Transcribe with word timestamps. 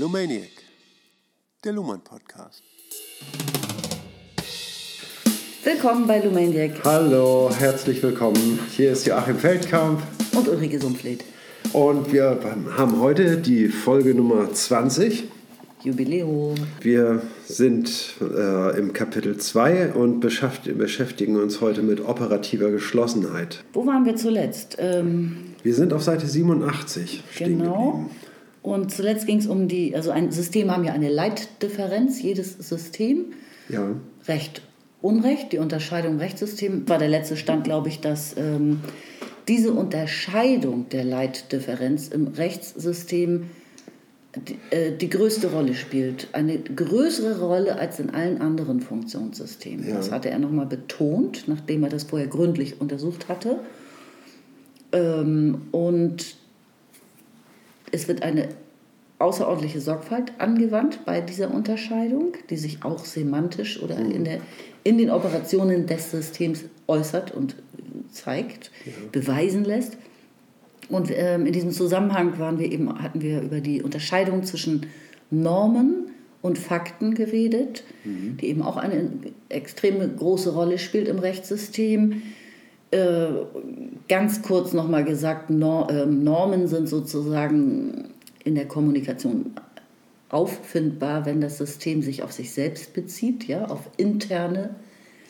Lumaniac, 0.00 0.48
der 1.62 1.72
Luhmann 1.74 2.00
Podcast. 2.02 2.62
Willkommen 5.62 6.06
bei 6.06 6.20
Lumaniac 6.20 6.82
Hallo, 6.84 7.50
herzlich 7.58 8.02
willkommen. 8.02 8.58
Hier 8.74 8.92
ist 8.92 9.06
Joachim 9.06 9.36
Feldkamp 9.36 10.00
und 10.34 10.48
Ulrike 10.48 10.80
Sumpfleth. 10.80 11.22
und 11.74 12.10
wir 12.14 12.38
haben 12.78 12.98
heute 13.00 13.36
die 13.36 13.68
Folge 13.68 14.14
Nummer 14.14 14.50
20. 14.50 15.24
Jubiläum. 15.82 16.54
Wir 16.80 17.20
sind 17.46 18.14
äh, 18.22 18.78
im 18.78 18.94
Kapitel 18.94 19.36
2 19.36 19.92
und 19.92 20.20
beschäft- 20.24 20.72
beschäftigen 20.78 21.36
uns 21.36 21.60
heute 21.60 21.82
mit 21.82 22.00
operativer 22.06 22.70
Geschlossenheit. 22.70 23.62
Wo 23.74 23.86
waren 23.86 24.06
wir 24.06 24.16
zuletzt? 24.16 24.76
Ähm, 24.78 25.54
Wir 25.62 25.74
sind 25.74 25.92
auf 25.92 26.02
Seite 26.02 26.26
87 26.26 27.22
stehen 27.34 27.58
genau. 27.58 27.74
geblieben. 27.92 28.10
Und 28.62 28.92
zuletzt 28.92 29.26
ging 29.26 29.38
es 29.38 29.46
um 29.46 29.68
die, 29.68 29.94
also 29.94 30.10
ein 30.10 30.30
System 30.32 30.70
haben 30.70 30.84
ja 30.84 30.92
eine 30.92 31.08
Leitdifferenz, 31.08 32.20
jedes 32.20 32.52
System. 32.58 33.32
Ja, 33.68 33.96
Recht, 34.28 34.62
Unrecht, 35.02 35.52
die 35.52 35.58
Unterscheidung 35.58 36.18
Rechtssystem 36.18 36.88
war 36.88 36.98
der 36.98 37.08
letzte 37.08 37.36
Stand, 37.36 37.64
glaube 37.64 37.88
ich, 37.88 38.00
dass 38.00 38.36
ähm, 38.36 38.80
diese 39.48 39.72
Unterscheidung 39.72 40.88
der 40.90 41.04
Leitdifferenz 41.04 42.08
im 42.08 42.28
Rechtssystem 42.28 43.46
die, 44.36 44.58
äh, 44.70 44.96
die 44.96 45.08
größte 45.08 45.50
Rolle 45.50 45.74
spielt. 45.74 46.28
Eine 46.32 46.58
größere 46.58 47.40
Rolle 47.40 47.76
als 47.76 47.98
in 47.98 48.10
allen 48.10 48.40
anderen 48.40 48.80
Funktionssystemen. 48.80 49.88
Ja. 49.88 49.96
Das 49.96 50.10
hatte 50.10 50.30
er 50.30 50.38
nochmal 50.38 50.66
betont, 50.66 51.44
nachdem 51.48 51.82
er 51.82 51.88
das 51.88 52.04
vorher 52.04 52.28
gründlich 52.28 52.80
untersucht 52.80 53.28
hatte. 53.28 53.58
Ähm, 54.92 55.62
und 55.72 56.36
es 57.92 58.08
wird 58.08 58.22
eine 58.22 58.48
außerordentliche 59.18 59.80
Sorgfalt 59.80 60.32
angewandt 60.38 61.04
bei 61.04 61.20
dieser 61.20 61.52
Unterscheidung, 61.52 62.32
die 62.48 62.56
sich 62.56 62.84
auch 62.84 63.04
semantisch 63.04 63.82
oder 63.82 63.96
in, 63.98 64.24
der, 64.24 64.40
in 64.82 64.96
den 64.96 65.10
Operationen 65.10 65.86
des 65.86 66.10
Systems 66.10 66.64
äußert 66.86 67.30
und 67.32 67.54
zeigt, 68.10 68.70
beweisen 69.12 69.64
lässt. 69.64 69.98
Und 70.88 71.10
ähm, 71.12 71.46
in 71.46 71.52
diesem 71.52 71.70
Zusammenhang 71.70 72.38
waren 72.38 72.58
wir 72.58 72.72
eben, 72.72 73.00
hatten 73.02 73.20
wir 73.20 73.42
über 73.42 73.60
die 73.60 73.82
Unterscheidung 73.82 74.42
zwischen 74.42 74.86
Normen 75.30 76.10
und 76.42 76.58
Fakten 76.58 77.14
geredet, 77.14 77.84
die 78.40 78.46
eben 78.46 78.62
auch 78.62 78.78
eine 78.78 79.10
extreme 79.50 80.08
große 80.08 80.52
Rolle 80.52 80.78
spielt 80.78 81.06
im 81.06 81.18
Rechtssystem. 81.18 82.22
Äh, 82.90 83.28
ganz 84.08 84.42
kurz 84.42 84.72
nochmal 84.72 85.04
gesagt, 85.04 85.48
Nor 85.50 85.90
ähm, 85.90 86.24
Normen 86.24 86.66
sind 86.66 86.88
sozusagen 86.88 88.10
in 88.42 88.56
der 88.56 88.66
Kommunikation 88.66 89.54
auffindbar, 90.28 91.26
wenn 91.26 91.40
das 91.40 91.58
System 91.58 92.02
sich 92.02 92.22
auf 92.22 92.32
sich 92.32 92.52
selbst 92.52 92.92
bezieht, 92.94 93.46
ja, 93.46 93.66
auf 93.66 93.90
interne 93.96 94.70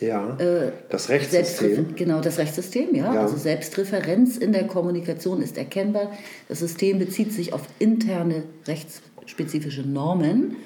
ja. 0.00 0.36
äh, 0.38 0.72
das 0.88 1.08
Rechtssystem. 1.08 1.74
Selbstrefer- 1.74 1.94
Genau, 1.96 2.20
das 2.20 2.38
Rechtssystem, 2.38 2.94
ja. 2.94 3.14
Ja. 3.14 3.22
Also 3.22 3.36
Selbstreferenz 3.36 4.36
in 4.36 4.52
der 4.52 4.66
Kommunikation 4.66 5.42
ist 5.42 5.58
erkennbar. 5.58 6.12
Das 6.48 6.60
System 6.60 6.98
bezieht 6.98 7.32
sich 7.32 7.52
auf 7.52 7.62
interne 7.78 8.44
rechtsspezifische 8.66 9.82
Normen. 9.82 10.56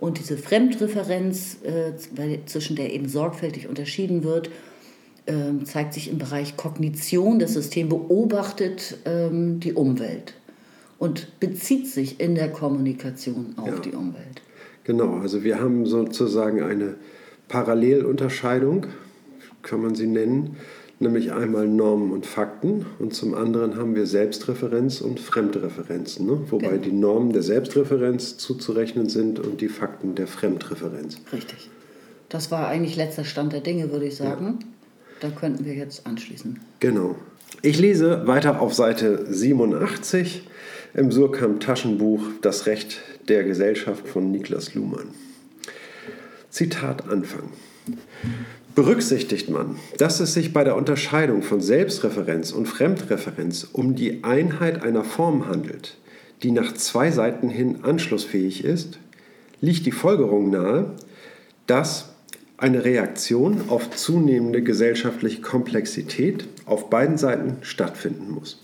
Und 0.00 0.18
diese 0.18 0.36
Fremdreferenz, 0.36 1.58
äh, 1.64 1.92
zwischen 2.46 2.76
der 2.76 2.92
eben 2.92 3.08
sorgfältig 3.08 3.66
unterschieden 3.68 4.22
wird, 4.22 4.50
ähm, 5.28 5.64
zeigt 5.64 5.94
sich 5.94 6.10
im 6.10 6.18
Bereich 6.18 6.56
Kognition. 6.56 7.38
Das 7.38 7.52
System 7.54 7.88
beobachtet 7.88 8.98
ähm, 9.04 9.60
die 9.60 9.72
Umwelt 9.74 10.34
und 10.98 11.38
bezieht 11.38 11.86
sich 11.86 12.20
in 12.20 12.34
der 12.34 12.50
Kommunikation 12.50 13.54
auf 13.56 13.68
Ja. 13.68 13.78
die 13.78 13.92
Umwelt. 13.92 14.42
Genau, 14.84 15.18
also 15.18 15.44
wir 15.44 15.60
haben 15.60 15.86
sozusagen 15.86 16.62
eine 16.62 16.94
Parallelunterscheidung, 17.48 18.86
kann 19.62 19.82
man 19.82 19.94
sie 19.94 20.06
nennen, 20.06 20.56
nämlich 21.00 21.32
einmal 21.32 21.68
Normen 21.68 22.10
und 22.12 22.26
Fakten 22.26 22.86
und 22.98 23.14
zum 23.14 23.34
anderen 23.34 23.76
haben 23.76 23.94
wir 23.94 24.06
Selbstreferenz 24.06 25.00
und 25.00 25.20
Fremdreferenz, 25.20 26.18
ne? 26.20 26.40
wobei 26.50 26.68
Genau. 26.70 26.82
die 26.82 26.92
Normen 26.92 27.32
der 27.32 27.42
Selbstreferenz 27.42 28.38
zuzurechnen 28.38 29.08
sind 29.08 29.38
und 29.38 29.60
die 29.60 29.68
Fakten 29.68 30.14
der 30.14 30.26
Fremdreferenz. 30.26 31.18
Richtig. 31.32 31.70
Das 32.28 32.50
war 32.50 32.66
eigentlich 32.68 32.96
letzter 32.96 33.24
Stand 33.24 33.52
der 33.52 33.60
Dinge, 33.60 33.92
würde 33.92 34.06
ich 34.06 34.16
sagen. 34.16 34.58
Da 35.20 35.30
könnten 35.30 35.64
wir 35.64 35.74
jetzt 35.74 36.06
anschließen. 36.06 36.60
Genau. 36.80 37.16
Ich 37.62 37.78
lese 37.78 38.26
weiter 38.26 38.60
auf 38.60 38.74
Seite 38.74 39.26
87 39.28 40.46
im 40.94 41.10
Surkamp 41.10 41.60
Taschenbuch 41.60 42.22
Das 42.40 42.66
Recht 42.66 43.00
der 43.28 43.44
Gesellschaft 43.44 44.06
von 44.06 44.30
Niklas 44.30 44.74
Luhmann. 44.74 45.08
Zitat 46.50 47.08
Anfang. 47.08 47.50
Berücksichtigt 48.74 49.48
man, 49.48 49.76
dass 49.96 50.20
es 50.20 50.34
sich 50.34 50.52
bei 50.52 50.62
der 50.62 50.76
Unterscheidung 50.76 51.42
von 51.42 51.60
Selbstreferenz 51.60 52.52
und 52.52 52.66
Fremdreferenz 52.66 53.66
um 53.72 53.96
die 53.96 54.22
Einheit 54.22 54.82
einer 54.84 55.04
Form 55.04 55.48
handelt, 55.48 55.98
die 56.42 56.52
nach 56.52 56.74
zwei 56.74 57.10
Seiten 57.10 57.48
hin 57.48 57.80
anschlussfähig 57.82 58.64
ist, 58.64 59.00
liegt 59.60 59.84
die 59.84 59.92
Folgerung 59.92 60.50
nahe, 60.50 60.94
dass 61.66 62.14
eine 62.58 62.84
Reaktion 62.84 63.62
auf 63.68 63.90
zunehmende 63.90 64.62
gesellschaftliche 64.62 65.40
Komplexität 65.40 66.46
auf 66.66 66.90
beiden 66.90 67.16
Seiten 67.16 67.58
stattfinden 67.62 68.32
muss. 68.32 68.62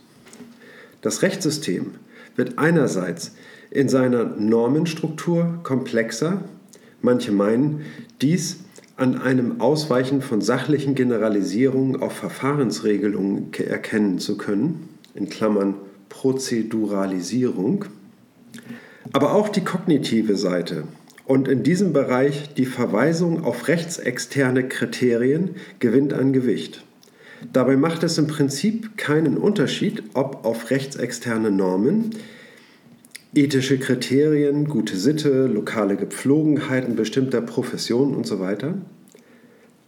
Das 1.00 1.22
Rechtssystem 1.22 1.92
wird 2.36 2.58
einerseits 2.58 3.32
in 3.70 3.88
seiner 3.88 4.24
Normenstruktur 4.24 5.60
komplexer, 5.62 6.42
manche 7.02 7.32
meinen, 7.32 7.82
dies 8.20 8.58
an 8.96 9.20
einem 9.20 9.60
Ausweichen 9.60 10.22
von 10.22 10.40
sachlichen 10.40 10.94
Generalisierungen 10.94 12.00
auf 12.00 12.12
Verfahrensregelungen 12.12 13.50
ke- 13.50 13.66
erkennen 13.66 14.18
zu 14.18 14.36
können, 14.36 14.88
in 15.14 15.28
Klammern 15.28 15.74
Prozeduralisierung, 16.08 17.84
aber 19.12 19.34
auch 19.34 19.48
die 19.48 19.64
kognitive 19.64 20.36
Seite 20.36 20.84
und 21.26 21.48
in 21.48 21.62
diesem 21.62 21.92
Bereich 21.92 22.54
die 22.54 22.66
Verweisung 22.66 23.44
auf 23.44 23.68
rechtsexterne 23.68 24.68
Kriterien 24.68 25.56
gewinnt 25.78 26.12
an 26.12 26.32
Gewicht. 26.32 26.84
Dabei 27.52 27.76
macht 27.76 28.02
es 28.02 28.18
im 28.18 28.26
Prinzip 28.26 28.96
keinen 28.96 29.36
Unterschied, 29.36 30.02
ob 30.14 30.44
auf 30.44 30.70
rechtsexterne 30.70 31.50
Normen, 31.50 32.10
ethische 33.34 33.78
Kriterien, 33.78 34.66
gute 34.66 34.96
Sitte, 34.96 35.46
lokale 35.46 35.96
Gepflogenheiten 35.96 36.96
bestimmter 36.96 37.40
Professionen 37.40 38.14
und 38.14 38.26
so 38.26 38.38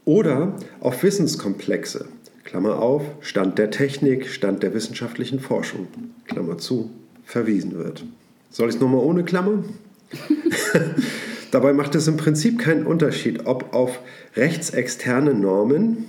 oder 0.05 0.55
auf 0.79 1.03
Wissenskomplexe, 1.03 2.07
Klammer 2.43 2.79
auf, 2.79 3.03
Stand 3.21 3.57
der 3.57 3.71
Technik, 3.71 4.27
Stand 4.27 4.63
der 4.63 4.73
wissenschaftlichen 4.73 5.39
Forschung, 5.39 5.87
Klammer 6.27 6.57
zu, 6.57 6.91
verwiesen 7.25 7.77
wird. 7.77 8.05
Soll 8.49 8.69
ich 8.69 8.75
es 8.75 8.81
nochmal 8.81 9.01
ohne 9.01 9.23
Klammer? 9.23 9.63
Dabei 11.51 11.73
macht 11.73 11.95
es 11.95 12.07
im 12.07 12.17
Prinzip 12.17 12.59
keinen 12.59 12.85
Unterschied, 12.85 13.45
ob 13.45 13.73
auf 13.73 13.99
rechtsexterne 14.35 15.33
Normen 15.33 16.05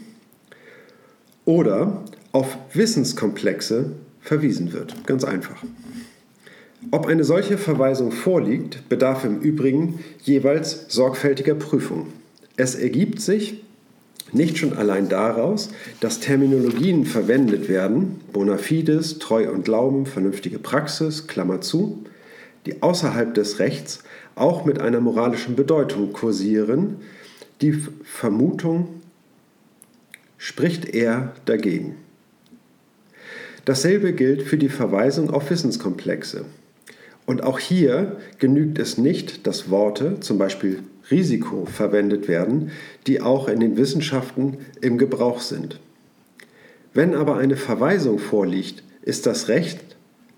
oder 1.45 2.05
auf 2.33 2.59
Wissenskomplexe 2.75 3.93
verwiesen 4.21 4.73
wird. 4.73 5.07
Ganz 5.07 5.25
einfach. 5.25 5.63
Ob 6.91 7.07
eine 7.07 7.25
solche 7.25 7.59
Verweisung 7.59 8.13
vorliegt, 8.13 8.89
bedarf 8.89 9.25
im 9.25 9.41
Übrigen 9.41 10.01
jeweils 10.23 10.87
sorgfältiger 10.89 11.55
Prüfung. 11.55 12.09
Es 12.57 12.75
ergibt 12.75 13.21
sich 13.21 13.63
nicht 14.33 14.59
schon 14.59 14.77
allein 14.77 15.09
daraus, 15.09 15.71
dass 16.01 16.21
Terminologien 16.21 17.07
verwendet 17.07 17.69
werden, 17.69 18.21
bona 18.33 18.59
fides, 18.59 19.19
Treu 19.19 19.51
und 19.51 19.65
Glauben, 19.65 20.07
vernünftige 20.07 20.59
Praxis, 20.59 21.27
Klammer 21.27 21.61
zu, 21.61 22.05
die 22.67 22.83
außerhalb 22.83 23.33
des 23.35 23.59
Rechts 23.59 24.01
auch 24.41 24.65
mit 24.65 24.81
einer 24.81 25.01
moralischen 25.01 25.57
Bedeutung 25.57 26.13
kursieren, 26.13 26.97
die 27.61 27.73
Vermutung 28.05 28.89
spricht 30.37 30.85
eher 30.87 31.33
dagegen. 31.45 31.97
Dasselbe 33.65 34.13
gilt 34.13 34.43
für 34.43 34.57
die 34.57 34.69
Verweisung 34.69 35.31
auf 35.31 35.51
Wissenskomplexe. 35.51 36.45
Und 37.27 37.43
auch 37.43 37.59
hier 37.59 38.17
genügt 38.39 38.79
es 38.79 38.97
nicht, 38.97 39.47
dass 39.47 39.69
Worte, 39.69 40.21
zum 40.21 40.39
Beispiel 40.39 40.83
Risiko, 41.11 41.67
verwendet 41.67 42.29
werden, 42.29 42.71
die 43.07 43.21
auch 43.21 43.49
in 43.49 43.61
den 43.61 43.77
Wissenschaften 43.77 44.57
im 44.81 44.97
Gebrauch 44.97 45.41
sind. 45.41 45.81
Wenn 46.95 47.15
aber 47.15 47.37
eine 47.37 47.57
Verweisung 47.57 48.19
vorliegt, 48.19 48.83
ist 49.03 49.27
das 49.27 49.49
Recht 49.49 49.81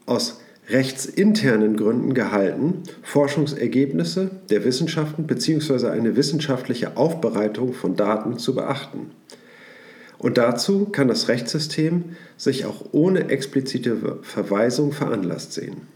aus 0.07 0.40
rechtsinternen 0.71 1.77
Gründen 1.77 2.15
gehalten, 2.15 2.83
Forschungsergebnisse 3.03 4.31
der 4.51 4.65
Wissenschaften 4.65 5.27
bzw. 5.27 5.89
eine 5.89 6.17
wissenschaftliche 6.17 6.97
Aufbereitung 6.97 7.73
von 7.73 7.97
Daten 7.97 8.39
zu 8.39 8.55
beachten. 8.55 9.11
Und 10.19 10.37
dazu 10.37 10.85
kann 10.87 11.09
das 11.09 11.29
Rechtssystem 11.29 12.17
sich 12.37 12.67
auch 12.67 12.87
ohne 12.93 13.31
explizite 13.31 14.19
Verweisung 14.23 14.93
veranlasst 14.93 15.55
sehen. 15.55 15.89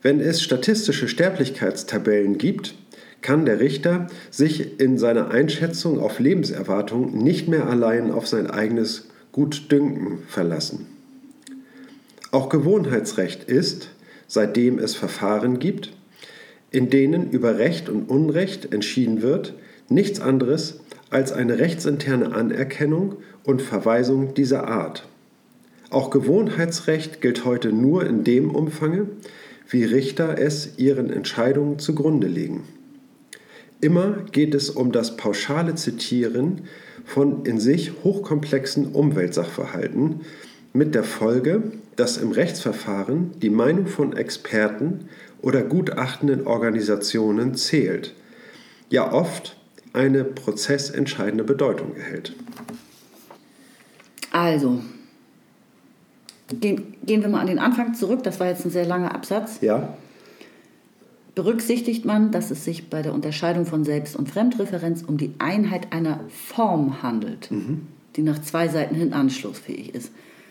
Wenn 0.00 0.20
es 0.20 0.42
statistische 0.42 1.08
Sterblichkeitstabellen 1.08 2.38
gibt, 2.38 2.76
kann 3.20 3.44
der 3.44 3.58
Richter 3.58 4.06
sich 4.30 4.78
in 4.80 4.96
seiner 4.96 5.32
Einschätzung 5.32 5.98
auf 5.98 6.20
Lebenserwartung 6.20 7.18
nicht 7.18 7.48
mehr 7.48 7.66
allein 7.66 8.12
auf 8.12 8.28
sein 8.28 8.48
eigenes 8.48 9.08
Gutdünken 9.32 10.20
verlassen. 10.28 10.97
Auch 12.30 12.48
Gewohnheitsrecht 12.50 13.44
ist, 13.44 13.90
seitdem 14.26 14.78
es 14.78 14.94
Verfahren 14.94 15.58
gibt, 15.58 15.92
in 16.70 16.90
denen 16.90 17.30
über 17.30 17.58
Recht 17.58 17.88
und 17.88 18.10
Unrecht 18.10 18.72
entschieden 18.72 19.22
wird, 19.22 19.54
nichts 19.88 20.20
anderes 20.20 20.80
als 21.08 21.32
eine 21.32 21.58
rechtsinterne 21.58 22.34
Anerkennung 22.34 23.16
und 23.44 23.62
Verweisung 23.62 24.34
dieser 24.34 24.68
Art. 24.68 25.08
Auch 25.88 26.10
Gewohnheitsrecht 26.10 27.22
gilt 27.22 27.46
heute 27.46 27.72
nur 27.72 28.06
in 28.06 28.24
dem 28.24 28.50
Umfange, 28.50 29.06
wie 29.70 29.84
Richter 29.84 30.38
es 30.38 30.76
ihren 30.76 31.10
Entscheidungen 31.10 31.78
zugrunde 31.78 32.26
legen. 32.26 32.64
Immer 33.80 34.24
geht 34.32 34.54
es 34.54 34.68
um 34.68 34.92
das 34.92 35.16
pauschale 35.16 35.76
Zitieren 35.76 36.62
von 37.06 37.46
in 37.46 37.58
sich 37.58 37.92
hochkomplexen 38.04 38.92
Umweltsachverhalten 38.92 40.22
mit 40.74 40.94
der 40.94 41.04
Folge, 41.04 41.62
dass 41.98 42.16
im 42.16 42.30
Rechtsverfahren 42.30 43.32
die 43.40 43.50
Meinung 43.50 43.88
von 43.88 44.16
Experten 44.16 45.08
oder 45.42 45.62
gutachtenden 45.62 46.46
Organisationen 46.46 47.56
zählt, 47.56 48.14
ja 48.88 49.12
oft 49.12 49.56
eine 49.92 50.22
prozessentscheidende 50.22 51.42
Bedeutung 51.42 51.96
erhält. 51.96 52.36
Also, 54.30 54.80
gehen, 56.60 56.94
gehen 57.04 57.22
wir 57.22 57.28
mal 57.28 57.40
an 57.40 57.48
den 57.48 57.58
Anfang 57.58 57.94
zurück. 57.94 58.22
Das 58.22 58.38
war 58.38 58.46
jetzt 58.46 58.64
ein 58.64 58.70
sehr 58.70 58.86
langer 58.86 59.12
Absatz. 59.12 59.58
Ja, 59.60 59.96
Berücksichtigt 61.34 62.04
man, 62.04 62.32
dass 62.32 62.50
es 62.50 62.64
sich 62.64 62.90
bei 62.90 63.00
der 63.00 63.14
Unterscheidung 63.14 63.64
von 63.64 63.84
Selbst- 63.84 64.16
und 64.16 64.28
Fremdreferenz 64.28 65.02
um 65.02 65.18
die 65.18 65.34
Einheit 65.38 65.92
einer 65.92 66.18
Form 66.30 67.00
handelt, 67.00 67.48
die 68.16 68.22
nach 68.22 68.40
zwei 68.40 68.66
Seiten 68.66 68.96
hin 68.96 69.12
anschlussfähig 69.12 69.94
ist. 69.94 70.10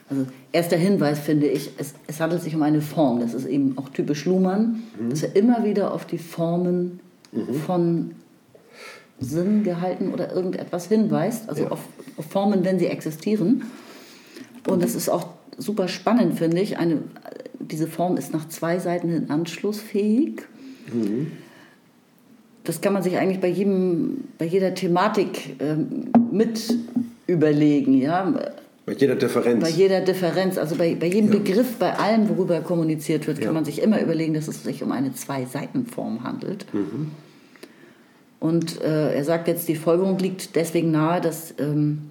Also 0.09 0.25
erster 0.53 0.77
Hinweis 0.77 1.19
finde 1.19 1.47
ich, 1.47 1.71
es, 1.77 1.93
es 2.07 2.19
handelt 2.21 2.41
sich 2.41 2.55
um 2.55 2.61
eine 2.63 2.81
Form. 2.81 3.19
Das 3.19 3.33
ist 3.33 3.45
eben 3.45 3.77
auch 3.77 3.89
typisch 3.89 4.25
Luhmann, 4.25 4.83
dass 5.09 5.23
er 5.23 5.35
immer 5.35 5.63
wieder 5.65 5.93
auf 5.93 6.05
die 6.05 6.17
Formen 6.17 6.99
von 7.65 8.11
Sinn 9.19 9.63
gehalten 9.63 10.13
oder 10.13 10.31
irgendetwas 10.33 10.87
hinweist, 10.87 11.49
also 11.49 11.63
Ja. 11.63 11.71
auf, 11.71 11.79
auf 12.17 12.25
Formen, 12.25 12.63
wenn 12.63 12.79
sie 12.79 12.85
existieren. 12.87 13.63
Und 14.67 14.81
das 14.83 14.95
ist 14.95 15.09
auch 15.09 15.27
super 15.57 15.87
spannend, 15.87 16.37
finde 16.37 16.61
ich. 16.61 16.77
Eine, 16.77 16.99
diese 17.59 17.87
Form 17.87 18.15
ist 18.15 18.31
nach 18.31 18.47
zwei 18.47 18.79
Seiten 18.79 19.09
hin 19.09 19.29
anschlussfähig. 19.29 20.43
Das 22.63 22.81
kann 22.81 22.93
man 22.93 23.01
sich 23.03 23.17
eigentlich 23.17 23.39
bei, 23.39 23.47
jedem, 23.49 24.25
bei 24.37 24.45
jeder 24.45 24.73
Thematik 24.73 25.55
ähm, 25.59 26.11
mit 26.31 26.73
überlegen. 27.27 27.93
Ja? 27.99 28.33
Bei 28.87 28.93
jeder 28.93 29.15
Differenz. 29.15 29.61
Bei 29.63 29.69
jeder 29.69 30.01
Differenz, 30.01 30.57
also 30.57 30.75
bei, 30.75 30.95
bei 30.95 31.07
jedem 31.07 31.29
Begriff, 31.29 31.75
bei 31.77 31.93
allem, 31.99 32.29
worüber 32.29 32.61
kommuniziert 32.61 33.27
wird, 33.27 33.37
Ja. 33.37 33.45
kann 33.45 33.53
man 33.53 33.65
sich 33.65 33.81
immer 33.81 34.01
überlegen, 34.01 34.33
dass 34.33 34.47
es 34.47 34.63
sich 34.63 34.81
um 34.81 34.91
eine 34.93 35.13
Zwei-Seiten-Form 35.13 36.23
handelt. 36.23 36.65
Und 38.39 38.81
äh, 38.81 39.13
er 39.13 39.23
sagt 39.25 39.47
jetzt, 39.49 39.67
die 39.67 39.75
Folgerung 39.75 40.17
liegt 40.19 40.55
deswegen 40.55 40.91
nahe, 40.91 41.19
dass 41.21 41.53
ähm, 41.59 42.03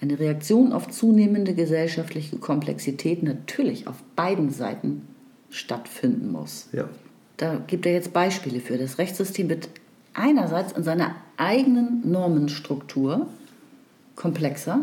eine 0.00 0.18
Reaktion 0.18 0.72
auf 0.72 0.88
zunehmende 0.88 1.52
gesellschaftliche 1.54 2.36
Komplexität 2.38 3.22
natürlich 3.22 3.86
auf 3.86 3.96
beiden 4.16 4.50
Seiten 4.50 5.02
stattfinden 5.50 6.32
muss. 6.32 6.68
ja. 6.72 6.88
Da 7.38 7.60
gibt 7.66 7.86
er 7.86 7.92
jetzt 7.92 8.12
Beispiele 8.12 8.60
für. 8.60 8.78
Das 8.78 8.98
Rechtssystem 8.98 9.48
wird 9.48 9.68
einerseits 10.14 10.72
in 10.72 10.84
seiner 10.84 11.16
eigenen 11.36 12.08
Normenstruktur 12.08 13.26
komplexer. 14.14 14.80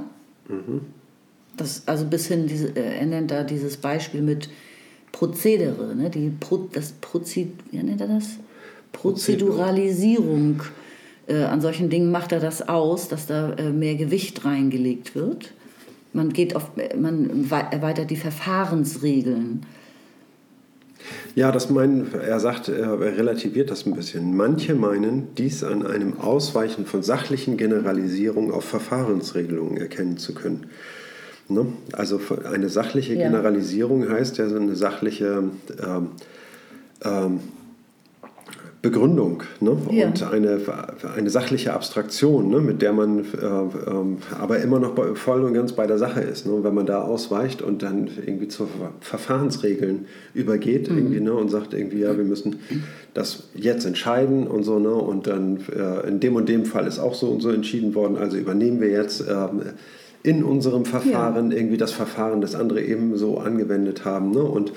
Das, 1.60 1.84
also 1.86 2.06
bis 2.06 2.28
hin, 2.28 2.48
diese, 2.48 2.70
äh, 2.76 3.00
er 3.00 3.06
nennt 3.06 3.32
da 3.32 3.44
dieses 3.44 3.78
Beispiel 3.78 4.22
mit 4.22 4.50
Prozedere, 5.12 5.96
ne? 5.96 6.10
die 6.10 6.32
Pro, 6.40 6.70
das 6.72 6.94
Prozid, 7.02 7.50
wie 7.72 7.78
nennt 7.84 8.02
er 8.02 8.08
das? 8.08 8.38
Prozeduralisierung. 8.94 10.62
Äh, 11.28 11.44
an 11.44 11.62
solchen 11.62 11.90
Dingen 11.90 12.12
macht 12.12 12.32
er 12.32 12.40
das 12.40 12.68
aus, 12.68 13.08
dass 13.08 13.28
da 13.28 13.54
äh, 13.54 13.70
mehr 13.72 13.96
Gewicht 13.96 14.46
reingelegt 14.46 15.16
wird. 15.16 15.54
Man, 16.14 16.34
geht 16.34 16.56
auf, 16.56 16.72
man 16.98 17.52
wei- 17.52 17.68
erweitert 17.72 18.10
die 18.10 18.16
Verfahrensregeln. 18.16 19.64
Ja, 21.36 21.52
das 21.52 21.70
meinen, 21.70 22.14
er 22.14 22.40
sagt, 22.40 22.68
er 22.68 23.00
relativiert 23.00 23.70
das 23.72 23.86
ein 23.86 23.94
bisschen. 23.94 24.36
Manche 24.36 24.76
meinen, 24.76 25.28
dies 25.38 25.64
an 25.64 25.86
einem 25.86 26.20
Ausweichen 26.20 26.86
von 26.86 27.04
sachlichen 27.04 27.58
Generalisierungen 27.58 28.52
auf 28.52 28.66
Verfahrensregelungen 28.66 29.78
erkennen 29.78 30.18
zu 30.18 30.34
können. 30.34 30.66
Ne? 31.50 31.66
Also 31.94 32.19
eine 32.51 32.69
sachliche 32.69 33.16
Ja. 33.16 33.24
Generalisierung 33.28 34.07
heißt 34.07 34.38
ja 34.38 34.48
so 34.48 34.56
eine 34.56 34.75
sachliche 34.75 35.44
ähm, 35.84 36.07
ähm, 37.04 37.40
Begründung 38.81 39.44
ne? 39.60 39.75
Ja. 39.92 40.07
und 40.07 40.24
eine, 40.24 40.57
eine 41.13 41.30
sachliche 41.30 41.74
Abstraktion, 41.74 42.50
ne? 42.50 42.62
mit 42.62 42.81
der 42.81 42.94
man 42.94 43.19
äh, 43.19 43.25
ähm, 43.90 44.18
aber 44.40 44.60
immer 44.60 44.80
noch 44.80 44.92
bei, 44.96 45.16
voll 45.16 45.44
und 45.44 45.54
ganz 45.54 45.74
bei 45.74 45.86
der 45.86 45.98
Sache 45.98 46.22
ist. 46.22 46.46
Ne? 46.46 46.54
Und 46.54 46.63
wenn 46.63 46.74
man 46.74 46.86
da 46.86 47.01
ausweicht 47.01 47.62
und 47.62 47.84
dann 47.84 48.07
irgendwie 48.25 48.48
zu 48.48 48.68
Ver- 48.68 48.94
Verfahrensregeln 49.02 50.06
übergeht 50.34 50.88
irgendwie, 50.88 51.19
ne? 51.19 51.34
und 51.34 51.50
sagt 51.50 51.74
irgendwie, 51.74 52.00
ja, 52.00 52.16
wir 52.16 52.24
müssen 52.24 52.60
das 53.13 53.44
jetzt 53.54 53.86
entscheiden 53.86 54.48
und 54.48 54.63
so, 54.63 54.80
ne? 54.80 54.92
und 54.94 55.28
dann 55.28 55.60
äh, 55.75 56.07
in 56.07 56.21
dem 56.21 56.35
und 56.38 56.47
dem 56.47 56.64
Fall 56.64 56.88
ist 56.88 57.00
auch 57.00 57.16
so 57.16 57.28
und 57.28 57.42
so 57.42 57.50
entschieden 57.50 57.95
worden, 57.95 58.16
also 58.16 58.38
übernehmen 58.38 58.80
wir 58.80 58.90
jetzt 58.92 59.21
ähm, 59.30 59.62
in 60.23 60.44
unserem 60.44 60.85
Verfahren 60.85 61.52
irgendwie 61.52 61.78
das 61.78 61.92
Verfahren, 61.92 62.42
das 62.42 62.56
andere 62.56 62.81
eben 62.81 63.18
so 63.18 63.38
angewendet 63.38 64.04
haben. 64.06 64.31
Ne? 64.31 64.42
Und 64.44 64.73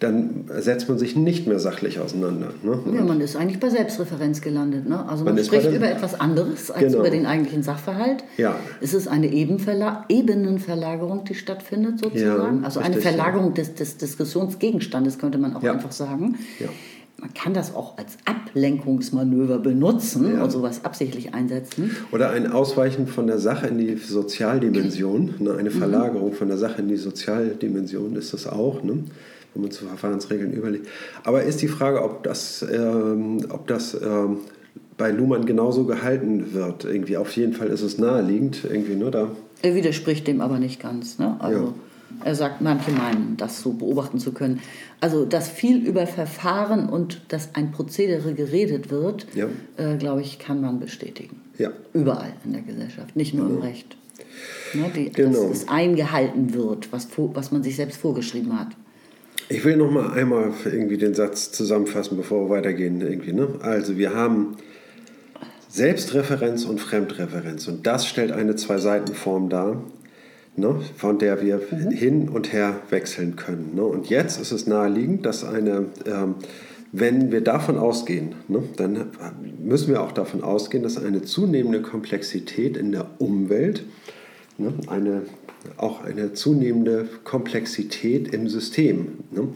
dann 0.00 0.44
setzt 0.58 0.88
man 0.90 0.98
sich 0.98 1.16
nicht 1.16 1.46
mehr 1.46 1.58
sachlich 1.58 2.00
auseinander. 2.00 2.48
Ne? 2.62 2.78
Ja, 2.94 3.02
man 3.02 3.20
ist 3.20 3.34
eigentlich 3.34 3.60
bei 3.60 3.70
Selbstreferenz 3.70 4.42
gelandet. 4.42 4.86
Ne? 4.88 5.06
Also 5.08 5.24
man, 5.24 5.34
Man 5.34 5.44
spricht 5.44 5.70
über 5.72 5.90
etwas 5.90 6.18
anderes 6.20 6.70
als 6.70 6.84
Genau. 6.92 6.98
über 7.00 7.10
den 7.10 7.24
eigentlichen 7.24 7.62
Sachverhalt. 7.62 8.22
Ja. 8.36 8.56
Es 8.82 8.92
ist 8.94 9.08
eine 9.08 9.32
Ebenverla 9.32 10.04
Ebenenverlagerung, 10.08 11.24
die 11.24 11.34
stattfindet 11.34 11.98
sozusagen. 12.00 12.58
Ja, 12.60 12.64
also 12.64 12.80
eine 12.80 12.96
richtig, 12.96 13.04
Verlagerung 13.10 13.54
des, 13.54 13.74
des 13.74 13.96
Diskussionsgegenstandes 13.96 15.18
könnte 15.18 15.38
man 15.38 15.56
auch 15.56 15.62
Ja. 15.62 15.72
einfach 15.72 15.92
sagen. 15.92 16.36
Ja. 16.58 16.68
Man 17.18 17.32
kann 17.32 17.54
das 17.54 17.74
auch 17.74 17.96
als 17.96 18.18
Ablenkungsmanöver 18.26 19.58
benutzen 19.58 20.34
Ja. 20.36 20.44
und 20.44 20.50
sowas 20.50 20.84
absichtlich 20.84 21.32
einsetzen. 21.34 21.90
Oder 22.12 22.30
ein 22.30 22.50
Ausweichen 22.52 23.06
von 23.06 23.26
der 23.26 23.38
Sache 23.38 23.68
in 23.68 23.78
die 23.78 23.96
Sozialdimension, 23.96 25.34
ne? 25.38 25.54
eine 25.56 25.70
Verlagerung 25.70 26.32
von 26.34 26.48
der 26.48 26.58
Sache 26.58 26.82
in 26.82 26.88
die 26.88 26.96
Sozialdimension 26.96 28.16
ist 28.16 28.32
das 28.34 28.46
auch, 28.46 28.82
ne? 28.82 28.98
wenn 29.54 29.62
man 29.62 29.70
zu 29.70 29.86
Verfahrensregeln 29.86 30.52
überlegt. 30.52 30.88
Aber 31.24 31.42
ist 31.42 31.62
die 31.62 31.68
Frage, 31.68 32.02
ob 32.02 32.22
das, 32.22 32.64
ähm, 32.70 33.38
ob 33.48 33.66
das 33.66 33.94
ähm, 33.94 34.38
bei 34.98 35.10
Luhmann 35.10 35.46
genauso 35.46 35.84
gehalten 35.84 36.52
wird. 36.54 36.84
Irgendwie 36.84 37.16
auf 37.16 37.32
jeden 37.36 37.52
Fall 37.54 37.68
ist 37.68 37.82
es 37.82 37.98
naheliegend, 37.98 38.64
irgendwie, 38.70 38.94
ne? 38.94 39.10
Da, 39.10 39.28
Er 39.62 39.74
widerspricht 39.74 40.26
dem 40.26 40.40
aber 40.40 40.58
nicht 40.58 40.80
ganz. 40.80 41.18
Ne? 41.18 41.36
Also 41.38 41.74
er 42.24 42.34
sagt, 42.34 42.60
manche 42.60 42.90
meinen, 42.90 43.36
das 43.36 43.60
so 43.60 43.72
beobachten 43.72 44.18
zu 44.18 44.32
können. 44.32 44.60
Also, 45.00 45.24
dass 45.24 45.48
viel 45.48 45.84
über 45.86 46.06
Verfahren 46.06 46.88
und 46.88 47.20
dass 47.28 47.50
ein 47.54 47.70
Prozedere 47.72 48.32
geredet 48.34 48.90
wird, 48.90 49.26
Ja. 49.34 49.46
äh, 49.76 49.96
glaube 49.96 50.22
ich, 50.22 50.38
kann 50.38 50.60
man 50.60 50.80
bestätigen. 50.80 51.40
ja. 51.58 51.70
Überall 51.92 52.32
in 52.44 52.52
der 52.52 52.62
Gesellschaft, 52.62 53.16
nicht 53.16 53.32
nur 53.34 53.46
im 53.48 53.58
Recht. 53.58 53.96
Ne, 54.74 54.90
die, 54.94 55.10
Genau. 55.12 55.48
Dass 55.48 55.58
es 55.62 55.68
eingehalten 55.68 56.52
wird, 56.54 56.92
was, 56.92 57.08
was 57.16 57.52
man 57.52 57.62
sich 57.62 57.76
selbst 57.76 57.98
vorgeschrieben 58.00 58.58
hat. 58.58 58.68
Ich 59.48 59.64
will 59.64 59.76
noch 59.76 59.90
mal 59.90 60.10
einmal 60.12 60.52
irgendwie 60.64 60.98
den 60.98 61.14
Satz 61.14 61.52
zusammenfassen, 61.52 62.16
bevor 62.16 62.46
wir 62.48 62.56
weitergehen. 62.56 63.00
Irgendwie, 63.00 63.32
ne? 63.32 63.48
Also 63.62 63.96
wir 63.96 64.12
haben 64.12 64.56
Selbstreferenz 65.68 66.64
und 66.64 66.80
Fremdreferenz 66.80 67.68
und 67.68 67.86
das 67.86 68.06
stellt 68.06 68.32
eine 68.32 68.56
Zwei-Seiten-Form 68.56 69.48
dar, 69.48 69.82
ne? 70.56 70.80
von 70.96 71.18
der 71.18 71.42
wir 71.42 71.60
hin 71.90 72.28
und 72.28 72.52
her 72.52 72.80
wechseln 72.90 73.36
können. 73.36 73.72
Ne? 73.74 73.82
Und 73.82 74.08
jetzt 74.08 74.40
ist 74.40 74.52
es 74.52 74.66
naheliegend, 74.66 75.26
dass 75.26 75.44
eine, 75.44 75.86
ähm, 76.06 76.36
wenn 76.92 77.30
wir 77.32 77.42
davon 77.42 77.78
ausgehen, 77.78 78.34
ne, 78.48 78.62
dann 78.76 79.10
müssen 79.62 79.88
wir 79.88 80.02
auch 80.02 80.12
davon 80.12 80.42
ausgehen, 80.42 80.82
dass 80.82 81.02
eine 81.02 81.22
zunehmende 81.22 81.82
Komplexität 81.82 82.76
in 82.76 82.92
der 82.92 83.06
Umwelt 83.18 83.84
ne, 84.56 84.72
eine, 84.86 85.22
auch 85.76 86.04
eine 86.04 86.32
zunehmende 86.32 87.08
Komplexität 87.24 88.32
im 88.32 88.48
System. 88.48 89.18
Ne? 89.30 89.48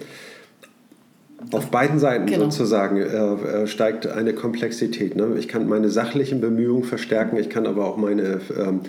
Auf 1.52 1.70
beiden 1.70 1.98
Seiten 1.98 2.26
Genau. 2.26 2.44
sozusagen 2.44 2.98
äh, 2.98 3.62
äh, 3.62 3.66
steigt 3.66 4.06
eine 4.06 4.34
Komplexität. 4.34 5.16
Ne? 5.16 5.36
Ich 5.38 5.48
kann 5.48 5.66
meine 5.68 5.88
sachlichen 5.88 6.40
Bemühungen 6.40 6.84
verstärken, 6.84 7.38
ich 7.38 7.48
kann 7.48 7.66
aber 7.66 7.86
auch 7.86 7.96
meine, 7.96 8.40
ähm, 8.54 8.80
äh, 8.84 8.88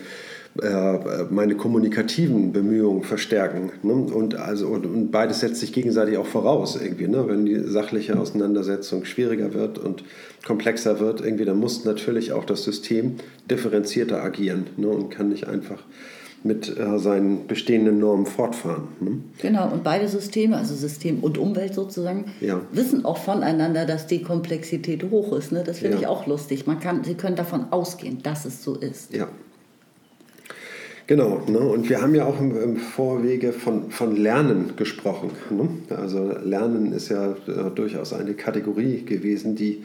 meine 1.30 1.56
kommunikativen 1.56 2.52
Bemühungen 2.52 3.04
verstärken. 3.04 3.72
Ne? 3.84 3.94
Und, 3.94 4.36
also, 4.36 4.68
und, 4.68 4.86
und, 4.86 5.12
beides 5.12 5.40
setzt 5.40 5.62
sich 5.62 5.72
gegenseitig 5.72 6.18
auch 6.18 6.26
voraus 6.26 6.78
irgendwie. 6.82 7.08
Ne? 7.08 7.26
Wenn 7.28 7.46
die 7.46 7.58
sachliche 7.60 8.20
Auseinandersetzung 8.20 9.06
schwieriger 9.06 9.54
wird 9.54 9.80
und 9.80 10.04
komplexer 10.46 11.00
wird, 11.00 11.22
irgendwie, 11.22 11.46
dann 11.46 11.58
muss 11.58 11.86
natürlich 11.86 12.34
auch 12.34 12.44
das 12.44 12.66
System 12.66 13.16
differenzierter 13.50 14.22
agieren 14.22 14.68
ne? 14.76 14.90
und 14.90 15.10
kann 15.10 15.30
nicht 15.30 15.48
einfach 15.48 15.84
mit 16.44 16.76
äh, 16.76 16.98
seinen 16.98 17.48
bestehenden 17.48 18.00
Normen 18.00 18.26
fortfahren. 18.26 18.88
Ne? 19.00 19.20
Genau, 19.42 19.72
und 19.72 19.84
beide 19.84 20.08
Systeme, 20.08 20.58
also 20.58 20.74
System 20.74 21.20
und 21.20 21.38
Umwelt 21.38 21.76
sozusagen, 21.76 22.26
ja. 22.42 22.62
wissen 22.72 23.06
auch 23.06 23.18
voneinander, 23.18 23.86
dass 23.86 24.08
die 24.08 24.24
Komplexität 24.24 25.04
hoch 25.12 25.34
ist. 25.34 25.52
Ne? 25.52 25.64
Das 25.64 25.80
finde 25.80 25.96
ja. 25.96 26.02
ich 26.02 26.08
auch 26.08 26.26
lustig. 26.26 26.66
Man 26.66 26.80
kann, 26.80 27.04
sie 27.04 27.14
können 27.14 27.36
davon 27.36 27.68
ausgehen, 27.72 28.22
dass 28.24 28.46
es 28.46 28.64
so 28.64 28.76
ist. 28.76 29.14
Ja. 29.14 29.28
Genau, 31.08 31.42
ne? 31.48 31.60
und 31.60 31.90
wir 31.90 32.02
haben 32.02 32.16
ja 32.16 32.26
auch 32.26 32.40
im, 32.40 32.56
im 32.62 32.78
Vorwege 32.78 33.54
von, 33.54 33.92
von 33.92 34.16
Lernen 34.16 34.76
gesprochen. 34.76 35.32
Ne? 35.50 35.96
Also 35.96 36.32
Lernen 36.44 36.94
ist 36.94 37.10
ja 37.10 37.32
äh, 37.32 37.72
durchaus 37.74 38.14
eine 38.14 38.34
Kategorie 38.34 39.04
gewesen, 39.04 39.56
die 39.56 39.84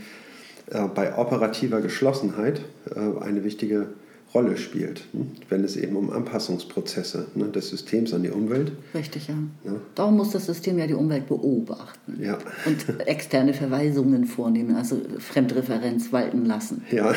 äh, 0.71 0.83
bei 0.95 1.17
operativer 1.17 1.81
Geschlossenheit 1.81 2.61
äh, 2.95 3.25
eine 3.25 3.45
wichtige 3.45 3.89
Rolle 4.37 4.59
spielt, 4.59 5.03
ne? 5.15 5.27
wenn 5.49 5.65
es 5.65 5.77
eben 5.77 5.97
um 5.97 6.11
Anpassungsprozesse 6.11 7.29
ne, 7.37 7.47
des 7.47 7.71
Systems 7.71 8.13
an 8.13 8.23
die 8.23 8.29
Umwelt. 8.29 8.73
Richtig, 8.95 9.29
ja. 9.29 9.35
ja. 9.65 9.73
Darum 9.95 10.19
muss 10.19 10.33
das 10.33 10.45
System 10.45 10.79
ja 10.79 10.87
die 10.87 10.93
Umwelt 10.93 11.27
beobachten 11.27 12.19
ja. 12.21 12.37
und 12.67 13.01
externe 13.07 13.55
Verweisungen 13.55 14.27
vornehmen, 14.27 14.77
also 14.77 15.01
Fremdreferenz 15.19 16.13
walten 16.13 16.45
lassen. 16.45 16.85
Ja. 16.91 17.15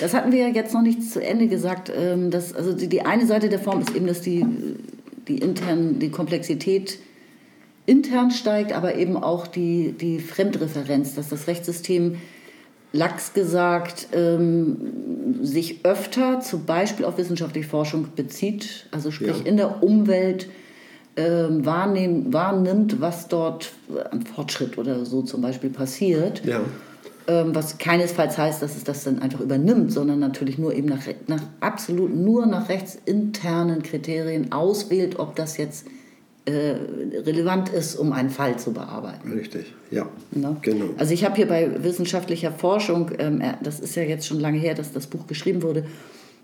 Das 0.00 0.12
hatten 0.12 0.32
wir 0.32 0.40
ja 0.40 0.48
jetzt 0.48 0.74
noch 0.74 0.82
nicht 0.82 1.02
zu 1.02 1.22
Ende 1.22 1.46
gesagt. 1.46 1.90
Ähm, 1.94 2.30
dass, 2.30 2.52
also 2.52 2.72
die, 2.72 2.88
die 2.88 3.02
eine 3.02 3.26
Seite 3.26 3.48
der 3.48 3.60
Form 3.60 3.80
ist 3.80 3.94
eben, 3.94 4.06
dass 4.06 4.20
die, 4.20 4.44
die, 5.28 5.38
intern, 5.38 5.98
die 6.00 6.10
Komplexität 6.10 6.98
intern 7.86 8.30
steigt, 8.30 8.72
aber 8.72 8.96
eben 8.96 9.16
auch 9.16 9.46
die, 9.46 9.92
die 9.92 10.18
Fremdreferenz, 10.18 11.14
dass 11.14 11.28
das 11.28 11.46
Rechtssystem 11.46 12.16
lax 12.94 13.34
gesagt, 13.34 14.06
ähm, 14.12 14.76
sich 15.42 15.84
öfter 15.84 16.40
zum 16.40 16.64
Beispiel 16.64 17.04
auf 17.04 17.18
wissenschaftliche 17.18 17.68
Forschung 17.68 18.06
bezieht, 18.14 18.86
also 18.92 19.10
sprich 19.10 19.40
ja. 19.40 19.44
in 19.44 19.56
der 19.56 19.82
Umwelt 19.82 20.48
ähm, 21.16 21.64
wahrnimmt, 21.66 23.00
was 23.00 23.28
dort 23.28 23.72
an 24.10 24.22
Fortschritt 24.22 24.78
oder 24.78 25.04
so 25.04 25.22
zum 25.22 25.42
Beispiel 25.42 25.70
passiert. 25.70 26.44
Ja. 26.46 26.60
Ähm, 27.26 27.54
was 27.54 27.78
keinesfalls 27.78 28.38
heißt, 28.38 28.62
dass 28.62 28.76
es 28.76 28.84
das 28.84 29.04
dann 29.04 29.18
einfach 29.20 29.40
übernimmt, 29.40 29.90
sondern 29.90 30.20
natürlich 30.20 30.58
nur 30.58 30.74
eben 30.74 30.88
nach, 30.88 31.02
nach 31.26 31.42
absolut 31.60 32.14
nur 32.14 32.46
nach 32.46 32.68
rechtsinternen 32.68 33.82
Kriterien 33.82 34.52
auswählt, 34.52 35.18
ob 35.18 35.34
das 35.34 35.56
jetzt 35.56 35.86
äh, 36.46 36.74
relevant 37.20 37.70
ist, 37.70 37.96
um 37.96 38.12
einen 38.12 38.30
Fall 38.30 38.58
zu 38.58 38.72
bearbeiten. 38.72 39.32
Richtig, 39.32 39.72
ja. 39.90 40.08
Ne? 40.30 40.56
Genau. 40.60 40.90
Also 40.98 41.14
ich 41.14 41.24
habe 41.24 41.36
hier 41.36 41.48
bei 41.48 41.82
wissenschaftlicher 41.82 42.52
Forschung, 42.52 43.10
ähm, 43.18 43.42
das 43.62 43.80
ist 43.80 43.94
ja 43.94 44.02
jetzt 44.02 44.26
schon 44.26 44.40
lange 44.40 44.58
her, 44.58 44.74
dass 44.74 44.92
das 44.92 45.06
Buch 45.06 45.26
geschrieben 45.26 45.62
wurde, 45.62 45.84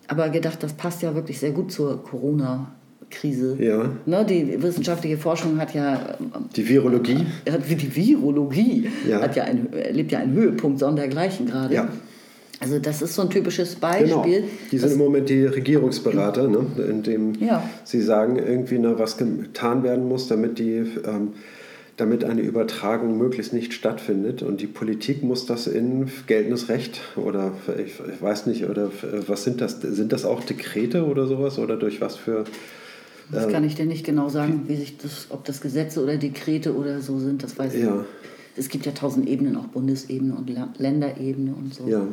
aber 0.08 0.30
gedacht, 0.30 0.62
das 0.62 0.72
passt 0.72 1.02
ja 1.02 1.14
wirklich 1.14 1.38
sehr 1.38 1.50
gut 1.50 1.70
zur 1.70 2.02
Corona. 2.02 2.72
Krise. 3.10 3.56
Ja. 3.60 3.90
Ne, 4.06 4.24
die 4.24 4.62
wissenschaftliche 4.62 5.18
Forschung 5.18 5.58
hat 5.58 5.74
ja. 5.74 6.16
Die 6.54 6.68
Virologie? 6.68 7.26
Hat, 7.50 7.68
die 7.68 7.96
Virologie 7.96 8.88
ja. 9.08 9.20
Hat 9.20 9.34
ja 9.34 9.42
ein, 9.42 9.72
erlebt 9.72 10.12
ja 10.12 10.20
einen 10.20 10.32
Höhepunkt 10.32 10.78
sondergleichen 10.78 11.46
gerade. 11.46 11.74
Ja. 11.74 11.88
Also 12.60 12.78
das 12.78 13.00
ist 13.00 13.14
so 13.14 13.22
ein 13.22 13.30
typisches 13.30 13.74
Beispiel. 13.76 14.08
Genau. 14.08 14.48
Die 14.70 14.78
sind 14.78 14.92
im 14.92 14.98
Moment 14.98 15.30
die 15.30 15.46
Regierungsberater, 15.46 16.46
ne? 16.46 16.66
indem 16.90 17.32
ja. 17.40 17.68
sie 17.84 18.02
sagen, 18.02 18.36
irgendwie 18.36 18.78
na, 18.78 18.98
was 18.98 19.16
getan 19.16 19.82
werden 19.82 20.06
muss, 20.06 20.28
damit, 20.28 20.58
die, 20.58 20.74
ähm, 20.74 21.32
damit 21.96 22.22
eine 22.22 22.42
Übertragung 22.42 23.16
möglichst 23.16 23.54
nicht 23.54 23.72
stattfindet. 23.72 24.42
Und 24.42 24.60
die 24.60 24.66
Politik 24.66 25.22
muss 25.22 25.46
das 25.46 25.66
in 25.66 26.10
geltendes 26.26 26.68
Recht 26.68 27.00
oder 27.16 27.52
ich, 27.82 27.94
ich 27.98 28.20
weiß 28.20 28.44
nicht, 28.44 28.68
oder 28.68 28.86
äh, 28.86 29.26
was 29.26 29.42
sind 29.44 29.62
das? 29.62 29.80
Sind 29.80 30.12
das 30.12 30.26
auch 30.26 30.44
Dekrete 30.44 31.06
oder 31.06 31.26
sowas? 31.26 31.58
Oder 31.58 31.78
durch 31.78 32.02
was 32.02 32.16
für... 32.16 32.44
Das 33.32 33.48
kann 33.48 33.64
ich 33.64 33.76
dir 33.76 33.86
nicht 33.86 34.04
genau 34.04 34.28
sagen, 34.28 34.64
wie 34.66 34.74
sich 34.74 34.98
das, 34.98 35.28
ob 35.30 35.44
das 35.44 35.60
Gesetze 35.60 36.02
oder 36.02 36.16
Dekrete 36.16 36.74
oder 36.74 37.00
so 37.00 37.20
sind, 37.20 37.44
das 37.44 37.56
weiß 37.56 37.74
ich 37.74 37.84
ja. 37.84 37.94
nicht. 37.94 38.06
Es 38.56 38.68
gibt 38.68 38.86
ja 38.86 38.92
tausend 38.92 39.28
Ebenen, 39.28 39.56
auch 39.56 39.66
Bundesebene 39.66 40.34
und 40.34 40.50
Länderebene 40.78 41.54
und 41.54 41.72
so. 41.72 41.86
Ja 41.86 42.06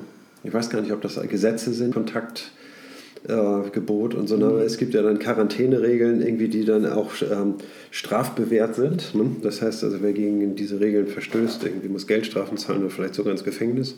ich 0.48 0.54
weiß 0.54 0.70
gar 0.70 0.82
nicht, 0.82 0.94
ob 0.94 1.02
das 1.02 1.20
Gesetze 1.28 1.74
sind, 1.74 1.94
Kontaktgebot 1.94 4.14
äh, 4.14 4.18
und 4.18 4.28
so. 4.28 4.38
Mhm. 4.38 4.60
Es 4.60 4.78
gibt 4.78 4.94
ja 4.94 5.02
dann 5.02 5.20
Quarantäneregeln, 5.20 6.22
irgendwie, 6.22 6.48
die 6.48 6.64
dann 6.64 6.86
auch 6.86 7.12
ähm, 7.22 7.56
strafbewehrt 7.92 8.76
sind. 8.76 9.14
Ne? 9.14 9.36
Das 9.42 9.62
heißt 9.62 9.84
also, 9.84 10.02
wer 10.02 10.14
gegen 10.14 10.56
diese 10.56 10.80
Regeln 10.80 11.08
verstößt, 11.08 11.66
irgendwie 11.66 11.90
muss 11.90 12.08
Geldstrafen 12.08 12.58
zahlen 12.58 12.80
oder 12.80 12.90
vielleicht 12.90 13.16
sogar 13.16 13.34
ins 13.34 13.44
Gefängnis. 13.44 13.96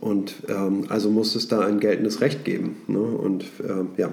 Und 0.00 0.34
ähm, 0.48 0.84
also 0.90 1.08
muss 1.08 1.34
es 1.34 1.48
da 1.48 1.60
ein 1.60 1.80
geltendes 1.80 2.20
Recht 2.20 2.44
geben. 2.44 2.76
Ne? 2.86 2.98
Und 2.98 3.46
ähm, 3.66 3.92
ja. 3.96 4.10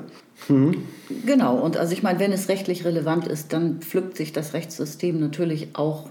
Mhm. 0.47 0.83
Genau, 1.25 1.59
und 1.59 1.75
also 1.75 1.91
ich 1.91 2.01
meine, 2.01 2.19
wenn 2.19 2.31
es 2.31 2.47
rechtlich 2.47 2.85
relevant 2.85 3.27
ist, 3.27 3.51
dann 3.51 3.81
pflückt 3.81 4.15
sich 4.15 4.31
das 4.31 4.53
Rechtssystem 4.53 5.19
natürlich 5.19 5.71
auch 5.73 6.09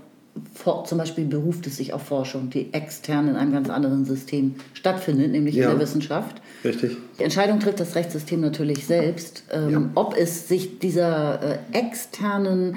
zum 0.85 0.99
Beispiel 0.99 1.25
beruft 1.25 1.67
es 1.67 1.77
sich 1.77 1.93
auf 1.93 2.03
Forschung, 2.03 2.51
die 2.51 2.73
extern 2.73 3.29
in 3.29 3.37
einem 3.37 3.53
ganz 3.53 3.69
anderen 3.69 4.05
System 4.05 4.55
stattfindet, 4.75 5.33
nämlich 5.33 5.55
ja, 5.55 5.65
in 5.65 5.71
der 5.71 5.81
Wissenschaft. 5.81 6.41
Richtig. 6.65 6.97
Die 7.19 7.25
Entscheidung 7.25 7.61
trifft 7.61 7.81
das 7.81 7.95
Rechtssystem 7.95 8.41
natürlich 8.41 8.87
selbst, 8.87 9.45
ähm, 9.53 9.71
ja. 9.71 9.91
ob 9.95 10.17
es 10.17 10.49
sich 10.49 10.79
dieser 10.79 11.43
äh, 11.43 11.59
externen 11.73 12.77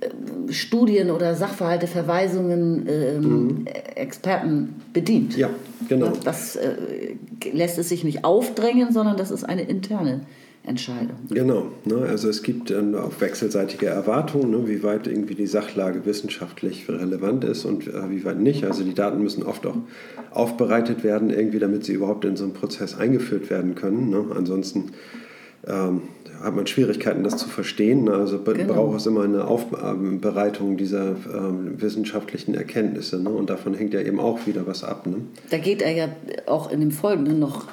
äh, 0.00 0.52
Studien 0.52 1.10
oder 1.10 1.34
Sachverhalte, 1.34 1.86
Verweisungen, 1.86 2.86
ähm, 2.88 3.22
mhm. 3.22 3.66
Experten 3.94 4.76
bedient. 4.92 5.36
Ja, 5.36 5.50
genau. 5.88 6.12
Das 6.24 6.56
äh, 6.56 6.74
lässt 7.52 7.78
es 7.78 7.88
sich 7.88 8.02
nicht 8.02 8.24
aufdrängen, 8.24 8.92
sondern 8.92 9.16
das 9.16 9.30
ist 9.30 9.44
eine 9.44 9.62
interne 9.62 10.22
Entscheidung. 10.66 11.16
Genau, 11.30 11.68
ne? 11.84 12.06
also 12.08 12.28
es 12.28 12.42
gibt 12.42 12.70
dann 12.70 12.94
auch 12.94 13.20
wechselseitige 13.20 13.86
Erwartungen, 13.86 14.50
ne? 14.50 14.68
wie 14.68 14.82
weit 14.82 15.06
irgendwie 15.06 15.34
die 15.34 15.46
Sachlage 15.46 16.04
wissenschaftlich 16.04 16.88
relevant 16.88 17.44
ist 17.44 17.64
und 17.64 17.86
äh, 17.86 18.10
wie 18.10 18.24
weit 18.24 18.40
nicht. 18.40 18.64
Also 18.64 18.82
die 18.82 18.94
Daten 18.94 19.22
müssen 19.22 19.44
oft 19.44 19.64
auch 19.66 19.76
aufbereitet 20.32 21.04
werden, 21.04 21.30
irgendwie, 21.30 21.60
damit 21.60 21.84
sie 21.84 21.92
überhaupt 21.92 22.24
in 22.24 22.36
so 22.36 22.44
einen 22.44 22.52
Prozess 22.52 22.96
eingeführt 22.96 23.48
werden 23.48 23.74
können. 23.76 24.10
Ne? 24.10 24.24
Ansonsten 24.34 24.90
ähm, 25.66 26.02
hat 26.42 26.54
man 26.54 26.66
Schwierigkeiten, 26.66 27.24
das 27.24 27.36
zu 27.36 27.48
verstehen. 27.48 28.04
Ne? 28.04 28.14
Also 28.14 28.38
genau. 28.40 28.74
braucht 28.74 28.98
es 28.98 29.06
immer 29.06 29.24
eine 29.24 29.46
Aufbereitung 29.46 30.76
dieser 30.76 31.16
ähm, 31.32 31.80
wissenschaftlichen 31.80 32.54
Erkenntnisse. 32.54 33.20
Ne? 33.22 33.30
Und 33.30 33.50
davon 33.50 33.74
hängt 33.74 33.94
ja 33.94 34.00
eben 34.00 34.20
auch 34.20 34.46
wieder 34.46 34.66
was 34.66 34.84
ab. 34.84 35.06
Ne? 35.06 35.16
Da 35.50 35.58
geht 35.58 35.82
er 35.82 35.92
ja 35.92 36.08
auch 36.46 36.70
in 36.70 36.80
dem 36.80 36.90
Folgenden 36.90 37.38
noch 37.38 37.66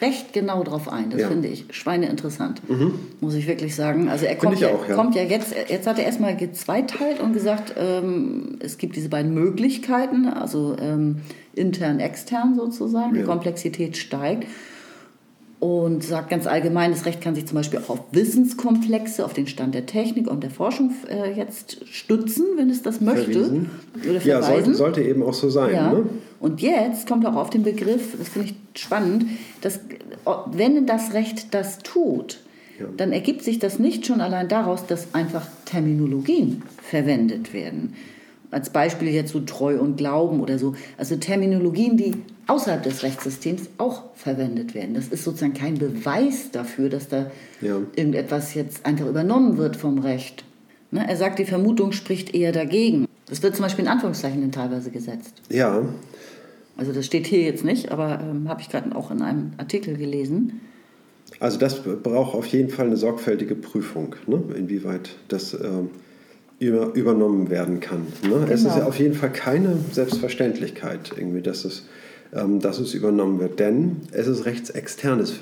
recht 0.00 0.32
genau 0.32 0.62
drauf 0.62 0.92
ein. 0.92 1.10
Das 1.10 1.20
ja. 1.20 1.28
finde 1.28 1.48
ich 1.48 1.66
schweineinteressant, 1.70 2.68
mhm. 2.68 2.94
muss 3.20 3.34
ich 3.34 3.46
wirklich 3.46 3.74
sagen. 3.74 4.08
Also 4.08 4.26
er 4.26 4.36
kommt, 4.36 4.60
ja, 4.60 4.68
auch, 4.68 4.88
ja. 4.88 4.94
kommt 4.94 5.14
ja 5.14 5.22
jetzt, 5.22 5.54
jetzt 5.68 5.86
hat 5.86 5.98
er 5.98 6.04
erstmal 6.04 6.36
gezweiteilt 6.36 7.20
und 7.20 7.32
gesagt, 7.32 7.74
ähm, 7.78 8.58
es 8.60 8.78
gibt 8.78 8.96
diese 8.96 9.08
beiden 9.08 9.32
Möglichkeiten, 9.34 10.26
also 10.26 10.76
ähm, 10.80 11.22
intern, 11.54 12.00
extern 12.00 12.54
sozusagen, 12.54 13.14
die 13.14 13.22
Komplexität 13.22 13.96
steigt 13.96 14.46
und 15.66 16.04
sagt 16.04 16.30
ganz 16.30 16.46
allgemein, 16.46 16.92
das 16.92 17.06
Recht 17.06 17.20
kann 17.20 17.34
sich 17.34 17.46
zum 17.46 17.56
Beispiel 17.56 17.80
auch 17.80 17.90
auf 17.90 18.00
Wissenskomplexe, 18.12 19.24
auf 19.24 19.32
den 19.32 19.48
Stand 19.48 19.74
der 19.74 19.84
Technik 19.84 20.30
und 20.30 20.44
der 20.44 20.50
Forschung 20.50 20.92
äh, 21.08 21.32
jetzt 21.32 21.84
stützen, 21.88 22.44
wenn 22.56 22.70
es 22.70 22.82
das 22.82 23.00
möchte. 23.00 23.32
Verwiesen. 23.32 23.70
Oder 23.94 24.20
verweisen. 24.20 24.28
Ja, 24.28 24.42
sollte, 24.42 24.74
sollte, 24.74 25.02
eben 25.02 25.24
auch 25.24 25.34
so 25.34 25.50
sein. 25.50 25.74
Ja. 25.74 25.92
Ne? 25.92 26.04
Und 26.38 26.62
jetzt 26.62 27.08
kommt 27.08 27.26
auch 27.26 27.34
auf 27.34 27.50
den 27.50 27.64
Begriff, 27.64 28.16
das 28.16 28.28
finde 28.28 28.48
ich 28.48 28.80
spannend, 28.80 29.26
dass 29.60 29.80
wenn 30.52 30.86
das 30.86 31.14
Recht 31.14 31.52
das 31.52 31.78
tut, 31.78 32.38
ja. 32.78 32.86
dann 32.96 33.12
ergibt 33.12 33.42
sich 33.42 33.58
das 33.58 33.80
nicht 33.80 34.06
schon 34.06 34.20
allein 34.20 34.48
daraus, 34.48 34.86
dass 34.86 35.14
einfach 35.14 35.48
Terminologien 35.64 36.62
verwendet 36.80 37.52
werden 37.52 37.94
als 38.52 38.70
Beispiel 38.70 39.08
jetzt 39.08 39.32
so 39.32 39.40
Treu 39.40 39.80
und 39.80 39.96
Glauben 39.96 40.40
oder 40.40 40.58
so. 40.58 40.74
Also 40.96 41.16
Terminologien, 41.16 41.96
die 41.96 42.12
außerhalb 42.46 42.82
des 42.82 43.02
Rechtssystems 43.02 43.62
auch 43.78 44.14
verwendet 44.14 44.74
werden. 44.74 44.94
Das 44.94 45.08
ist 45.08 45.24
sozusagen 45.24 45.54
kein 45.54 45.78
Beweis 45.78 46.50
dafür, 46.52 46.88
dass 46.88 47.08
da 47.08 47.30
ja. 47.60 47.80
irgendetwas 47.96 48.54
jetzt 48.54 48.86
einfach 48.86 49.06
übernommen 49.06 49.58
wird 49.58 49.76
vom 49.76 49.98
Recht. 49.98 50.44
Ne? 50.90 51.04
Er 51.08 51.16
sagt, 51.16 51.38
die 51.38 51.44
Vermutung 51.44 51.92
spricht 51.92 52.34
eher 52.34 52.52
dagegen. 52.52 53.06
Das 53.28 53.42
wird 53.42 53.56
zum 53.56 53.64
Beispiel 53.64 53.84
in 53.84 53.90
Anführungszeichen 53.90 54.52
teilweise 54.52 54.90
gesetzt. 54.90 55.42
Ja. 55.50 55.82
Also 56.76 56.92
das 56.92 57.06
steht 57.06 57.26
hier 57.26 57.42
jetzt 57.42 57.64
nicht, 57.64 57.90
aber 57.90 58.20
ähm, 58.20 58.48
habe 58.48 58.60
ich 58.60 58.68
gerade 58.68 58.94
auch 58.94 59.10
in 59.10 59.22
einem 59.22 59.52
Artikel 59.56 59.96
gelesen. 59.96 60.60
Also 61.40 61.58
das 61.58 61.82
braucht 61.82 62.34
auf 62.34 62.46
jeden 62.46 62.70
Fall 62.70 62.86
eine 62.86 62.96
sorgfältige 62.96 63.56
Prüfung, 63.56 64.14
ne? 64.26 64.42
inwieweit 64.56 65.16
das 65.28 65.54
ähm, 65.54 65.90
über, 66.58 66.94
übernommen 66.94 67.50
werden 67.50 67.80
kann. 67.80 68.06
Ne? 68.22 68.28
Genau. 68.30 68.44
Es 68.44 68.60
ist 68.60 68.66
ja 68.66 68.74
genau. 68.74 68.88
auf 68.88 68.98
jeden 68.98 69.14
Fall 69.14 69.32
keine 69.32 69.76
Selbstverständlichkeit, 69.92 71.12
irgendwie, 71.16 71.42
dass, 71.42 71.64
es, 71.64 71.86
dass 72.60 72.78
es 72.78 72.94
übernommen 72.94 73.40
wird, 73.40 73.58
denn 73.60 73.96
es 74.12 74.26
ist 74.26 74.44
rechtsexternes 74.44 75.40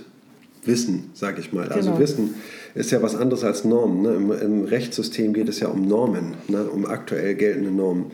Wissen, 0.67 1.11
sage 1.15 1.41
ich 1.41 1.53
mal. 1.53 1.69
Also 1.69 1.91
Genau. 1.91 2.01
Wissen 2.01 2.35
ist 2.75 2.91
ja 2.91 3.03
was 3.03 3.15
anderes 3.15 3.45
als 3.45 3.65
Normen. 3.65 4.03
Ne? 4.03 4.15
Im, 4.15 4.33
Im 4.33 4.65
Rechtssystem 4.65 5.33
geht 5.33 5.49
es 5.49 5.61
ja 5.61 5.69
um 5.69 5.87
Normen, 5.87 6.35
ne? 6.49 6.65
um 6.65 6.87
aktuell 6.87 7.35
geltende 7.35 7.71
Normen. 7.71 8.07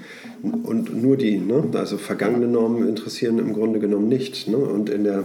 Und 0.43 1.01
nur 1.01 1.17
die, 1.17 1.39
ne? 1.39 1.65
also 1.75 1.97
vergangene 1.97 2.47
Normen 2.47 2.89
interessieren 2.89 3.39
im 3.39 3.53
Grunde 3.53 3.79
genommen 3.79 4.09
nicht. 4.09 4.49
Ne? 4.49 4.57
Und 4.57 4.91
in 4.91 5.05
der, 5.05 5.25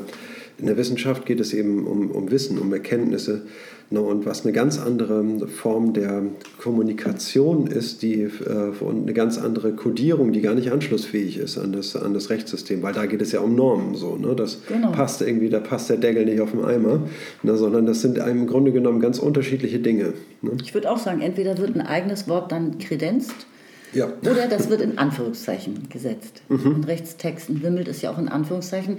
in 0.58 0.68
der 0.68 0.78
Wissenschaft 0.78 1.26
geht 1.26 1.40
es 1.40 1.54
eben 1.54 1.88
um, 1.88 2.12
um 2.12 2.32
Wissen, 2.32 2.60
um 2.60 2.72
Erkenntnisse. 2.72 3.44
Ne? 3.92 4.02
Und 4.02 4.26
was 4.26 4.44
eine 4.44 4.52
ganz 4.54 4.80
andere 4.80 5.48
Form 5.48 5.94
der 5.94 6.24
Kommunikation 6.58 7.68
ist, 7.68 8.02
die, 8.02 8.22
äh, 8.24 8.72
und 8.80 9.04
eine 9.04 9.14
ganz 9.14 9.38
andere 9.38 9.74
Kodierung, 9.74 10.32
die 10.34 10.42
gar 10.42 10.56
nicht 10.56 10.72
anschlussfähig 10.72 11.38
ist 11.38 11.58
an 11.58 11.72
das, 11.72 11.96
an 11.96 12.14
das 12.14 12.30
Rechtssystem, 12.30 12.82
weil 12.82 12.94
da 12.94 13.06
geht 13.06 13.22
es 13.22 13.32
ja 13.32 13.42
um 13.42 13.56
Normen. 13.56 13.96
So, 13.96 14.16
ne? 14.16 14.36
Das 14.36 14.60
Genau. 14.68 14.92
passt 14.92 15.22
irgendwie, 15.22 15.50
da 15.50 15.60
passt 15.60 15.90
der 15.90 15.98
Deckel 15.98 16.26
nicht 16.26 16.42
auf 16.42 16.52
den 16.52 16.64
Eimer, 16.64 17.02
ne? 17.44 17.58
sondern 17.58 17.86
das 17.86 18.02
sind 18.02 18.18
im 18.18 18.48
Grunde 18.48 18.72
genommen 18.72 19.00
ganz 19.00 19.20
unterschiedliche 19.20 19.80
Dinge. 19.80 20.14
Ne? 20.42 20.52
Ich 20.64 20.74
würde 20.74 20.90
auch 20.92 20.98
sagen, 21.00 21.22
entweder 21.22 21.58
wird 21.58 21.76
ein 21.76 21.82
eigenes 21.82 22.28
Wort 22.28 22.52
dann 22.52 22.80
kredenzt 22.80 23.46
Ja. 23.94 24.08
oder 24.22 24.48
das 24.50 24.70
wird 24.70 24.82
in 24.82 24.98
Anführungszeichen 24.98 25.88
gesetzt. 25.90 26.42
In 26.50 26.84
Rechtstexten 26.84 27.62
wimmelt 27.62 27.88
es 27.88 28.02
ja 28.02 28.12
auch 28.12 28.18
in 28.18 28.28
Anführungszeichen, 28.30 28.98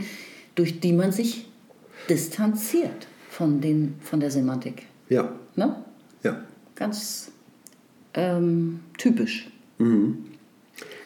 durch 0.54 0.80
die 0.80 0.92
man 0.92 1.12
sich 1.12 1.48
distanziert 2.08 3.08
von, 3.36 3.60
den, 3.60 3.96
von 4.00 4.18
der 4.18 4.30
Semantik. 4.30 4.84
Ja, 5.10 5.30
Ne? 5.56 5.74
ja. 6.22 6.40
Ganz 6.74 7.30
ähm, 8.14 8.80
typisch. 8.98 9.50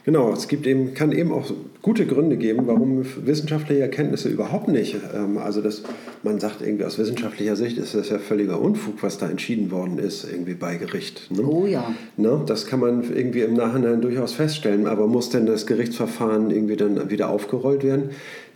Genau, 0.04 0.32
es 0.32 0.48
gibt 0.48 0.66
eben, 0.66 0.94
kann 0.94 1.12
eben 1.12 1.32
auch 1.32 1.52
gute 1.82 2.06
Gründe 2.06 2.36
geben, 2.36 2.66
warum 2.66 3.04
wissenschaftliche 3.24 3.82
Erkenntnisse 3.82 4.28
überhaupt 4.28 4.68
nicht, 4.68 4.96
ähm, 5.14 5.38
also 5.38 5.60
dass 5.60 5.82
man 6.22 6.40
sagt, 6.40 6.62
irgendwie 6.62 6.84
aus 6.84 6.98
wissenschaftlicher 6.98 7.56
Sicht 7.56 7.78
ist 7.78 7.94
das 7.94 8.10
ja 8.10 8.18
völliger 8.18 8.60
Unfug, 8.60 9.02
was 9.02 9.18
da 9.18 9.28
entschieden 9.28 9.70
worden 9.70 9.98
ist, 9.98 10.24
irgendwie 10.24 10.54
bei 10.54 10.76
Gericht. 10.76 11.30
Ne? 11.30 11.42
Oh 11.42 11.66
ja. 11.66 11.94
Ne? 12.16 12.42
Das 12.46 12.66
kann 12.66 12.80
man 12.80 13.04
irgendwie 13.12 13.40
im 13.40 13.54
Nachhinein 13.54 14.00
durchaus 14.00 14.32
feststellen, 14.32 14.86
aber 14.86 15.06
muss 15.06 15.30
denn 15.30 15.46
das 15.46 15.66
Gerichtsverfahren 15.66 16.50
irgendwie 16.50 16.76
dann 16.76 17.10
wieder 17.10 17.28
aufgerollt 17.28 17.84
werden? 17.84 18.10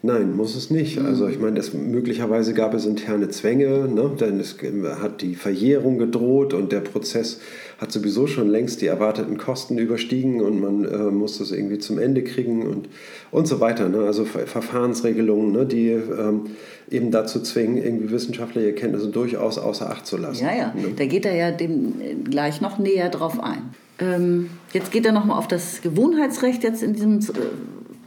Nein, 0.07 0.37
muss 0.37 0.55
es 0.55 0.69
nicht. 0.69 0.99
Also 0.99 1.29
ich 1.29 1.39
meine, 1.39 1.59
es, 1.59 1.73
möglicherweise 1.73 2.53
gab 2.53 2.75
es 2.75 2.85
interne 2.85 3.31
Zwänge, 3.31 3.89
ne? 3.89 4.11
denn 4.21 4.39
es 4.39 4.59
hat 5.01 5.23
die 5.23 5.35
Verjährung 5.35 5.97
gedroht 5.97 6.53
und 6.53 6.73
der 6.73 6.81
Prozess 6.81 7.41
hat 7.79 7.91
sowieso 7.91 8.27
schon 8.27 8.51
längst 8.51 8.83
die 8.83 8.87
erwarteten 8.87 9.39
Kosten 9.39 9.79
überstiegen 9.79 10.43
und 10.43 10.61
man 10.61 10.85
äh, 10.85 11.11
muss 11.11 11.39
das 11.39 11.53
irgendwie 11.53 11.79
zum 11.79 11.99
Ende 11.99 12.23
kriegen 12.23 12.67
und, 12.67 12.91
und 13.31 13.49
so 13.49 13.61
weiter. 13.61 13.89
Ne? 13.89 14.01
Also 14.01 14.27
Ver 14.27 14.47
Verfahrensregelungen, 14.47 15.53
ne? 15.53 15.65
die 15.65 15.89
ähm, 15.89 16.51
eben 16.91 17.11
dazu 17.11 17.41
zwingen, 17.41 17.79
irgendwie 17.79 18.11
wissenschaftliche 18.11 18.67
Erkenntnisse 18.67 19.09
durchaus 19.09 19.57
außer 19.57 19.89
Acht 19.89 20.07
zu 20.07 20.19
lassen. 20.19 20.45
Ja, 20.45 20.55
ja, 20.55 20.75
Ne? 20.75 20.93
da 20.95 21.07
geht 21.07 21.25
er 21.25 21.35
ja 21.35 21.51
dem 21.51 21.95
äh, 22.03 22.15
gleich 22.29 22.61
noch 22.61 22.79
näher 22.79 23.09
drauf 23.09 23.41
ein. 23.41 23.71
Ähm, 23.99 24.51
jetzt 24.75 24.93
geht 24.93 25.07
er 25.07 25.13
nochmal 25.13 25.39
auf 25.39 25.49
das 25.49 25.81
Gewohnheitsrecht 25.81 26.63
jetzt 26.63 26.83
in 26.83 26.93
diesem 26.93 27.21
äh, 27.21 27.23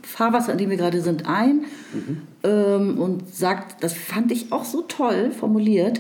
Fahrwasser, 0.08 0.54
in 0.54 0.58
dem 0.58 0.70
wir 0.70 0.78
gerade 0.78 1.02
sind, 1.02 1.28
ein 1.28 1.66
ähm, 2.44 2.98
und 2.98 3.34
sagt, 3.36 3.84
das 3.84 3.94
fand 3.94 4.32
ich 4.32 4.52
auch 4.52 4.66
so 4.66 4.82
toll 4.84 5.32
formuliert, 5.32 6.00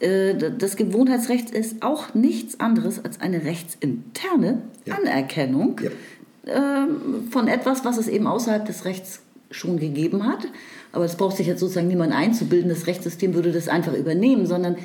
äh, 0.00 0.34
das 0.56 0.76
Gewohnheitsrecht 0.76 1.50
ist 1.50 1.82
auch 1.82 2.14
nichts 2.14 2.60
anderes 2.60 3.04
als 3.04 3.20
eine 3.20 3.44
rechtsinterne 3.44 4.62
Ja. 4.86 4.94
Anerkennung 4.94 5.80
Ja. 5.82 6.84
ähm, 6.84 7.28
von 7.30 7.48
etwas, 7.48 7.84
was 7.84 7.98
es 7.98 8.08
eben 8.08 8.26
außerhalb 8.26 8.64
des 8.64 8.84
Rechts 8.84 9.20
schon 9.50 9.78
gegeben 9.78 10.26
hat. 10.26 10.46
Aber 10.92 11.04
das 11.04 11.16
braucht 11.16 11.36
sich 11.36 11.46
jetzt 11.46 11.60
sozusagen 11.60 11.88
niemand 11.88 12.12
einzubilden, 12.12 12.68
das 12.70 12.86
Rechtssystem 12.86 13.34
würde 13.34 13.52
das 13.52 13.68
einfach 13.68 13.94
übernehmen, 13.94 14.46
sondern 14.46 14.76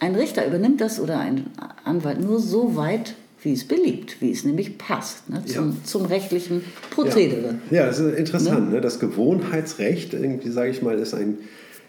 ein 0.00 0.14
Richter 0.14 0.46
übernimmt 0.46 0.80
das 0.80 1.00
oder 1.00 1.18
ein 1.18 1.46
Anwalt 1.84 2.20
nur 2.20 2.38
so 2.38 2.76
weit, 2.76 3.14
wie 3.44 3.52
es 3.52 3.64
beliebt, 3.64 4.16
wie 4.20 4.30
es 4.32 4.44
nämlich 4.44 4.78
passt, 4.78 5.28
ne, 5.28 5.44
zum, 5.44 5.70
Ja. 5.70 5.76
zum 5.84 6.04
rechtlichen 6.06 6.64
Prozedere. 6.90 7.56
Ja, 7.70 7.86
das 7.86 7.98
ist 8.00 8.18
interessant. 8.18 8.72
Ne? 8.72 8.80
Das 8.80 8.98
Gewohnheitsrecht, 9.00 10.14
irgendwie 10.14 10.50
sage 10.50 10.70
ich 10.70 10.82
mal, 10.82 10.98
ist 10.98 11.14
ein 11.14 11.38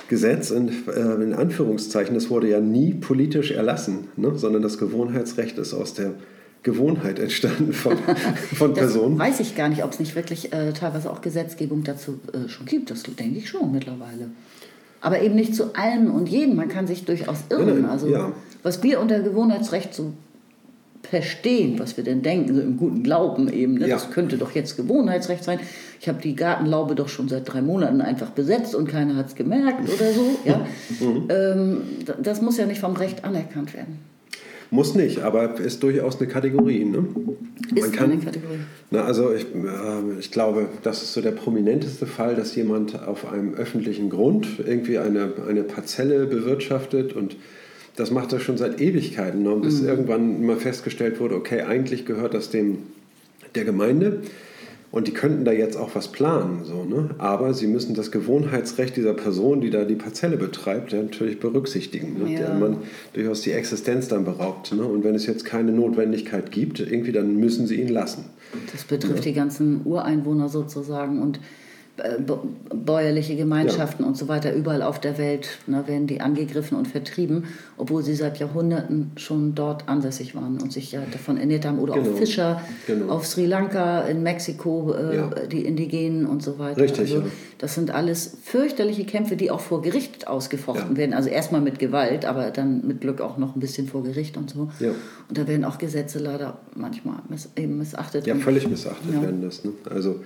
Gesetz 0.09 0.51
in, 0.51 0.67
äh, 0.67 1.23
in 1.23 1.33
Anführungszeichen. 1.33 2.13
Das 2.13 2.29
wurde 2.29 2.49
ja 2.49 2.59
nie 2.59 2.93
politisch 2.93 3.51
erlassen, 3.51 4.09
ne? 4.17 4.33
sondern 4.37 4.61
das 4.61 4.77
Gewohnheitsrecht 4.77 5.57
ist 5.57 5.73
aus 5.73 5.93
der 5.93 6.11
Gewohnheit 6.63 7.19
entstanden 7.19 7.73
von, 7.73 7.97
von 8.55 8.71
Das 8.73 8.79
Personen. 8.79 9.17
weiß 9.17 9.39
ich 9.39 9.55
gar 9.55 9.69
nicht, 9.69 9.83
ob 9.83 9.93
es 9.93 9.99
nicht 9.99 10.15
wirklich 10.15 10.51
äh, 10.51 10.73
teilweise 10.73 11.09
auch 11.09 11.21
Gesetzgebung 11.21 11.83
dazu 11.83 12.19
äh, 12.33 12.49
schon 12.49 12.65
gibt. 12.65 12.91
Das 12.91 13.03
denke 13.03 13.37
ich 13.37 13.49
schon 13.49 13.71
mittlerweile. 13.71 14.29
Aber 15.01 15.21
eben 15.21 15.35
nicht 15.35 15.55
zu 15.55 15.75
allem 15.75 16.11
und 16.11 16.27
jedem. 16.27 16.55
Man 16.55 16.67
kann 16.67 16.87
sich 16.87 17.05
durchaus 17.05 17.37
irren. 17.49 17.65
Nein, 17.67 17.81
nein, 17.83 17.91
also, 17.91 18.07
ja. 18.07 18.31
was 18.63 18.81
wir 18.83 18.99
unter 18.99 19.19
Gewohnheitsrecht 19.21 19.93
so 19.93 20.13
verstehen, 21.05 21.79
was 21.79 21.97
wir 21.97 22.03
denn 22.03 22.21
denken, 22.21 22.55
so 22.55 22.61
im 22.61 22.77
guten 22.77 23.03
Glauben 23.03 23.51
eben. 23.51 23.75
Ne? 23.75 23.87
Ja. 23.87 23.95
Das 23.95 24.11
könnte 24.11 24.37
doch 24.37 24.51
jetzt 24.51 24.77
Gewohnheitsrecht 24.77 25.43
sein. 25.43 25.59
Ich 25.99 26.07
habe 26.07 26.21
die 26.21 26.35
Gartenlaube 26.35 26.95
doch 26.95 27.09
schon 27.09 27.29
seit 27.29 27.51
drei 27.51 27.61
Monaten 27.61 28.01
einfach 28.01 28.31
besetzt 28.31 28.75
und 28.75 28.87
keiner 28.87 29.15
hat 29.15 29.27
es 29.27 29.35
gemerkt 29.35 29.89
oder 29.89 30.13
so. 30.13 30.25
Ja? 30.45 30.67
Mhm. 30.99 31.27
ähm, 31.29 31.81
das 32.21 32.41
muss 32.41 32.57
ja 32.57 32.65
nicht 32.65 32.79
vom 32.79 32.95
Recht 32.95 33.23
anerkannt 33.23 33.73
werden. 33.73 33.99
Muss 34.71 34.95
nicht, 34.95 35.19
aber 35.19 35.59
ist 35.59 35.81
durchaus 35.83 36.19
eine 36.19 36.27
Kategorie. 36.27 36.83
Ne? 36.85 37.05
Ist 37.75 37.97
eine 37.99 38.17
Kategorie. 38.17 38.59
Na, 38.91 39.03
also 39.03 39.33
ich, 39.33 39.43
äh, 39.43 40.19
ich 40.19 40.31
glaube, 40.31 40.67
das 40.83 41.03
ist 41.03 41.13
so 41.13 41.21
der 41.21 41.31
prominenteste 41.31 42.05
Fall, 42.05 42.35
dass 42.35 42.55
jemand 42.55 43.01
auf 43.07 43.31
einem 43.31 43.53
öffentlichen 43.53 44.09
Grund 44.09 44.47
irgendwie 44.65 44.97
eine, 44.97 45.33
eine 45.47 45.63
Parzelle 45.63 46.25
bewirtschaftet 46.25 47.13
und 47.13 47.35
das 47.95 48.11
macht 48.11 48.33
er 48.33 48.39
schon 48.39 48.57
seit 48.57 48.81
Ewigkeiten. 48.81 49.43
Ne? 49.43 49.55
Bis 49.55 49.81
irgendwann 49.81 50.45
mal 50.45 50.57
festgestellt 50.57 51.19
wurde, 51.19 51.35
okay, 51.35 51.61
eigentlich 51.61 52.05
gehört 52.05 52.33
das 52.33 52.49
dem 52.49 52.79
der 53.55 53.63
Gemeinde 53.63 54.21
und 54.91 55.07
die 55.07 55.11
könnten 55.11 55.43
da 55.43 55.51
jetzt 55.51 55.75
auch 55.75 55.93
was 55.93 56.09
planen. 56.09 56.63
So, 56.63 56.85
ne? 56.85 57.09
Aber 57.17 57.53
sie 57.53 57.67
müssen 57.67 57.95
das 57.95 58.11
Gewohnheitsrecht 58.11 58.95
dieser 58.95 59.13
Person, 59.13 59.59
die 59.59 59.69
da 59.69 59.83
die 59.83 59.95
Parzelle 59.95 60.37
betreibt, 60.37 60.93
ja, 60.93 61.01
natürlich 61.01 61.39
berücksichtigen. 61.39 62.17
Ne? 62.23 62.33
Ja. 62.33 62.39
Der 62.39 62.53
man 62.53 62.77
durchaus 63.13 63.41
die 63.41 63.51
Existenz 63.51 64.07
dann 64.07 64.23
beraubt. 64.23 64.73
Ne? 64.73 64.83
Und 64.83 65.03
wenn 65.03 65.15
es 65.15 65.25
jetzt 65.25 65.43
keine 65.43 65.71
Notwendigkeit 65.71 66.51
gibt, 66.51 66.79
irgendwie, 66.79 67.11
dann 67.11 67.35
müssen 67.35 67.67
sie 67.67 67.75
ihn 67.75 67.89
lassen. 67.89 68.25
Das 68.71 68.85
betrifft 68.85 69.25
die 69.25 69.33
ganzen 69.33 69.81
Ureinwohner 69.85 70.47
sozusagen 70.47 71.21
und 71.21 71.39
bäuerliche 72.73 73.35
Gemeinschaften 73.35 74.03
und 74.03 74.17
so 74.17 74.27
weiter. 74.27 74.53
Überall 74.53 74.81
auf 74.81 74.99
der 74.99 75.17
Welt 75.17 75.47
ne, 75.67 75.83
werden 75.87 76.07
die 76.07 76.21
angegriffen 76.21 76.77
und 76.77 76.87
vertrieben, 76.87 77.45
obwohl 77.77 78.03
sie 78.03 78.15
seit 78.15 78.37
Jahrhunderten 78.39 79.11
schon 79.15 79.55
dort 79.55 79.87
ansässig 79.87 80.35
waren 80.35 80.61
und 80.61 80.73
sich 80.73 80.91
ja 80.91 81.01
davon 81.11 81.37
ernährt 81.37 81.65
haben. 81.65 81.79
Oder 81.79 81.93
Genau. 81.95 82.11
auch 82.11 82.17
Fischer 82.17 82.61
Genau. 82.87 83.13
auf 83.13 83.25
Sri 83.25 83.45
Lanka, 83.45 84.01
in 84.01 84.23
Mexiko, 84.23 84.93
äh, 84.93 85.15
Ja. 85.15 85.29
die 85.51 85.65
Indigenen 85.65 86.25
und 86.25 86.43
so 86.43 86.59
weiter. 86.59 86.81
Richtig, 86.81 86.99
also, 87.13 87.19
ja. 87.19 87.25
Das 87.57 87.73
sind 87.73 87.89
alles 87.89 88.37
fürchterliche 88.43 89.05
Kämpfe, 89.05 89.37
die 89.37 89.49
auch 89.49 89.61
vor 89.61 89.81
Gericht 89.81 90.27
ausgefochten 90.27 90.91
Ja. 90.91 90.97
werden. 90.97 91.13
Also 91.13 91.29
erstmal 91.29 91.61
mit 91.61 91.79
Gewalt, 91.79 92.25
aber 92.25 92.51
dann 92.51 92.85
mit 92.85 92.99
Glück 93.01 93.21
auch 93.21 93.37
noch 93.37 93.55
ein 93.55 93.59
bisschen 93.61 93.87
vor 93.87 94.03
Gericht 94.03 94.35
und 94.35 94.49
so. 94.49 94.69
Ja. 94.81 94.89
Und 95.29 95.37
da 95.37 95.47
werden 95.47 95.63
auch 95.63 95.77
Gesetze 95.77 96.19
leider 96.19 96.57
manchmal 96.75 97.19
miss 97.29 97.49
eben 97.55 97.77
missachtet. 97.77 98.27
Ja, 98.27 98.35
völlig 98.35 98.67
missachtet 98.69 99.13
Ja. 99.13 99.21
werden 99.21 99.41
das. 99.41 99.63
Ne? 99.63 99.71
Also 99.89 100.17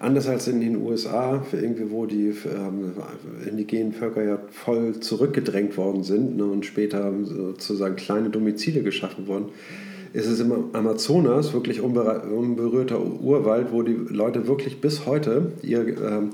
anders 0.00 0.26
als 0.28 0.48
in 0.48 0.60
den 0.60 0.76
USA, 0.76 1.17
irgendwie, 1.52 1.90
wo 1.90 2.06
die 2.06 2.28
ähm, 2.28 2.92
indigenen 3.48 3.92
Völker 3.92 4.22
ja 4.22 4.38
voll 4.50 5.00
zurückgedrängt 5.00 5.76
worden 5.76 6.04
sind 6.04 6.36
ne, 6.36 6.44
und 6.44 6.66
später 6.66 7.12
sozusagen 7.24 7.96
kleine 7.96 8.30
Domizile 8.30 8.82
geschaffen 8.82 9.26
wurden, 9.26 9.46
ist 10.12 10.26
es 10.26 10.40
im 10.40 10.74
Amazonas 10.74 11.52
wirklich 11.52 11.80
unberührter 11.80 13.00
Urwald, 13.00 13.72
wo 13.72 13.82
die 13.82 13.94
Leute 14.08 14.46
wirklich 14.46 14.80
bis 14.80 15.06
heute 15.06 15.52
ihr 15.62 15.86
ähm, 15.86 16.30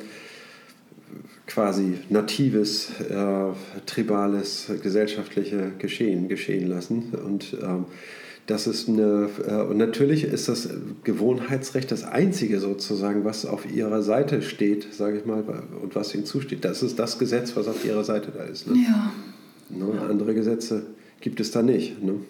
quasi 1.47 1.99
natives, 2.09 2.90
äh, 3.01 3.53
tribales, 3.87 4.70
gesellschaftliche 4.83 5.73
Geschehen 5.79 6.29
geschehen 6.29 6.68
lassen. 6.68 7.12
Und 7.25 7.57
ähm, 7.62 7.87
das 8.46 8.66
ist 8.66 8.88
eine, 8.88 9.28
äh, 9.46 9.62
und 9.62 9.78
natürlich 9.78 10.24
ist 10.24 10.48
das 10.48 10.68
Gewohnheitsrecht 11.02 11.90
das 11.90 12.04
einzige 12.04 12.61
sozusagen, 12.61 13.24
was 13.24 13.46
auf 13.46 13.70
ihrer 13.70 14.02
Seite 14.02 14.42
steht, 14.42 14.92
sage 14.92 15.18
ich 15.18 15.24
mal, 15.24 15.44
und 15.83 15.94
was 15.94 16.14
ihnen 16.14 16.26
zusteht. 16.26 16.64
Das 16.64 16.83
ist 16.83 16.98
das 16.98 17.18
Gesetz, 17.18 17.57
was 17.57 17.68
auf 17.68 17.85
ihrer 17.85 18.04
Seite 18.04 18.33
da 18.37 18.44
ist. 18.44 18.66
Ne? 18.66 18.74
Ja, 18.87 19.12
Ne? 19.70 20.00
Andere 20.09 20.35
Gesetze 20.35 20.83
gibt 21.20 21.40
es 21.40 21.50
da 21.50 21.62
nicht. 21.62 22.02
Ne? 22.02 22.20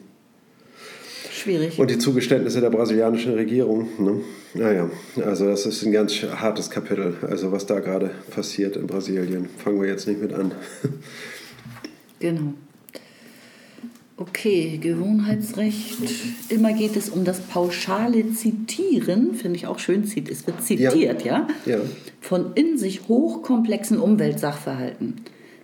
schwierig. 1.30 1.78
Und 1.78 1.90
die 1.90 1.98
Zugeständnisse 1.98 2.60
der 2.60 2.70
brasilianischen 2.70 3.34
Regierung. 3.34 3.88
Ne? 3.98 4.20
Naja, 4.54 4.90
also 5.24 5.46
das 5.46 5.66
ist 5.66 5.84
ein 5.84 5.92
ganz 5.92 6.22
hartes 6.22 6.70
Kapitel. 6.70 7.16
Also 7.22 7.52
was 7.52 7.66
da 7.66 7.80
gerade 7.80 8.12
passiert 8.30 8.76
in 8.76 8.86
Brasilien. 8.86 9.48
Fangen 9.62 9.80
wir 9.80 9.88
jetzt 9.88 10.08
nicht 10.08 10.20
mit 10.20 10.32
an. 10.32 10.52
Genau. 12.20 12.54
Okay, 14.16 14.78
Gewohnheitsrecht. 14.80 15.98
Immer 16.48 16.72
geht 16.72 16.96
es 16.96 17.08
um 17.08 17.24
das 17.24 17.40
pauschale 17.40 18.32
Zitieren, 18.32 19.34
finde 19.34 19.56
ich 19.56 19.66
auch 19.66 19.80
schön, 19.80 20.02
es 20.04 20.46
wird 20.46 20.62
zitiert, 20.62 21.24
ja. 21.24 21.48
Ja. 21.66 21.80
Von 22.20 22.52
in 22.54 22.78
sich 22.78 23.08
hochkomplexen 23.08 23.98
Umweltsachverhalten. 23.98 25.14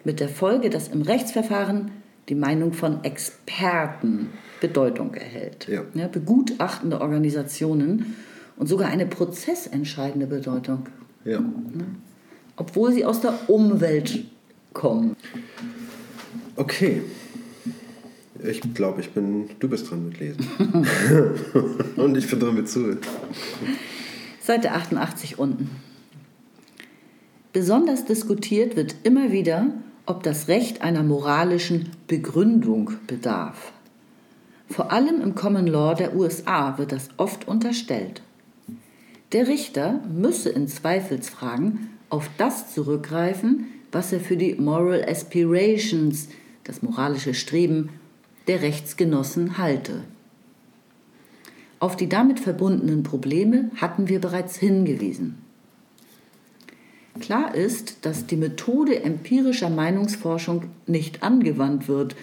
mit 0.02 0.18
der 0.18 0.30
Folge, 0.30 0.70
dass 0.70 0.88
im 0.88 1.02
Rechtsverfahren 1.02 1.90
die 2.30 2.34
Meinung 2.34 2.72
von 2.72 3.04
Experten 3.04 4.30
Bedeutung 4.60 5.12
erhält. 5.14 5.68
Ja. 5.68 5.82
Ja, 5.94 6.08
begutachtende 6.08 7.00
Organisationen 7.02 8.16
und 8.56 8.66
sogar 8.66 8.88
eine 8.88 9.04
prozessentscheidende 9.06 10.26
Bedeutung, 10.26 10.86
Ja. 11.24 11.44
obwohl 12.56 12.92
sie 12.92 13.04
aus 13.04 13.20
der 13.20 13.34
Umwelt 13.48 14.24
kommen. 14.72 15.16
Okay. 16.56 17.02
Ich 18.44 18.60
glaube, 18.74 19.00
ich 19.00 19.10
bin. 19.10 19.50
Du 19.58 19.68
bist 19.68 19.90
dran 19.90 20.08
mit 20.08 20.18
Lesen. 20.20 20.46
Und 21.96 22.16
ich 22.16 22.28
bin 22.28 22.40
dran 22.40 22.54
mit 22.54 22.68
Zuhören. 22.68 22.98
Seite 24.40 24.72
88 24.72 25.38
unten. 25.38 25.70
Besonders 27.52 28.04
diskutiert 28.04 28.76
wird 28.76 28.94
immer 29.02 29.32
wieder, 29.32 29.66
ob 30.06 30.22
das 30.22 30.48
Recht 30.48 30.82
einer 30.82 31.02
moralischen 31.02 31.90
Begründung 32.06 32.92
bedarf. 33.06 33.72
Vor 34.68 34.92
allem 34.92 35.20
im 35.20 35.34
Common 35.34 35.66
Law 35.66 35.94
der 35.94 36.16
USA 36.16 36.78
wird 36.78 36.92
das 36.92 37.08
oft 37.16 37.48
unterstellt. 37.48 38.22
Der 39.32 39.48
Richter 39.48 40.00
müsse 40.12 40.50
in 40.50 40.68
Zweifelsfragen 40.68 41.90
auf 42.08 42.30
das 42.38 42.72
zurückgreifen, 42.72 43.66
was 43.92 44.12
er 44.12 44.20
für 44.20 44.36
die 44.36 44.54
Moral 44.54 45.04
Aspirations, 45.04 46.28
das 46.64 46.82
moralische 46.82 47.34
Streben 47.34 47.90
der 48.46 48.62
Rechtsgenossen 48.62 49.58
halte. 49.58 50.04
Auf 51.78 51.96
die 51.96 52.08
damit 52.08 52.40
verbundenen 52.40 53.02
Probleme 53.02 53.70
hatten 53.76 54.08
wir 54.08 54.20
bereits 54.20 54.56
hingewiesen. 54.56 55.38
Klar 57.20 57.54
ist, 57.54 58.04
dass 58.06 58.26
die 58.26 58.36
Methode 58.36 59.02
empirischer 59.02 59.70
Meinungsforschung 59.70 60.64
nicht 60.86 61.22
angewandt 61.22 61.88
wird, 61.88 62.16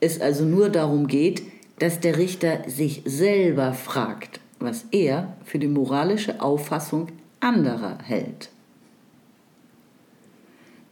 es 0.00 0.20
also 0.20 0.44
nur 0.44 0.68
darum 0.68 1.06
geht, 1.06 1.42
dass 1.78 2.00
der 2.00 2.18
Richter 2.18 2.68
sich 2.68 3.02
selber 3.04 3.72
fragt, 3.72 4.40
was 4.58 4.84
er 4.90 5.36
für 5.44 5.58
die 5.58 5.68
moralische 5.68 6.40
Auffassung 6.40 7.08
anderer 7.40 7.98
hält. 8.02 8.50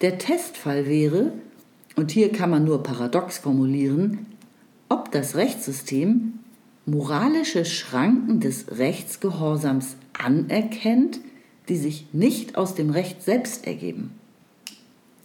Der 0.01 0.19
Testfall 0.19 0.87
wäre, 0.87 1.33
und 1.95 2.11
hier 2.11 2.33
kann 2.33 2.51
man 2.51 2.65
nur 2.65 2.83
paradox 2.83 3.39
formulieren, 3.39 4.27
ob 4.93 5.11
das 5.11 5.37
Rechtssystem 5.37 6.35
moralische 6.85 7.65
Schranken 7.65 8.41
des 8.41 8.77
Rechtsgehorsams 8.77 9.97
anerkennt, 10.13 11.19
die 11.71 11.77
sich 11.77 12.09
nicht 12.13 12.57
aus 12.59 12.75
dem 12.75 12.91
Recht 12.91 13.23
selbst 13.23 13.67
ergeben. 13.67 14.11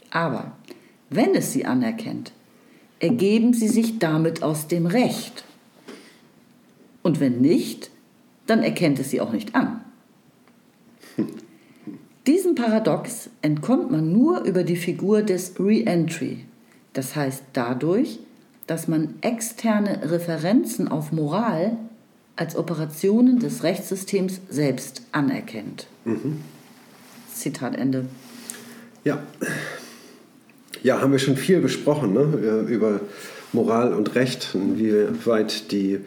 Aber 0.09 0.53
wenn 1.09 1.35
es 1.35 1.51
sie 1.51 1.65
anerkennt, 1.65 2.31
ergeben 3.01 3.53
sie 3.53 3.67
sich 3.67 3.99
damit 3.99 4.41
aus 4.41 4.69
dem 4.69 4.85
Recht. 4.85 5.43
Und 7.03 7.19
wenn 7.19 7.41
nicht, 7.41 7.91
dann 8.45 8.63
erkennt 8.63 8.99
es 8.99 9.09
sie 9.09 9.19
auch 9.19 9.33
nicht 9.33 9.53
an. 9.53 9.81
Diesem 12.25 12.55
Paradox 12.55 13.29
entkommt 13.41 13.91
man 13.91 14.13
nur 14.13 14.43
über 14.43 14.63
die 14.63 14.77
Figur 14.77 15.23
des 15.23 15.59
Re-Entry, 15.59 16.45
das 16.93 17.17
heißt 17.17 17.43
dadurch, 17.51 18.19
dass 18.67 18.87
man 18.87 19.15
externe 19.21 20.11
Referenzen 20.11 20.87
auf 20.87 21.11
Moral 21.11 21.77
als 22.35 22.55
Operationen 22.55 23.39
des 23.39 23.63
Rechtssystems 23.63 24.41
selbst 24.49 25.01
anerkennt. 25.11 25.87
Zitat 27.33 27.75
Ende. 27.75 28.05
Ja. 29.03 29.19
Ja, 30.83 31.01
haben 31.01 31.11
wir 31.11 31.19
schon 31.19 31.37
viel 31.37 31.59
besprochen 31.59 32.13
ne? 32.13 32.65
über 32.69 32.99
Moral 33.53 33.93
und 33.93 34.15
Recht, 34.15 34.49
inwieweit 34.53 35.71
die 35.71 35.99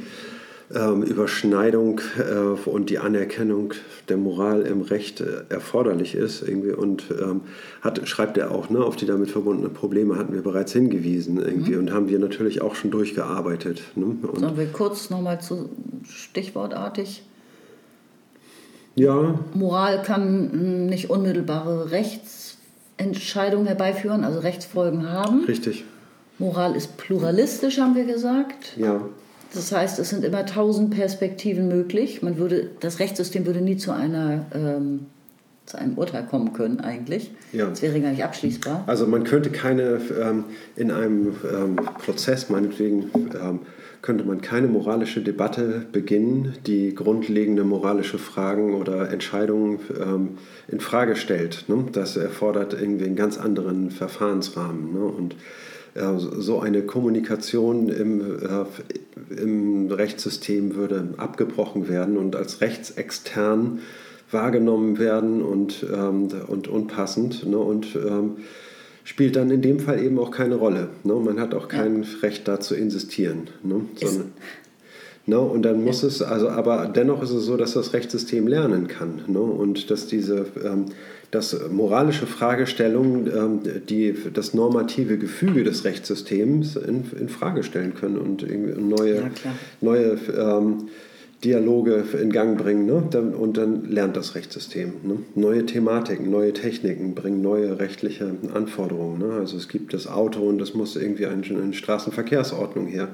ähm, 0.74 1.02
Überschneidung 1.02 2.00
äh, 2.18 2.68
und 2.68 2.90
die 2.90 2.98
Anerkennung 2.98 3.74
der 4.08 4.16
Moral 4.16 4.62
im 4.62 4.82
Recht 4.82 5.20
äh, 5.20 5.42
erforderlich 5.48 6.14
ist. 6.14 6.42
Irgendwie. 6.42 6.72
Und 6.72 7.04
ähm, 7.10 7.42
hat, 7.80 8.06
schreibt 8.08 8.38
er 8.38 8.52
auch, 8.52 8.70
ne, 8.70 8.78
auf 8.80 8.96
die 8.96 9.06
damit 9.06 9.30
verbundenen 9.30 9.72
Probleme 9.72 10.16
hatten 10.16 10.32
wir 10.32 10.42
bereits 10.42 10.72
hingewiesen 10.72 11.40
irgendwie 11.40 11.76
und 11.76 11.92
haben 11.92 12.08
wir 12.08 12.18
natürlich 12.18 12.62
auch 12.62 12.74
schon 12.74 12.90
durchgearbeitet. 12.90 13.82
Ne? 13.96 14.16
Sollen 14.34 14.56
wir 14.56 14.66
kurz 14.66 15.10
nochmal 15.10 15.40
zu 15.40 15.70
stichwortartig? 16.08 17.22
ja, 18.96 19.38
Moral 19.54 20.02
kann 20.02 20.42
mh, 20.42 20.90
nicht 20.90 21.10
unmittelbare 21.10 21.90
Rechtsentscheidungen 21.90 23.66
herbeiführen, 23.66 24.24
also 24.24 24.40
Rechtsfolgen 24.40 25.08
haben. 25.08 25.44
richtig. 25.44 25.84
Moral 26.38 26.74
ist 26.74 26.96
pluralistisch, 26.96 27.78
haben 27.78 27.94
wir 27.94 28.04
gesagt. 28.04 28.76
Ja, 28.76 29.02
Das 29.52 29.72
heißt, 29.72 29.98
es 29.98 30.10
sind 30.10 30.24
immer 30.24 30.46
tausend 30.46 30.90
Perspektiven 30.90 31.68
möglich. 31.68 32.22
Man 32.22 32.38
würde, 32.38 32.70
das 32.80 33.00
Rechtssystem 33.00 33.46
würde 33.46 33.60
nie 33.60 33.76
zu, 33.76 33.92
einer, 33.92 34.46
ähm, 34.54 35.06
zu 35.66 35.76
einem 35.78 35.98
Urteil 35.98 36.24
kommen 36.24 36.52
können, 36.52 36.80
eigentlich. 36.80 37.32
Ja. 37.52 37.66
Das 37.66 37.82
wäre 37.82 38.00
gar 38.00 38.10
nicht 38.10 38.22
abschließbar. 38.22 38.84
Also 38.86 39.06
man 39.06 39.24
könnte 39.24 39.50
keine, 39.50 40.00
ähm, 40.20 40.44
in 40.76 40.90
einem 40.90 41.34
ähm, 41.44 41.76
Prozess 41.98 42.48
meinetwegen, 42.48 43.10
ähm, 43.34 43.60
könnte 44.02 44.24
man 44.24 44.40
keine 44.40 44.66
moralische 44.66 45.20
Debatte 45.20 45.84
beginnen, 45.92 46.54
die 46.66 46.94
grundlegende 46.94 47.64
moralische 47.64 48.18
Fragen 48.18 48.74
oder 48.74 49.10
Entscheidungen 49.10 49.80
ähm, 50.00 50.38
in 50.68 50.80
Frage 50.80 51.16
stellt. 51.16 51.64
Ne? 51.68 51.84
Das 51.92 52.16
erfordert 52.16 52.72
irgendwie 52.72 53.04
einen 53.04 53.16
ganz 53.16 53.36
anderen 53.36 53.90
Verfahrensrahmen. 53.90 54.94
Ne? 54.94 55.00
Und 55.00 55.34
so 55.94 56.60
eine 56.60 56.82
Kommunikation 56.82 57.88
im, 57.88 58.20
äh, 58.20 59.42
im 59.42 59.90
Rechtssystem 59.90 60.76
würde 60.76 61.14
abgebrochen 61.16 61.88
werden 61.88 62.16
und 62.16 62.36
als 62.36 62.60
rechtsextern 62.60 63.80
wahrgenommen 64.30 64.98
werden 64.98 65.42
und, 65.42 65.84
ähm, 65.92 66.28
und 66.46 66.68
unpassend 66.68 67.46
ne, 67.46 67.58
und 67.58 67.96
ähm, 67.96 68.36
spielt 69.04 69.36
dann 69.36 69.50
in 69.50 69.62
dem 69.62 69.80
Fall 69.80 70.02
eben 70.02 70.18
auch 70.18 70.30
keine 70.30 70.54
Rolle. 70.54 70.88
Ne? 71.04 71.14
Man 71.14 71.40
hat 71.40 71.54
auch 71.54 71.68
kein 71.68 72.06
Recht 72.22 72.46
da 72.46 72.60
zu 72.60 72.74
insistieren. 72.74 73.48
Ne? 73.62 73.80
Sondern, 73.96 74.32
ne? 75.26 75.40
Und 75.40 75.62
dann 75.62 75.82
muss 75.82 76.02
es, 76.02 76.22
also 76.22 76.48
aber 76.48 76.86
dennoch 76.86 77.22
ist 77.22 77.32
es 77.32 77.44
so, 77.44 77.56
dass 77.56 77.72
das 77.72 77.92
Rechtssystem 77.92 78.46
lernen 78.46 78.86
kann 78.86 79.22
ne? 79.26 79.40
und 79.40 79.90
dass 79.90 80.06
diese 80.06 80.46
ähm, 80.64 80.86
dass 81.30 81.56
moralische 81.70 82.26
Fragestellungen 82.26 83.26
ähm, 83.26 83.60
die 83.88 84.14
das 84.32 84.52
normative 84.54 85.16
Gefüge 85.16 85.64
des 85.64 85.84
Rechtssystems 85.84 86.76
in, 86.76 87.04
in 87.18 87.28
Frage 87.28 87.62
stellen 87.62 87.94
können 87.94 88.18
und 88.18 88.44
neue, 88.80 89.16
Ja, 89.16 89.30
neue 89.80 90.18
ähm, 90.36 90.88
Dialoge 91.44 92.04
in 92.20 92.30
Gang 92.30 92.58
bringen. 92.58 92.86
Ne? 92.86 92.96
Und 93.36 93.56
dann 93.56 93.90
lernt 93.90 94.16
das 94.16 94.34
Rechtssystem. 94.34 94.92
Ne? 95.02 95.18
Neue 95.34 95.64
Thematiken, 95.64 96.30
neue 96.30 96.52
Techniken 96.52 97.14
bringen 97.14 97.40
neue 97.40 97.78
rechtliche 97.78 98.34
Anforderungen. 98.52 99.20
Ne? 99.20 99.32
Also 99.34 99.56
es 99.56 99.68
gibt 99.68 99.94
das 99.94 100.06
Auto 100.06 100.40
und 100.40 100.58
das 100.58 100.74
muss 100.74 100.96
irgendwie 100.96 101.26
eine, 101.26 101.42
eine 101.42 101.72
Straßenverkehrsordnung 101.72 102.86
her, 102.86 103.08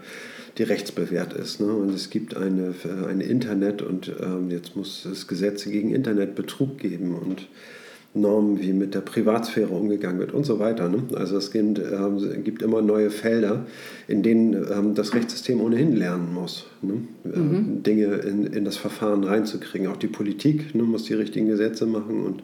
die 0.59 0.65
rechtsbewährt 0.65 1.35
ist. 1.35 1.61
Ne? 1.61 1.69
Und 1.69 1.95
es 1.95 2.11
gibt 2.11 2.37
eine, 2.37 2.75
ein 3.09 3.21
Internet 3.21 3.83
und 3.83 4.13
ähm, 4.21 4.51
jetzt 4.51 4.75
muss 4.75 5.05
es 5.05 5.29
Gesetze 5.29 5.71
gegen 5.71 5.95
Internetbetrug 5.95 6.79
geben 6.79 7.15
und 7.15 7.47
Normen, 8.17 8.61
wie 8.61 8.73
mit 8.73 8.95
der 8.95 9.01
Privatsphäre 9.01 9.69
umgegangen 9.69 10.19
wird 10.19 10.33
und 10.33 10.45
so 10.45 10.59
weiter. 10.59 10.89
Ne? 10.89 11.03
Also 11.15 11.37
es 11.37 11.51
gibt, 11.51 11.79
ähm, 11.79 12.45
gibt 12.45 12.63
immer 12.63 12.83
neue 12.83 13.11
Felder, 13.11 13.67
in 14.09 14.23
denen 14.23 14.55
ähm, 14.55 14.95
das 14.95 15.15
Rechtssystem 15.15 15.61
ohnehin 15.61 15.95
lernen 15.95 16.33
muss, 16.35 16.67
ne? 16.83 16.95
ähm, 17.25 17.83
Dinge 17.83 18.17
in, 18.17 18.47
in 18.47 18.65
das 18.65 18.77
Verfahren 18.77 19.25
reinzukriegen. 19.25 19.87
Auch 19.89 19.97
die 19.97 20.07
Politik 20.07 20.75
ne, 20.75 20.83
muss 20.83 21.05
die 21.05 21.15
richtigen 21.15 21.47
Gesetze 21.47 21.87
machen 21.87 22.25
und 22.25 22.43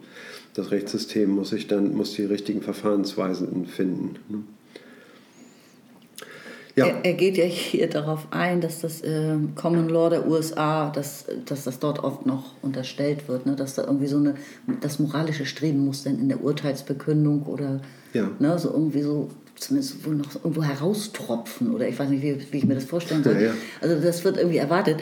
das 0.53 0.71
Rechtssystem 0.71 1.29
muss 1.31 1.49
sich 1.49 1.67
dann 1.67 1.95
muss 1.95 2.13
die 2.13 2.25
richtigen 2.25 2.61
Verfahrensweisen 2.61 3.65
finden. 3.65 4.15
Ja, 6.75 6.87
Er, 6.87 7.05
er 7.05 7.13
geht 7.13 7.37
ja 7.37 7.45
hier 7.45 7.87
darauf 7.87 8.27
ein, 8.31 8.59
dass 8.61 8.81
das 8.81 9.01
ähm, 9.05 9.53
Common 9.55 9.89
Law 9.89 10.09
der 10.09 10.27
USA, 10.27 10.89
dass, 10.89 11.25
dass 11.45 11.63
das 11.65 11.77
dort 11.79 11.99
oft 12.03 12.25
noch 12.25 12.53
unterstellt 12.63 13.27
wird, 13.27 13.45
ne? 13.45 13.55
dass 13.55 13.75
da 13.75 13.83
irgendwie 13.83 14.07
so 14.07 14.17
eine, 14.17 14.35
das 14.81 14.97
moralische 14.97 15.45
Streben 15.45 15.85
muss 15.85 16.03
dann 16.03 16.17
in 16.19 16.29
der 16.29 16.43
Urteilsbekündung 16.43 17.43
oder 17.43 17.81
Ja. 18.13 18.29
ne, 18.39 18.57
so 18.57 18.71
irgendwie 18.71 19.03
so 19.03 19.29
zumindest 19.55 20.03
wohl 20.05 20.15
noch 20.15 20.33
irgendwo 20.35 20.63
heraustropfen 20.63 21.73
oder 21.73 21.87
ich 21.87 21.97
weiß 21.99 22.09
nicht, 22.09 22.23
wie, 22.23 22.37
wie 22.51 22.57
ich 22.57 22.65
mir 22.65 22.73
das 22.75 22.85
vorstellen 22.85 23.23
soll. 23.23 23.35
Ja, 23.35 23.41
ja. 23.41 23.53
Also 23.81 24.01
das 24.01 24.23
wird 24.23 24.37
irgendwie 24.37 24.57
erwartet. 24.57 24.97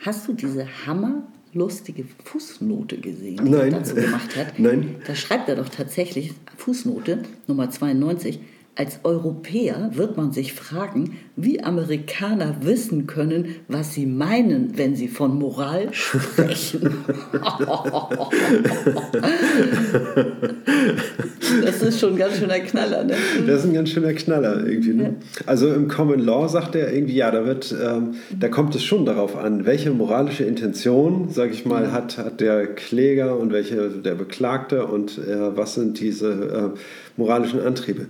Hast 0.00 0.26
du 0.26 0.32
diese 0.32 0.66
hammerlustige 0.86 2.04
Fußnote 2.24 2.98
gesehen, 2.98 3.44
die 3.44 3.50
Nein. 3.50 3.72
er 3.72 3.78
dazu 3.78 3.94
gemacht 3.94 4.36
hat? 4.36 4.58
Nein. 4.58 4.96
Da 5.06 5.14
schreibt 5.14 5.48
er 5.48 5.56
doch 5.56 5.68
tatsächlich, 5.68 6.32
Fußnote 6.56 7.20
Nummer 7.46 7.70
92, 7.70 8.40
Als 8.76 8.98
Europäer 9.04 9.92
wird 9.94 10.16
man 10.16 10.32
sich 10.32 10.52
fragen, 10.52 11.16
wie 11.36 11.62
Amerikaner 11.62 12.56
wissen 12.62 13.06
können, 13.06 13.54
was 13.68 13.94
sie 13.94 14.04
meinen, 14.04 14.76
wenn 14.76 14.96
sie 14.96 15.06
von 15.06 15.38
Moral 15.38 15.90
sprechen. 15.92 16.92
das 21.64 21.82
ist 21.82 22.00
schon 22.00 22.14
ein 22.14 22.16
ganz 22.16 22.38
schöner 22.38 22.58
Knaller, 22.58 23.04
ne? 23.04 23.14
Das 23.46 23.60
ist 23.60 23.66
ein 23.66 23.74
ganz 23.74 23.90
schöner 23.90 24.12
Knaller 24.12 24.66
irgendwie. 24.66 24.94
Ne? 24.94 25.14
Also 25.46 25.72
im 25.72 25.86
Common 25.86 26.18
Law 26.18 26.48
sagt 26.48 26.74
er 26.74 26.92
irgendwie, 26.92 27.14
ja, 27.14 27.30
da 27.30 27.46
wird, 27.46 27.72
ähm, 27.80 28.14
da 28.36 28.48
kommt 28.48 28.74
es 28.74 28.82
schon 28.82 29.06
darauf 29.06 29.36
an, 29.36 29.66
welche 29.66 29.92
moralische 29.92 30.42
Intention, 30.42 31.28
sage 31.30 31.52
ich 31.52 31.64
mal, 31.64 31.92
hat, 31.92 32.18
hat 32.18 32.40
der 32.40 32.66
Kläger 32.66 33.38
und 33.38 33.52
welche 33.52 33.90
der 33.90 34.16
Beklagte 34.16 34.86
und 34.86 35.16
äh, 35.18 35.56
was 35.56 35.74
sind 35.74 36.00
diese 36.00 36.72
äh, 36.74 36.78
moralischen 37.16 37.60
Antriebe. 37.60 38.06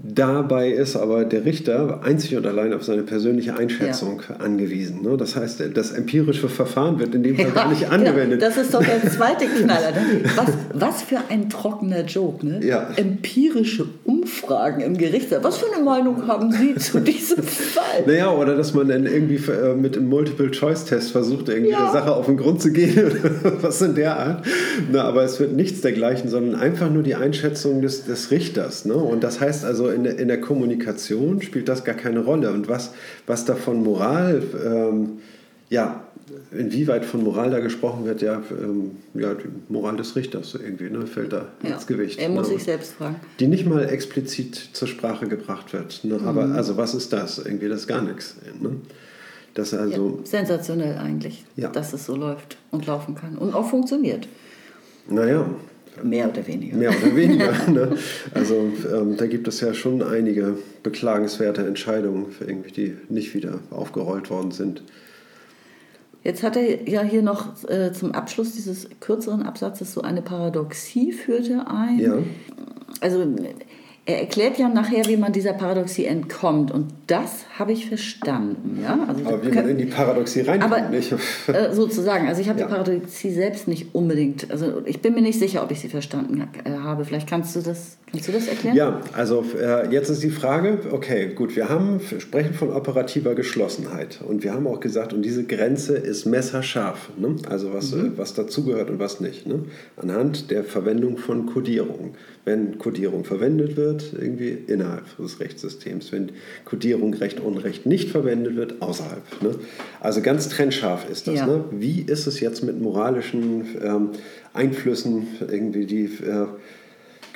Dabei 0.00 0.70
ist 0.70 0.94
aber 0.94 1.24
der 1.24 1.44
Richter 1.44 2.02
einzig 2.04 2.36
und 2.36 2.46
allein 2.46 2.72
auf 2.72 2.84
seine 2.84 3.02
persönliche 3.02 3.56
Einschätzung 3.56 4.22
ja. 4.28 4.36
angewiesen. 4.36 5.02
Ne? 5.02 5.16
Das 5.16 5.34
heißt, 5.34 5.60
das 5.74 5.90
empirische 5.90 6.48
Verfahren 6.48 7.00
wird 7.00 7.16
in 7.16 7.24
dem 7.24 7.34
Fall 7.34 7.46
ja, 7.46 7.50
gar 7.50 7.68
nicht 7.68 7.90
angewendet. 7.90 8.38
Genau. 8.38 8.48
Das 8.48 8.56
ist 8.56 8.72
doch 8.72 8.84
der 8.84 9.10
zweite 9.10 9.46
Knaller. 9.60 9.90
Ne? 9.90 10.22
Was, 10.36 10.52
was 10.72 11.02
für 11.02 11.18
ein 11.28 11.50
trockener 11.50 12.04
Joke. 12.04 12.46
Ne? 12.46 12.64
Ja. 12.64 12.90
Empirische 12.94 13.86
Umfragen 14.28 14.80
im 14.82 14.96
Gerichtssaal. 14.96 15.42
Was 15.42 15.56
für 15.56 15.72
eine 15.72 15.82
Meinung 15.82 16.26
haben 16.26 16.52
Sie 16.52 16.74
zu 16.74 17.00
diesem 17.12 17.42
Fall? 17.42 18.04
Naja, 18.06 18.30
oder 18.30 18.56
dass 18.56 18.74
man 18.74 18.88
dann 18.88 19.06
irgendwie 19.06 19.36
äh, 19.50 19.74
mit 19.74 19.96
einem 19.96 20.08
Multiple-Choice-Test 20.08 21.10
versucht, 21.10 21.48
irgendwie 21.48 21.72
ja. 21.72 21.84
der 21.84 21.92
Sache 21.92 22.14
auf 22.14 22.26
den 22.26 22.36
Grund 22.36 22.60
zu 22.60 22.70
gehen. 22.70 23.10
was 23.62 23.80
in 23.80 23.94
der 23.94 24.18
Art. 24.18 24.46
Na, 24.92 25.04
aber 25.04 25.22
es 25.24 25.40
wird 25.40 25.54
nichts 25.54 25.80
dergleichen, 25.80 26.28
sondern 26.28 26.60
einfach 26.60 26.90
nur 26.90 27.02
die 27.02 27.14
Einschätzung 27.14 27.80
des, 27.80 28.04
des 28.04 28.30
Richters. 28.30 28.84
Ne? 28.84 28.94
Und 28.94 29.24
das 29.24 29.40
heißt 29.40 29.64
also, 29.64 29.88
in 29.88 30.04
der, 30.04 30.18
in 30.18 30.28
der 30.28 30.40
Kommunikation 30.40 31.40
spielt 31.40 31.68
das 31.68 31.84
gar 31.84 31.94
keine 31.94 32.20
Rolle. 32.20 32.50
Und 32.50 32.68
was, 32.68 32.92
was 33.26 33.46
da 33.46 33.54
von 33.54 33.82
Moral, 33.82 34.42
ähm, 34.64 35.20
ja, 35.70 36.02
inwieweit 36.52 37.04
von 37.04 37.22
Moral 37.22 37.50
da 37.50 37.60
gesprochen 37.60 38.04
wird, 38.04 38.22
ja, 38.22 38.42
ähm, 38.50 38.92
ja 39.14 39.34
die 39.34 39.48
Moral 39.68 39.96
des 39.96 40.16
Richters 40.16 40.54
irgendwie, 40.54 40.90
ne, 40.90 41.06
fällt 41.06 41.32
da 41.32 41.48
ja. 41.62 41.74
ins 41.74 41.86
Gewicht. 41.86 42.18
Er 42.18 42.28
muss 42.28 42.48
ne, 42.48 42.54
sich 42.54 42.64
selbst 42.64 42.92
fragen. 42.92 43.16
Die 43.40 43.46
nicht 43.46 43.66
mal 43.66 43.88
explizit 43.88 44.54
zur 44.72 44.88
Sprache 44.88 45.26
gebracht 45.28 45.72
wird. 45.72 46.04
Ne, 46.04 46.18
mhm. 46.18 46.26
Aber 46.26 46.44
also 46.46 46.76
was 46.76 46.94
ist 46.94 47.12
das? 47.12 47.38
Irgendwie 47.38 47.68
das 47.68 47.80
ist 47.80 47.86
gar 47.86 48.02
nichts. 48.02 48.36
Ne? 48.60 48.76
Das 49.54 49.74
also, 49.74 50.18
ja, 50.20 50.26
sensationell 50.26 50.98
eigentlich, 50.98 51.44
ja. 51.56 51.68
dass 51.70 51.92
es 51.92 52.06
so 52.06 52.14
läuft 52.14 52.58
und 52.70 52.86
laufen 52.86 53.14
kann 53.14 53.36
und 53.36 53.54
auch 53.54 53.68
funktioniert. 53.68 54.28
Naja, 55.08 55.46
Mehr 56.02 56.28
oder 56.28 56.46
weniger. 56.46 56.76
Mehr 56.76 56.90
oder 56.90 57.16
weniger. 57.16 57.52
ne? 57.70 57.96
Also 58.34 58.70
ähm, 58.92 59.16
da 59.16 59.26
gibt 59.26 59.48
es 59.48 59.60
ja 59.60 59.74
schon 59.74 60.02
einige 60.02 60.56
beklagenswerte 60.82 61.66
Entscheidungen, 61.66 62.26
irgendwie, 62.40 62.72
die 62.72 62.96
nicht 63.08 63.34
wieder 63.34 63.60
aufgerollt 63.70 64.30
worden 64.30 64.50
sind. 64.50 64.82
Jetzt 66.28 66.42
hat 66.42 66.56
er 66.58 66.86
ja 66.86 67.00
hier 67.00 67.22
noch 67.22 67.66
äh, 67.70 67.90
zum 67.94 68.12
Abschluss 68.12 68.52
dieses 68.52 68.86
kürzeren 69.00 69.44
Absatzes 69.44 69.94
so 69.94 70.02
eine 70.02 70.20
Paradoxie 70.20 71.12
führte 71.12 71.66
ein. 71.68 71.98
Ja. 71.98 72.18
Also 73.00 73.24
er 74.08 74.20
erklärt 74.20 74.58
ja 74.58 74.70
nachher, 74.70 75.04
wie 75.06 75.18
man 75.18 75.34
dieser 75.34 75.52
Paradoxie 75.52 76.06
entkommt. 76.06 76.70
Und 76.70 76.86
das 77.08 77.44
habe 77.58 77.72
ich 77.72 77.88
verstanden. 77.88 78.80
Ja? 78.82 78.98
Also 79.06 79.26
aber 79.26 79.44
wie 79.44 79.54
man 79.54 79.68
in 79.68 79.76
die 79.76 79.84
Paradoxie 79.84 80.40
reinkommt, 80.40 80.72
aber, 80.72 80.88
nicht? 80.88 81.12
Äh, 81.46 81.74
sozusagen. 81.74 82.26
Also 82.26 82.40
ich 82.40 82.48
habe 82.48 82.58
ja. 82.58 82.66
die 82.66 82.72
Paradoxie 82.72 83.30
selbst 83.30 83.68
nicht 83.68 83.94
unbedingt, 83.94 84.50
also 84.50 84.80
ich 84.86 85.02
bin 85.02 85.12
mir 85.12 85.20
nicht 85.20 85.38
sicher, 85.38 85.62
ob 85.62 85.70
ich 85.72 85.80
sie 85.80 85.90
verstanden 85.90 86.42
äh, 86.64 86.70
habe. 86.70 87.04
Vielleicht 87.04 87.28
kannst 87.28 87.54
du 87.54 87.60
das, 87.60 87.98
kannst 88.10 88.28
du 88.28 88.32
das 88.32 88.48
erklären? 88.48 88.74
Ja, 88.74 89.00
also 89.12 89.44
äh, 89.60 89.92
jetzt 89.92 90.08
ist 90.08 90.22
die 90.22 90.30
Frage, 90.30 90.78
okay, 90.90 91.34
gut, 91.34 91.54
wir 91.54 91.68
haben, 91.68 92.00
sprechen 92.18 92.54
von 92.54 92.70
operativer 92.72 93.34
Geschlossenheit. 93.34 94.20
Und 94.26 94.42
wir 94.42 94.54
haben 94.54 94.66
auch 94.66 94.80
gesagt, 94.80 95.12
und 95.12 95.20
diese 95.20 95.44
Grenze 95.44 95.98
ist 95.98 96.24
messerscharf. 96.24 97.10
Ne? 97.18 97.36
Also 97.50 97.74
was, 97.74 97.92
mhm. 97.92 98.14
was 98.16 98.32
dazugehört 98.32 98.88
und 98.88 99.00
was 99.00 99.20
nicht. 99.20 99.46
Ne? 99.46 99.64
Anhand 99.98 100.50
der 100.50 100.64
Verwendung 100.64 101.18
von 101.18 101.44
Kodierung. 101.44 102.14
Wenn 102.44 102.78
Kodierung 102.78 103.24
verwendet 103.24 103.76
wird, 103.76 104.12
irgendwie 104.12 104.50
innerhalb 104.50 105.04
des 105.18 105.40
Rechtssystems. 105.40 106.12
Wenn 106.12 106.32
Kodierung 106.64 107.14
Recht 107.14 107.40
Unrecht 107.40 107.86
nicht 107.86 108.10
verwendet 108.10 108.56
wird, 108.56 108.80
außerhalb. 108.80 109.42
Ne? 109.42 109.54
Also 110.00 110.22
ganz 110.22 110.48
trennscharf 110.48 111.08
ist 111.10 111.28
das. 111.28 111.40
Ja. 111.40 111.46
Ne? 111.46 111.64
Wie 111.70 112.00
ist 112.00 112.26
es 112.26 112.40
jetzt 112.40 112.62
mit 112.62 112.80
moralischen 112.80 113.64
ähm, 113.82 114.10
Einflüssen, 114.54 115.28
irgendwie 115.40 115.86
die 115.86 116.04
äh, 116.04 116.46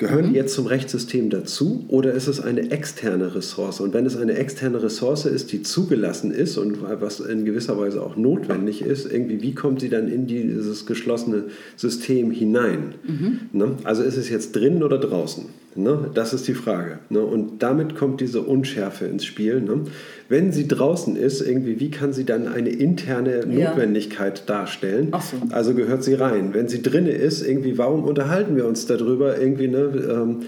Gehören 0.03 0.23
die 0.25 0.29
mhm. 0.31 0.35
jetzt 0.35 0.53
zum 0.53 0.67
Rechtssystem 0.67 1.29
dazu 1.29 1.85
oder 1.87 2.13
ist 2.13 2.27
es 2.27 2.41
eine 2.41 2.71
externe 2.71 3.33
Ressource? 3.35 3.79
Und 3.79 3.93
wenn 3.93 4.05
es 4.05 4.17
eine 4.17 4.33
externe 4.33 4.83
Ressource 4.83 5.25
ist, 5.25 5.53
die 5.53 5.63
zugelassen 5.63 6.31
ist 6.31 6.57
und 6.57 6.79
was 6.81 7.21
in 7.21 7.45
gewisser 7.45 7.79
Weise 7.79 8.01
auch 8.01 8.17
notwendig 8.17 8.81
ist, 8.81 9.09
irgendwie, 9.09 9.41
wie 9.41 9.55
kommt 9.55 9.79
sie 9.79 9.89
dann 9.89 10.09
in 10.09 10.27
dieses 10.27 10.85
geschlossene 10.85 11.45
System 11.77 12.31
hinein? 12.31 12.95
Mhm. 13.07 13.39
Ne? 13.53 13.71
Also 13.85 14.03
ist 14.03 14.17
es 14.17 14.29
jetzt 14.29 14.53
drin 14.53 14.83
oder 14.83 14.97
draußen? 14.97 15.45
Ne? 15.75 16.09
Das 16.13 16.33
ist 16.33 16.47
die 16.47 16.53
Frage. 16.53 16.99
Ne? 17.09 17.21
Und 17.21 17.63
damit 17.63 17.95
kommt 17.95 18.21
diese 18.21 18.41
Unschärfe 18.41 19.05
ins 19.05 19.25
Spiel. 19.25 19.61
Ne? 19.61 19.81
Wenn 20.29 20.51
sie 20.51 20.67
draußen 20.67 21.15
ist, 21.15 21.41
irgendwie, 21.41 21.79
wie 21.79 21.91
kann 21.91 22.13
sie 22.13 22.25
dann 22.25 22.47
eine 22.47 22.69
interne 22.69 23.45
Notwendigkeit 23.45 24.39
ja. 24.39 24.45
darstellen? 24.45 25.11
So. 25.11 25.53
Also 25.53 25.73
gehört 25.73 26.03
sie 26.03 26.13
rein. 26.13 26.53
Wenn 26.53 26.67
sie 26.67 26.81
drinne 26.81 27.11
ist, 27.11 27.45
irgendwie, 27.45 27.77
warum 27.77 28.03
unterhalten 28.03 28.55
wir 28.55 28.65
uns 28.65 28.85
darüber? 28.85 29.39
Irgendwie, 29.39 29.67
ne, 29.67 29.79
ähm, 30.09 30.39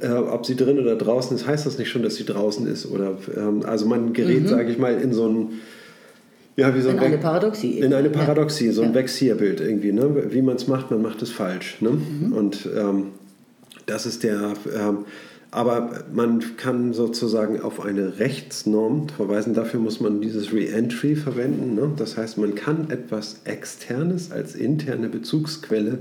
äh, 0.00 0.08
ob 0.12 0.46
sie 0.46 0.56
drin 0.56 0.78
oder 0.78 0.96
draußen 0.96 1.36
ist, 1.36 1.46
heißt 1.46 1.66
das 1.66 1.78
nicht 1.78 1.90
schon, 1.90 2.02
dass 2.02 2.16
sie 2.16 2.24
draußen 2.24 2.66
ist. 2.66 2.86
Oder, 2.86 3.18
ähm, 3.36 3.62
also 3.64 3.86
man 3.86 4.12
gerät, 4.12 4.42
mhm. 4.42 4.48
sage 4.48 4.70
ich 4.70 4.78
mal, 4.78 4.94
in 5.00 5.12
so 5.12 5.28
ein 5.28 5.48
ja, 6.56 6.74
wie 6.74 6.80
so 6.82 6.90
in 6.90 6.98
eine 6.98 7.16
Paradoxie. 7.16 7.78
In 7.78 7.94
eine 7.94 8.10
Paradoxie, 8.10 8.66
ja. 8.66 8.72
so 8.72 8.82
ein 8.82 8.90
ja. 8.90 8.94
Vexierbild 8.94 9.60
irgendwie. 9.60 9.92
Ne? 9.92 10.26
Wie 10.30 10.42
man 10.42 10.56
es 10.56 10.68
macht, 10.68 10.90
man 10.90 11.00
macht 11.00 11.22
es 11.22 11.30
falsch. 11.30 11.80
Ne? 11.80 11.90
Mhm. 11.90 12.32
Und 12.32 12.68
ähm, 12.76 13.06
das 13.92 14.06
ist 14.06 14.22
der. 14.22 14.54
Ähm, 14.74 15.04
aber 15.50 16.04
man 16.10 16.56
kann 16.56 16.94
sozusagen 16.94 17.60
auf 17.60 17.84
eine 17.84 18.18
Rechtsnorm 18.18 19.10
verweisen. 19.10 19.52
Dafür 19.52 19.80
muss 19.80 20.00
man 20.00 20.22
dieses 20.22 20.50
Reentry 20.50 21.14
verwenden. 21.14 21.74
Ne? 21.74 21.92
Das 21.94 22.16
heißt, 22.16 22.38
man 22.38 22.54
kann 22.54 22.88
etwas 22.88 23.42
Externes 23.44 24.32
als 24.32 24.54
interne 24.54 25.10
Bezugsquelle 25.10 25.98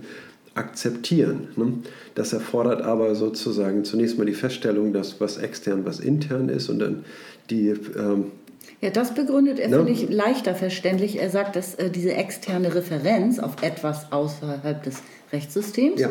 akzeptieren. 0.56 1.50
Ne? 1.58 1.74
Das 2.16 2.32
erfordert 2.32 2.82
aber 2.82 3.14
sozusagen 3.16 3.84
zunächst 3.84 4.18
mal 4.18 4.26
die 4.26 4.34
Feststellung, 4.34 4.94
dass 4.94 5.20
was 5.20 5.36
extern, 5.36 5.84
was 5.84 6.00
intern 6.00 6.48
ist 6.48 6.70
und 6.70 6.80
dann 6.80 7.04
die. 7.50 7.68
Ähm, 7.68 8.32
ja, 8.80 8.90
das 8.90 9.14
begründet 9.14 9.60
er, 9.60 9.68
ne? 9.68 9.78
finde 9.78 9.92
ich, 9.92 10.10
leichter 10.10 10.56
verständlich. 10.56 11.20
Er 11.20 11.30
sagt, 11.30 11.58
dass 11.58 11.76
äh, 11.76 11.90
diese 11.90 12.14
externe 12.14 12.74
Referenz 12.74 13.38
auf 13.38 13.62
etwas 13.62 14.14
außerhalb 14.14 14.82
des 14.82 15.04
Rechtssystems 15.34 16.00
ja 16.00 16.10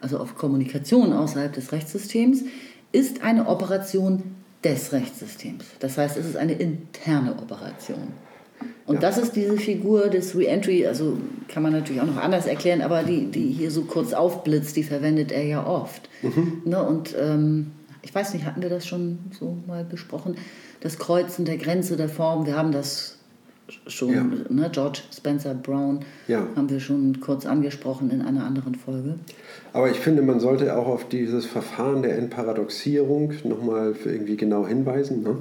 also 0.00 0.18
auf 0.18 0.34
Kommunikation 0.34 1.12
außerhalb 1.12 1.52
des 1.52 1.72
Rechtssystems, 1.72 2.44
ist 2.92 3.22
eine 3.22 3.46
Operation 3.46 4.22
des 4.64 4.92
Rechtssystems. 4.92 5.64
Das 5.78 5.96
heißt, 5.96 6.16
es 6.16 6.26
ist 6.26 6.36
eine 6.36 6.52
interne 6.52 7.32
Operation. 7.32 8.08
Und 8.86 8.96
ja. 8.96 9.00
das 9.00 9.18
ist 9.18 9.36
diese 9.36 9.56
Figur 9.56 10.08
des 10.08 10.36
Reentry, 10.36 10.86
also 10.86 11.16
kann 11.48 11.62
man 11.62 11.72
natürlich 11.72 12.02
auch 12.02 12.06
noch 12.06 12.16
anders 12.16 12.46
erklären, 12.46 12.82
aber 12.82 13.04
die, 13.04 13.26
die 13.26 13.52
hier 13.52 13.70
so 13.70 13.82
kurz 13.82 14.12
aufblitzt, 14.12 14.76
die 14.76 14.82
verwendet 14.82 15.32
er 15.32 15.44
ja 15.44 15.66
oft. 15.66 16.08
Mhm. 16.22 16.62
Ne, 16.64 16.82
und 16.82 17.14
ähm, 17.18 17.70
ich 18.02 18.14
weiß 18.14 18.34
nicht, 18.34 18.44
hatten 18.44 18.62
wir 18.62 18.68
das 18.68 18.86
schon 18.86 19.18
so 19.38 19.56
mal 19.66 19.84
besprochen? 19.84 20.36
Das 20.80 20.98
Kreuzen 20.98 21.44
der 21.44 21.56
Grenze 21.56 21.96
der 21.96 22.08
Form, 22.08 22.46
wir 22.46 22.56
haben 22.56 22.72
das 22.72 23.18
schon, 23.86 24.12
ja. 24.12 24.24
ne, 24.48 24.68
George 24.72 25.00
Spencer 25.14 25.54
Brown 25.54 26.00
ja. 26.26 26.46
haben 26.56 26.68
wir 26.68 26.80
schon 26.80 27.20
kurz 27.20 27.46
angesprochen 27.46 28.10
in 28.10 28.22
einer 28.22 28.44
anderen 28.44 28.74
Folge. 28.74 29.18
Aber 29.72 29.90
ich 29.90 29.98
finde, 29.98 30.22
man 30.22 30.40
sollte 30.40 30.76
auch 30.76 30.86
auf 30.86 31.08
dieses 31.08 31.46
Verfahren 31.46 32.02
der 32.02 32.18
Entparadoxierung 32.18 33.32
nochmal 33.44 33.94
irgendwie 34.04 34.36
genau 34.36 34.66
hinweisen. 34.66 35.22
Ne? 35.22 35.36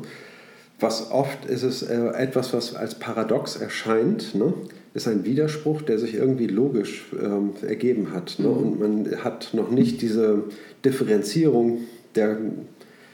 Was 0.79 1.11
oft 1.11 1.45
ist 1.45 1.63
es 1.63 1.81
äh, 1.81 2.09
etwas, 2.15 2.53
was 2.53 2.75
als 2.75 2.95
paradox 2.95 3.55
erscheint, 3.55 4.35
ne? 4.35 4.53
ist 4.93 5.07
ein 5.07 5.25
Widerspruch, 5.25 5.81
der 5.81 5.99
sich 5.99 6.15
irgendwie 6.15 6.47
logisch 6.47 7.05
ähm, 7.21 7.51
ergeben 7.67 8.11
hat. 8.13 8.35
Ne? 8.39 8.47
Mhm. 8.47 8.53
Und 8.53 8.79
man 8.79 9.23
hat 9.23 9.49
noch 9.53 9.71
nicht 9.71 10.01
diese 10.01 10.43
Differenzierung 10.85 11.81
der 12.15 12.37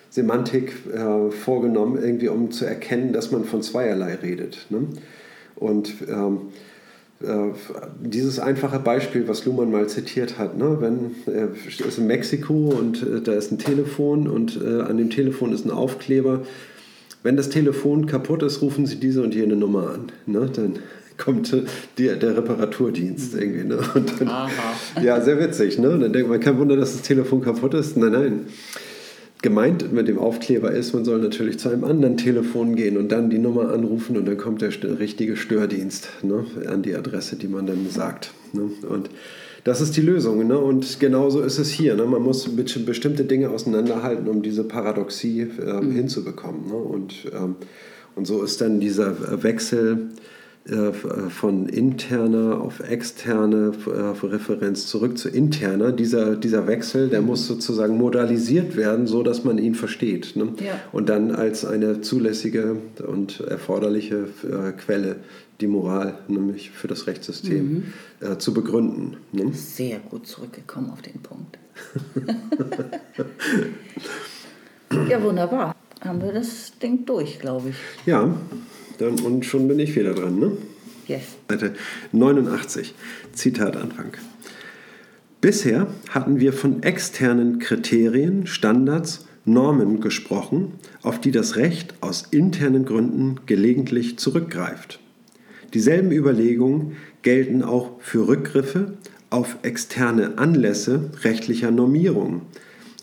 Semantik 0.10 0.74
äh, 0.94 1.32
vorgenommen, 1.32 2.02
irgendwie 2.02 2.30
um 2.30 2.52
zu 2.52 2.66
erkennen, 2.66 3.14
dass 3.14 3.32
man 3.32 3.44
von 3.44 3.62
zweierlei 3.62 4.16
redet. 4.16 4.66
Ne? 4.70 4.88
Und 5.56 5.94
ähm, 6.08 6.38
äh, 6.38 6.75
dieses 8.02 8.40
einfache 8.40 8.80
Beispiel, 8.80 9.28
was 9.28 9.46
Luhmann 9.46 9.72
mal 9.72 9.88
zitiert 9.88 10.38
hat, 10.38 10.58
ne? 10.58 10.78
wenn 10.82 11.16
er 11.34 11.46
äh, 11.46 11.88
ist 11.88 11.98
in 11.98 12.08
Mexiko 12.08 12.54
und 12.54 13.04
äh, 13.04 13.22
da 13.22 13.34
ist 13.34 13.52
ein 13.52 13.58
Telefon 13.58 14.28
und 14.28 14.60
äh, 14.62 14.82
an 14.82 14.98
dem 14.98 15.10
Telefon 15.10 15.54
ist 15.54 15.66
ein 15.66 15.72
Aufkleber. 15.72 16.42
Wenn 17.24 17.38
das 17.38 17.50
Telefon 17.50 18.06
kaputt 18.06 18.44
ist, 18.44 18.62
rufen 18.62 18.86
Sie 18.86 18.98
diese 18.98 19.24
und 19.24 19.34
jene 19.34 19.56
Nummer 19.56 19.92
an. 19.92 20.12
Ne? 20.26 20.50
Dann 20.54 20.80
kommt 21.18 21.56
die, 21.98 22.08
der 22.08 22.38
Reparaturdienst 22.38 23.34
irgendwie. 23.34 23.64
Ne? 23.64 23.80
Dann, 24.20 24.30
ja, 25.04 25.22
sehr 25.22 25.40
witzig. 25.40 25.80
Ne? 25.80 25.98
Dann 25.98 26.12
denkt 26.12 26.30
man, 26.30 26.40
kein 26.40 26.60
Wunder, 26.60 26.76
dass 26.76 26.92
das 26.92 27.02
Telefon 27.02 27.42
kaputt 27.42 27.74
ist. 27.74 27.96
Nein, 27.98 28.12
nein. 28.12 28.46
Gemeint 29.46 29.94
mit 29.94 30.08
dem 30.08 30.18
Aufkleber 30.18 30.72
ist, 30.72 30.96
man 30.96 31.06
soll 31.06 31.20
natürlich 31.20 31.60
zu 31.60 31.70
einem 31.70 31.84
anderen 31.84 32.18
Telefon 32.18 32.76
gehen 32.76 32.98
und 32.98 33.12
dann 33.12 33.30
die 33.30 33.38
Nummer 33.38 33.72
anrufen 33.72 34.18
und 34.18 34.26
dann 34.28 34.38
kommt 34.38 34.64
der 34.64 34.72
richtige 34.98 35.38
Stördienst 35.38 36.10
ne, 36.24 36.46
an 36.68 36.82
die 36.82 36.96
Adresse, 36.96 37.36
die 37.36 37.48
man 37.48 37.68
dann 37.68 37.88
sagt. 37.88 38.32
Ne? 38.54 38.72
Und 38.90 39.12
das 39.64 39.82
ist 39.82 39.96
die 39.98 40.02
Lösung. 40.02 40.48
Ne? 40.48 40.58
Und 40.58 41.00
genauso 41.00 41.42
ist 41.42 41.60
es 41.60 41.70
hier. 41.70 41.96
Ne? 41.96 42.06
Man 42.06 42.24
muss 42.24 42.50
bestimmte 42.56 43.26
Dinge 43.26 43.52
auseinanderhalten, 43.52 44.28
um 44.28 44.42
diese 44.42 44.64
Paradoxie 44.64 45.42
ähm, 45.42 45.90
mhm. 45.90 45.92
hinzubekommen. 45.92 46.68
Ne? 46.68 46.76
Und, 46.76 47.14
ähm, 47.32 47.56
und 48.16 48.26
so 48.26 48.42
ist 48.42 48.62
dann 48.62 48.80
dieser 48.80 49.44
Wechsel 49.44 49.94
äh, 49.94 50.22
von 51.30 51.70
interner 51.70 52.60
auf 52.60 52.80
externe 52.80 53.74
äh, 53.86 54.26
Referenz 54.26 54.88
zurück 54.88 55.16
zu 55.16 55.30
interner. 55.30 55.92
Dieser, 55.92 56.36
dieser 56.36 56.66
Wechsel, 56.66 57.10
der 57.10 57.22
muss 57.22 57.46
sozusagen 57.46 57.98
modalisiert 57.98 58.76
werden, 58.76 59.06
so 59.06 59.22
dass 59.22 59.44
man 59.44 59.60
ihn 59.60 59.76
versteht. 59.76 60.36
Ne? 60.36 60.54
Ja. 60.66 60.80
Und 60.92 61.10
dann 61.10 61.30
als 61.30 61.66
eine 61.66 62.02
zulässige 62.02 62.78
und 63.06 63.42
erforderliche 63.42 64.28
äh, 64.44 64.72
Quelle 64.72 65.18
die 65.62 65.68
Moral 65.68 66.18
nämlich 66.28 66.72
für 66.72 66.88
das 66.88 67.06
Rechtssystem 67.06 67.94
mhm. 68.20 68.28
äh, 68.28 68.38
zu 68.40 68.54
begründen. 68.54 69.18
Ne? 69.32 69.54
Sehr 69.54 70.00
gut 70.00 70.26
zurückgekommen 70.26 70.90
auf 70.90 71.04
den 71.04 71.22
Punkt. 71.22 71.60
ja, 75.10 75.22
wunderbar. 75.22 75.76
Haben 76.02 76.22
wir 76.22 76.34
das 76.34 76.74
Ding 76.82 77.06
durch, 77.06 77.40
glaube 77.40 77.70
ich. 77.70 77.76
Ja, 78.06 78.36
dann, 78.98 79.20
und 79.20 79.46
schon 79.46 79.68
bin 79.68 79.80
ich 79.80 79.96
wieder 79.96 80.14
dran. 80.14 80.40
Ne? 80.40 80.52
Yes. 81.08 81.24
Seite 81.50 81.74
89, 82.12 82.94
Zitat 83.34 83.78
Anfang. 83.78 84.14
Bisher 85.42 85.88
hatten 86.10 86.40
wir 86.40 86.54
von 86.54 86.82
externen 86.82 87.60
Kriterien, 87.60 88.48
Standards, 88.48 89.28
Normen 89.46 90.02
gesprochen, 90.02 90.74
auf 91.04 91.22
die 91.22 91.32
das 91.32 91.56
Recht 91.56 91.94
aus 92.02 92.24
internen 92.32 92.86
Gründen 92.86 93.42
gelegentlich 93.46 94.18
zurückgreift. 94.18 95.00
Dieselben 95.74 96.12
Überlegungen 96.12 96.94
gelten 97.22 97.62
auch 97.62 98.00
für 98.00 98.28
Rückgriffe 98.28 98.94
auf 99.30 99.58
externe 99.62 100.38
Anlässe 100.38 101.12
rechtlicher 101.22 101.70
Normierung, 101.70 102.42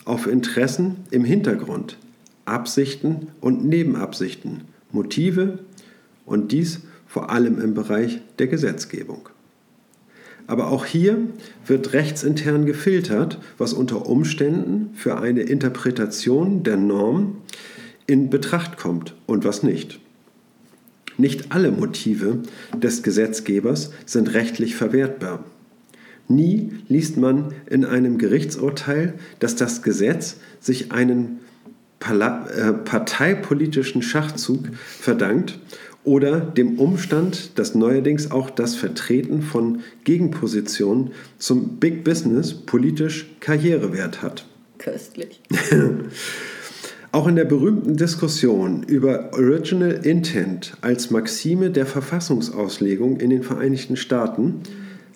auf 0.04 0.26
Interessen 0.26 0.96
im 1.10 1.24
Hintergrund, 1.24 1.96
Absichten 2.44 3.28
und 3.40 3.64
Nebenabsichten, 3.64 4.62
Motive 4.90 5.60
und 6.24 6.52
dies 6.52 6.80
vor 7.06 7.30
allem 7.30 7.60
im 7.60 7.74
Bereich 7.74 8.20
der 8.38 8.46
Gesetzgebung. 8.46 9.28
Aber 10.46 10.70
auch 10.70 10.84
hier 10.84 11.18
wird 11.66 11.92
rechtsintern 11.92 12.66
gefiltert, 12.66 13.38
was 13.58 13.72
unter 13.72 14.06
Umständen 14.06 14.90
für 14.94 15.20
eine 15.20 15.42
Interpretation 15.42 16.62
der 16.62 16.76
Norm 16.76 17.36
in 18.06 18.30
Betracht 18.30 18.76
kommt 18.76 19.14
und 19.26 19.44
was 19.44 19.62
nicht. 19.62 20.00
Nicht 21.18 21.52
alle 21.52 21.70
Motive 21.70 22.40
des 22.76 23.02
Gesetzgebers 23.02 23.92
sind 24.06 24.32
rechtlich 24.34 24.74
verwertbar. 24.74 25.44
Nie 26.28 26.72
liest 26.88 27.16
man 27.16 27.52
in 27.68 27.84
einem 27.84 28.18
Gerichtsurteil, 28.18 29.14
dass 29.38 29.56
das 29.56 29.82
Gesetz 29.82 30.36
sich 30.60 30.92
einen 30.92 31.40
äh, 32.00 32.72
parteipolitischen 32.72 34.02
Schachzug 34.02 34.68
verdankt 34.74 35.58
oder 36.04 36.40
dem 36.40 36.78
Umstand, 36.78 37.58
dass 37.58 37.74
neuerdings 37.74 38.30
auch 38.30 38.50
das 38.50 38.74
Vertreten 38.74 39.42
von 39.42 39.80
Gegenpositionen 40.04 41.10
zum 41.38 41.76
Big 41.76 42.04
Business 42.04 42.54
politisch 42.54 43.30
Karrierewert 43.40 44.22
hat. 44.22 44.46
Köstlich. 44.78 45.40
Auch 47.12 47.28
in 47.28 47.36
der 47.36 47.44
berühmten 47.44 47.98
Diskussion 47.98 48.84
über 48.84 49.34
Original 49.34 50.00
Intent 50.02 50.72
als 50.80 51.10
Maxime 51.10 51.70
der 51.70 51.84
Verfassungsauslegung 51.84 53.20
in 53.20 53.28
den 53.28 53.42
Vereinigten 53.42 53.96
Staaten 53.96 54.62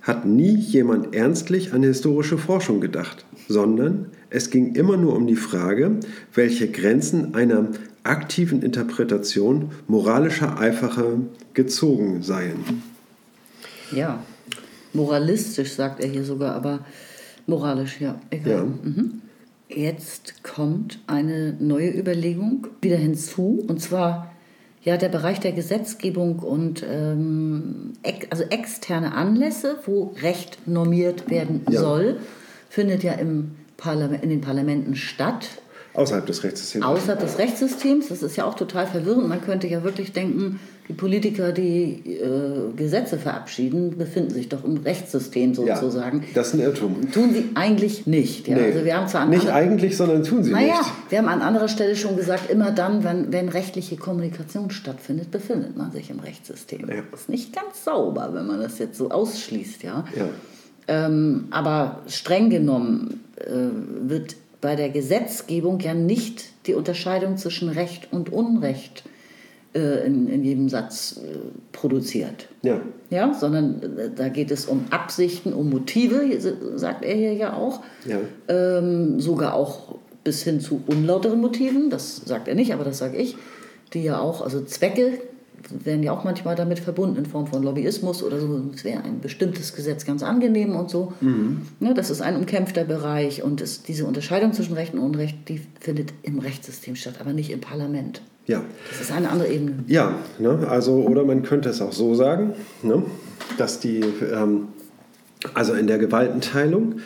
hat 0.03 0.27
nie 0.27 0.55
jemand 0.55 1.17
ernstlich 1.17 1.73
an 1.73 1.83
historische 1.83 2.37
Forschung 2.37 2.83
gedacht, 2.83 3.25
sondern 3.49 4.07
es 4.29 4.51
ging 4.51 4.75
immer 4.75 4.99
nur 4.99 5.17
um 5.17 5.27
die 5.27 5.37
Frage, 5.37 5.99
welche 6.35 6.69
Grenzen 6.71 7.35
einer 7.35 7.69
aktiven 8.09 8.63
Interpretation 8.63 9.71
moralischer 9.87 10.59
Eiferer 10.59 11.19
gezogen 11.55 12.23
seien. 12.23 12.83
Ja, 13.93 14.23
moralistisch 14.93 15.73
sagt 15.73 16.01
er 16.01 16.09
hier 16.09 16.25
sogar, 16.25 16.55
aber 16.55 16.81
moralisch, 17.47 18.01
ja, 18.01 18.21
egal. 18.31 18.53
Ja. 18.53 18.65
Mhm. 18.65 19.23
Jetzt 19.69 20.45
kommt 20.45 21.01
eine 21.07 21.57
neue 21.59 21.91
Überlegung 21.91 22.69
wieder 22.81 22.97
hinzu, 22.97 23.65
und 23.67 23.81
zwar 23.81 24.33
ja 24.87 24.97
der 24.97 25.09
Bereich 25.09 25.41
der 25.41 25.51
Gesetzgebung 25.51 26.39
und 26.39 26.85
ähm, 26.89 27.95
ex, 28.05 28.29
also 28.31 28.45
externe 28.45 29.13
Anlässe, 29.15 29.81
wo 29.85 30.15
Recht 30.23 30.59
normiert 30.67 31.29
werden 31.29 31.63
ja. 31.69 31.81
soll, 31.81 32.19
findet 32.69 33.03
ja 33.03 33.15
im 33.15 33.57
Parlament, 33.77 34.23
in 34.23 34.31
den 34.31 34.41
Parlamenten 34.41 34.95
statt. 34.95 35.49
Außerhalb 35.97 36.27
des 36.27 36.45
Rechtssystems. 36.45 36.85
Außerhalb 36.85 37.21
des 37.21 37.39
Rechtssystems. 37.39 38.09
Das 38.09 38.23
ist 38.23 38.37
ja 38.37 38.45
auch 38.45 38.55
total 38.55 38.87
verwirrend. 38.87 39.29
Man 39.29 39.41
könnte 39.41 39.67
ja 39.67 39.83
wirklich 39.83 40.13
denken, 40.13 40.61
die 40.89 40.93
Politiker, 40.93 41.53
die 41.53 42.19
äh, 42.21 42.73
Gesetze 42.77 43.19
verabschieden, 43.19 43.97
befinden 43.97 44.31
sich 44.31 44.49
doch 44.49 44.63
im 44.63 44.77
Rechtssystem 44.77 45.55
sozusagen. 45.55 46.21
Ja, 46.21 46.27
das 46.35 46.49
ist 46.49 46.55
ein 46.55 46.61
Irrtum. 46.61 47.11
Tun 47.11 47.33
sie 47.33 47.51
eigentlich 47.55 48.07
nicht. 48.07 48.47
Ja. 48.47 48.57
Nee, 48.57 48.65
also 48.65 48.85
wir 48.85 48.97
haben 48.97 49.09
zwar 49.09 49.27
nicht 49.27 49.49
eigentlich, 49.49 49.97
sondern 49.97 50.23
tun 50.23 50.45
sie 50.45 50.53
naja, 50.53 50.67
nicht. 50.67 50.81
Naja, 50.81 50.93
wir 51.09 51.19
haben 51.19 51.29
an 51.29 51.43
anderer 51.43 51.69
Stelle 51.69 51.97
schon 51.97 52.17
gesagt, 52.17 52.51
immer 52.51 52.71
dann, 52.71 53.03
wenn, 53.03 53.33
wenn 53.33 53.49
rechtliche 53.49 53.97
Kommunikation 53.97 54.71
stattfindet, 54.71 55.31
befindet 55.31 55.77
man 55.77 55.91
sich 55.91 56.11
im 56.11 56.21
Rechtssystem. 56.21 56.89
Ja. 56.89 57.03
Das 57.11 57.23
ist 57.23 57.29
nicht 57.31 57.53
ganz 57.53 57.85
sauber, 57.85 58.31
wenn 58.33 58.47
man 58.47 58.61
das 58.61 58.79
jetzt 58.79 58.97
so 58.97 59.11
ausschließt. 59.11 59.83
Ja. 59.83 60.05
ja. 60.15 60.29
Ähm, 60.89 61.49
aber 61.51 62.03
streng 62.07 62.49
genommen 62.49 63.25
äh, 63.37 64.09
wird 64.09 64.37
bei 64.61 64.77
der 64.77 64.89
Gesetzgebung 64.89 65.81
ja 65.81 65.95
nicht 65.95 66.45
die 66.67 66.75
Unterscheidung 66.75 67.37
zwischen 67.37 67.69
Recht 67.69 68.13
und 68.13 68.33
Unrecht 68.33 69.05
äh, 69.75 70.07
in, 70.07 70.29
in 70.29 70.45
jedem 70.45 70.69
Satz 70.69 71.21
äh, 71.23 71.37
produziert. 71.73 72.49
Ja. 72.63 72.81
ja. 73.11 73.35
Sondern 73.35 73.99
äh, 73.99 74.11
da 74.15 74.29
geht 74.29 74.51
es 74.51 74.67
um 74.67 74.87
Absichten, 74.91 75.53
um 75.53 75.71
Motive, 75.71 76.23
sagt 76.77 77.05
er 77.05 77.15
hier 77.15 77.35
ja 77.35 77.55
auch. 77.55 77.83
Ja. 78.07 78.19
Ähm, 78.49 79.21
sogar 79.21 79.55
auch 79.55 79.97
bis 80.25 80.43
hin 80.43 80.61
zu 80.61 80.83
unlauteren 80.87 81.41
Motiven, 81.41 81.91
das 81.91 82.17
sagt 82.17 82.49
er 82.49 82.55
nicht, 82.55 82.73
aber 82.73 82.83
das 82.83 82.99
sage 82.99 83.17
ich, 83.17 83.37
die 83.93 84.03
ja 84.03 84.19
auch, 84.19 84.41
also 84.43 84.65
Zwecke 84.65 85.21
werden 85.71 86.03
ja 86.03 86.13
auch 86.13 86.25
manchmal 86.25 86.55
damit 86.55 86.79
verbunden 86.79 87.17
in 87.17 87.27
Form 87.27 87.47
von 87.47 87.63
Lobbyismus 87.63 88.23
oder 88.23 88.41
so. 88.41 88.63
Es 88.75 88.85
wäre 88.85 89.03
ein 89.03 89.21
bestimmtes 89.21 89.75
Gesetz 89.75 90.05
ganz 90.05 90.23
angenehm 90.23 90.77
und 90.77 90.91
so. 90.91 91.13
Mhm. 91.21 91.63
Ja, 91.81 91.95
das 91.95 92.11
ist 92.11 92.21
ein 92.21 92.37
umkämpfter 92.37 92.85
Bereich 92.85 93.43
und 93.43 93.61
es, 93.61 93.83
diese 93.83 94.07
Unterscheidung 94.07 94.53
zwischen 94.53 94.75
Recht 94.75 94.95
und 94.95 95.01
Unrecht, 95.01 95.49
die 95.49 95.61
findet 95.81 96.13
im 96.23 96.39
Rechtssystem 96.39 96.97
statt, 96.97 97.15
aber 97.21 97.33
nicht 97.33 97.51
im 97.51 97.61
Parlament. 97.61 98.23
Ja. 98.47 98.63
Das 98.91 99.01
ist 99.01 99.13
eine 99.13 99.29
andere 99.29 99.49
Ebene. 99.49 99.85
Ja, 99.87 100.15
ne, 100.39 100.67
also, 100.69 100.95
oder 100.95 101.25
man 101.25 101.43
könnte 101.43 101.69
es 101.69 101.81
auch 101.81 101.93
so 101.93 102.15
sagen, 102.15 102.55
ne, 102.83 103.03
dass 103.59 103.81
die, 103.81 104.01
ähm, 104.01 104.69
also 105.55 105.75
in 105.75 105.87
der 105.87 105.99
Gewaltenteilung, 105.99 107.01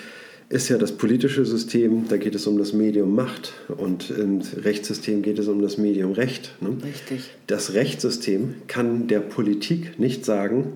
ist 0.50 0.68
ja 0.68 0.78
das 0.78 0.92
politische 0.92 1.46
System, 1.46 2.08
da 2.08 2.16
geht 2.16 2.34
es 2.34 2.46
um 2.48 2.58
das 2.58 2.72
Medium 2.72 3.14
Macht 3.14 3.54
und 3.68 4.10
im 4.10 4.40
Rechtssystem 4.40 5.22
geht 5.22 5.38
es 5.38 5.46
um 5.46 5.62
das 5.62 5.78
Medium 5.78 6.12
Recht. 6.12 6.56
Ne? 6.60 6.76
Richtig. 6.82 7.30
Das 7.46 7.72
Rechtssystem 7.72 8.56
kann 8.66 9.06
der 9.06 9.20
Politik 9.20 10.00
nicht 10.00 10.24
sagen, 10.24 10.72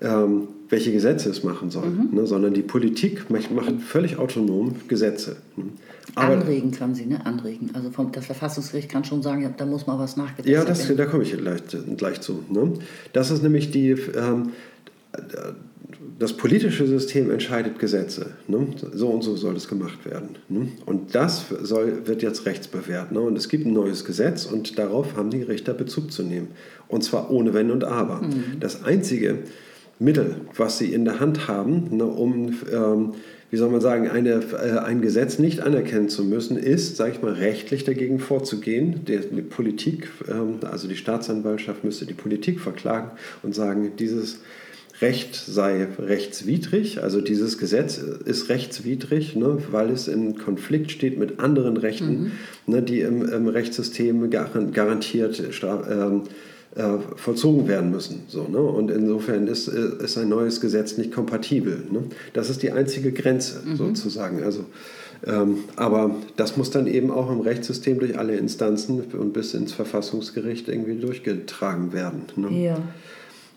ähm, 0.00 0.46
welche 0.68 0.92
Gesetze 0.92 1.28
es 1.28 1.42
machen 1.42 1.70
soll, 1.70 1.90
mhm. 1.90 2.14
ne? 2.14 2.26
sondern 2.26 2.54
die 2.54 2.62
Politik 2.62 3.28
macht, 3.30 3.50
völlig 3.82 4.16
autonom 4.16 4.76
Gesetze. 4.86 5.36
Ne? 5.56 5.64
Anregen 6.14 6.70
kann 6.70 6.94
sie, 6.94 7.06
ne? 7.06 7.24
Anregen. 7.26 7.70
Also 7.74 7.90
vom, 7.90 8.12
das 8.12 8.26
Verfassungsgericht 8.26 8.88
kann 8.88 9.04
schon 9.04 9.22
sagen, 9.22 9.42
ja, 9.42 9.52
da 9.56 9.66
muss 9.66 9.88
mal 9.88 9.98
was 9.98 10.16
nachgedacht 10.16 10.46
werden. 10.46 10.60
Ja, 10.60 10.64
das, 10.64 10.96
da 10.96 11.06
komme 11.06 11.24
ich 11.24 11.36
gleich, 11.36 11.62
gleich 11.96 12.20
zu. 12.20 12.44
Ne? 12.48 12.74
Das 13.12 13.32
ist 13.32 13.42
nämlich 13.42 13.72
die, 13.72 13.90
ähm, 13.90 14.50
das 16.20 16.34
politische 16.34 16.86
System 16.86 17.30
entscheidet 17.30 17.78
Gesetze. 17.78 18.32
Ne? 18.46 18.66
So 18.92 19.08
und 19.08 19.22
so 19.22 19.36
soll 19.36 19.56
es 19.56 19.68
gemacht 19.68 20.04
werden. 20.04 20.36
Ne? 20.50 20.68
Und 20.84 21.14
das 21.14 21.46
soll, 21.62 22.06
wird 22.06 22.22
jetzt 22.22 22.44
rechtsbewährt. 22.44 23.10
Ne? 23.10 23.20
Und 23.20 23.38
es 23.38 23.48
gibt 23.48 23.64
ein 23.64 23.72
neues 23.72 24.04
Gesetz 24.04 24.44
und 24.44 24.78
darauf 24.78 25.16
haben 25.16 25.30
die 25.30 25.42
Richter 25.42 25.72
Bezug 25.72 26.12
zu 26.12 26.22
nehmen. 26.22 26.48
Und 26.88 27.02
zwar 27.02 27.30
ohne 27.30 27.54
Wenn 27.54 27.70
und 27.70 27.84
Aber. 27.84 28.20
Mhm. 28.20 28.60
Das 28.60 28.84
einzige 28.84 29.38
Mittel, 29.98 30.36
was 30.54 30.76
sie 30.76 30.92
in 30.92 31.06
der 31.06 31.20
Hand 31.20 31.48
haben, 31.48 31.96
ne, 31.96 32.04
um, 32.04 32.54
ähm, 32.70 33.12
wie 33.50 33.56
soll 33.56 33.70
man 33.70 33.80
sagen, 33.80 34.08
eine, 34.08 34.42
äh, 34.52 34.78
ein 34.78 35.00
Gesetz 35.00 35.38
nicht 35.38 35.60
anerkennen 35.60 36.10
zu 36.10 36.24
müssen, 36.24 36.58
ist, 36.58 36.98
sage 36.98 37.12
ich 37.12 37.22
mal, 37.22 37.32
rechtlich 37.32 37.84
dagegen 37.84 38.18
vorzugehen. 38.18 39.06
Die, 39.06 39.18
die 39.18 39.42
Politik, 39.42 40.08
ähm, 40.28 40.58
also 40.70 40.86
die 40.86 40.96
Staatsanwaltschaft 40.96 41.82
müsste 41.82 42.04
die 42.04 42.14
Politik 42.14 42.60
verklagen 42.60 43.12
und 43.42 43.54
sagen, 43.54 43.92
dieses 43.98 44.40
Recht 45.00 45.34
sei 45.34 45.88
rechtswidrig, 45.98 47.02
also 47.02 47.20
dieses 47.20 47.56
Gesetz 47.56 47.98
ist 47.98 48.50
rechtswidrig, 48.50 49.34
ne, 49.34 49.58
weil 49.70 49.90
es 49.90 50.08
in 50.08 50.36
Konflikt 50.36 50.90
steht 50.90 51.18
mit 51.18 51.40
anderen 51.40 51.76
Rechten, 51.78 52.22
mhm. 52.24 52.32
ne, 52.66 52.82
die 52.82 53.00
im, 53.00 53.26
im, 53.26 53.48
Rechtssystem 53.48 54.30
garantiert 54.30 55.42
ähm, 55.62 56.22
äh, 56.76 56.98
vollzogen 57.16 57.66
werden 57.66 57.90
müssen. 57.90 58.22
So, 58.28 58.46
ne? 58.46 58.60
Und 58.60 58.90
insofern 58.90 59.46
ist, 59.46 59.68
äh, 59.68 60.04
ist 60.04 60.16
ein 60.18 60.28
neues 60.28 60.60
Gesetz 60.60 60.98
nicht 60.98 61.12
kompatibel. 61.12 61.82
Ne? 61.90 62.04
Das 62.32 62.50
ist 62.50 62.62
die 62.62 62.70
einzige 62.70 63.10
Grenze 63.10 63.60
mhm. 63.64 63.76
sozusagen. 63.76 64.44
Also, 64.44 64.66
ähm, 65.26 65.64
aber 65.76 66.14
das 66.36 66.56
muss 66.56 66.70
dann 66.70 66.86
eben 66.86 67.10
auch 67.10 67.30
im 67.30 67.40
Rechtssystem 67.40 67.98
durch 67.98 68.18
alle 68.18 68.36
Instanzen 68.36 69.00
und 69.00 69.32
bis 69.32 69.54
ins 69.54 69.72
Verfassungsgericht 69.72 70.68
irgendwie 70.68 70.94
durchgetragen 70.94 71.92
werden. 71.92 72.22
Ne? 72.36 72.64
Ja. 72.64 72.78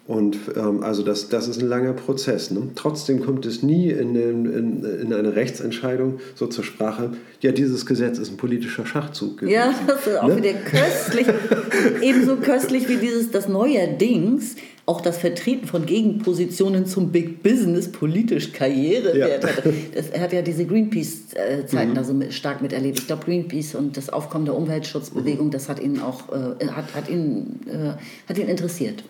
Und 0.06 0.38
ähm, 0.58 0.84
also 0.84 1.02
das, 1.02 1.30
das 1.30 1.48
ist 1.48 1.62
ein 1.62 1.68
langer 1.70 1.94
Prozess. 1.94 2.52
Ne? 2.52 2.70
Trotzdem 2.76 3.24
kommt 3.24 3.46
es 3.46 3.64
nie 3.64 3.90
in, 3.90 4.16
in, 4.16 4.84
in 4.84 5.14
einer 5.14 5.34
Rechtsentscheidung 5.36 6.20
so 6.36 6.48
zur 6.48 6.66
Sprache, 6.66 7.12
ja, 7.40 7.54
dieses 7.54 7.86
Gesetz 7.86 8.20
ist 8.20 8.30
ein 8.30 8.38
politischer 8.38 8.86
Schachzug. 8.86 9.38
Gewesen. 9.38 9.54
Ja, 9.54 9.74
das 9.88 10.08
ist 10.08 10.18
auch 10.18 10.28
ne? 10.28 10.38
wieder 10.38 10.54
köstlich. 10.54 11.28
Ebenso 12.02 12.36
köstlich 12.36 12.90
wie 12.90 12.98
dieses, 12.98 13.32
das 13.32 13.48
neuerdings 13.48 14.56
auch 14.86 15.00
das 15.00 15.18
Vertreten 15.18 15.66
von 15.66 15.86
Gegenpositionen 15.86 16.86
zum 16.86 17.14
Big 17.14 17.42
Business 17.42 17.90
politisch 17.90 18.52
Karriere 18.52 19.18
ja. 19.18 19.28
hat. 19.28 19.64
Das, 19.96 20.10
er 20.10 20.20
hat 20.20 20.34
ja 20.34 20.42
diese 20.42 20.66
Greenpeace-Zeiten 20.66 21.92
mhm. 21.92 21.96
da 21.96 22.04
so 22.04 22.14
stark 22.32 22.62
miterlebt. 22.62 23.00
Ich 23.00 23.08
glaube, 23.08 23.24
Greenpeace 23.24 23.76
und 23.76 23.96
das 23.96 24.10
Aufkommen 24.10 24.44
der 24.44 24.56
Umweltschutzbewegung, 24.56 25.48
mhm. 25.48 25.52
das 25.52 25.70
hat 25.70 25.80
ihn 25.80 26.02
auch 26.02 26.30
äh, 26.34 26.68
hat, 26.68 26.94
hat 26.94 27.10
ihn, 27.10 27.62
äh, 27.68 27.94
hat 28.28 28.38
ihn 28.38 28.50
interessiert. 28.50 29.06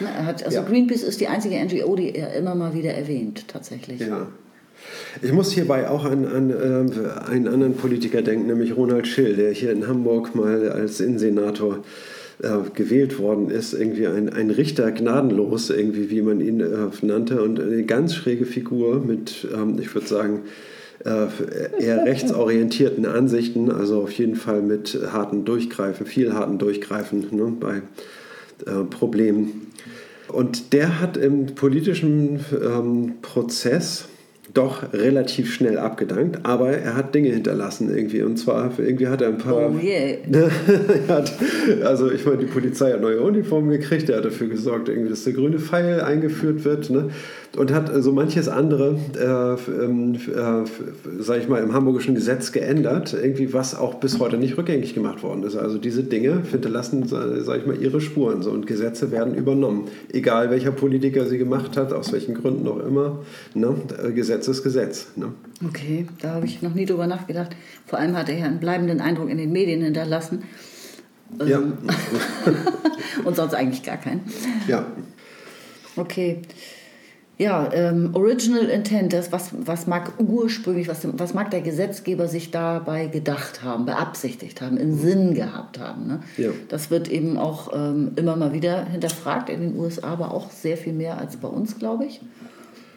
Ne, 0.00 0.26
hat, 0.26 0.44
also 0.44 0.58
ja. 0.58 0.62
Greenpeace 0.64 1.02
ist 1.02 1.20
die 1.20 1.28
einzige 1.28 1.56
NGO, 1.56 1.94
die 1.96 2.14
er 2.14 2.34
immer 2.34 2.54
mal 2.54 2.74
wieder 2.74 2.92
erwähnt, 2.92 3.46
tatsächlich. 3.48 4.00
Ja. 4.00 4.28
Ich 5.22 5.32
muss 5.32 5.52
hierbei 5.52 5.88
auch 5.88 6.04
an, 6.04 6.26
an 6.26 6.50
äh, 6.50 7.30
einen 7.30 7.48
anderen 7.48 7.74
Politiker 7.74 8.22
denken, 8.22 8.46
nämlich 8.46 8.76
Ronald 8.76 9.06
Schill, 9.06 9.36
der 9.36 9.52
hier 9.52 9.72
in 9.72 9.86
Hamburg 9.86 10.34
mal 10.34 10.68
als 10.68 11.00
Innensenator 11.00 11.78
äh, 12.42 12.48
gewählt 12.74 13.18
worden 13.18 13.50
ist. 13.50 13.72
Irgendwie 13.72 14.06
ein, 14.06 14.28
ein 14.28 14.50
Richter 14.50 14.90
gnadenlos, 14.90 15.70
irgendwie, 15.70 16.10
wie 16.10 16.22
man 16.22 16.40
ihn 16.40 16.60
äh, 16.60 16.66
nannte, 17.02 17.42
und 17.42 17.60
eine 17.60 17.84
ganz 17.84 18.14
schräge 18.14 18.44
Figur 18.44 19.00
mit, 19.00 19.46
ähm, 19.54 19.78
ich 19.80 19.94
würde 19.94 20.06
sagen, 20.06 20.42
äh, 21.04 21.26
eher 21.82 22.04
rechtsorientierten 22.04 23.06
Ansichten, 23.06 23.70
also 23.70 24.02
auf 24.02 24.12
jeden 24.12 24.36
Fall 24.36 24.62
mit 24.62 24.98
harten 25.12 25.44
Durchgreifen, 25.44 26.06
viel 26.06 26.32
harten 26.32 26.58
Durchgreifen 26.58 27.26
ne, 27.30 27.52
bei 27.58 27.82
äh, 28.66 28.84
Problemen 28.84 29.68
und 30.28 30.72
der 30.72 31.00
hat 31.00 31.16
im 31.16 31.54
politischen 31.54 32.44
ähm, 32.52 33.14
Prozess 33.22 34.08
doch 34.52 34.92
relativ 34.92 35.52
schnell 35.52 35.78
abgedankt, 35.78 36.40
aber 36.44 36.70
er 36.70 36.96
hat 36.96 37.14
Dinge 37.14 37.30
hinterlassen 37.30 37.94
irgendwie. 37.94 38.22
Und 38.22 38.36
zwar 38.36 38.70
irgendwie 38.78 39.08
hat 39.08 39.22
er 39.22 39.28
ein 39.28 39.38
paar. 39.38 39.70
Oh 39.70 39.78
yeah. 39.82 40.18
hat, 41.08 41.32
also 41.84 42.10
ich 42.10 42.26
meine, 42.26 42.38
die 42.38 42.46
Polizei 42.46 42.92
hat 42.92 43.00
neue 43.00 43.20
Uniformen 43.20 43.70
gekriegt, 43.70 44.08
er 44.10 44.18
hat 44.18 44.24
dafür 44.24 44.48
gesorgt, 44.48 44.88
irgendwie, 44.88 45.10
dass 45.10 45.24
der 45.24 45.32
grüne 45.32 45.58
Pfeil 45.58 46.00
eingeführt 46.00 46.64
wird. 46.64 46.90
Ne? 46.90 47.10
und 47.56 47.72
hat 47.72 47.90
so 48.02 48.12
manches 48.12 48.48
andere, 48.48 48.96
äh, 49.16 49.84
ähm, 49.84 50.14
äh, 50.14 51.22
sage 51.22 51.40
ich 51.40 51.48
mal, 51.48 51.62
im 51.62 51.72
hamburgischen 51.72 52.14
Gesetz 52.14 52.52
geändert, 52.52 53.14
irgendwie 53.14 53.52
was 53.52 53.76
auch 53.76 53.94
bis 53.94 54.18
heute 54.18 54.36
nicht 54.36 54.58
rückgängig 54.58 54.94
gemacht 54.94 55.22
worden 55.22 55.42
ist. 55.44 55.56
Also 55.56 55.78
diese 55.78 56.02
Dinge 56.02 56.42
hinterlassen, 56.50 57.06
sage 57.06 57.58
ich 57.58 57.66
mal, 57.66 57.80
ihre 57.80 58.00
Spuren 58.00 58.42
so, 58.42 58.50
und 58.50 58.66
Gesetze 58.66 59.10
werden 59.10 59.34
übernommen, 59.34 59.88
egal 60.12 60.50
welcher 60.50 60.72
Politiker 60.72 61.26
sie 61.26 61.38
gemacht 61.38 61.76
hat, 61.76 61.92
aus 61.92 62.12
welchen 62.12 62.34
Gründen 62.34 62.66
auch 62.66 62.84
immer. 62.84 63.20
Ne? 63.54 63.74
Gesetz 64.34 64.48
ist 64.48 64.62
Gesetz. 64.62 65.06
Ne? 65.16 65.32
Okay, 65.66 66.06
da 66.20 66.34
habe 66.34 66.46
ich 66.46 66.60
noch 66.60 66.74
nie 66.74 66.86
drüber 66.86 67.06
nachgedacht. 67.06 67.54
Vor 67.86 67.98
allem 67.98 68.16
hat 68.16 68.28
er 68.28 68.38
ja 68.38 68.46
einen 68.46 68.58
bleibenden 68.58 69.00
Eindruck 69.00 69.30
in 69.30 69.38
den 69.38 69.52
Medien 69.52 69.82
hinterlassen. 69.82 70.42
Ja. 71.44 71.58
Ähm, 71.58 71.78
und 73.24 73.36
sonst 73.36 73.54
eigentlich 73.54 73.82
gar 73.82 73.96
keinen. 73.96 74.22
Ja. 74.66 74.86
Okay. 75.96 76.42
Ja, 77.36 77.68
ähm, 77.72 78.10
Original 78.12 78.66
Intent, 78.66 79.12
das, 79.12 79.32
was, 79.32 79.50
was 79.52 79.88
mag 79.88 80.12
ursprünglich, 80.18 80.86
was, 80.86 81.00
was 81.18 81.34
mag 81.34 81.50
der 81.50 81.62
Gesetzgeber 81.62 82.28
sich 82.28 82.52
dabei 82.52 83.06
gedacht 83.06 83.64
haben, 83.64 83.86
beabsichtigt 83.86 84.60
haben, 84.60 84.76
im 84.76 84.96
Sinn 84.96 85.34
gehabt 85.34 85.80
haben. 85.80 86.06
Ne? 86.06 86.20
Ja. 86.36 86.50
Das 86.68 86.90
wird 86.92 87.08
eben 87.08 87.36
auch 87.36 87.72
ähm, 87.74 88.12
immer 88.14 88.36
mal 88.36 88.52
wieder 88.52 88.84
hinterfragt 88.84 89.48
in 89.48 89.60
den 89.60 89.78
USA, 89.78 90.08
aber 90.08 90.32
auch 90.32 90.50
sehr 90.52 90.76
viel 90.76 90.92
mehr 90.92 91.18
als 91.18 91.36
bei 91.36 91.48
uns, 91.48 91.78
glaube 91.78 92.04
ich. 92.06 92.20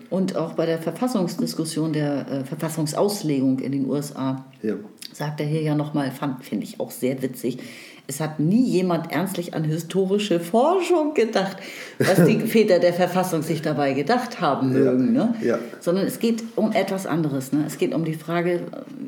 Und 0.10 0.36
auch 0.36 0.54
bei 0.54 0.66
der 0.66 0.80
Verfassungsdiskussion, 0.80 1.94
der 1.94 2.32
äh, 2.32 2.44
Verfassungsauslegung 2.46 3.60
in 3.60 3.72
den 3.72 3.90
USA, 3.90 4.46
ja. 4.62 4.76
sagt 5.14 5.42
er 5.42 5.46
hier 5.46 5.62
ja 5.62 5.76
nochmal, 5.76 6.12
finde 6.42 6.64
ich 6.64 6.80
auch 6.80 6.92
sehr 6.92 7.22
witzig, 7.22 7.60
es 8.08 8.22
hat 8.22 8.40
nie 8.40 8.64
jemand 8.64 9.12
ernstlich 9.12 9.54
an 9.54 9.66
historische 9.66 10.40
Forschung 10.40 11.14
gedacht, 11.14 11.58
was 12.00 12.26
die 12.26 12.40
Väter 12.48 12.80
der 12.80 12.94
Verfassung 12.94 13.44
sich 13.44 13.62
dabei 13.62 13.92
gedacht 13.94 14.40
haben 14.40 14.72
mögen. 14.72 15.14
Ja, 15.14 15.26
ne? 15.26 15.36
ja. 15.42 15.60
Sondern 15.82 16.08
es 16.08 16.20
geht 16.20 16.42
um 16.56 16.72
etwas 16.72 17.06
anderes. 17.06 17.52
Ne? 17.52 17.66
Es 17.68 17.78
geht 17.78 17.94
um 17.94 18.06
die 18.06 18.14
Frage, 18.14 18.62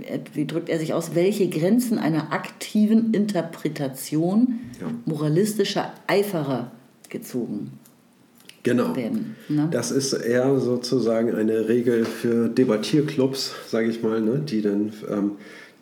äh, 0.05 0.19
wie 0.33 0.45
drückt 0.45 0.67
er 0.67 0.79
sich 0.79 0.93
aus, 0.93 1.15
welche 1.15 1.47
Grenzen 1.47 1.97
einer 1.97 2.33
aktiven 2.33 3.13
Interpretation 3.13 4.59
ja. 4.81 4.87
moralistischer 5.05 5.93
Eiferer 6.07 6.71
gezogen 7.07 7.79
Genau. 8.63 8.95
Werden, 8.95 9.35
ne? 9.47 9.67
Das 9.71 9.91
ist 9.91 10.13
eher 10.13 10.59
sozusagen 10.59 11.33
eine 11.33 11.69
Regel 11.69 12.05
für 12.05 12.49
Debattierclubs, 12.49 13.53
sage 13.67 13.89
ich 13.89 14.03
mal, 14.03 14.19
ne? 14.21 14.39
die 14.39 14.61
dann 14.61 14.91
ähm, 15.09 15.31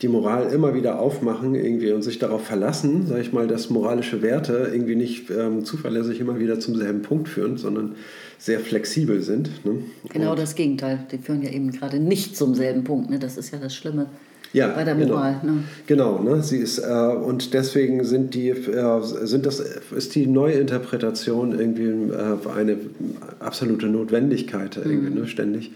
die 0.01 0.07
Moral 0.07 0.51
immer 0.53 0.75
wieder 0.75 0.99
aufmachen 0.99 1.55
irgendwie 1.55 1.91
und 1.91 2.03
sich 2.03 2.19
darauf 2.19 2.43
verlassen, 2.43 3.07
sage 3.07 3.21
ich 3.21 3.33
mal, 3.33 3.47
dass 3.47 3.71
moralische 3.71 4.21
Werte 4.21 4.69
irgendwie 4.71 4.95
nicht 4.95 5.31
ähm, 5.31 5.65
zuverlässig 5.65 6.19
immer 6.19 6.37
wieder 6.37 6.59
zum 6.59 6.75
selben 6.75 7.01
Punkt 7.01 7.27
führen, 7.29 7.57
sondern 7.57 7.95
sehr 8.37 8.59
flexibel 8.59 9.23
sind. 9.23 9.65
Ne? 9.65 9.81
Genau 10.09 10.31
und 10.31 10.39
das 10.39 10.53
Gegenteil. 10.53 11.05
Die 11.11 11.17
führen 11.17 11.41
ja 11.41 11.49
eben 11.49 11.71
gerade 11.71 11.99
nicht 11.99 12.37
zum 12.37 12.53
selben 12.53 12.83
Punkt. 12.83 13.09
Ne? 13.09 13.17
Das 13.17 13.37
ist 13.37 13.51
ja 13.51 13.57
das 13.57 13.75
Schlimme. 13.75 14.07
Ja, 14.53 14.69
bei 14.69 14.83
der 14.83 14.95
genau. 14.95 15.15
Moral. 15.15 15.39
Genau, 15.41 15.53
ne? 15.53 15.63
genau 15.85 16.19
ne? 16.19 16.43
Sie 16.43 16.57
ist, 16.57 16.79
äh, 16.79 16.83
und 16.83 17.53
deswegen 17.53 18.03
sind 18.03 18.33
die, 18.33 18.49
äh, 18.49 19.01
sind 19.01 19.45
das, 19.45 19.59
ist 19.59 20.15
die 20.15 20.27
Neuinterpretation 20.27 21.57
irgendwie 21.57 22.13
äh, 22.13 22.57
eine 22.57 22.77
absolute 23.39 23.87
Notwendigkeit, 23.87 24.77
irgendwie, 24.77 25.11
mhm. 25.11 25.21
ne? 25.21 25.27
ständig. 25.27 25.71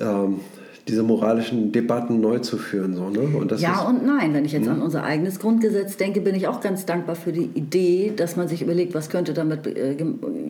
Ähm, 0.00 0.40
diese 0.88 1.02
moralischen 1.02 1.70
Debatten 1.72 2.20
neu 2.20 2.38
zu 2.38 2.56
führen. 2.56 2.94
So, 2.94 3.10
ne? 3.10 3.20
und 3.20 3.52
das 3.52 3.60
ja 3.60 3.82
und 3.82 4.04
nein. 4.04 4.34
Wenn 4.34 4.44
ich 4.44 4.52
jetzt 4.52 4.66
mh. 4.66 4.72
an 4.72 4.82
unser 4.82 5.04
eigenes 5.04 5.38
Grundgesetz 5.38 5.96
denke, 5.96 6.20
bin 6.20 6.34
ich 6.34 6.48
auch 6.48 6.60
ganz 6.60 6.86
dankbar 6.86 7.14
für 7.14 7.32
die 7.32 7.50
Idee, 7.54 8.12
dass 8.16 8.36
man 8.36 8.48
sich 8.48 8.62
überlegt, 8.62 8.94
was 8.94 9.10
könnte 9.10 9.34
damit 9.34 9.66
äh, 9.66 9.96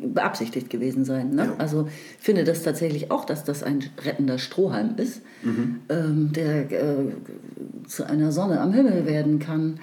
beabsichtigt 0.05 0.71
gewesen 0.71 1.05
sein. 1.05 1.31
Ne? 1.31 1.45
Ja. 1.47 1.55
Also 1.59 1.89
ich 2.19 2.25
finde 2.25 2.45
das 2.45 2.63
tatsächlich 2.63 3.11
auch, 3.11 3.25
dass 3.25 3.45
das 3.45 3.63
ein 3.63 3.85
rettender 4.05 4.39
Strohhalm 4.39 4.91
ist, 4.97 5.23
mhm. 5.43 5.81
ähm, 5.89 6.33
der 6.33 6.71
äh, 6.71 6.95
zu 7.87 8.05
einer 8.05 8.33
Sonne 8.33 8.61
am 8.61 8.73
Himmel 8.73 9.07
werden 9.07 9.39
kann. 9.39 9.81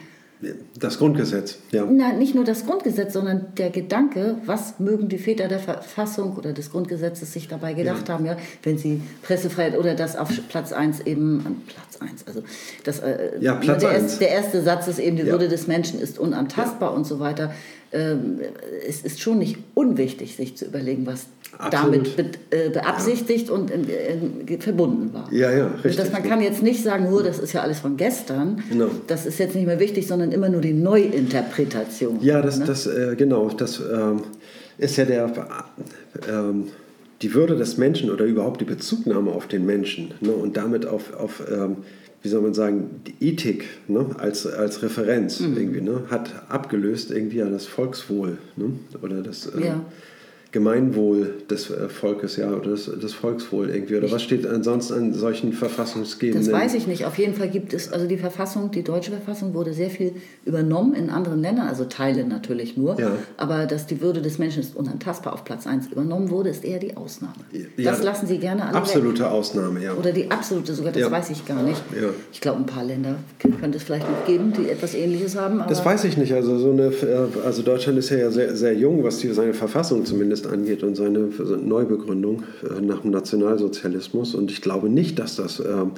Das 0.79 0.97
Grundgesetz, 0.97 1.59
ja. 1.71 1.87
Na, 1.89 2.11
nicht 2.13 2.35
nur 2.35 2.43
das 2.43 2.65
Grundgesetz, 2.65 3.13
sondern 3.13 3.47
der 3.57 3.69
Gedanke, 3.69 4.35
was 4.45 4.79
mögen 4.79 5.07
die 5.07 5.17
Väter 5.17 5.47
der 5.47 5.59
Verfassung 5.59 6.35
oder 6.35 6.51
des 6.51 6.71
Grundgesetzes 6.71 7.31
sich 7.31 7.47
dabei 7.47 7.73
gedacht 7.73 8.07
ja. 8.07 8.13
haben, 8.13 8.25
ja, 8.25 8.37
wenn 8.63 8.77
sie 8.77 9.01
Pressefreiheit 9.23 9.77
oder 9.77 9.95
das 9.95 10.15
auf 10.17 10.29
Platz 10.49 10.73
1 10.73 11.01
eben, 11.01 11.63
Platz 11.67 12.01
1, 12.01 12.27
also 12.27 12.43
das, 12.83 12.99
äh, 12.99 13.31
ja, 13.39 13.55
Platz 13.55 13.81
der, 13.81 13.91
erste, 13.91 14.19
der, 14.19 14.29
erste 14.29 14.61
Satz 14.61 14.87
ist 14.87 14.99
eben, 14.99 15.15
die 15.15 15.23
ja. 15.23 15.31
Würde 15.31 15.47
des 15.47 15.67
Menschen 15.67 15.99
ist 16.01 16.19
unantastbar 16.19 16.93
und 16.93 17.07
so 17.07 17.19
weiter. 17.19 17.53
Ähm, 17.91 18.41
es 18.87 19.01
ist 19.01 19.21
schon 19.21 19.37
nicht 19.37 19.57
unwichtig, 19.73 20.35
sich 20.35 20.57
zu 20.57 20.65
überlegen, 20.65 21.05
was 21.05 21.27
Absolut. 21.57 21.95
damit 21.95 22.15
be 22.15 22.23
äh, 22.49 22.69
beabsichtigt 22.69 23.47
ja. 23.47 23.53
und 23.53 23.71
in, 23.71 23.85
in, 24.47 24.61
verbunden 24.61 25.13
war. 25.13 25.31
Ja, 25.31 25.51
ja, 25.51 25.67
richtig. 25.67 25.97
Dass 25.97 26.11
man 26.11 26.23
kann 26.23 26.41
jetzt 26.41 26.61
nicht 26.61 26.83
sagen, 26.83 27.09
nur 27.09 27.23
das 27.23 27.39
ist 27.39 27.53
ja 27.53 27.61
alles 27.61 27.79
von 27.79 27.97
gestern, 27.97 28.61
genau. 28.69 28.87
das 29.07 29.25
ist 29.25 29.39
jetzt 29.39 29.55
nicht 29.55 29.65
mehr 29.65 29.79
wichtig, 29.79 30.07
sondern 30.07 30.31
immer 30.31 30.49
nur 30.49 30.61
die 30.61 30.73
Neuinterpretation. 30.73 32.19
Ja, 32.21 32.41
das, 32.41 32.59
ne? 32.59 32.65
das 32.65 32.87
äh, 32.87 33.15
genau, 33.17 33.49
das 33.49 33.79
ähm, 33.79 34.21
ist 34.77 34.97
ja 34.97 35.05
der, 35.05 35.31
ähm, 36.29 36.65
die 37.21 37.33
Würde 37.33 37.55
des 37.55 37.77
Menschen 37.77 38.11
oder 38.11 38.25
überhaupt 38.25 38.61
die 38.61 38.65
Bezugnahme 38.65 39.31
auf 39.31 39.47
den 39.47 39.65
Menschen 39.65 40.13
ne, 40.19 40.31
und 40.31 40.57
damit 40.57 40.85
auf, 40.85 41.13
auf 41.13 41.41
ähm, 41.49 41.77
wie 42.21 42.29
soll 42.29 42.41
man 42.41 42.53
sagen, 42.53 43.01
die 43.07 43.29
Ethik 43.29 43.65
ne, 43.87 44.07
als, 44.17 44.45
als 44.45 44.83
Referenz 44.83 45.39
mhm. 45.39 45.57
irgendwie, 45.57 45.81
ne, 45.81 46.01
hat 46.09 46.31
abgelöst 46.49 47.11
irgendwie 47.11 47.37
ja 47.37 47.49
das 47.49 47.65
Volkswohl 47.65 48.39
ne, 48.57 48.71
oder 49.01 49.21
das... 49.21 49.47
Äh, 49.47 49.67
ja 49.67 49.85
Gemeinwohl 50.55 51.33
des 51.49 51.69
äh, 51.69 51.89
Volkes, 51.89 52.37
ja, 52.37 52.49
oder 52.49 52.71
des, 52.71 52.85
des 52.85 53.13
Volkswohl 53.13 53.69
irgendwie. 53.69 53.97
Oder 53.97 54.09
was 54.09 54.23
steht 54.23 54.47
ansonsten 54.47 54.93
an 54.93 55.13
solchen 55.13 55.51
verfassungsgebenden... 55.51 56.49
Das 56.49 56.61
weiß 56.61 56.75
ich 56.75 56.87
nicht. 56.87 57.05
Auf 57.05 57.17
jeden 57.17 57.33
Fall 57.33 57.49
gibt 57.49 57.73
es, 57.73 57.91
also 57.91 58.07
die 58.07 58.15
Verfassung, 58.15 58.71
die 58.71 58.81
deutsche 58.81 59.11
Verfassung 59.11 59.53
wurde 59.53 59.73
sehr 59.73 59.89
viel 59.89 60.13
übernommen 60.45 60.93
in 60.93 61.09
anderen 61.09 61.41
Ländern, 61.41 61.67
also 61.67 61.83
Teile 61.83 62.23
natürlich 62.23 62.77
nur. 62.77 62.97
Ja. 62.97 63.11
Aber 63.35 63.65
dass 63.65 63.85
die 63.85 63.99
Würde 63.99 64.21
des 64.21 64.39
Menschen 64.39 64.61
ist 64.61 64.77
unantastbar 64.77 65.33
auf 65.33 65.43
Platz 65.43 65.67
1 65.67 65.87
übernommen 65.91 66.29
wurde, 66.29 66.51
ist 66.51 66.63
eher 66.63 66.79
die 66.79 66.95
Ausnahme. 66.95 67.33
Ja, 67.51 67.91
das 67.91 68.01
lassen 68.01 68.25
sie 68.25 68.37
gerne 68.37 68.65
alle 68.65 68.77
Absolute 68.77 69.23
weg. 69.23 69.31
Ausnahme, 69.31 69.83
ja. 69.83 69.93
Oder 69.93 70.13
die 70.13 70.31
absolute 70.31 70.73
sogar, 70.73 70.93
das 70.93 71.01
Ja. 71.01 71.11
weiß 71.11 71.31
ich 71.31 71.45
gar 71.45 71.61
nicht. 71.63 71.83
Ich 72.31 72.39
glaube, 72.39 72.59
ein 72.59 72.65
paar 72.65 72.85
Länder 72.85 73.17
könnte 73.59 73.77
es 73.77 73.83
vielleicht 73.83 74.09
noch 74.09 74.25
geben, 74.25 74.53
die 74.57 74.69
etwas 74.69 74.93
Ähnliches 74.95 75.35
haben. 75.35 75.61
Das 75.67 75.83
weiß 75.83 76.05
ich 76.05 76.15
nicht. 76.15 76.33
Also, 76.33 76.57
so 76.57 76.71
eine, 76.71 76.83
äh, 76.83 77.45
also 77.45 77.61
Deutschland 77.61 77.99
ist 77.99 78.09
ja 78.09 78.31
sehr, 78.31 78.55
sehr 78.55 78.73
jung, 78.73 79.03
was 79.03 79.17
die, 79.17 79.33
seine 79.33 79.53
Verfassung 79.53 80.05
zumindest 80.05 80.44
angeht 80.45 80.83
und 80.83 80.95
seine 80.95 81.29
Neubegründung 81.63 82.43
äh, 82.63 82.81
nach 82.81 83.01
dem 83.01 83.11
Nationalsozialismus. 83.11 84.35
Und 84.35 84.51
ich 84.51 84.61
glaube 84.61 84.89
nicht, 84.89 85.19
dass 85.19 85.35
das. 85.35 85.59
ähm, 85.59 85.91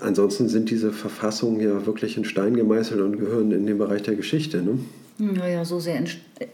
ansonsten 0.00 0.48
sind 0.48 0.70
diese 0.70 0.92
Verfassungen 0.92 1.60
ja 1.60 1.86
wirklich 1.86 2.16
in 2.16 2.24
Stein 2.24 2.54
gemeißelt 2.54 3.00
und 3.00 3.18
gehören 3.18 3.52
in 3.52 3.66
den 3.66 3.78
Bereich 3.78 4.02
der 4.02 4.14
Geschichte. 4.14 4.62
Ne? 4.62 4.78
Naja, 5.20 5.64
so 5.64 5.80
sehr, 5.80 6.00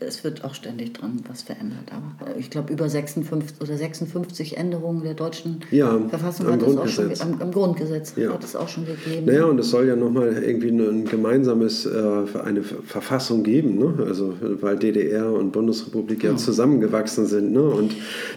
es 0.00 0.24
wird 0.24 0.42
auch 0.42 0.54
ständig 0.54 0.94
dran 0.94 1.20
was 1.28 1.42
verändert. 1.42 1.90
Aber 1.92 2.34
ich 2.38 2.48
glaube, 2.48 2.72
über 2.72 2.88
56 2.88 3.60
oder 3.60 3.76
56 3.76 4.56
Änderungen 4.56 5.02
der 5.04 5.12
deutschen 5.12 5.60
Ja, 5.70 6.00
Verfassung 6.08 6.46
am 6.46 6.52
hat 6.54 6.62
es 6.62 6.68
auch 6.68 6.88
schon, 6.88 7.04
Grundgesetz. 7.08 7.20
am, 7.20 7.42
am 7.42 7.52
Grundgesetz 7.52 8.14
Ja. 8.16 8.32
hat 8.32 8.42
es 8.42 8.56
auch 8.56 8.68
schon 8.68 8.86
gegeben. 8.86 9.26
Naja, 9.26 9.44
und 9.44 9.58
es 9.58 9.68
soll 9.70 9.86
ja 9.86 9.96
nochmal 9.96 10.42
irgendwie 10.42 10.70
ein 10.70 11.04
gemeinsames, 11.04 11.84
äh, 11.84 12.24
eine 12.42 12.62
Verfassung 12.62 13.42
geben, 13.42 13.78
ne? 13.78 14.02
also, 14.06 14.32
weil 14.62 14.76
DDR 14.78 15.30
und 15.30 15.52
Bundesrepublik 15.52 16.24
ja 16.24 16.34
zusammengewachsen 16.36 17.26
sind. 17.26 17.52
Ne? 17.52 17.62
Und 17.62 17.92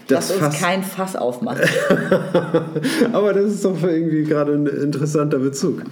das 0.09 0.29
uns 0.31 0.39
Fass- 0.41 0.59
kein 0.59 0.83
Fass 0.83 1.15
aufmachen. 1.15 1.63
Aber 3.13 3.31
das 3.33 3.53
ist 3.53 3.63
doch 3.65 3.81
irgendwie 3.81 4.23
gerade 4.25 4.55
ein 4.55 4.67
interessanter 4.67 5.39
Bezug. 5.39 5.83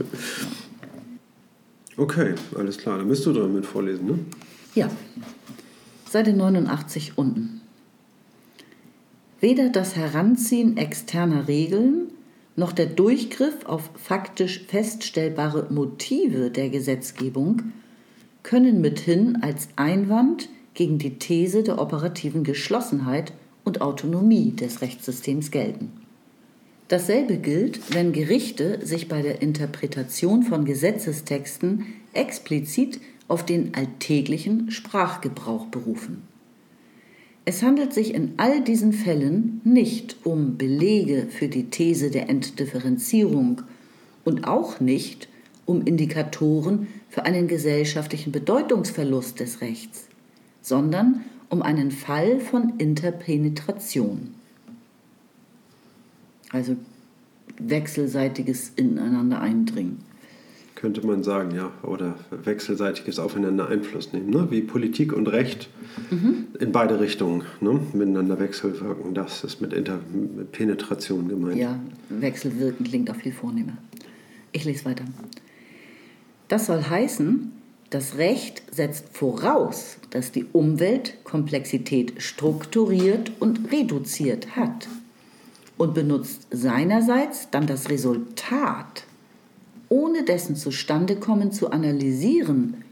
Okay, 1.98 2.36
alles 2.58 2.78
klar. 2.78 2.98
Dann 2.98 3.08
bist 3.08 3.26
du 3.26 3.34
dran 3.34 3.54
mit 3.54 3.66
Vorlesen, 3.66 4.06
ne? 4.06 4.20
Ja, 4.74 4.90
Seite 6.10 6.34
89 6.34 7.18
unten. 7.18 7.62
Weder 9.40 9.70
das 9.70 9.96
Heranziehen 9.96 10.78
externer 10.78 11.48
Regeln 11.48 12.12
noch 12.56 12.72
der 12.72 12.86
Durchgriff 12.86 13.66
auf 13.66 13.90
faktisch 13.96 14.66
feststellbare 14.68 15.68
Motive 15.72 16.50
der 16.52 16.70
Gesetzgebung 16.70 17.74
können 18.44 18.80
mithin 18.80 19.38
als 19.42 19.68
Einwand 19.76 20.50
gegen 20.74 20.98
die 20.98 21.18
These 21.20 21.64
der 21.64 21.80
operativen 21.80 22.44
Geschlossenheit 22.44 23.34
und 23.64 23.82
Autonomie 23.82 24.52
des 24.52 24.82
Rechtssystems 24.82 25.52
gelten. 25.52 26.05
Dasselbe 26.88 27.38
gilt, 27.38 27.96
wenn 27.96 28.14
Gerichte 28.14 28.86
sich 28.86 29.08
bei 29.08 29.24
der 29.24 29.42
Interpretation 29.42 30.44
von 30.44 30.66
Gesetzestexten 30.66 31.88
explizit 32.14 33.00
auf 33.28 33.44
den 33.44 33.74
alltäglichen 33.74 34.70
Sprachgebrauch 34.70 35.66
berufen. 35.66 36.22
Es 37.44 37.64
handelt 37.64 37.92
sich 37.92 38.14
in 38.14 38.34
all 38.38 38.62
diesen 38.62 38.94
Fällen 38.94 39.62
nicht 39.64 40.18
um 40.24 40.58
Belege 40.58 41.26
für 41.28 41.48
die 41.48 41.72
These 41.72 42.12
der 42.12 42.30
Entdifferenzierung 42.30 43.64
und 44.24 44.48
auch 44.48 44.80
nicht 44.80 45.28
um 45.66 45.82
Indikatoren 45.82 46.88
für 47.10 47.26
einen 47.26 47.48
gesellschaftlichen 47.48 48.32
Bedeutungsverlust 48.32 49.40
des 49.40 49.62
Rechts, 49.62 50.08
sondern 50.62 51.24
um 51.50 51.64
einen 51.64 51.90
Fall 51.90 52.40
von 52.40 52.74
Interpenetration 52.78 54.36
also 56.56 56.78
wechselseitiges 57.60 58.72
Ineinander 58.76 59.42
eindringen. 59.42 60.00
Könnte 60.76 61.06
man 61.06 61.24
sagen, 61.24 61.56
ja. 61.56 61.72
Oder 61.84 62.16
wechselseitiges 62.32 63.20
Aufeinander 63.20 63.68
Einfluss 63.68 64.14
nehmen. 64.14 64.30
Ne? 64.30 64.48
Wie 64.52 64.62
Politik 64.62 65.14
und 65.14 65.28
Recht 65.28 65.70
in 66.60 66.72
beide 66.72 67.00
Richtungen 67.00 67.44
ne? 67.62 67.80
miteinander 67.94 68.40
wechselwirken. 68.40 69.14
Das 69.14 69.44
ist 69.44 69.62
mit 69.62 69.74
Interpenetration 69.74 71.30
gemeint. 71.30 71.58
Ja, 71.58 71.80
wechselwirkend 72.10 72.90
klingt 72.90 73.10
auch 73.10 73.16
viel 73.16 73.32
vornehmer. 73.32 73.78
Ich 74.52 74.66
lese 74.66 74.86
weiter. 74.86 75.06
Das 76.48 76.68
soll 76.68 76.84
heißen, 76.84 77.52
das 77.90 78.18
Recht 78.18 78.64
setzt 78.72 79.18
voraus, 79.18 79.98
dass 80.10 80.32
die 80.32 80.46
Umwelt 80.52 81.24
Komplexität 81.24 82.22
strukturiert 82.22 83.32
und 83.40 83.72
reduziert 83.72 84.56
hat 84.56 84.88
und 85.78 85.94
benutzt 85.94 86.48
seinerseits 86.52 87.50
dann 87.52 87.68
das 87.68 87.90
Resultat, 87.90 89.04
ohne 89.90 90.24
dessen 90.24 90.56
Zustandekommen 90.56 91.52
zu 91.52 91.72
analysieren, 91.72 92.84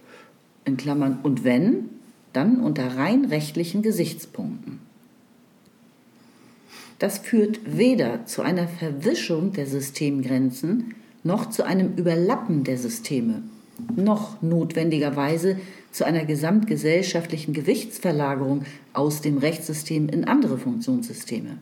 in 0.65 0.77
Klammern 0.77 1.19
und 1.23 1.43
wenn, 1.43 1.89
dann 2.33 2.59
unter 2.59 2.97
rein 2.97 3.25
rechtlichen 3.25 3.81
Gesichtspunkten. 3.81 4.79
Das 6.99 7.17
führt 7.17 7.59
weder 7.65 8.25
zu 8.25 8.41
einer 8.41 8.67
Verwischung 8.67 9.53
der 9.53 9.67
Systemgrenzen 9.67 10.95
noch 11.23 11.49
zu 11.49 11.63
einem 11.63 11.95
Überlappen 11.95 12.63
der 12.63 12.77
Systeme, 12.77 13.43
noch 13.95 14.41
notwendigerweise 14.41 15.57
zu 15.91 16.05
einer 16.05 16.25
gesamtgesellschaftlichen 16.25 17.53
Gewichtsverlagerung 17.53 18.63
aus 18.93 19.21
dem 19.21 19.37
Rechtssystem 19.37 20.09
in 20.09 20.25
andere 20.25 20.57
Funktionssysteme. 20.57 21.57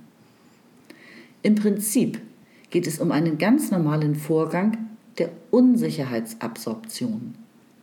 Im 1.44 1.56
Prinzip 1.56 2.22
geht 2.70 2.88
es 2.88 3.00
um 3.00 3.12
einen 3.12 3.38
ganz 3.38 3.72
normalen 3.72 4.16
Vorgang 4.16 4.78
der 5.18 5.30
Unsicherheitsabsorption 5.50 7.36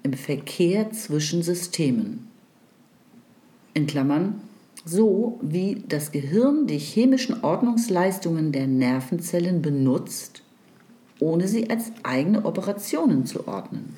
im 0.02 0.12
Verkehr 0.12 0.90
zwischen 0.92 1.42
Systemen. 1.42 2.28
In 3.74 3.86
Klammern, 3.86 4.40
so 4.84 5.38
wie 5.42 5.82
das 5.88 6.12
Gehirn 6.12 6.66
die 6.66 6.78
chemischen 6.78 7.42
Ordnungsleistungen 7.42 8.52
der 8.52 8.66
Nervenzellen 8.66 9.60
benutzt, 9.60 10.42
ohne 11.20 11.48
sie 11.48 11.68
als 11.68 11.92
eigene 12.04 12.44
Operationen 12.44 13.26
zu 13.26 13.46
ordnen. 13.46 13.96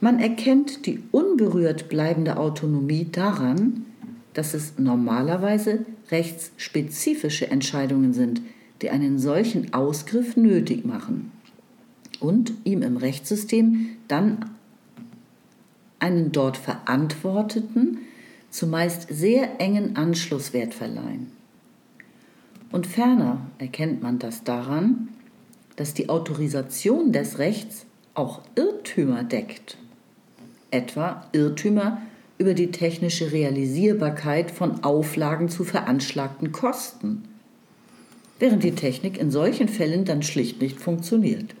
Man 0.00 0.18
erkennt 0.18 0.86
die 0.86 1.02
unberührt 1.12 1.88
bleibende 1.88 2.36
Autonomie 2.36 3.08
daran, 3.10 3.86
dass 4.34 4.54
es 4.54 4.78
normalerweise 4.78 5.84
rechtsspezifische 6.12 7.50
Entscheidungen 7.50 8.12
sind, 8.12 8.42
die 8.82 8.90
einen 8.90 9.18
solchen 9.18 9.72
Ausgriff 9.74 10.36
nötig 10.36 10.84
machen 10.84 11.32
und 12.20 12.52
ihm 12.64 12.82
im 12.82 12.96
Rechtssystem 12.96 13.96
dann 14.08 14.50
einen 15.98 16.32
dort 16.32 16.56
Verantworteten 16.56 17.98
zumeist 18.50 19.06
sehr 19.08 19.60
engen 19.60 19.96
Anschlusswert 19.96 20.74
verleihen. 20.74 21.32
Und 22.70 22.86
ferner 22.86 23.46
erkennt 23.58 24.02
man 24.02 24.18
das 24.18 24.44
daran, 24.44 25.08
dass 25.76 25.94
die 25.94 26.08
Autorisation 26.08 27.12
des 27.12 27.38
Rechts 27.38 27.86
auch 28.14 28.42
Irrtümer 28.56 29.24
deckt, 29.24 29.78
etwa 30.70 31.26
Irrtümer 31.32 32.02
über 32.42 32.54
die 32.54 32.72
technische 32.72 33.30
Realisierbarkeit 33.30 34.50
von 34.50 34.82
Auflagen 34.82 35.48
zu 35.48 35.62
veranschlagten 35.62 36.50
Kosten, 36.50 37.22
während 38.40 38.64
die 38.64 38.74
Technik 38.74 39.16
in 39.16 39.30
solchen 39.30 39.68
Fällen 39.68 40.04
dann 40.04 40.24
schlicht 40.24 40.60
nicht 40.60 40.80
funktioniert. 40.80 41.54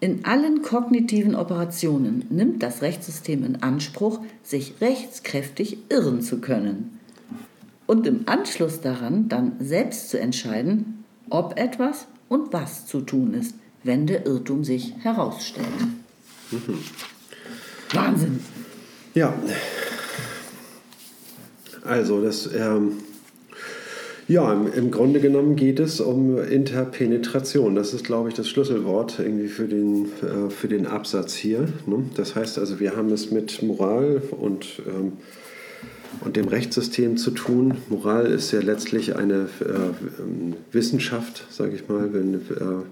In 0.00 0.26
allen 0.26 0.60
kognitiven 0.60 1.34
Operationen 1.34 2.26
nimmt 2.28 2.62
das 2.62 2.82
Rechtssystem 2.82 3.44
in 3.44 3.62
Anspruch, 3.62 4.20
sich 4.42 4.74
rechtskräftig 4.82 5.78
irren 5.88 6.20
zu 6.20 6.38
können 6.38 7.00
und 7.86 8.06
im 8.06 8.28
Anschluss 8.28 8.82
daran 8.82 9.30
dann 9.30 9.52
selbst 9.58 10.10
zu 10.10 10.20
entscheiden, 10.20 11.02
ob 11.30 11.58
etwas 11.58 12.06
und 12.28 12.52
was 12.52 12.84
zu 12.84 13.00
tun 13.00 13.32
ist, 13.32 13.54
wenn 13.84 14.06
der 14.06 14.26
Irrtum 14.26 14.64
sich 14.64 14.92
herausstellt. 15.02 15.66
Wahnsinn! 17.92 18.40
Ja. 19.14 19.34
Also, 21.84 22.22
das, 22.22 22.48
ähm, 22.54 22.98
ja, 24.28 24.52
im, 24.52 24.90
Grunde 24.90 25.20
genommen 25.20 25.56
geht 25.56 25.80
es 25.80 26.02
um 26.02 26.38
Interpenetration. 26.38 27.74
Das 27.74 27.94
ist, 27.94 28.04
glaube 28.04 28.28
ich, 28.28 28.34
das 28.34 28.46
Schlüsselwort 28.46 29.18
irgendwie 29.18 29.48
für 29.48 29.66
den, 29.66 30.04
äh, 30.22 30.50
für 30.50 30.68
den 30.68 30.86
Absatz 30.86 31.34
hier. 31.34 31.60
Ne? 31.86 32.04
Das 32.14 32.34
heißt 32.34 32.58
also, 32.58 32.78
wir 32.78 32.94
haben 32.94 33.10
es 33.10 33.30
mit 33.30 33.62
Moral 33.62 34.20
und, 34.30 34.82
ähm, 34.86 35.12
und 36.20 36.36
dem 36.36 36.46
Rechtssystem 36.48 37.16
zu 37.16 37.30
tun. 37.30 37.78
Moral 37.88 38.26
ist 38.26 38.52
ja 38.52 38.60
letztlich 38.60 39.16
eine 39.16 39.48
äh, 39.60 40.20
ähm, 40.20 40.56
Wissenschaft, 40.72 41.46
sage 41.48 41.74
ich 41.74 41.88
mal, 41.88 42.12
wenn, 42.12 42.34
äh, 42.34 42.84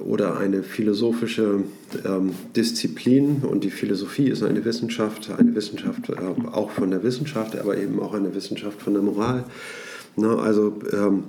oder 0.00 0.38
eine 0.38 0.62
philosophische 0.62 1.64
ähm, 2.04 2.30
Disziplin 2.54 3.42
und 3.42 3.64
die 3.64 3.70
Philosophie 3.70 4.28
ist 4.28 4.42
eine 4.42 4.64
Wissenschaft, 4.64 5.30
eine 5.36 5.54
Wissenschaft 5.54 6.10
äh, 6.10 6.14
auch 6.52 6.70
von 6.70 6.90
der 6.90 7.02
Wissenschaft, 7.02 7.58
aber 7.58 7.76
eben 7.76 8.00
auch 8.00 8.14
eine 8.14 8.34
Wissenschaft 8.34 8.80
von 8.82 8.94
der 8.94 9.02
Moral. 9.02 9.44
Ne, 10.16 10.38
also 10.38 10.72
ähm, 10.92 11.24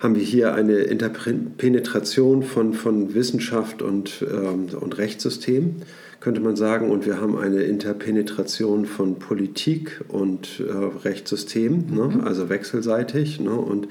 haben 0.00 0.14
wir 0.14 0.22
hier 0.22 0.54
eine 0.54 0.74
Interpenetration 0.74 2.44
von, 2.44 2.72
von 2.72 3.14
Wissenschaft 3.14 3.82
und, 3.82 4.24
ähm, 4.30 4.68
und 4.78 4.96
Rechtssystem, 4.96 5.76
könnte 6.20 6.40
man 6.40 6.54
sagen, 6.54 6.90
und 6.90 7.04
wir 7.04 7.20
haben 7.20 7.36
eine 7.36 7.62
Interpenetration 7.62 8.86
von 8.86 9.18
Politik 9.18 10.00
und 10.06 10.60
äh, 10.60 10.72
Rechtssystem, 11.04 11.86
ne, 11.90 12.10
mhm. 12.14 12.20
also 12.20 12.48
wechselseitig. 12.48 13.40
Ne, 13.40 13.50
und 13.50 13.88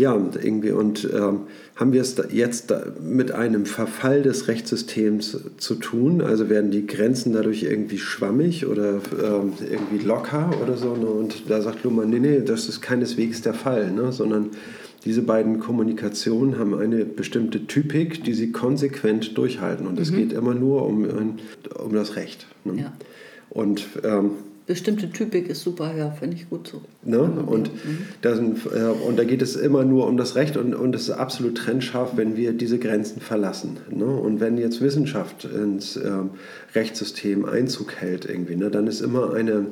ja, 0.00 0.12
und 0.12 0.42
irgendwie 0.42 0.70
und 0.70 1.08
ähm, 1.12 1.42
haben 1.76 1.92
wir 1.92 2.00
es 2.00 2.16
jetzt 2.30 2.72
mit 3.02 3.32
einem 3.32 3.66
Verfall 3.66 4.22
des 4.22 4.48
Rechtssystems 4.48 5.38
zu 5.58 5.74
tun? 5.74 6.22
Also 6.22 6.48
werden 6.48 6.70
die 6.70 6.86
Grenzen 6.86 7.34
dadurch 7.34 7.62
irgendwie 7.62 7.98
schwammig 7.98 8.66
oder 8.66 8.94
ähm, 9.22 9.52
irgendwie 9.70 10.02
locker 10.02 10.50
oder 10.62 10.78
so? 10.78 10.96
Ne? 10.96 11.04
Und 11.04 11.50
da 11.50 11.60
sagt 11.60 11.84
Luhmann, 11.84 12.08
nee, 12.08 12.18
nee, 12.18 12.40
das 12.40 12.68
ist 12.68 12.80
keineswegs 12.80 13.42
der 13.42 13.52
Fall, 13.52 13.92
ne? 13.92 14.10
sondern 14.10 14.50
diese 15.04 15.20
beiden 15.20 15.60
Kommunikationen 15.60 16.58
haben 16.58 16.74
eine 16.74 17.04
bestimmte 17.04 17.66
Typik, 17.66 18.24
die 18.24 18.32
sie 18.32 18.52
konsequent 18.52 19.36
durchhalten. 19.36 19.86
Und 19.86 20.00
es 20.00 20.10
mhm. 20.10 20.16
geht 20.16 20.32
immer 20.32 20.54
nur 20.54 20.86
um, 20.86 21.06
um 21.78 21.92
das 21.92 22.16
Recht. 22.16 22.46
Ne? 22.64 22.80
Ja. 22.82 22.92
Und 23.50 23.86
ähm, 24.02 24.30
bestimmte 24.70 25.10
Typik 25.10 25.48
ist 25.48 25.62
super, 25.62 25.92
ja, 25.98 26.12
finde 26.12 26.36
ich 26.36 26.48
gut 26.48 26.68
so. 26.68 26.80
Ne? 27.02 27.18
Und, 27.22 27.74
mhm. 27.74 28.06
da 28.20 28.36
sind, 28.36 28.58
äh, 28.66 28.84
und 29.04 29.18
da 29.18 29.24
geht 29.24 29.42
es 29.42 29.56
immer 29.56 29.84
nur 29.84 30.06
um 30.06 30.16
das 30.16 30.36
Recht 30.36 30.56
und, 30.56 30.76
und 30.76 30.94
es 30.94 31.08
ist 31.08 31.10
absolut 31.10 31.56
trennscharf, 31.56 32.12
wenn 32.14 32.36
wir 32.36 32.52
diese 32.52 32.78
Grenzen 32.78 33.20
verlassen. 33.20 33.78
Ne? 33.90 34.04
Und 34.04 34.38
wenn 34.38 34.58
jetzt 34.58 34.80
Wissenschaft 34.80 35.44
ins 35.44 35.96
äh, 35.96 36.08
Rechtssystem 36.76 37.46
Einzug 37.46 37.96
hält, 37.96 38.26
irgendwie, 38.26 38.54
ne, 38.54 38.70
dann 38.70 38.86
ist 38.86 39.00
immer 39.00 39.34
eine 39.34 39.66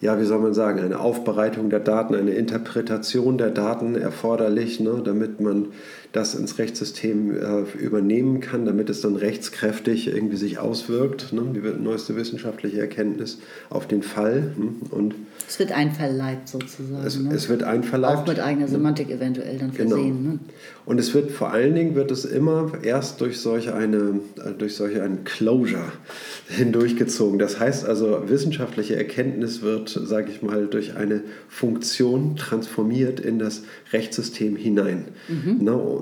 ja, 0.00 0.20
wie 0.20 0.24
soll 0.24 0.38
man 0.38 0.54
sagen, 0.54 0.78
eine 0.78 1.00
Aufbereitung 1.00 1.70
der 1.70 1.80
Daten, 1.80 2.14
eine 2.14 2.30
Interpretation 2.30 3.36
der 3.36 3.50
Daten 3.50 3.96
erforderlich, 3.96 4.78
ne, 4.78 5.02
damit 5.04 5.40
man 5.40 5.66
das 6.12 6.34
ins 6.34 6.58
Rechtssystem 6.58 7.36
äh, 7.36 7.78
übernehmen 7.78 8.40
kann, 8.40 8.64
damit 8.64 8.88
es 8.90 9.00
dann 9.00 9.16
rechtskräftig 9.16 10.08
irgendwie 10.08 10.36
sich 10.36 10.58
auswirkt, 10.58 11.32
ne, 11.32 11.42
die 11.54 11.82
neueste 11.82 12.16
wissenschaftliche 12.16 12.80
Erkenntnis 12.80 13.38
auf 13.70 13.86
den 13.86 14.02
Fall. 14.02 14.54
Ne, 14.56 14.68
und 14.90 15.14
es 15.48 15.58
wird 15.58 15.72
einverleibt 15.72 16.46
sozusagen. 16.46 17.06
Es, 17.06 17.18
ne? 17.18 17.34
es 17.34 17.48
wird 17.48 17.62
einverleibt. 17.62 18.18
Auch 18.18 18.26
mit 18.26 18.38
eigener 18.38 18.68
Semantik 18.68 19.10
eventuell 19.10 19.56
dann 19.56 19.72
genau. 19.72 19.96
versehen. 19.96 20.22
Genau. 20.22 20.32
Ne? 20.34 20.38
Und 20.84 20.98
es 20.98 21.14
wird 21.14 21.30
vor 21.30 21.52
allen 21.52 21.74
Dingen 21.74 21.94
wird 21.94 22.10
es 22.10 22.26
immer 22.26 22.72
erst 22.82 23.22
durch 23.22 23.40
solch 23.40 23.72
eine 23.72 24.20
durch 24.58 24.74
solche 24.74 25.02
ein 25.02 25.24
Closure 25.24 25.92
hindurchgezogen. 26.48 27.38
Das 27.38 27.58
heißt 27.58 27.86
also 27.86 28.24
wissenschaftliche 28.28 28.96
Erkenntnis 28.96 29.62
wird, 29.62 29.88
sage 29.88 30.30
ich 30.30 30.42
mal, 30.42 30.66
durch 30.66 30.96
eine 30.96 31.22
Funktion 31.48 32.36
transformiert 32.36 33.18
in 33.18 33.38
das 33.38 33.62
Rechtssystem 33.92 34.54
hinein. 34.54 35.06
Mhm. 35.28 35.58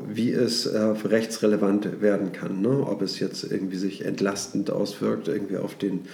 Wie 0.08 0.32
es 0.32 0.66
äh, 0.66 0.78
rechtsrelevant 0.78 2.00
werden 2.00 2.32
kann. 2.32 2.60
Ne? 2.60 2.86
Ob 2.86 3.02
es 3.02 3.18
jetzt 3.18 3.44
irgendwie 3.50 3.76
sich 3.76 4.04
entlastend 4.04 4.70
auswirkt, 4.70 5.28
irgendwie 5.28 5.56
auf 5.56 5.74
den, 5.76 6.06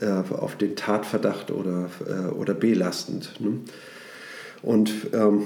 äh, 0.00 0.06
auf 0.06 0.56
den 0.56 0.76
Tatverdacht 0.76 1.50
oder, 1.50 1.90
äh, 2.06 2.28
oder 2.32 2.54
belastend. 2.54 3.40
Ne? 3.40 3.60
Und 4.62 4.92
ähm, 5.12 5.42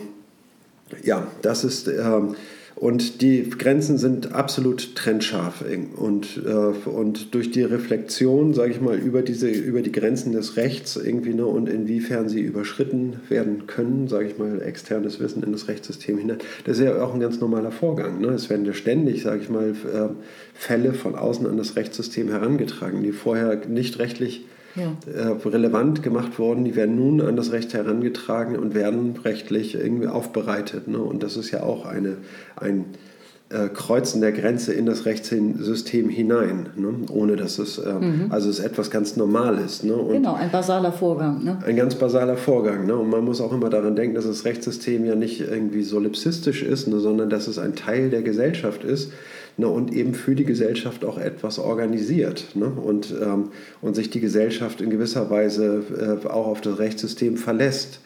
ja, 1.03 1.27
das 1.43 1.65
ist. 1.65 1.89
Ähm, 1.89 2.37
und 2.75 3.23
die 3.23 3.49
Grenzen 3.49 3.99
sind 3.99 4.33
absolut 4.33 4.97
trennscharf. 4.97 5.65
Und, 5.97 6.43
äh, 6.45 6.89
und 6.89 7.35
durch 7.35 7.51
die 7.51 7.63
Reflexion, 7.63 8.55
sage 8.55 8.73
ich 8.73 8.81
mal, 8.81 8.97
über, 8.97 9.23
diese, 9.23 9.49
über 9.49 9.83
die 9.83 9.93
Grenzen 9.93 10.33
des 10.33 10.57
Rechts 10.57 10.97
irgendwie 10.97 11.35
ne, 11.35 11.47
und 11.47 11.69
inwiefern 11.69 12.29
sie 12.29 12.41
überschritten 12.41 13.21
werden 13.29 13.67
können, 13.67 14.09
sage 14.09 14.27
ich 14.27 14.39
mal, 14.39 14.61
externes 14.63 15.21
Wissen 15.21 15.43
in 15.43 15.53
das 15.53 15.69
Rechtssystem 15.69 16.19
hinein, 16.19 16.39
das 16.65 16.79
ist 16.79 16.85
ja 16.85 17.03
auch 17.03 17.15
ein 17.15 17.21
ganz 17.21 17.41
normaler 17.41 17.73
Vorgang. 17.73 18.21
Ne? 18.21 18.29
Es 18.29 18.51
werden 18.51 18.65
ja 18.65 18.73
ständig, 18.73 19.23
sage 19.23 19.43
ich 19.43 19.49
mal, 19.49 19.71
äh, 19.71 20.09
Fälle 20.55 20.95
von 20.95 21.15
außen 21.15 21.47
an 21.47 21.57
das 21.57 21.77
Rechtssystem 21.77 22.29
herangetragen, 22.31 23.03
die 23.03 23.13
vorher 23.13 23.67
nicht 23.69 23.99
rechtlich 23.99 24.47
ja. 24.75 24.97
äh, 25.13 25.49
relevant 25.49 26.03
gemacht 26.03 26.39
worden, 26.39 26.65
die 26.65 26.77
werden 26.77 26.97
nun 26.97 27.21
an 27.21 27.37
das 27.37 27.53
Recht 27.53 27.75
herangetragen 27.75 28.57
und 28.57 28.75
werden 28.75 29.15
rechtlich 29.25 29.75
irgendwie 29.75 30.09
aufbereitet. 30.09 30.89
Ne? 30.89 30.99
Und 30.99 31.23
das 31.23 31.37
ist 31.37 31.51
ja 31.51 31.63
auch 31.63 31.87
eine, 31.87 32.17
ein 32.57 32.87
äh, 33.53 33.69
Kreuzen 33.69 34.21
der 34.21 34.33
Grenze 34.33 34.73
in 34.73 34.87
das 34.87 35.05
Rechtssystem 35.05 36.09
hinein, 36.09 36.71
ne? 36.77 36.95
ohne 37.11 37.37
dass 37.37 37.59
es, 37.59 37.79
äh, 37.79 37.93
mhm. 37.93 38.27
also 38.31 38.49
es 38.49 38.61
etwas 38.61 38.91
ganz 38.91 39.17
Normales. 39.17 39.83
Ne? 39.83 39.95
genau, 40.11 40.35
ein 40.35 40.51
basaler 40.51 40.93
Vorgang. 40.93 41.45
Ne? 41.45 41.59
Ein 41.67 41.77
ganz 41.77 41.95
basaler 41.95 42.37
Vorgang. 42.37 42.87
Ne? 42.87 42.97
Und 42.97 43.11
man 43.11 43.25
muss 43.25 43.41
auch 43.41 43.53
immer 43.53 43.69
daran 43.69 43.95
denken, 43.95 44.15
dass 44.15 44.27
das 44.27 44.45
Rechtssystem 44.47 45.05
ja 45.05 45.15
nicht 45.15 45.41
irgendwie 45.41 45.83
solipsistisch 45.83 46.63
ist, 46.63 46.89
ne? 46.89 46.99
sondern 46.99 47.29
dass 47.29 47.47
es 47.47 47.59
ein 47.59 47.75
Teil 47.75 48.09
der 48.09 48.23
Gesellschaft 48.23 48.85
ist 48.85 49.13
ne, 49.57 49.69
und 49.69 49.93
eben 49.93 50.15
für 50.15 50.35
die 50.35 50.45
Gesellschaft 50.45 51.05
auch 51.05 51.19
etwas 51.19 51.59
organisiert 51.59 52.55
ne, 52.55 52.67
und, 52.67 53.15
ähm, 53.23 53.51
und 53.81 53.95
sich 53.95 54.11
die 54.11 54.21
Gesellschaft 54.21 54.81
in 54.81 54.91
gewisser 54.91 55.31
Weise 55.31 56.21
äh, 56.25 56.27
auch 56.29 56.47
auf 56.47 56.61
das 56.61 56.79
Rechtssystem 56.79 57.37
verlässt. 57.37 58.01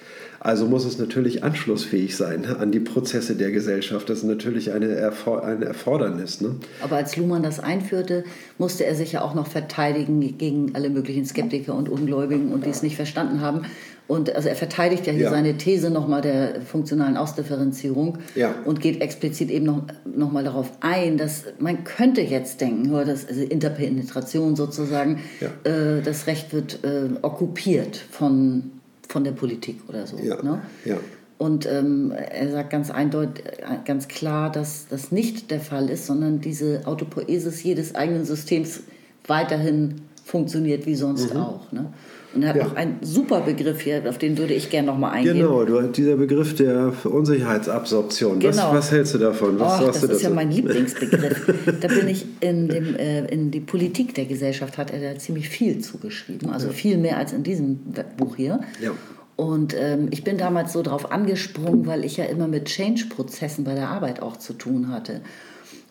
Also 0.46 0.66
muss 0.66 0.84
es 0.84 0.98
natürlich 0.98 1.42
anschlussfähig 1.42 2.16
sein 2.16 2.44
an 2.44 2.70
die 2.70 2.78
Prozesse 2.78 3.34
der 3.34 3.50
Gesellschaft. 3.50 4.08
Das 4.08 4.18
ist 4.18 4.24
natürlich 4.24 4.70
eine, 4.70 4.86
Erfor 4.88 5.44
ein 5.44 5.62
Erfordernis. 5.62 6.40
Ne? 6.40 6.56
Aber 6.82 6.96
als 6.96 7.16
Luhmann 7.16 7.42
das 7.42 7.58
einführte, 7.58 8.24
musste 8.58 8.86
er 8.86 8.94
sich 8.94 9.12
ja 9.12 9.22
auch 9.22 9.34
noch 9.34 9.46
verteidigen 9.46 10.20
gegen 10.38 10.74
alle 10.74 10.90
möglichen 10.90 11.24
Skeptiker 11.24 11.74
und 11.74 11.88
Ungläubigen 11.88 12.52
und 12.52 12.64
die 12.66 12.70
es 12.70 12.82
nicht 12.82 12.96
verstanden 12.96 13.40
haben. 13.40 13.62
Und 14.08 14.34
also 14.34 14.48
er 14.48 14.54
verteidigt 14.54 15.06
ja 15.06 15.12
hier 15.12 15.24
ja. 15.24 15.30
seine 15.30 15.56
These 15.56 15.90
nochmal 15.90 16.20
der 16.20 16.60
funktionalen 16.60 17.16
Ausdifferenzierung 17.16 18.18
ja. 18.36 18.54
und 18.64 18.80
geht 18.80 19.00
explizit 19.00 19.50
eben 19.50 19.66
noch, 19.66 19.82
noch 20.04 20.30
mal 20.30 20.44
darauf 20.44 20.70
ein, 20.80 21.16
dass 21.16 21.44
man 21.58 21.82
könnte 21.82 22.20
jetzt 22.20 22.60
denken, 22.60 22.92
das 23.04 23.26
also 23.26 23.42
Interpenetration 23.42 24.54
sozusagen, 24.54 25.22
ja. 25.40 25.48
äh, 25.70 26.02
das 26.02 26.28
Recht 26.28 26.52
wird 26.52 26.84
äh, 26.84 27.08
okkupiert 27.22 27.96
von, 27.96 28.70
von 29.08 29.24
der 29.24 29.32
Politik 29.32 29.80
oder 29.88 30.06
so. 30.06 30.18
Ne? 30.42 30.62
Und 31.38 31.66
ähm, 31.66 32.12
er 32.12 32.50
sagt 32.50 32.70
ganz 32.70 32.90
eindeutig, 32.90 33.44
ganz 33.84 34.08
klar, 34.08 34.50
dass 34.50 34.86
das 34.88 35.12
nicht 35.12 35.50
der 35.50 35.60
Fall 35.60 35.90
ist, 35.90 36.06
sondern 36.06 36.40
diese 36.40 36.86
Autopoesis 36.86 37.62
jedes 37.62 37.94
eigenen 37.94 38.24
Systems 38.24 38.80
weiterhin 39.26 40.02
funktioniert 40.24 40.86
wie 40.86 40.94
sonst 40.94 41.34
mhm. 41.34 41.40
auch. 41.40 41.72
Ne? 41.72 41.92
Und 42.36 42.42
er 42.42 42.50
hat 42.50 42.56
ja. 42.56 42.64
noch 42.64 42.76
einen 42.76 42.98
super 43.00 43.40
Begriff 43.40 43.80
hier, 43.80 44.02
auf 44.06 44.18
den 44.18 44.36
würde 44.36 44.52
ich 44.52 44.68
gerne 44.68 44.88
nochmal 44.88 45.12
eingehen. 45.12 45.38
Genau, 45.38 45.64
du, 45.64 45.80
dieser 45.88 46.16
Begriff 46.16 46.54
der 46.54 46.92
Unsicherheitsabsorption. 47.04 48.40
Genau. 48.40 48.56
Was, 48.56 48.74
was 48.74 48.92
hältst 48.92 49.14
du 49.14 49.18
davon? 49.18 49.58
Was 49.58 49.80
Och, 49.80 49.86
das 49.86 50.02
ist 50.02 50.22
ja 50.22 50.28
mein 50.28 50.50
Lieblingsbegriff. 50.50 51.50
da 51.80 51.88
bin 51.88 52.08
ich 52.08 52.26
in, 52.40 52.68
dem, 52.68 52.94
äh, 52.94 53.24
in 53.26 53.50
die 53.50 53.60
Politik 53.60 54.14
der 54.14 54.26
Gesellschaft, 54.26 54.76
hat 54.76 54.92
er 54.92 55.14
da 55.14 55.18
ziemlich 55.18 55.48
viel 55.48 55.78
zugeschrieben. 55.78 56.50
Also 56.50 56.66
ja. 56.66 56.72
viel 56.74 56.98
mehr 56.98 57.16
als 57.16 57.32
in 57.32 57.42
diesem 57.42 57.80
Buch 58.18 58.36
hier. 58.36 58.60
Ja. 58.82 58.90
Und 59.36 59.74
ähm, 59.78 60.08
ich 60.10 60.22
bin 60.22 60.36
damals 60.36 60.74
so 60.74 60.82
drauf 60.82 61.10
angesprungen, 61.10 61.86
weil 61.86 62.04
ich 62.04 62.18
ja 62.18 62.26
immer 62.26 62.48
mit 62.48 62.66
Change-Prozessen 62.66 63.64
bei 63.64 63.74
der 63.74 63.88
Arbeit 63.88 64.20
auch 64.20 64.36
zu 64.36 64.52
tun 64.52 64.90
hatte. 64.90 65.22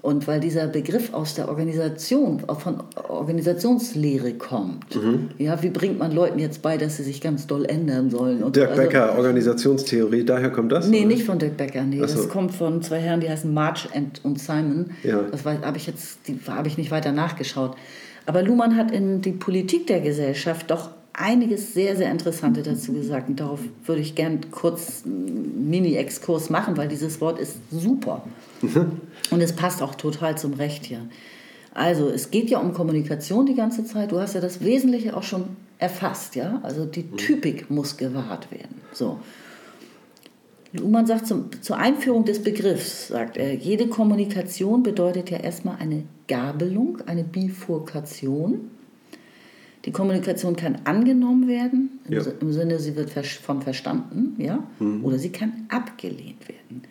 Und 0.06 0.28
weil 0.28 0.40
dieser 0.40 0.68
Begriff 0.68 1.16
aus 1.16 1.34
der 1.34 1.50
Organisation, 1.50 2.44
von 2.60 2.84
Organisationslehre 3.10 4.34
kommt. 4.34 4.96
Mhm. 4.96 5.30
Ja, 5.40 5.64
wie 5.64 5.72
bringt 5.72 5.98
man 5.98 6.12
Leuten 6.12 6.38
jetzt 6.38 6.62
bei, 6.62 6.78
dass 6.78 6.98
sie 6.98 7.04
sich 7.04 7.22
ganz 7.22 7.48
doll 7.48 7.66
ändern 7.66 8.12
sollen? 8.12 8.44
Und 8.44 8.56
Dirk 8.56 8.70
also, 8.70 8.84
Becker, 8.84 9.18
Organisationstheorie, 9.18 10.24
daher 10.24 10.52
kommt 10.52 10.72
das? 10.72 10.88
Nee, 10.90 11.00
oder? 11.00 11.08
nicht 11.08 11.24
von 11.24 11.40
Dirk 11.40 11.58
Becker, 11.58 11.82
nee. 11.82 11.98
So. 12.06 12.18
Das 12.18 12.30
kommt 12.30 12.54
von 12.54 12.84
zwei 12.84 13.00
Herren, 13.00 13.20
die 13.20 13.28
heißen 13.28 13.52
March 13.52 13.90
und 14.22 14.40
Simon. 14.40 14.92
Ja. 15.02 15.24
Das 15.32 15.44
habe 15.44 15.78
ich 15.78 15.88
jetzt, 15.88 16.20
habe 16.48 16.68
ich 16.68 16.78
nicht 16.78 16.92
weiter 16.92 17.12
nachgeschaut. 17.12 17.76
Aber 18.28 18.44
Luhmann 18.44 18.76
hat 18.76 18.92
in 18.92 19.24
die 19.24 19.32
Politik 19.32 19.88
der 19.88 20.02
Gesellschaft 20.02 20.70
doch 20.70 20.92
einiges 21.14 21.74
sehr, 21.74 21.96
sehr 21.96 22.12
Interessante 22.12 22.62
dazu 22.62 22.94
gesagt. 22.94 23.30
Und 23.30 23.40
darauf 23.40 23.62
würde 23.86 24.02
ich 24.02 24.16
gern 24.16 24.40
kurz 24.52 25.04
einen 25.04 25.70
Mini-Exkurs 25.70 26.50
machen, 26.50 26.78
weil 26.78 26.90
dieses 26.90 27.22
Wort 27.22 27.40
ist 27.40 27.58
super. 27.72 28.24
Und 29.32 29.42
es 29.42 29.54
passt 29.54 29.82
auch 29.82 29.96
total 29.96 30.38
zum 30.38 30.54
Recht 30.54 30.86
hier. 30.86 31.02
Also, 31.74 32.10
es 32.10 32.32
geht 32.32 32.50
ja 32.50 32.60
um 32.60 32.74
Kommunikation 32.74 33.46
die 33.46 33.56
ganze 33.56 33.84
Zeit. 33.86 34.12
Du 34.12 34.20
hast 34.20 34.36
ja 34.36 34.42
das 34.42 34.64
Wesentliche 34.64 35.16
auch 35.16 35.24
schon 35.24 35.48
erfasst, 35.78 36.36
ja? 36.36 36.60
Also, 36.64 36.86
die 36.86 37.04
mhm. 37.04 37.18
Typik 37.18 37.70
muss 37.70 37.98
gewahrt 37.98 38.52
werden. 38.52 38.82
So. 38.94 39.20
Luhmann 40.72 41.06
sagt 41.06 41.28
zum, 41.28 41.50
zur 41.62 41.78
Einführung 41.78 42.26
des 42.26 42.44
Begriffs, 42.44 43.08
sagt 43.10 43.38
er, 43.38 43.54
jede 43.56 43.88
Kommunikation 43.88 44.84
bedeutet 44.84 45.30
ja 45.30 45.38
erstmal 45.38 45.78
eine 45.78 46.04
Gabelung, 46.28 47.00
eine 47.06 47.24
Bifurkation 47.24 48.72
die 49.86 49.92
Kommunikation 49.92 50.56
kann 50.56 50.80
angenommen 50.84 51.48
werden, 51.48 52.00
im, 52.10 52.14
ja. 52.14 52.22
Sinne, 52.52 52.80
sie 52.80 52.96
wird 52.96 53.12
von 53.12 53.62
verstanden, 53.62 54.36
ja, 54.40 54.64
mhm. 54.80 55.06
oder 55.06 55.20
sie 55.20 55.30
kann 55.30 55.68
abgelehnt 55.70 56.50
werden. 56.50 56.82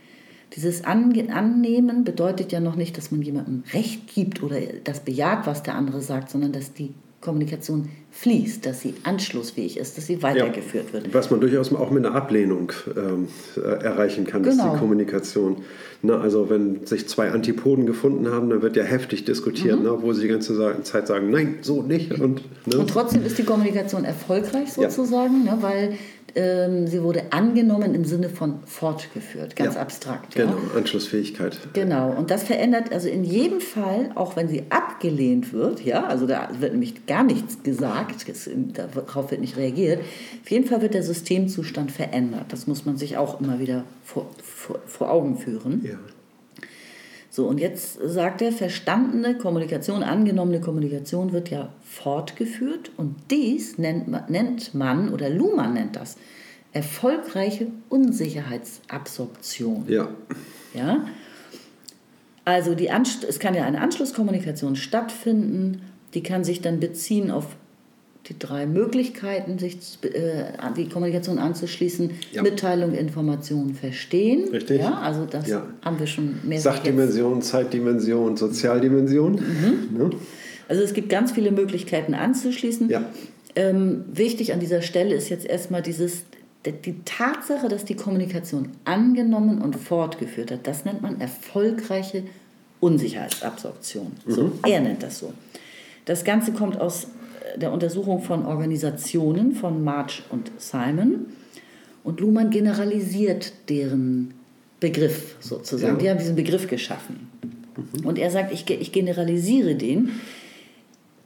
Dieses 0.56 0.84
Annehmen 0.84 2.04
bedeutet 2.04 2.52
ja 2.52 2.60
noch 2.60 2.76
nicht, 2.76 2.96
dass 2.96 3.10
man 3.10 3.22
jemandem 3.22 3.64
Recht 3.72 4.06
gibt 4.14 4.42
oder 4.42 4.56
das 4.84 5.00
bejaht, 5.00 5.46
was 5.46 5.62
der 5.62 5.74
andere 5.74 6.00
sagt, 6.00 6.30
sondern 6.30 6.52
dass 6.52 6.72
die 6.72 6.94
Kommunikation 7.20 7.88
fließt, 8.12 8.64
dass 8.66 8.82
sie 8.82 8.94
anschlussfähig 9.02 9.78
ist, 9.78 9.96
dass 9.96 10.06
sie 10.06 10.22
weitergeführt 10.22 10.92
wird. 10.92 11.12
Was 11.12 11.30
man 11.30 11.40
durchaus 11.40 11.72
auch 11.72 11.90
mit 11.90 12.04
einer 12.04 12.14
Ablehnung 12.14 12.70
ähm, 12.96 13.28
äh, 13.56 13.60
erreichen 13.60 14.26
kann, 14.26 14.44
ist 14.44 14.58
Genau. 14.58 14.74
die 14.74 14.78
Kommunikation. 14.78 15.56
Ne, 16.04 16.18
also 16.20 16.50
wenn 16.50 16.84
sich 16.86 17.08
zwei 17.08 17.30
Antipoden 17.30 17.86
gefunden 17.86 18.28
haben, 18.30 18.50
dann 18.50 18.60
wird 18.60 18.76
ja 18.76 18.82
heftig 18.84 19.24
diskutiert, 19.24 19.82
ne, 19.82 20.02
wo 20.02 20.12
sie 20.12 20.20
die 20.22 20.28
ganze 20.28 20.54
Zeit 20.82 21.06
sagen, 21.06 21.30
nein, 21.30 21.58
so 21.62 21.80
nicht. 21.82 22.12
Und, 22.20 22.42
ne? 22.66 22.74
Mhm. 22.74 22.80
Und 22.80 22.90
trotzdem 22.90 23.24
ist 23.24 23.38
die 23.38 23.44
Kommunikation 23.44 24.04
erfolgreich 24.04 24.76
Ja. 24.76 24.90
sozusagen, 24.90 25.44
ne, 25.44 25.56
weil 25.62 25.94
ähm, 26.36 26.88
sie 26.88 27.00
wurde 27.02 27.22
angenommen 27.30 27.94
im 27.94 28.04
Sinne 28.04 28.28
von 28.28 28.56
fortgeführt, 28.66 29.54
ganz 29.56 29.76
Ja. 29.76 29.80
abstrakt. 29.82 30.34
Ja? 30.34 30.44
Genau, 30.46 30.56
Anschlussfähigkeit. 30.76 31.56
Genau, 31.74 32.10
und 32.12 32.30
das 32.30 32.42
verändert 32.42 32.92
also 32.92 33.08
in 33.08 33.22
jedem 33.24 33.60
Fall, 33.60 34.10
auch 34.16 34.34
wenn 34.36 34.48
sie 34.48 34.64
abgelehnt 34.68 35.52
wird, 35.52 35.84
ja, 35.84 36.04
also 36.06 36.26
da 36.26 36.48
wird 36.58 36.72
nämlich 36.72 37.06
gar 37.06 37.22
nichts 37.22 37.62
gesagt, 37.62 38.28
es- 38.28 38.50
darauf 38.74 39.30
wird 39.30 39.40
nicht 39.42 39.56
reagiert, 39.56 40.00
auf 40.42 40.50
jeden 40.50 40.66
Fall 40.66 40.82
wird 40.82 40.94
der 40.94 41.04
Systemzustand 41.04 41.92
verändert. 41.92 42.46
Das 42.48 42.66
muss 42.66 42.84
man 42.84 42.96
sich 42.96 43.16
auch 43.16 43.40
immer 43.40 43.58
wieder 43.60 43.84
vor, 44.04 44.26
vor, 44.64 44.80
vor 44.86 45.10
Augen 45.10 45.36
führen. 45.36 45.84
Ja. 45.84 45.98
So, 47.30 47.46
und 47.48 47.58
jetzt 47.58 47.98
sagt 48.00 48.42
er, 48.42 48.52
verstandene 48.52 49.36
Kommunikation, 49.36 50.02
angenommene 50.04 50.60
Kommunikation 50.60 51.32
wird 51.32 51.50
ja 51.50 51.72
fortgeführt 51.82 52.92
und 52.96 53.16
dies 53.30 53.76
nennt 53.76 54.06
man, 54.06 54.22
nennt 54.28 54.72
man 54.72 55.12
oder 55.12 55.28
Luhmann 55.30 55.74
nennt 55.74 55.96
das, 55.96 56.16
erfolgreiche 56.72 57.66
Unsicherheitsabsorption. 57.88 59.84
Ja. 59.88 60.10
Ja? 60.74 61.06
Also 62.44 62.74
die 62.76 62.90
Anst 62.90 63.24
es 63.24 63.40
kann 63.40 63.54
ja 63.54 63.64
eine 63.64 63.80
Anschlusskommunikation 63.80 64.76
stattfinden, 64.76 65.82
die 66.14 66.22
kann 66.22 66.44
sich 66.44 66.60
dann 66.60 66.78
beziehen 66.78 67.32
auf 67.32 67.56
die 68.28 68.38
drei 68.38 68.66
Möglichkeiten, 68.66 69.58
sich 69.58 69.76
äh, 70.02 70.56
an 70.58 70.74
die 70.74 70.88
Kommunikation 70.88 71.38
anzuschließen. 71.38 72.10
Ja. 72.32 72.42
Mitteilung, 72.42 72.94
Information, 72.94 73.74
Verstehen. 73.74 74.48
Richtig. 74.48 74.80
Ja, 74.80 74.94
also 74.98 75.26
das 75.26 75.48
Ja. 75.48 75.66
haben 75.82 75.98
wir 75.98 76.06
schon 76.06 76.36
mehr 76.42 76.60
Sachdimension, 76.60 77.42
Zeitdimension, 77.42 78.36
Sozialdimension. 78.36 79.32
Mhm. 79.32 79.98
Ne? 79.98 80.10
Also 80.68 80.82
es 80.82 80.94
gibt 80.94 81.10
ganz 81.10 81.32
viele 81.32 81.50
Möglichkeiten 81.52 82.14
anzuschließen. 82.14 82.88
Ja. 82.88 83.04
Ähm, 83.56 84.04
wichtig 84.12 84.52
an 84.52 84.60
dieser 84.60 84.80
Stelle 84.80 85.14
ist 85.14 85.28
jetzt 85.28 85.44
erstmal 85.46 85.82
dieses, 85.82 86.22
die 86.64 86.96
Tatsache, 87.04 87.68
dass 87.68 87.84
die 87.84 87.94
Kommunikation 87.94 88.70
angenommen 88.84 89.60
und 89.60 89.76
fortgeführt 89.76 90.50
hat, 90.50 90.66
das 90.66 90.86
nennt 90.86 91.02
man 91.02 91.20
erfolgreiche 91.20 92.22
Unsicherheitsabsorption. 92.80 94.12
So, 94.26 94.52
er 94.66 94.80
nennt 94.80 95.02
das 95.02 95.18
so. 95.18 95.32
Das 96.06 96.24
Ganze 96.24 96.52
kommt 96.52 96.80
aus 96.80 97.06
der 97.56 97.72
Untersuchung 97.72 98.22
von 98.22 98.44
Organisationen 98.46 99.54
von 99.54 99.82
March 99.84 100.22
und 100.30 100.50
Simon. 100.58 101.26
Und 102.02 102.20
Luhmann 102.20 102.50
generalisiert 102.50 103.52
deren 103.68 104.34
Begriff 104.80 105.36
sozusagen. 105.40 105.94
Ja. 105.94 105.98
Die 105.98 106.10
haben 106.10 106.18
diesen 106.18 106.36
Begriff 106.36 106.68
geschaffen. 106.68 107.30
Und 108.04 108.18
er 108.18 108.30
sagt, 108.30 108.52
ich, 108.52 108.68
ich 108.68 108.92
generalisiere 108.92 109.74
den. 109.74 110.10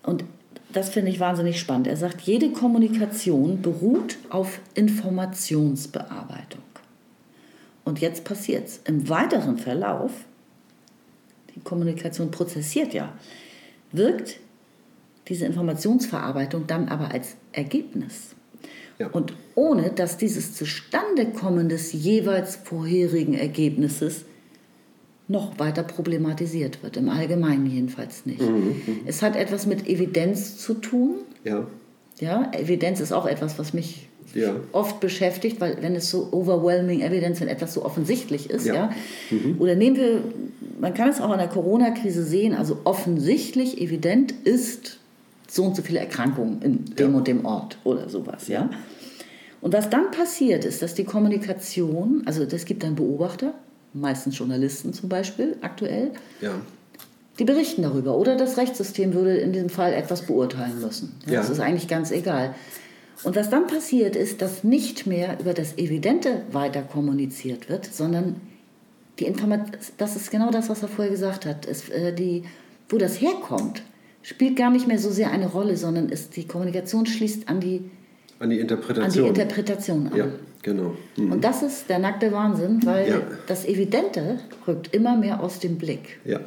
Und 0.02 0.24
das 0.72 0.90
finde 0.90 1.10
ich 1.10 1.18
wahnsinnig 1.20 1.58
spannend. 1.58 1.86
Er 1.86 1.96
sagt, 1.96 2.20
jede 2.20 2.50
Kommunikation 2.50 3.62
beruht 3.62 4.18
auf 4.30 4.60
Informationsbearbeitung. 4.74 6.62
Und 7.84 8.00
jetzt 8.00 8.24
passiert 8.24 8.68
es. 8.68 8.80
Im 8.84 9.08
weiteren 9.08 9.56
Verlauf, 9.56 10.12
die 11.54 11.60
Kommunikation 11.60 12.30
prozessiert 12.30 12.92
ja, 12.92 13.12
wirkt 13.92 14.40
diese 15.28 15.46
Informationsverarbeitung 15.46 16.66
dann 16.66 16.88
aber 16.88 17.12
als 17.12 17.36
Ergebnis. 17.52 18.34
Ja. 18.98 19.08
Und 19.08 19.34
ohne 19.54 19.90
dass 19.90 20.16
dieses 20.16 20.54
Zustandekommen 20.54 21.68
des 21.68 21.92
jeweils 21.92 22.56
vorherigen 22.56 23.34
Ergebnisses 23.34 24.24
noch 25.28 25.58
weiter 25.58 25.82
problematisiert 25.82 26.82
wird, 26.82 26.96
im 26.96 27.08
Allgemeinen 27.10 27.66
jedenfalls 27.66 28.24
nicht. 28.26 28.40
Es 29.06 29.22
hat 29.22 29.36
etwas 29.36 29.66
mit 29.66 29.86
Evidenz 29.86 30.56
zu 30.56 30.74
tun. 30.74 31.16
Ja. 31.44 31.66
Ja, 32.18 32.50
Evidenz 32.52 32.98
ist 33.00 33.12
auch 33.12 33.26
etwas, 33.26 33.58
was 33.58 33.72
mich 33.74 34.08
Ja. 34.34 34.56
oft 34.72 35.00
beschäftigt, 35.00 35.60
weil 35.60 35.78
wenn 35.82 35.94
es 35.94 36.10
so 36.10 36.28
overwhelming 36.32 37.00
Evidence, 37.02 37.40
wenn 37.40 37.48
etwas 37.48 37.74
so 37.74 37.84
offensichtlich 37.84 38.50
ist, 38.50 38.66
Ja. 38.66 38.74
ja, 38.74 38.90
oder 39.58 39.74
nehmen 39.74 39.96
wir, 39.96 40.22
man 40.80 40.92
kann 40.94 41.08
es 41.10 41.20
auch 41.20 41.32
in 41.32 41.38
der 41.38 41.48
Corona-Krise 41.48 42.24
sehen, 42.24 42.54
also 42.54 42.78
offensichtlich 42.84 43.80
evident 43.80 44.32
ist 44.44 44.98
so 45.50 45.64
und 45.64 45.74
so 45.76 45.82
viele 45.82 46.00
Erkrankungen 46.00 46.60
in 46.62 46.84
dem 46.94 47.12
Ja. 47.12 47.16
und 47.18 47.26
dem 47.26 47.44
Ort 47.44 47.78
oder 47.84 48.08
sowas, 48.08 48.48
ja. 48.48 48.68
Und 49.60 49.72
was 49.74 49.90
dann 49.90 50.10
passiert 50.12 50.64
ist, 50.64 50.82
dass 50.82 50.94
die 50.94 51.04
Kommunikation, 51.04 52.22
also 52.26 52.42
es 52.44 52.64
gibt 52.64 52.82
dann 52.84 52.94
Beobachter, 52.94 53.54
meistens 53.92 54.38
Journalisten 54.38 54.92
zum 54.92 55.08
Beispiel 55.08 55.56
aktuell, 55.62 56.12
Ja. 56.40 56.52
die 57.38 57.44
berichten 57.44 57.82
darüber. 57.82 58.16
Oder 58.16 58.36
das 58.36 58.56
Rechtssystem 58.56 59.14
würde 59.14 59.36
in 59.36 59.52
diesem 59.52 59.68
Fall 59.70 59.94
etwas 59.94 60.22
beurteilen 60.22 60.80
müssen. 60.80 61.14
Ja, 61.26 61.32
Ja. 61.34 61.40
Das 61.40 61.50
ist 61.50 61.60
eigentlich 61.60 61.88
ganz 61.88 62.10
egal. 62.10 62.54
Und 63.24 63.34
was 63.34 63.50
dann 63.50 63.66
passiert 63.66 64.14
ist, 64.14 64.42
dass 64.42 64.62
nicht 64.62 65.06
mehr 65.06 65.40
über 65.40 65.54
das 65.54 65.76
Evidente 65.76 66.42
weiter 66.52 66.82
kommuniziert 66.82 67.68
wird, 67.68 67.86
sondern 67.86 68.36
die 69.18 69.24
Information, 69.24 69.72
das 69.96 70.14
ist 70.14 70.30
genau 70.30 70.50
das, 70.52 70.68
was 70.68 70.82
er 70.82 70.88
vorher 70.88 71.10
gesagt 71.10 71.44
hat, 71.46 71.66
es, 71.66 71.88
äh, 71.88 72.12
die, 72.12 72.44
wo 72.88 72.96
das 72.98 73.20
herkommt, 73.20 73.82
spielt 74.22 74.56
gar 74.56 74.70
nicht 74.70 74.86
mehr 74.86 74.98
so 74.98 75.10
sehr 75.10 75.30
eine 75.30 75.46
Rolle, 75.46 75.76
sondern 75.76 76.08
ist, 76.08 76.36
die 76.36 76.46
Kommunikation 76.46 77.06
schließt 77.06 77.48
an 77.48 77.60
die, 77.60 77.76
An 77.78 77.80
die 77.80 78.40
an 78.40 78.50
die 78.50 78.58
Interpretation. 78.60 79.26
Interpretation 79.28 80.06
an. 80.08 80.16
ja, 80.16 80.26
genau. 80.62 80.94
Mhm. 81.16 81.32
Und 81.32 81.44
das 81.44 81.62
ist 81.62 81.88
der 81.88 81.98
nackte 81.98 82.30
Wahnsinn, 82.32 82.80
weil 82.84 83.08
Ja. 83.08 83.20
das 83.46 83.64
Evidente 83.66 84.38
rückt 84.66 84.94
immer 84.94 85.16
mehr 85.16 85.42
aus 85.42 85.58
dem 85.60 85.76
Blick. 85.78 86.18
Ja. 86.24 86.40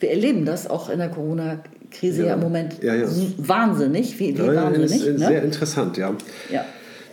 Wir 0.00 0.10
erleben 0.10 0.44
das 0.44 0.68
auch 0.68 0.90
in 0.90 0.98
der 0.98 1.08
Corona-Krise 1.08 2.22
ja, 2.22 2.28
Ja. 2.28 2.34
im 2.34 2.40
Moment 2.40 2.76
wahnsinnig, 3.38 4.18
wie, 4.18 4.36
wie 4.36 4.38
wahnsinnig. 4.42 5.06
ist, 5.06 5.18
ne? 5.18 5.26
Sehr 5.26 5.42
interessant, 5.42 5.96
ja. 5.96 6.14
ja. 6.50 6.64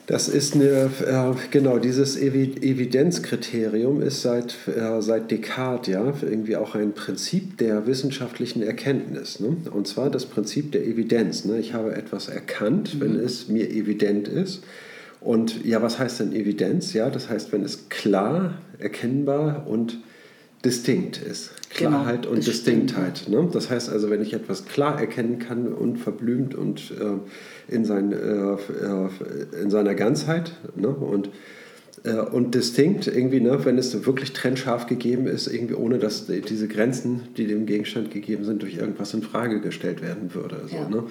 Das 0.06 0.28
ist 0.28 0.56
eine, 0.56 0.90
äh, 1.06 1.34
genau, 1.50 1.80
dieses 1.80 2.18
Evi 2.18 2.56
Evidenzkriterium 2.62 4.02
ist 4.02 4.22
seit, 4.22 4.56
äh, 4.68 5.02
seit 5.02 5.32
Descartes 5.32 5.94
ja 5.94 6.14
irgendwie 6.22 6.58
auch 6.58 6.76
ein 6.76 6.92
Prinzip 6.92 7.58
der 7.58 7.88
wissenschaftlichen 7.88 8.62
Erkenntnis. 8.64 9.40
Ne? 9.40 9.56
Und 9.72 9.88
zwar 9.88 10.10
das 10.10 10.26
Prinzip 10.26 10.74
der 10.74 10.86
Evidenz. 10.86 11.46
Ne? 11.46 11.58
Ich 11.60 11.74
habe 11.74 11.96
etwas 11.96 12.28
erkannt, 12.28 13.00
wenn 13.00 13.16
es 13.16 13.48
mir 13.48 13.70
evident 13.70 14.28
ist. 14.28 14.64
Und 15.22 15.64
ja, 15.64 15.82
was 15.82 16.00
heißt 16.00 16.20
denn 16.20 16.34
Evidenz? 16.34 16.92
Ja, 16.92 17.10
das 17.10 17.30
heißt, 17.30 17.54
wenn 17.54 17.64
es 17.64 17.88
klar, 17.88 18.56
erkennbar 18.80 19.68
und 19.68 20.00
distinkt 20.64 21.18
ist. 21.18 21.52
Genau, 21.78 21.90
Klarheit 21.90 22.26
und 22.26 22.36
bestimmt, 22.36 22.92
Distinktheit. 22.92 23.26
Ne? 23.28 23.50
Das 23.52 23.70
heißt 23.70 23.90
also, 23.90 24.10
wenn 24.10 24.22
ich 24.22 24.34
etwas 24.34 24.66
klar 24.66 25.00
erkennen 25.00 25.40
kann 25.40 25.74
und 25.74 25.98
verblümt 25.98 26.56
und 26.56 26.92
äh, 26.92 27.74
in, 27.74 27.84
sein, 27.86 28.12
äh, 28.12 28.54
äh, 28.54 29.62
in 29.62 29.70
seiner 29.70 29.96
Ganzheit 29.96 30.54
ne? 30.76 30.90
und, 30.90 31.30
und 32.12 32.54
distinkt, 32.54 33.08
irgendwie, 33.08 33.40
ne? 33.40 33.64
wenn 33.64 33.78
es 33.78 34.06
wirklich 34.06 34.34
trennscharf 34.34 34.88
gegeben 34.88 35.26
ist, 35.26 35.48
irgendwie 35.48 35.76
ohne 35.76 36.00
dass 36.00 36.26
diese 36.28 36.68
Grenzen, 36.68 37.22
die 37.38 37.48
dem 37.48 37.66
Gegenstand 37.66 38.12
gegeben 38.12 38.44
sind, 38.44 38.62
durch 38.62 38.76
irgendwas 38.76 39.14
in 39.14 39.22
Frage 39.22 39.62
gestellt 39.62 40.02
werden 40.02 40.34
würde. 40.34 40.64
So, 40.68 40.76
Ja. 40.76 40.90
ne? 40.90 41.04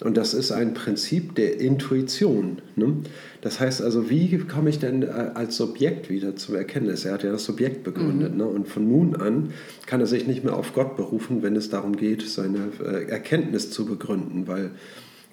Und 0.00 0.16
das 0.16 0.32
ist 0.32 0.52
ein 0.52 0.74
Prinzip 0.74 1.34
der 1.34 1.60
Intuition. 1.60 2.62
Ne? 2.76 2.94
Das 3.40 3.58
heißt 3.60 3.82
also, 3.82 4.08
wie 4.08 4.38
komme 4.38 4.70
ich 4.70 4.78
denn 4.78 5.02
äh, 5.02 5.06
als 5.34 5.56
Subjekt 5.56 6.08
wieder 6.08 6.36
zum 6.36 6.54
Erkenntnis? 6.54 7.04
Er 7.04 7.14
hat 7.14 7.24
ja 7.24 7.32
das 7.32 7.44
Subjekt 7.44 7.82
begründet. 7.82 8.36
Ne? 8.36 8.46
Und 8.46 8.68
von 8.68 8.88
nun 8.88 9.16
an 9.16 9.50
kann 9.86 10.00
er 10.00 10.06
sich 10.06 10.26
nicht 10.26 10.44
mehr 10.44 10.56
auf 10.56 10.72
Gott 10.72 10.96
berufen, 10.96 11.42
wenn 11.42 11.56
es 11.56 11.68
darum 11.68 11.96
geht, 11.96 12.22
seine 12.22 12.68
äh, 12.82 13.10
Erkenntnis 13.10 13.70
zu 13.70 13.86
begründen, 13.86 14.46
weil 14.46 14.70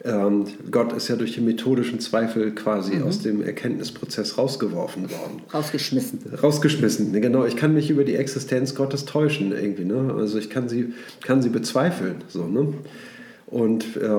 ähm, 0.04 0.46
Gott 0.70 0.94
ist 0.94 1.08
ja 1.08 1.16
durch 1.16 1.34
die 1.34 1.42
methodischen 1.42 2.00
Zweifel 2.00 2.54
quasi 2.54 3.02
aus 3.02 3.20
dem 3.20 3.42
Erkenntnisprozess 3.42 4.38
rausgeworfen 4.38 5.10
worden 5.10 5.42
Rausgeschmissen. 5.54 6.20
rausgeschmissen. 6.42 7.12
Ne, 7.12 7.22
Genau, 7.22 7.46
ich 7.46 7.56
kann 7.56 7.74
mich 7.74 7.90
über 7.90 8.04
die 8.04 8.16
Existenz 8.16 8.76
Gottes 8.76 9.06
täuschen 9.06 9.52
irgendwie. 9.52 9.86
Ne? 9.86 10.14
Also 10.18 10.38
ich 10.38 10.50
kann 10.50 10.70
sie, 10.70 10.94
kann 11.24 11.42
sie 11.42 11.50
bezweifeln. 11.50 12.18
So, 12.28 12.46
ne? 12.46 12.74
Und 13.48 13.96
äh, 13.98 14.10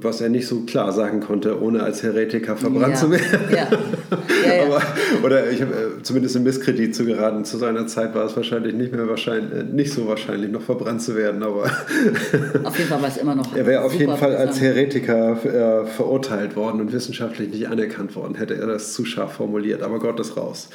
was 0.00 0.20
er 0.20 0.28
nicht 0.28 0.46
so 0.46 0.60
klar 0.60 0.92
sagen 0.92 1.20
konnte, 1.20 1.60
ohne 1.60 1.82
als 1.82 2.02
Heretiker 2.04 2.56
verbrannt 2.56 2.94
Ja, 2.94 3.00
zu 3.00 3.10
werden. 3.10 3.40
ja. 3.50 3.56
Ja. 3.66 3.68
Aber, 4.66 4.82
oder 5.24 5.50
ich 5.50 5.60
habe 5.60 5.72
äh, 5.74 6.02
zumindest 6.02 6.36
im 6.36 6.44
Misskredit 6.44 6.94
zu 6.94 7.04
geraten. 7.04 7.44
Zu 7.44 7.58
seiner 7.58 7.86
Zeit 7.88 8.14
war 8.14 8.24
es 8.24 8.36
wahrscheinlich 8.36 8.74
nicht 8.74 8.92
mehr 8.92 9.08
wahrscheinlich, 9.08 9.52
äh, 9.52 9.64
nicht 9.64 9.92
so 9.92 10.06
wahrscheinlich, 10.06 10.50
noch 10.50 10.62
verbrannt 10.62 11.02
zu 11.02 11.14
werden. 11.16 11.42
Aber 11.42 11.64
Auf 12.64 12.78
jeden 12.78 12.88
Fall 12.88 13.02
war 13.02 13.08
es 13.08 13.16
immer 13.16 13.34
noch. 13.34 13.54
er 13.56 13.66
wäre 13.66 13.82
auf 13.82 13.92
jeden 13.94 14.16
Fall 14.16 14.36
als. 14.36 14.60
Heretiker 14.60 15.32
äh, 15.44 15.86
verurteilt 15.86 16.54
worden 16.56 16.80
und 16.80 16.92
wissenschaftlich 16.92 17.50
nicht 17.50 17.68
anerkannt 17.68 18.14
worden, 18.16 18.34
hätte 18.36 18.54
er 18.56 18.66
das 18.66 18.92
zu 18.94 19.04
scharf 19.04 19.32
formuliert. 19.34 19.82
Aber 19.82 19.98
Gott 19.98 20.18
ist 20.20 20.36
raus. 20.36 20.68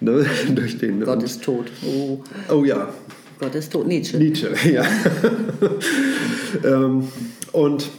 Ne? 0.00 0.24
Durch 0.54 0.78
den, 0.78 1.00
Gott 1.00 1.16
und- 1.18 1.24
ist 1.24 1.42
tot. 1.44 1.66
Oh, 1.86 2.18
Oh 2.50 2.64
ja, 2.64 2.88
Gott 3.44 3.54
ist 3.54 3.72
tot. 3.72 3.86
Nietzsche. 3.86 4.16
Nietzsche, 4.16 4.50
ja. 4.72 4.84
ähm, 6.64 7.08
und 7.52 7.90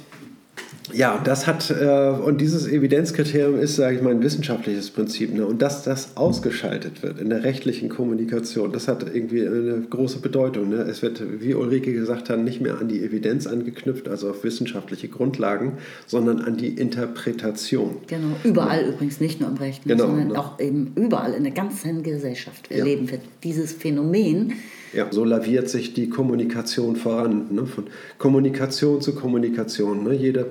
ja, 0.93 1.19
das 1.23 1.45
hat, 1.45 1.71
äh, 1.71 2.09
und 2.09 2.39
dieses 2.39 2.67
Evidenzkriterium 2.67 3.59
ist, 3.59 3.75
sage 3.75 3.97
ich 3.97 4.01
mal, 4.01 4.11
ein 4.11 4.23
wissenschaftliches 4.23 4.91
Prinzip. 4.91 5.33
Ne? 5.33 5.45
Und 5.45 5.61
dass 5.61 5.83
das 5.83 6.15
ausgeschaltet 6.15 7.03
wird 7.03 7.19
in 7.19 7.29
der 7.29 7.43
rechtlichen 7.43 7.89
Kommunikation, 7.89 8.71
das 8.71 8.87
hat 8.87 9.03
irgendwie 9.03 9.45
eine 9.45 9.81
große 9.89 10.19
Bedeutung. 10.19 10.69
Ne? 10.69 10.77
Es 10.77 11.01
wird, 11.01 11.21
wie 11.41 11.53
Ulrike 11.53 11.91
gesagt 11.93 12.29
hat, 12.29 12.39
nicht 12.39 12.61
mehr 12.61 12.79
an 12.79 12.87
die 12.87 13.03
Evidenz 13.03 13.45
angeknüpft, 13.47 14.07
also 14.07 14.29
auf 14.29 14.43
wissenschaftliche 14.43 15.07
Grundlagen, 15.09 15.73
sondern 16.05 16.41
an 16.41 16.55
die 16.57 16.69
Interpretation. 16.69 17.97
Genau, 18.07 18.35
überall 18.43 18.85
übrigens, 18.85 19.19
nicht 19.19 19.41
nur 19.41 19.49
im 19.49 19.57
Rechten, 19.57 19.89
Genau, 19.89 20.05
sondern 20.05 20.29
ne? 20.29 20.39
auch 20.39 20.59
eben 20.59 20.93
überall 20.95 21.33
in 21.33 21.43
der 21.43 21.53
ganzen 21.53 22.03
Gesellschaft 22.03 22.69
Ja. 22.69 22.77
erleben 22.77 23.09
wir 23.09 23.19
dieses 23.43 23.73
Phänomen. 23.73 24.53
Ja, 24.95 25.07
so 25.11 25.23
laviert 25.25 25.69
sich 25.69 25.93
die 25.93 26.09
Kommunikation 26.09 26.95
voran, 26.95 27.47
ne? 27.51 27.65
von 27.65 27.85
Kommunikation 28.17 29.01
zu 29.01 29.13
Kommunikation. 29.15 30.03
Ne? 30.03 30.13
Jede, 30.13 30.47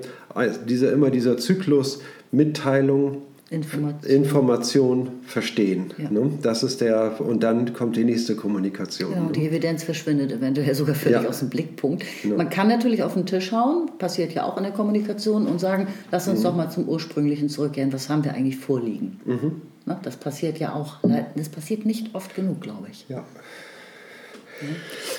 dieser, 0.67 0.93
immer 0.93 1.09
dieser 1.09 1.37
Zyklus 1.37 1.99
Mitteilung, 2.31 3.23
Information. 3.51 4.11
Information, 4.11 5.09
Verstehen. 5.25 5.93
Ja. 5.97 6.09
Ne? 6.09 6.31
Das 6.41 6.63
ist 6.63 6.81
der, 6.81 7.21
und 7.21 7.43
dann 7.43 7.73
kommt 7.73 7.95
die 7.95 8.03
nächste 8.03 8.35
Kommunikation. 8.35 9.11
Genau, 9.13 9.25
ne? 9.27 9.31
die 9.33 9.45
Evidenz 9.45 9.83
verschwindet 9.83 10.31
eventuell 10.31 10.73
sogar 10.73 10.95
völlig 10.95 11.21
Ja. 11.21 11.29
aus 11.29 11.39
dem 11.39 11.49
Blickpunkt. 11.49 12.03
Man 12.25 12.49
kann 12.49 12.67
natürlich 12.67 13.03
auf 13.03 13.13
den 13.13 13.25
Tisch 13.27 13.51
hauen, 13.51 13.89
passiert 13.99 14.33
ja 14.33 14.43
auch 14.45 14.57
in 14.57 14.63
der 14.63 14.71
Kommunikation, 14.73 15.45
und 15.47 15.59
sagen, 15.59 15.87
lass 16.11 16.25
Mhm. 16.25 16.33
uns 16.33 16.41
doch 16.43 16.55
mal 16.55 16.69
zum 16.69 16.89
Ursprünglichen 16.89 17.47
zurückgehen, 17.49 17.93
was 17.93 18.09
haben 18.09 18.23
wir 18.23 18.33
eigentlich 18.33 18.57
vorliegen? 18.57 19.19
Mhm. 19.25 19.61
Ne, 19.85 19.99
das 20.01 20.17
passiert 20.17 20.57
ja 20.57 20.73
auch, 20.73 21.03
le- 21.03 21.27
das 21.35 21.49
passiert 21.49 21.85
nicht 21.85 22.15
oft 22.15 22.35
genug, 22.35 22.61
glaube 22.61 22.87
ich. 22.91 23.05
Ja. 23.09 23.23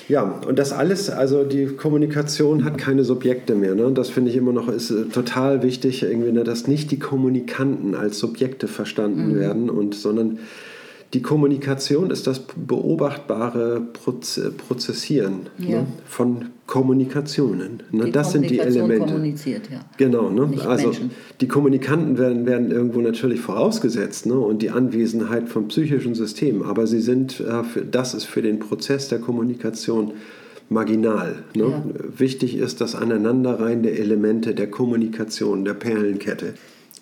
Ja, 0.08 0.22
und 0.46 0.58
das 0.58 0.72
alles, 0.72 1.10
also 1.10 1.44
die 1.44 1.66
Kommunikation 1.66 2.64
hat 2.64 2.78
keine 2.78 3.04
Subjekte 3.04 3.54
mehr. 3.54 3.74
Ne? 3.74 3.90
Das 3.92 4.08
finde 4.08 4.30
ich 4.30 4.36
immer 4.36 4.52
noch 4.52 4.68
ist 4.68 4.90
äh, 4.90 5.04
total 5.06 5.62
wichtig, 5.62 6.02
irgendwie, 6.02 6.32
ne, 6.32 6.44
dass 6.44 6.66
nicht 6.66 6.90
die 6.90 6.98
Kommunikanten 6.98 7.94
als 7.94 8.18
Subjekte 8.18 8.68
verstanden 8.68 9.32
Mhm. 9.32 9.38
werden, 9.38 9.70
und, 9.70 9.94
sondern 9.94 10.38
die 11.14 11.22
Kommunikation 11.22 12.10
ist 12.10 12.26
das 12.26 12.40
beobachtbare 12.56 13.80
Proze 13.92 14.50
Prozessieren 14.52 15.48
Ja. 15.58 15.80
ne? 15.82 15.86
von 16.06 16.46
Kommunikationen. 16.66 17.82
Ne? 17.92 18.10
Das 18.10 18.32
sind 18.32 18.50
die 18.50 18.58
Elemente. 18.58 19.06
kommuniziert, 19.06 19.70
ja. 19.70 19.80
Genau, 19.98 20.30
ne? 20.30 20.46
Nicht 20.48 20.66
also 20.66 20.88
Menschen. 20.88 21.10
die 21.40 21.46
Kommunikanten 21.46 22.18
werden, 22.18 22.44
werden 22.44 22.72
irgendwo 22.72 23.00
natürlich 23.00 23.40
vorausgesetzt 23.40 24.26
ne? 24.26 24.34
und 24.34 24.62
die 24.62 24.70
Anwesenheit 24.70 25.48
von 25.48 25.68
psychischen 25.68 26.14
Systemen, 26.14 26.64
aber 26.64 26.88
sie 26.88 27.00
sind, 27.00 27.38
äh, 27.40 27.62
für, 27.62 27.82
das 27.82 28.14
ist 28.14 28.24
für 28.24 28.42
den 28.42 28.58
Prozess 28.58 29.08
der 29.08 29.20
Kommunikation 29.20 30.12
marginal. 30.68 31.36
Ne? 31.54 31.62
Ja. 31.62 31.84
Wichtig 32.18 32.56
ist 32.56 32.80
das 32.80 32.96
Aneinanderreihen 32.96 33.84
der 33.84 33.98
Elemente 33.98 34.52
der 34.52 34.68
Kommunikation, 34.68 35.64
der 35.64 35.74
Perlenkette. 35.74 36.54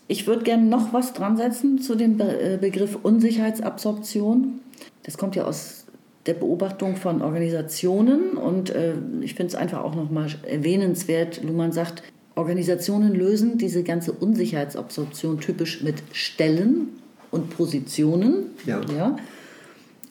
Ich 0.08 0.26
würde 0.26 0.42
gerne 0.42 0.64
noch 0.64 0.92
was 0.92 1.14
dran 1.14 1.38
setzen 1.38 1.80
zu 1.80 1.94
dem 1.94 2.18
Be 2.18 2.24
äh, 2.24 2.58
Begriff 2.60 2.98
Unsicherheitsabsorption. 3.02 4.60
Das 5.04 5.16
kommt 5.16 5.36
ja 5.36 5.44
aus 5.44 5.83
der 6.26 6.34
Beobachtung 6.34 6.96
von 6.96 7.22
Organisationen 7.22 8.32
und 8.32 8.70
äh, 8.70 8.94
ich 9.20 9.34
finde 9.34 9.48
es 9.48 9.54
einfach 9.54 9.82
auch 9.82 9.94
nochmal 9.94 10.28
erwähnenswert. 10.48 11.42
Luhmann 11.42 11.72
sagt, 11.72 12.02
Organisationen 12.34 13.14
lösen 13.14 13.58
diese 13.58 13.82
ganze 13.82 14.12
Unsicherheitsabsorption 14.12 15.40
typisch 15.40 15.82
mit 15.82 16.02
Stellen 16.12 16.88
und 17.30 17.50
Positionen. 17.50 18.46
Ja. 18.64 18.80
Ja? 18.96 19.16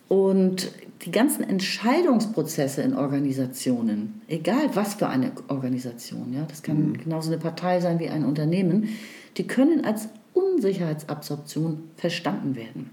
Und 0.07 0.71
die 1.05 1.11
ganzen 1.11 1.43
Entscheidungsprozesse 1.43 2.81
in 2.81 2.93
Organisationen, 2.93 4.21
egal 4.27 4.69
was 4.73 4.93
für 4.93 5.07
eine 5.07 5.31
Organisation, 5.49 6.33
ja, 6.33 6.45
das 6.47 6.63
kann 6.63 6.97
genauso 6.97 7.29
eine 7.29 7.39
Partei 7.39 7.81
sein 7.81 7.99
wie 7.99 8.07
ein 8.07 8.23
Unternehmen, 8.23 8.89
die 9.37 9.45
können 9.45 9.83
als 9.83 10.07
Unsicherheitsabsorption 10.33 11.89
verstanden 11.97 12.55
werden. 12.55 12.91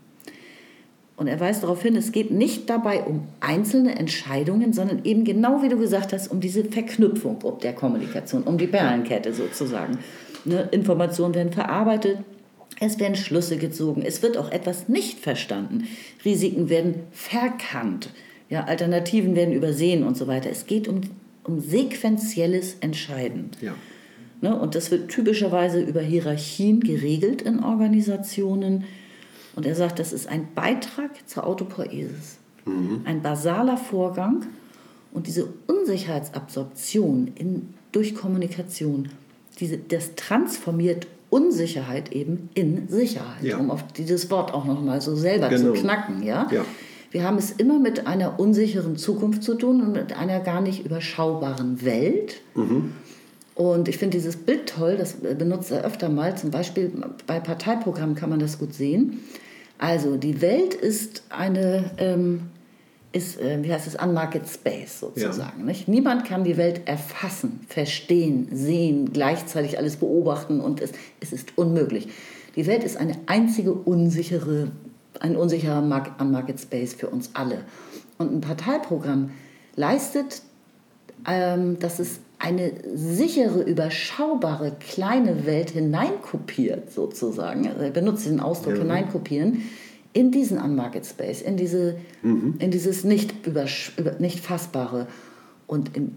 Und 1.21 1.27
er 1.27 1.39
weist 1.39 1.63
darauf 1.63 1.83
hin, 1.83 1.97
es 1.97 2.13
geht 2.13 2.31
nicht 2.31 2.71
dabei 2.71 3.03
um 3.03 3.29
einzelne 3.41 3.95
Entscheidungen, 3.99 4.73
sondern 4.73 5.05
eben 5.05 5.25
genau 5.25 5.63
wie 5.63 5.69
du 5.69 5.77
gesagt 5.77 6.15
hast, 6.15 6.31
um 6.31 6.41
diese 6.41 6.65
Verknüpfung 6.65 7.39
der 7.63 7.75
Kommunikation, 7.75 8.43
um 8.45 8.57
die 8.57 8.67
Perlenkette 8.67 9.35
sozusagen. 9.35 9.99
Ne, 10.47 10.67
Informationen 10.71 11.35
werden 11.35 11.53
verarbeitet, 11.53 12.21
es 12.81 12.99
werden 12.99 13.17
Schlüsse 13.17 13.59
gezogen, 13.59 14.01
es 14.01 14.23
wird 14.23 14.39
auch 14.39 14.51
etwas 14.51 14.89
nicht 14.89 15.19
verstanden, 15.19 15.89
Risiken 16.25 16.71
werden 16.71 16.95
verkannt, 17.13 18.09
ja, 18.49 18.65
Alternativen 18.65 19.37
werden 19.37 19.53
übersehen 19.53 20.05
und 20.05 20.17
so 20.17 20.27
weiter. 20.27 20.49
Es 20.49 20.67
geht 20.67 20.89
um, 20.89 21.03
um 21.45 21.61
sequenzielles 21.61 22.77
Entscheiden. 22.81 23.51
Ja. 23.61 23.75
Ne? 24.41 24.59
Und 24.59 24.75
das 24.75 24.91
wird 24.91 25.11
typischerweise 25.11 25.83
über 25.83 26.01
Hierarchien 26.01 26.81
geregelt 26.81 27.43
in 27.43 27.63
Organisationen. 27.63 28.85
Und 29.57 29.67
er 29.67 29.75
sagt, 29.75 29.99
das 29.99 30.13
ist 30.13 30.29
ein 30.29 30.49
Beitrag 30.55 31.11
zur 31.27 31.47
Autopoiesis. 31.47 32.39
Ein 33.05 33.21
basaler 33.23 33.77
Vorgang. 33.77 34.47
Und 35.13 35.27
diese 35.27 35.49
Unsicherheitsabsorption 35.67 37.33
in, 37.35 37.75
durch 37.93 38.15
Kommunikation, 38.15 39.09
diese, 39.59 39.79
das 39.79 40.15
transformiert 40.15 41.07
Unsicherheit 41.31 42.13
eben 42.13 42.49
in 42.55 42.89
Sicherheit, 42.89 43.43
Ja. 43.43 43.59
um 43.59 43.71
auf 43.71 43.85
dieses 43.93 44.31
Wort 44.31 44.53
auch 44.53 44.65
nochmal 44.65 45.01
so 45.01 45.15
selber 45.15 45.49
Genau. 45.49 45.73
zu 45.73 45.81
knacken. 45.81 46.23
Ja? 46.23 46.49
Ja. 46.51 46.65
Wir 47.13 47.25
haben 47.25 47.39
es 47.39 47.51
immer 47.53 47.79
mit 47.81 48.07
einer 48.07 48.39
unsicheren 48.39 48.97
Zukunft 48.97 49.43
zu 49.43 49.55
tun 49.55 49.81
und 49.83 49.93
mit 49.93 50.17
einer 50.17 50.41
gar 50.41 50.61
nicht 50.61 50.85
überschaubaren 50.85 51.85
Welt. 51.85 52.41
Und 53.61 53.89
ich 53.89 53.99
finde 53.99 54.17
dieses 54.17 54.39
Bild 54.39 54.71
toll, 54.71 54.97
das 54.97 55.13
benutzt 55.13 55.71
er 55.71 55.85
öfter 55.85 56.09
mal, 56.09 56.35
zum 56.35 56.51
Beispiel 56.51 56.91
bei 57.27 57.41
Parteiprogrammen 57.41 58.15
kann 58.15 58.31
man 58.31 58.39
das 58.39 58.59
gut 58.59 58.73
sehen. 58.73 59.21
Also 59.77 60.17
die 60.17 60.41
Welt 60.41 60.73
ist 60.73 61.25
eine, 61.29 61.91
ähm, 61.99 62.45
ist, 63.13 63.39
äh, 63.39 63.63
wie 63.63 63.71
heißt 63.71 63.87
es, 63.87 63.97
unmarket 63.97 64.49
space 64.49 65.01
sozusagen. 65.01 65.67
Nicht? 65.67 65.89
Niemand 65.89 66.25
kann 66.25 66.43
die 66.43 66.57
Welt 66.57 66.89
erfassen, 66.89 67.61
verstehen, 67.69 68.49
sehen, 68.51 69.13
gleichzeitig 69.13 69.77
alles 69.77 69.97
beobachten 69.97 70.63
und 70.63 70.81
es, 70.81 70.93
es 71.21 71.31
ist 71.31 71.59
unmöglich. 71.59 72.09
Die 72.57 72.67
Welt 72.67 72.83
ist 72.83 72.97
eine 72.97 73.19
einzige 73.27 73.75
unsichere, 73.75 74.69
ein 75.19 75.37
unsicherer 75.37 75.83
Mark 75.83 76.19
unmarket 76.19 76.61
space 76.61 76.95
für 76.95 77.09
uns 77.09 77.29
alle. 77.35 77.59
Und 78.17 78.33
ein 78.33 78.41
Parteiprogramm 78.41 79.33
leistet 79.77 80.41
ähm, 81.27 81.79
dass 81.79 81.99
es 81.99 82.21
eine 82.41 82.73
sichere, 82.95 83.63
überschaubare, 83.63 84.73
kleine 84.81 85.45
Welt 85.47 85.71
hineinkopiert, 85.71 86.91
sozusagen. 86.91 87.69
Also 87.69 87.81
er 87.83 87.91
benutzt 87.91 88.27
den 88.27 88.41
Ausdruck 88.41 88.75
Ja. 88.75 88.81
hineinkopieren 88.81 89.63
in 90.15 90.33
diesen 90.33 90.59
Unmarket 90.59 91.05
Space, 91.07 91.43
in, 91.43 91.57
diese, 91.57 91.97
Mhm. 92.23 92.55
in 92.59 92.71
dieses 92.71 93.05
nicht, 93.05 93.47
über, 93.47 93.67
nicht 94.19 94.41
Fassbare. 94.41 95.07
Und 95.67 95.95
in, 95.97 96.17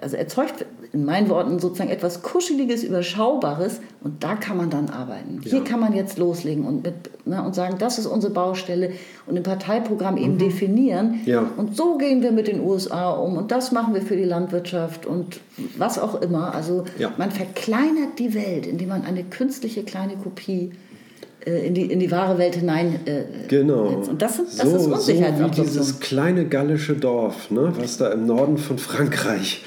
also 0.00 0.16
erzeugt 0.16 0.66
in 0.92 1.04
meinen 1.04 1.28
Worten 1.28 1.58
sozusagen 1.60 1.90
etwas 1.90 2.22
Kuscheliges, 2.22 2.82
Überschaubares 2.82 3.80
und 4.02 4.24
da 4.24 4.34
kann 4.34 4.56
man 4.56 4.70
dann 4.70 4.88
arbeiten. 4.90 5.40
Hier 5.42 5.58
Ja. 5.58 5.64
kann 5.64 5.78
man 5.80 5.94
jetzt 5.94 6.18
loslegen 6.18 6.64
und, 6.66 6.82
mit, 6.84 6.94
ne, 7.26 7.42
und 7.44 7.54
sagen, 7.54 7.76
das 7.78 7.98
ist 7.98 8.06
unsere 8.06 8.32
Baustelle 8.32 8.92
und 9.26 9.36
im 9.36 9.42
Parteiprogramm 9.42 10.16
eben 10.16 10.38
definieren. 10.38 11.20
Mhm. 11.22 11.28
Ja. 11.28 11.46
Und 11.56 11.76
so 11.76 11.96
gehen 11.96 12.22
wir 12.22 12.32
mit 12.32 12.48
den 12.48 12.60
USA 12.60 13.10
um 13.10 13.36
und 13.36 13.52
das 13.52 13.70
machen 13.70 13.94
wir 13.94 14.02
für 14.02 14.16
die 14.16 14.24
Landwirtschaft 14.24 15.06
und 15.06 15.40
was 15.78 15.98
auch 15.98 16.20
immer. 16.20 16.54
Also 16.54 16.84
Ja. 16.98 17.12
man 17.18 17.30
verkleinert 17.30 18.18
die 18.18 18.34
Welt, 18.34 18.66
indem 18.66 18.88
man 18.88 19.04
eine 19.04 19.22
künstliche 19.22 19.84
kleine 19.84 20.14
Kopie 20.16 20.72
äh, 20.72 20.89
in, 21.44 21.74
die, 21.74 21.82
in 21.90 22.00
die 22.00 22.10
wahre 22.10 22.38
Welt 22.38 22.54
hinein 22.56 23.00
äh, 23.06 23.22
Genau. 23.48 23.86
Und 23.88 24.20
das, 24.20 24.36
das 24.36 24.56
so, 24.56 24.76
ist 24.76 24.82
so 24.84 24.90
wie 24.90 24.94
Unsicherheitsabsorption. 24.94 25.66
dieses 25.66 26.00
kleine 26.00 26.44
gallische 26.46 26.94
Dorf, 26.94 27.50
ne, 27.50 27.72
was 27.76 27.96
da 27.96 28.12
im 28.12 28.26
Norden 28.26 28.58
von 28.58 28.78
Frankreich 28.78 29.64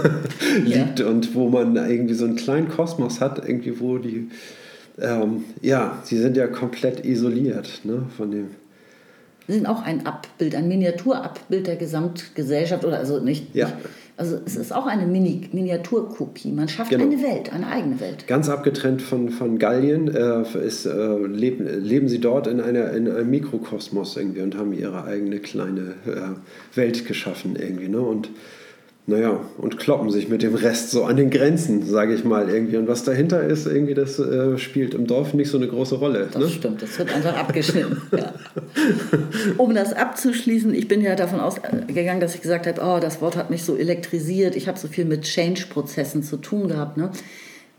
liegt 0.64 1.00
und 1.00 1.34
wo 1.34 1.48
man 1.48 1.76
irgendwie 1.76 2.14
so 2.14 2.24
einen 2.24 2.36
kleinen 2.36 2.68
Kosmos 2.68 3.20
hat, 3.20 3.46
irgendwie 3.46 3.78
wo 3.80 3.98
die, 3.98 4.28
ähm, 5.00 5.44
ja, 5.60 5.98
sie 6.04 6.18
sind 6.18 6.36
ja 6.36 6.46
komplett 6.46 7.04
isoliert 7.04 7.80
ne, 7.84 8.04
von 8.16 8.30
dem. 8.30 8.48
Sie 9.48 9.54
sind 9.54 9.66
auch 9.66 9.82
ein 9.82 10.06
Abbild, 10.06 10.54
ein 10.54 10.68
Miniaturabbild 10.68 11.66
der 11.66 11.76
Gesamtgesellschaft 11.76 12.84
oder 12.84 12.98
also 12.98 13.18
nicht, 13.18 13.54
Ja. 13.54 13.66
nicht 13.66 13.76
Also 14.16 14.38
es 14.44 14.56
ist 14.56 14.72
auch 14.74 14.86
eine 14.86 15.06
Mini 15.06 15.48
Miniaturkopie. 15.52 16.52
Man 16.52 16.68
schafft 16.68 16.90
Genau. 16.90 17.04
eine 17.04 17.22
Welt, 17.22 17.52
eine 17.52 17.66
eigene 17.66 17.98
Welt. 17.98 18.26
Ganz 18.26 18.48
abgetrennt 18.48 19.00
von, 19.00 19.30
von 19.30 19.58
Gallien 19.58 20.08
äh, 20.14 20.42
ist, 20.64 20.84
äh, 20.86 21.16
leben, 21.26 21.66
leben 21.82 22.08
sie 22.08 22.20
dort 22.20 22.46
in, 22.46 22.60
einer, 22.60 22.92
in 22.92 23.10
einem 23.10 23.30
Mikrokosmos 23.30 24.16
irgendwie 24.16 24.42
und 24.42 24.56
haben 24.56 24.72
ihre 24.74 25.04
eigene 25.04 25.38
kleine 25.38 25.94
äh, 26.06 26.76
Welt 26.76 27.06
geschaffen 27.06 27.56
irgendwie. 27.56 27.88
Ne? 27.88 28.00
Und 28.00 28.28
naja, 29.04 29.40
und 29.58 29.78
kloppen 29.78 30.10
sich 30.10 30.28
mit 30.28 30.42
dem 30.42 30.54
Rest 30.54 30.92
so 30.92 31.04
an 31.04 31.16
den 31.16 31.30
Grenzen, 31.30 31.84
sage 31.84 32.14
ich 32.14 32.22
mal 32.24 32.48
irgendwie. 32.48 32.76
Und 32.76 32.86
was 32.86 33.02
dahinter 33.02 33.42
ist, 33.42 33.66
irgendwie, 33.66 33.94
das 33.94 34.18
äh, 34.20 34.56
spielt 34.58 34.94
im 34.94 35.08
Dorf 35.08 35.34
nicht 35.34 35.50
so 35.50 35.58
eine 35.58 35.66
große 35.66 35.96
Rolle. 35.96 36.28
Das 36.30 36.40
Ne? 36.40 36.48
stimmt, 36.48 36.82
das 36.82 36.96
wird 36.98 37.12
einfach 37.12 37.36
abgeschnitten. 37.36 38.00
ja. 38.16 38.32
Um 39.58 39.74
das 39.74 39.92
abzuschließen, 39.92 40.72
ich 40.72 40.86
bin 40.86 41.00
ja 41.00 41.16
davon 41.16 41.40
ausgegangen, 41.40 42.20
dass 42.20 42.36
ich 42.36 42.42
gesagt 42.42 42.68
habe, 42.68 42.80
oh, 42.80 43.00
das 43.00 43.20
Wort 43.20 43.36
hat 43.36 43.50
mich 43.50 43.64
so 43.64 43.76
elektrisiert, 43.76 44.54
ich 44.54 44.68
habe 44.68 44.78
so 44.78 44.86
viel 44.86 45.04
mit 45.04 45.22
Change-Prozessen 45.22 46.22
zu 46.22 46.36
tun 46.36 46.68
gehabt. 46.68 46.96
Ne? 46.96 47.10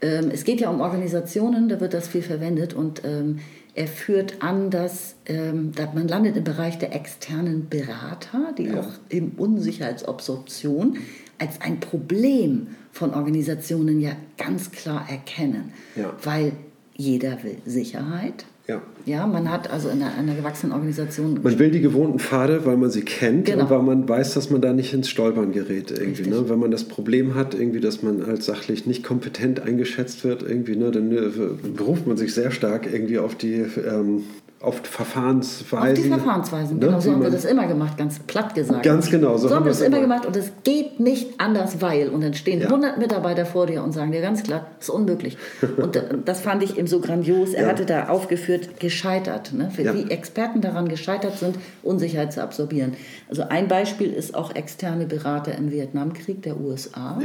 Ähm, 0.01 0.29
es 0.29 0.43
geht 0.43 0.59
ja 0.59 0.69
um 0.69 0.81
Organisationen, 0.81 1.69
da 1.69 1.79
wird 1.79 1.93
das 1.93 2.09
viel 2.09 2.21
verwendet 2.21 2.73
und 2.73 3.01
ähm, 3.05 3.39
er 3.75 3.87
führt 3.87 4.41
an, 4.43 4.69
dass, 4.69 5.15
ähm, 5.25 5.71
dass 5.73 5.93
man 5.93 6.07
landet 6.07 6.37
im 6.37 6.43
Bereich 6.43 6.77
der 6.77 6.93
externen 6.93 7.69
Berater, 7.69 8.53
die 8.57 8.71
auch 8.71 8.89
eben 9.09 9.31
Unsicherheitsabsorption 9.37 10.97
als 11.39 11.59
ein 11.61 11.79
Problem 11.79 12.67
von 12.91 13.13
Organisationen 13.13 13.99
ja 13.99 14.11
ganz 14.37 14.71
klar 14.71 15.07
erkennen. 15.09 15.73
Ja. 15.95 16.13
Weil 16.23 16.51
jeder 16.95 17.43
will 17.43 17.57
Sicherheit. 17.65 18.45
Ja. 18.67 18.81
Ja, 19.05 19.27
man 19.27 19.51
hat 19.51 19.69
also 19.69 19.89
in 19.89 20.01
einer, 20.01 20.15
einer 20.15 20.35
gewachsenen 20.35 20.71
Organisation. 20.71 21.37
Man 21.43 21.59
will 21.59 21.69
die 21.69 21.81
gewohnten 21.81 22.19
Pfade, 22.19 22.65
weil 22.65 22.77
man 22.77 22.89
sie 22.89 23.01
kennt 23.01 23.45
Genau. 23.47 23.63
und 23.63 23.69
weil 23.69 23.81
man 23.81 24.07
weiß, 24.07 24.35
dass 24.35 24.49
man 24.49 24.61
da 24.61 24.71
nicht 24.71 24.93
ins 24.93 25.09
Stolpern 25.09 25.51
gerät. 25.51 25.91
Irgendwie, 25.91 26.07
Richtig. 26.21 26.27
ne? 26.29 26.49
Wenn 26.49 26.59
man 26.59 26.71
das 26.71 26.85
Problem 26.85 27.35
hat, 27.35 27.53
irgendwie, 27.53 27.81
dass 27.81 28.01
man 28.03 28.21
als 28.23 28.45
sachlich 28.45 28.85
nicht 28.85 29.03
kompetent 29.03 29.59
eingeschätzt 29.59 30.23
wird, 30.23 30.43
irgendwie, 30.43 30.77
ne, 30.77 30.91
dann 30.91 31.11
äh, 31.11 31.29
beruft 31.75 32.07
man 32.07 32.15
sich 32.15 32.33
sehr 32.33 32.51
stark 32.51 32.87
irgendwie 32.91 33.17
auf 33.19 33.35
die 33.35 33.55
ähm, 33.55 34.23
auf 34.63 34.77
Verfahrensweisen. 34.83 35.89
Auf 35.89 35.93
die 35.93 36.09
Verfahrensweisen, 36.09 36.79
ne, 36.79 36.85
genau, 36.85 36.99
so 37.01 37.11
haben 37.11 37.21
wir 37.21 37.29
das 37.29 37.43
immer 37.43 37.67
gemacht, 37.67 37.97
ganz 37.97 38.19
platt 38.19 38.55
gesagt. 38.55 38.81
Ganz 38.83 39.11
genau, 39.11 39.35
so 39.37 39.49
So, 39.49 39.55
haben 39.55 39.65
wir 39.65 39.71
das 39.71 39.81
immer 39.81 39.99
gemacht 39.99 40.25
und 40.25 40.35
es 40.37 40.51
geht 40.63 41.01
nicht 41.01 41.39
anders, 41.39 41.81
weil. 41.81 42.07
Und 42.07 42.21
dann 42.23 42.33
stehen 42.33 42.61
Ja. 42.61 42.67
100 42.67 42.97
Mitarbeiter 42.97 43.45
vor 43.45 43.67
dir 43.67 43.83
und 43.83 43.91
sagen 43.91 44.13
dir 44.13 44.21
ganz 44.21 44.41
klar, 44.43 44.65
das 44.79 44.87
ist 44.87 44.93
unmöglich. 44.95 45.37
Und 45.77 46.01
das 46.25 46.39
fand 46.39 46.63
ich 46.63 46.77
eben 46.77 46.87
so 46.87 47.01
grandios. 47.01 47.53
Er 47.53 47.63
Ja. 47.63 47.67
hatte 47.69 47.85
da 47.85 48.07
aufgeführt, 48.07 48.79
gescheitert. 48.79 49.51
Ne? 49.53 49.69
Für 49.69 49.81
Ja. 49.83 49.93
Wie 49.93 50.09
Experten 50.09 50.61
daran 50.61 50.87
gescheitert 50.87 51.37
sind, 51.37 51.57
Unsicherheit 51.83 52.31
zu 52.31 52.41
absorbieren. 52.41 52.93
Also 53.29 53.43
ein 53.43 53.67
Beispiel 53.67 54.13
ist 54.13 54.33
auch 54.33 54.55
externe 54.55 55.05
Berater 55.05 55.53
im 55.57 55.71
Vietnamkrieg 55.71 56.41
der 56.41 56.57
USA. 56.57 57.19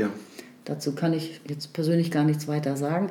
Dazu 0.64 0.93
kann 0.93 1.12
ich 1.12 1.41
jetzt 1.49 1.72
persönlich 1.72 2.11
gar 2.11 2.24
nichts 2.24 2.49
weiter 2.49 2.76
sagen. 2.76 3.11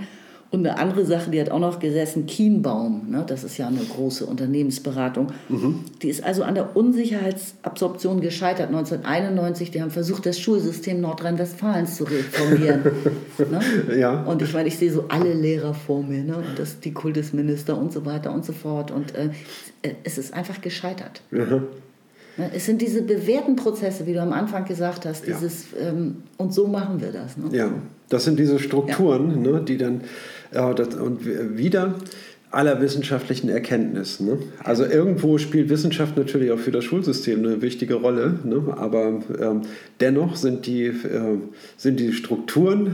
Und 0.49 0.65
eine 0.65 0.79
andere 0.79 1.05
Sache, 1.05 1.29
die 1.29 1.41
hat 1.41 1.49
auch 1.49 1.59
noch 1.59 1.79
gesessen, 1.79 2.25
Kienbaum, 2.25 3.09
ne? 3.09 3.25
das 3.27 3.43
ist 3.43 3.57
ja 3.57 3.67
eine 3.67 3.79
große 3.79 4.25
Unternehmensberatung. 4.25 5.27
Mhm. 5.49 5.81
Die 6.01 6.09
ist 6.09 6.23
also 6.23 6.43
an 6.43 6.55
der 6.55 6.75
Unsicherheitsabsorption 6.77 8.21
gescheitert 8.21 8.67
1991. 8.67 9.71
Die 9.71 9.81
haben 9.81 9.91
versucht, 9.91 10.25
das 10.25 10.39
Schulsystem 10.39 11.01
Nordrhein-Westfalens 11.01 11.97
zu 11.97 12.05
reformieren. 12.05 12.81
ne? 13.37 13.97
Ja. 13.99 14.23
Und 14.23 14.41
ich 14.41 14.53
meine, 14.53 14.69
ich 14.69 14.77
sehe 14.77 14.91
so 14.91 15.05
alle 15.09 15.33
Lehrer 15.33 15.73
vor 15.73 16.01
mir, 16.01 16.23
ne? 16.23 16.37
und 16.37 16.57
das, 16.57 16.79
die 16.79 16.93
Kultusminister 16.93 17.77
und 17.77 17.91
so 17.91 18.05
weiter 18.05 18.31
und 18.31 18.45
so 18.45 18.53
fort. 18.53 18.91
Und 18.91 19.15
äh, 19.15 19.29
es 20.05 20.17
ist 20.17 20.33
einfach 20.33 20.61
gescheitert. 20.61 21.21
Ne? 22.37 22.51
Es 22.53 22.65
sind 22.65 22.81
diese 22.81 23.01
bewährten 23.01 23.55
Prozesse, 23.55 24.05
wie 24.05 24.13
du 24.13 24.21
am 24.21 24.31
Anfang 24.31 24.65
gesagt 24.65 25.05
hast, 25.05 25.27
Ja. 25.27 25.33
dieses 25.33 25.67
ähm, 25.79 26.23
und 26.37 26.53
so 26.53 26.67
machen 26.67 27.01
wir 27.01 27.11
das. 27.11 27.35
Ne? 27.35 27.45
Ja, 27.51 27.71
das 28.09 28.25
sind 28.25 28.39
diese 28.39 28.59
Strukturen, 28.59 29.41
ne, 29.41 29.61
die 29.67 29.77
dann 29.77 30.01
ja, 30.01 30.07
und 30.95 31.25
wieder 31.25 31.95
aller 32.49 32.79
wissenschaftlichen 32.81 33.49
Erkenntnis. 33.49 34.21
Ne? 34.21 34.37
Also 34.63 34.85
irgendwo 34.85 35.37
spielt 35.37 35.69
Wissenschaft 35.69 36.15
natürlich 36.17 36.49
auch 36.51 36.59
für 36.59 36.71
das 36.71 36.85
Schulsystem 36.85 37.39
eine 37.43 37.61
wichtige 37.61 37.95
Rolle, 37.95 38.39
ne? 38.45 38.73
aber 38.77 39.19
ähm, 39.39 39.61
dennoch 39.99 40.37
sind 40.37 40.65
die, 40.65 40.85
äh, 40.85 40.93
sind 41.75 41.99
die 41.99 42.13
Strukturen 42.13 42.87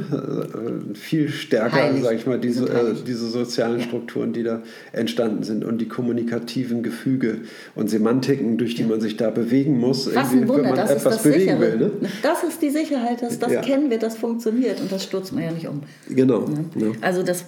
äh, 0.91 0.95
viel 0.95 1.29
stärker, 1.29 1.93
sage 2.01 2.15
ich 2.15 2.25
mal, 2.25 2.39
diese, 2.39 2.65
äh, 2.65 2.95
diese 3.05 3.27
sozialen 3.27 3.79
Ja. 3.79 3.85
Strukturen, 3.85 4.33
die 4.33 4.41
da 4.41 4.63
entstanden 4.91 5.43
sind 5.43 5.63
und 5.63 5.79
die 5.79 5.87
kommunikativen 5.87 6.81
Gefüge 6.81 7.41
und 7.75 7.89
Semantiken, 7.91 8.57
durch 8.57 8.73
die 8.73 8.83
man 8.83 9.01
sich 9.01 9.17
da 9.17 9.29
bewegen 9.29 9.79
muss, 9.79 10.09
wenn 10.13 10.47
man 10.47 10.75
das 10.75 10.91
etwas 10.91 11.21
bewegen 11.21 11.39
Sichere. 11.41 11.59
will. 11.59 11.77
Ne? 11.77 11.91
Das 12.23 12.43
ist 12.43 12.59
die 12.61 12.71
Sicherheit, 12.71 13.21
das, 13.21 13.37
das 13.37 13.51
Ja. 13.51 13.61
kennen 13.61 13.91
wir, 13.91 13.99
das 13.99 14.17
funktioniert 14.17 14.81
und 14.81 14.91
das 14.91 15.03
stürzt 15.03 15.31
man 15.31 15.43
ja 15.43 15.51
nicht 15.51 15.67
um. 15.67 15.83
Genau. 16.09 16.47
Ne? 16.75 16.93
Also 17.01 17.21
das, 17.21 17.45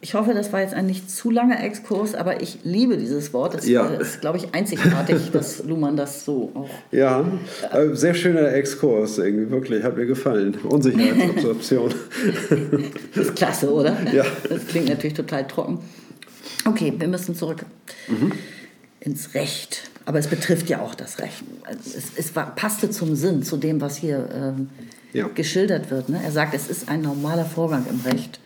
ich 0.00 0.14
hoffe, 0.14 0.34
das 0.34 0.52
war 0.52 0.60
jetzt 0.60 0.74
ein 0.74 0.86
nicht 0.86 1.10
zu 1.10 1.30
langer 1.30 1.62
Exkurs, 1.62 2.14
aber 2.14 2.40
ich 2.42 2.58
liebe 2.64 2.96
dieses 2.96 3.32
Wort. 3.32 3.54
Das 3.54 3.66
Ja. 3.68 3.88
äh, 3.88 4.00
ist, 4.00 4.20
glaube 4.20 4.38
ich, 4.38 4.54
einzigartig, 4.54 5.30
dass 5.32 5.62
Luhmann 5.64 5.96
das 5.96 6.24
so 6.24 6.50
auch 6.54 6.68
Ja, 6.90 7.24
äh, 7.72 7.94
sehr 7.94 8.14
schöner 8.14 8.52
Exkurs, 8.52 9.18
irgendwie, 9.18 9.50
wirklich, 9.50 9.82
hat 9.84 9.96
mir 9.96 10.06
gefallen. 10.06 10.56
Unsicherheitsabsorption. 10.68 11.94
ist 13.14 13.36
klasse, 13.36 13.72
oder? 13.72 13.96
Ja. 14.12 14.24
Das 14.48 14.66
klingt 14.66 14.88
natürlich 14.88 15.14
total 15.14 15.46
trocken. 15.46 15.78
Okay, 16.64 16.92
wir 16.96 17.08
müssen 17.08 17.34
zurück 17.34 17.64
Mhm. 18.08 18.32
ins 19.00 19.34
Recht. 19.34 19.90
Aber 20.04 20.18
es 20.18 20.26
betrifft 20.26 20.68
ja 20.68 20.80
auch 20.80 20.94
das 20.94 21.18
Recht. 21.20 21.42
Es 21.84 22.04
es 22.16 22.34
war, 22.36 22.54
passte 22.56 22.90
zum 22.90 23.14
Sinn, 23.14 23.42
zu 23.42 23.56
dem, 23.56 23.80
was 23.80 23.96
hier 23.96 24.28
ähm, 24.34 24.68
Ja. 25.12 25.28
geschildert 25.34 25.90
wird. 25.90 26.08
Ne? 26.08 26.20
Er 26.24 26.32
sagt, 26.32 26.54
es 26.54 26.68
ist 26.68 26.88
ein 26.88 27.02
normaler 27.02 27.44
Vorgang 27.44 27.84
im 27.88 28.00
Recht, 28.10 28.40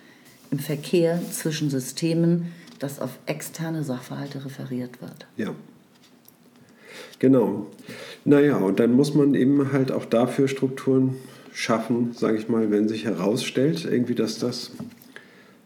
im 0.51 0.59
Verkehr 0.59 1.21
zwischen 1.31 1.71
Systemen, 1.71 2.53
das 2.79 3.01
auf 3.01 3.11
externe 3.27 3.85
Sachverhalte 3.85 4.45
referiert 4.45 5.01
wird. 5.01 5.27
ja. 5.37 5.55
Genau. 7.19 7.67
Naja, 8.27 8.57
und 8.57 8.79
dann 8.79 8.93
muss 8.93 9.15
man 9.15 9.35
eben 9.35 9.73
halt 9.73 9.91
auch 9.91 10.05
dafür 10.05 10.49
Strukturen 10.49 11.17
schaffen, 11.51 12.13
sage 12.13 12.37
ich 12.37 12.49
mal, 12.51 12.71
wenn 12.71 12.89
sich 12.89 13.07
herausstellt, 13.07 13.87
irgendwie, 13.91 14.15
dass 14.15 14.39
das 14.39 14.73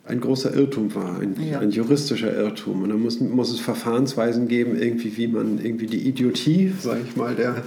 ein 0.05 0.21
großer 0.21 0.55
Irrtum 0.55 0.95
war, 0.95 1.19
ein, 1.19 1.35
Ja. 1.51 1.59
ein 1.59 1.73
juristischer 1.73 2.33
Irrtum. 2.33 2.83
Und 2.83 2.91
dann 2.91 3.01
muss, 3.01 3.19
muss 3.19 3.51
es 3.53 3.59
Verfahrensweisen 3.59 4.47
geben, 4.47 4.81
irgendwie, 4.81 5.17
wie 5.17 5.27
man 5.27 5.59
irgendwie 5.65 5.87
die 5.87 6.07
Idiotie, 6.07 6.73
sage 6.81 7.01
ich 7.09 7.17
mal, 7.17 7.35
der 7.35 7.65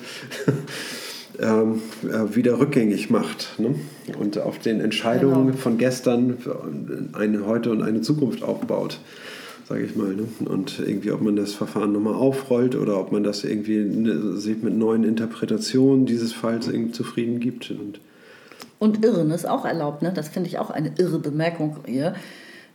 ähm, 1.39 1.81
äh, 2.03 2.35
wieder 2.35 2.59
rückgängig 2.59 3.09
macht. 3.09 3.59
Ne? 3.59 3.75
Und 4.19 4.37
auf 4.39 4.59
den 4.59 4.79
Entscheidungen 4.81 5.47
Genau. 5.47 5.57
von 5.57 5.77
gestern 5.77 6.37
eine 7.13 7.45
heute 7.45 7.71
und 7.71 7.81
eine 7.81 8.01
Zukunft 8.01 8.43
aufbaut, 8.43 8.99
sage 9.67 9.83
ich 9.85 9.95
mal. 9.95 10.13
Ne? 10.15 10.23
Und 10.45 10.79
irgendwie, 10.79 11.11
ob 11.11 11.21
man 11.21 11.35
das 11.35 11.53
Verfahren 11.53 11.91
nochmal 11.91 12.15
aufrollt 12.15 12.75
oder 12.75 12.99
ob 12.99 13.11
man 13.11 13.23
das 13.23 13.43
irgendwie 13.43 13.77
ne, 13.77 14.37
sich 14.37 14.61
mit 14.61 14.75
neuen 14.75 15.03
Interpretationen 15.03 16.05
dieses 16.05 16.33
Falls 16.33 16.67
irgendwie 16.67 16.91
zufrieden 16.91 17.39
gibt. 17.39 17.71
Und 17.71 17.99
Und 18.79 19.03
Irren 19.05 19.31
ist 19.31 19.47
auch 19.47 19.65
erlaubt, 19.65 20.01
ne? 20.01 20.11
das 20.13 20.29
finde 20.29 20.49
ich 20.49 20.59
auch 20.59 20.69
eine 20.69 20.91
irre 20.97 21.19
Bemerkung 21.19 21.77
hier. 21.85 22.13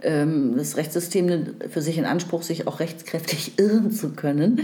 Ähm, 0.03 0.55
Das 0.57 0.77
Rechtssystem 0.77 1.29
für 1.71 1.83
sich 1.83 1.99
in 1.99 2.05
Anspruch, 2.07 2.43
sich 2.43 2.67
auch 2.67 2.81
rechtskräftig 2.81 3.53
irren 3.59 3.91
zu 3.91 4.11
können. 4.11 4.61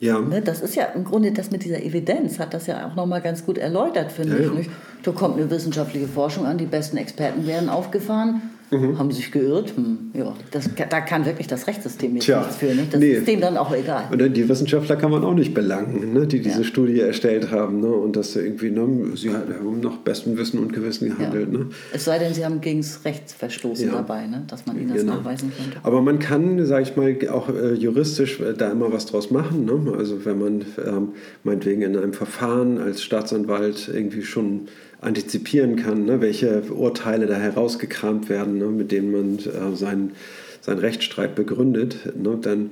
Ja, 0.00 0.18
Ne, 0.20 0.40
Das 0.42 0.60
ist 0.60 0.74
ja 0.76 0.84
im 0.86 1.04
Grunde 1.04 1.32
das 1.32 1.50
mit 1.50 1.64
dieser 1.64 1.82
Evidenz, 1.82 2.38
hat 2.38 2.54
das 2.54 2.66
ja 2.66 2.86
auch 2.88 2.94
nochmal 2.94 3.20
ganz 3.20 3.44
gut 3.46 3.58
erläutert, 3.58 4.12
finde 4.12 4.42
Ja, 4.42 4.52
ich. 4.60 4.66
ja. 4.66 4.72
Da 5.02 5.12
kommt 5.12 5.36
eine 5.38 5.50
wissenschaftliche 5.50 6.08
Forschung 6.08 6.46
an, 6.46 6.56
die 6.58 6.66
besten 6.66 6.96
Experten 6.96 7.46
werden 7.46 7.68
aufgefahren, 7.68 8.42
Mhm. 8.78 8.98
haben 8.98 9.10
sich 9.10 9.30
geirrt. 9.30 9.74
Hm, 9.76 10.10
ja, 10.14 10.34
das, 10.50 10.68
da 10.90 11.00
kann 11.00 11.24
wirklich 11.26 11.46
das 11.46 11.66
Rechtssystem 11.66 12.14
jetzt 12.14 12.24
Tja, 12.24 12.40
nichts 12.40 12.56
für. 12.56 12.66
Nicht? 12.66 12.92
Das 12.92 13.00
nee. 13.00 13.12
ist 13.12 13.28
dem 13.28 13.40
dann 13.40 13.56
auch 13.56 13.74
egal. 13.74 14.04
Und 14.10 14.36
die 14.36 14.48
Wissenschaftler 14.48 14.96
kann 14.96 15.10
man 15.10 15.24
auch 15.24 15.34
nicht 15.34 15.54
belangen, 15.54 16.12
ne, 16.12 16.26
die 16.26 16.40
diese 16.40 16.58
Ja. 16.58 16.64
Studie 16.64 17.00
erstellt 17.00 17.50
haben. 17.50 17.80
Ne, 17.80 17.88
und 17.88 18.16
dass 18.16 18.32
sie 18.32 18.40
irgendwie, 18.40 18.70
ne, 18.70 18.86
sie 19.16 19.30
haben 19.30 19.80
nach 19.80 19.98
bestem 19.98 20.36
Wissen 20.36 20.58
und 20.58 20.72
Gewissen 20.72 21.08
Ja. 21.08 21.14
gehandelt. 21.14 21.52
Ne. 21.52 21.66
Es 21.92 22.04
sei 22.04 22.18
denn, 22.18 22.34
sie 22.34 22.44
haben 22.44 22.60
gegen 22.60 22.80
das 22.80 23.04
Recht 23.04 23.30
verstoßen 23.30 23.86
Ja. 23.86 23.92
dabei, 23.94 24.26
ne? 24.26 24.42
dass 24.48 24.66
man 24.66 24.78
ihnen 24.78 24.88
das 24.88 24.98
Genau. 25.00 25.14
nachweisen 25.16 25.52
könnte. 25.56 25.78
Aber 25.82 26.00
man 26.02 26.18
kann, 26.18 26.64
sage 26.66 26.82
ich 26.82 26.96
mal, 26.96 27.16
auch 27.30 27.48
äh, 27.48 27.74
juristisch 27.74 28.40
äh, 28.40 28.54
da 28.54 28.70
immer 28.70 28.92
was 28.92 29.06
draus 29.06 29.30
machen. 29.30 29.64
Ne? 29.64 29.92
Also 29.96 30.24
wenn 30.24 30.38
man 30.38 30.64
ähm, 30.86 31.08
meinetwegen 31.42 31.82
in 31.82 31.96
einem 31.96 32.12
Verfahren 32.12 32.78
als 32.78 33.02
Staatsanwalt 33.02 33.90
irgendwie 33.92 34.22
schon 34.22 34.62
antizipieren 35.04 35.76
kann, 35.76 36.04
ne? 36.04 36.20
welche 36.20 36.62
Urteile 36.72 37.26
da 37.26 37.36
herausgekramt 37.36 38.28
werden, 38.28 38.58
ne? 38.58 38.66
mit 38.66 38.90
denen 38.90 39.12
man 39.12 39.38
äh, 39.38 39.76
seinen, 39.76 40.12
seinen 40.60 40.78
Rechtsstreit 40.78 41.34
begründet, 41.34 42.16
ne? 42.16 42.38
dann 42.40 42.70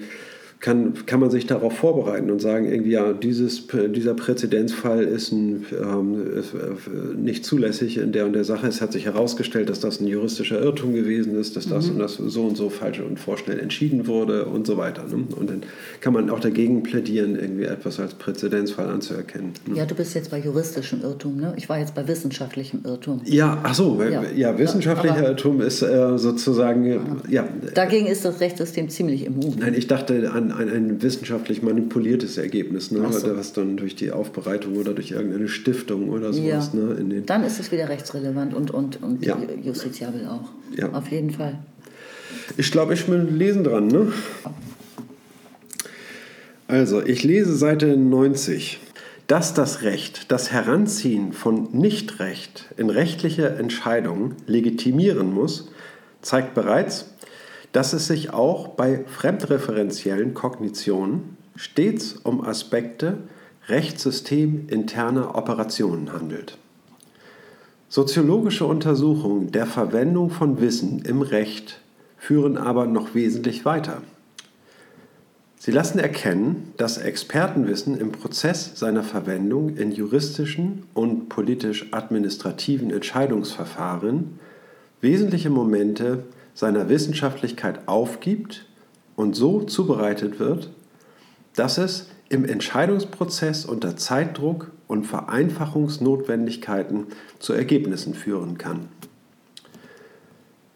kann, 0.62 0.94
kann 1.06 1.18
man 1.18 1.28
sich 1.28 1.48
darauf 1.48 1.76
vorbereiten 1.76 2.30
und 2.30 2.40
sagen, 2.40 2.70
irgendwie, 2.70 2.92
ja, 2.92 3.12
dieses, 3.12 3.66
dieser 3.88 4.14
Präzedenzfall 4.14 5.02
ist, 5.02 5.32
ein, 5.32 5.66
ähm, 5.72 6.36
ist 6.38 6.54
äh, 6.54 7.16
nicht 7.16 7.44
zulässig 7.44 7.98
in 7.98 8.12
der 8.12 8.26
und 8.26 8.32
der 8.32 8.44
Sache. 8.44 8.68
Es 8.68 8.80
hat 8.80 8.92
sich 8.92 9.06
herausgestellt, 9.06 9.68
dass 9.68 9.80
das 9.80 10.00
ein 10.00 10.06
juristischer 10.06 10.62
Irrtum 10.62 10.94
gewesen 10.94 11.34
ist, 11.34 11.56
dass 11.56 11.68
das 11.68 11.86
mhm. 11.86 11.94
und 11.94 11.98
das 11.98 12.14
so 12.14 12.44
und 12.44 12.56
so 12.56 12.70
falsch 12.70 13.00
und 13.00 13.18
vorschnell 13.18 13.58
entschieden 13.58 14.06
wurde 14.06 14.44
und 14.44 14.64
so 14.64 14.76
weiter. 14.76 15.02
Ne? 15.02 15.24
Und 15.34 15.50
dann 15.50 15.62
kann 16.00 16.12
man 16.12 16.30
auch 16.30 16.38
dagegen 16.38 16.84
plädieren, 16.84 17.34
irgendwie 17.34 17.64
etwas 17.64 17.98
als 17.98 18.14
Präzedenzfall 18.14 18.88
anzuerkennen. 18.88 19.54
Ne? 19.66 19.78
Ja, 19.78 19.84
du 19.84 19.96
bist 19.96 20.14
jetzt 20.14 20.30
bei 20.30 20.38
juristischem 20.38 21.02
Irrtum, 21.02 21.38
ne? 21.38 21.54
Ich 21.56 21.68
war 21.68 21.80
jetzt 21.80 21.96
bei 21.96 22.06
wissenschaftlichem 22.06 22.82
Irrtum. 22.84 23.20
Ja, 23.24 23.58
ach 23.64 23.74
so, 23.74 24.00
ja, 24.00 24.22
ja 24.32 24.56
wissenschaftlicher 24.56 25.16
Aber, 25.16 25.28
Irrtum 25.30 25.60
ist 25.60 25.82
äh, 25.82 26.16
sozusagen, 26.18 27.20
ja. 27.28 27.48
Dagegen 27.74 28.06
ist 28.06 28.24
das 28.24 28.38
Rechtssystem 28.38 28.88
ziemlich 28.90 29.26
immun. 29.26 29.56
Nein, 29.58 29.74
ich 29.74 29.88
dachte 29.88 30.30
an 30.30 30.51
ein, 30.56 30.68
ein 30.68 31.02
wissenschaftlich 31.02 31.62
manipuliertes 31.62 32.38
Ergebnis, 32.38 32.90
ne? 32.90 33.10
So. 33.12 33.36
was 33.36 33.52
dann 33.52 33.76
durch 33.76 33.96
die 33.96 34.10
Aufbereitung 34.12 34.76
oder 34.76 34.94
durch 34.94 35.10
irgendeine 35.10 35.48
Stiftung 35.48 36.08
oder 36.08 36.32
sowas. 36.32 36.70
Ja. 36.72 36.80
Ne? 36.80 37.22
dann 37.26 37.44
ist 37.44 37.60
es 37.60 37.72
wieder 37.72 37.88
rechtsrelevant 37.88 38.54
und, 38.54 38.70
und, 38.70 39.02
und 39.02 39.24
ja. 39.24 39.38
justiziabel 39.62 40.26
auch. 40.26 40.50
Ja. 40.76 40.92
Auf 40.92 41.08
jeden 41.08 41.30
Fall. 41.30 41.58
Ich 42.56 42.70
glaube, 42.70 42.94
ich 42.94 43.06
bin 43.06 43.36
lesen 43.36 43.64
dran. 43.64 43.88
Ne? 43.88 44.12
Also, 46.68 47.02
ich 47.02 47.22
lese 47.22 47.54
Seite 47.54 47.96
90. 47.96 48.80
Dass 49.28 49.54
das 49.54 49.82
Recht 49.82 50.30
das 50.32 50.52
Heranziehen 50.52 51.32
von 51.32 51.68
Nichtrecht 51.72 52.66
in 52.76 52.90
rechtliche 52.90 53.50
Entscheidungen 53.50 54.34
legitimieren 54.46 55.32
muss, 55.32 55.70
zeigt 56.22 56.54
bereits, 56.54 57.11
dass 57.72 57.92
es 57.92 58.06
sich 58.06 58.32
auch 58.32 58.68
bei 58.68 59.04
fremdreferenziellen 59.06 60.34
Kognitionen 60.34 61.36
stets 61.56 62.14
um 62.22 62.44
Aspekte 62.44 63.18
rechtssysteminterner 63.68 65.34
Operationen 65.34 66.12
handelt. 66.12 66.58
Soziologische 67.88 68.66
Untersuchungen 68.66 69.52
der 69.52 69.66
Verwendung 69.66 70.30
von 70.30 70.60
Wissen 70.60 71.00
im 71.00 71.22
Recht 71.22 71.80
führen 72.16 72.56
aber 72.56 72.86
noch 72.86 73.14
wesentlich 73.14 73.64
weiter. 73.64 74.02
Sie 75.58 75.70
lassen 75.70 75.98
erkennen, 75.98 76.72
dass 76.76 76.98
Expertenwissen 76.98 77.96
im 77.96 78.10
Prozess 78.10 78.72
seiner 78.74 79.04
Verwendung 79.04 79.76
in 79.76 79.92
juristischen 79.92 80.84
und 80.94 81.28
politisch-administrativen 81.28 82.90
Entscheidungsverfahren 82.90 84.40
wesentliche 85.00 85.50
Momente 85.50 86.24
seiner 86.54 86.88
Wissenschaftlichkeit 86.88 87.86
aufgibt 87.86 88.66
und 89.16 89.34
so 89.34 89.62
zubereitet 89.62 90.38
wird, 90.38 90.70
dass 91.54 91.78
es 91.78 92.08
im 92.28 92.44
Entscheidungsprozess 92.44 93.64
unter 93.64 93.96
Zeitdruck 93.96 94.70
und 94.86 95.04
Vereinfachungsnotwendigkeiten 95.04 97.06
zu 97.38 97.52
Ergebnissen 97.52 98.14
führen 98.14 98.58
kann. 98.58 98.88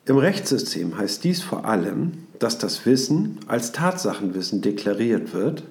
Im 0.05 0.19
Rechtssystem 0.19 0.97
heißt 0.97 1.25
dies 1.25 1.43
vor 1.43 1.65
allem, 1.65 2.27
dass 2.39 2.59
das 2.59 2.87
Wissen 2.87 3.41
als 3.49 3.73
Tatsachenwissen 3.73 4.63
deklariert 4.63 5.35
wird, 5.35 5.65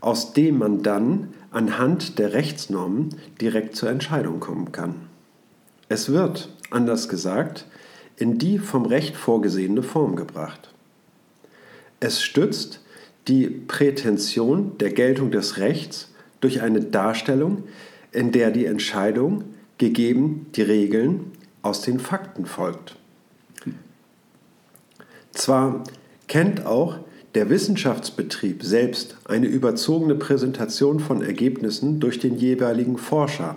aus 0.00 0.34
dem 0.34 0.58
man 0.58 0.82
dann 0.82 1.34
anhand 1.50 2.18
der 2.18 2.32
Rechtsnormen 2.32 3.16
direkt 3.40 3.74
zur 3.74 3.90
Entscheidung 3.90 4.40
kommen 4.40 4.72
kann. 4.72 4.94
Es 5.88 6.10
wird, 6.10 6.48
anders 6.70 7.08
gesagt, 7.08 7.66
in 8.16 8.38
die 8.38 8.58
vom 8.58 8.86
Recht 8.86 9.16
vorgesehene 9.16 9.82
Form 9.82 10.16
gebracht. 10.16 10.72
Es 12.00 12.22
stützt 12.22 12.80
die 13.28 13.46
Prätension 13.46 14.76
der 14.78 14.90
Geltung 14.90 15.30
des 15.30 15.58
Rechts 15.58 16.12
durch 16.40 16.62
eine 16.62 16.80
Darstellung, 16.80 17.64
in 18.10 18.32
der 18.32 18.50
die 18.50 18.66
Entscheidung, 18.66 19.44
gegeben 19.78 20.46
die 20.54 20.62
Regeln, 20.62 21.32
aus 21.62 21.82
den 21.82 22.00
Fakten 22.00 22.44
folgt. 22.44 22.96
Zwar 25.32 25.84
kennt 26.26 26.66
auch 26.66 26.98
der 27.34 27.48
Wissenschaftsbetrieb 27.48 28.62
selbst 28.62 29.16
eine 29.24 29.46
überzogene 29.46 30.16
Präsentation 30.16 31.00
von 31.00 31.22
Ergebnissen 31.22 32.00
durch 32.00 32.18
den 32.18 32.36
jeweiligen 32.36 32.98
Forscher, 32.98 33.56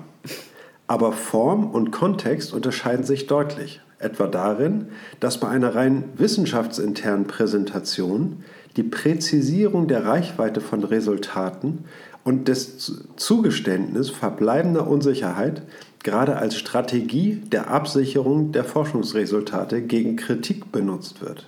aber 0.87 1.11
Form 1.11 1.69
und 1.71 1.91
Kontext 1.91 2.53
unterscheiden 2.53 3.03
sich 3.03 3.27
deutlich 3.27 3.81
etwa 3.99 4.27
darin, 4.27 4.87
dass 5.19 5.39
bei 5.39 5.47
einer 5.47 5.75
rein 5.75 6.05
wissenschaftsinternen 6.17 7.27
Präsentation 7.27 8.43
die 8.75 8.83
Präzisierung 8.83 9.87
der 9.87 10.05
Reichweite 10.05 10.61
von 10.61 10.83
Resultaten 10.83 11.85
und 12.23 12.47
des 12.47 13.03
Zugeständnis 13.15 14.09
verbleibender 14.09 14.87
Unsicherheit 14.87 15.61
gerade 16.03 16.37
als 16.37 16.55
Strategie 16.55 17.41
der 17.51 17.69
Absicherung 17.69 18.51
der 18.51 18.63
Forschungsresultate 18.63 19.81
gegen 19.81 20.17
Kritik 20.17 20.71
benutzt 20.71 21.21
wird. 21.21 21.47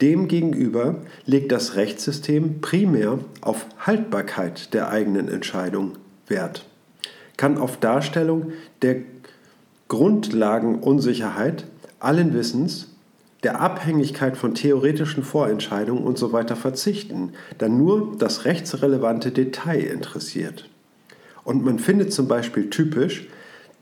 Demgegenüber 0.00 0.96
legt 1.26 1.52
das 1.52 1.76
Rechtssystem 1.76 2.60
primär 2.60 3.20
auf 3.40 3.66
Haltbarkeit 3.78 4.74
der 4.74 4.88
eigenen 4.88 5.28
Entscheidung 5.28 5.92
Wert, 6.26 6.64
kann 7.36 7.56
auf 7.56 7.76
Darstellung 7.76 8.52
der 8.82 8.96
Grundlagenunsicherheit 9.92 11.66
allen 12.00 12.32
Wissens, 12.32 12.88
der 13.42 13.60
Abhängigkeit 13.60 14.38
von 14.38 14.54
theoretischen 14.54 15.22
Vorentscheidungen 15.22 16.06
usw. 16.06 16.44
So 16.48 16.54
verzichten, 16.54 17.34
da 17.58 17.68
nur 17.68 18.16
das 18.16 18.46
rechtsrelevante 18.46 19.32
Detail 19.32 19.82
interessiert. 19.82 20.70
Und 21.44 21.62
man 21.62 21.78
findet 21.78 22.10
zum 22.10 22.26
Beispiel 22.26 22.70
typisch, 22.70 23.28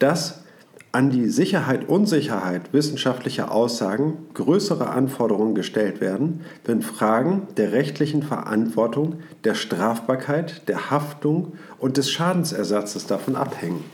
dass 0.00 0.42
an 0.90 1.10
die 1.10 1.28
Sicherheit 1.28 1.88
Unsicherheit 1.88 2.72
wissenschaftlicher 2.72 3.52
Aussagen 3.52 4.14
größere 4.34 4.90
Anforderungen 4.90 5.54
gestellt 5.54 6.00
werden, 6.00 6.40
wenn 6.64 6.82
Fragen 6.82 7.46
der 7.56 7.70
rechtlichen 7.70 8.24
Verantwortung, 8.24 9.20
der 9.44 9.54
Strafbarkeit, 9.54 10.66
der 10.66 10.90
Haftung 10.90 11.52
und 11.78 11.98
des 11.98 12.10
Schadensersatzes 12.10 13.06
davon 13.06 13.36
abhängen. 13.36 13.84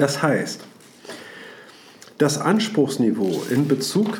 Das 0.00 0.22
heißt, 0.22 0.62
das 2.16 2.38
Anspruchsniveau 2.38 3.42
in 3.50 3.68
Bezug 3.68 4.18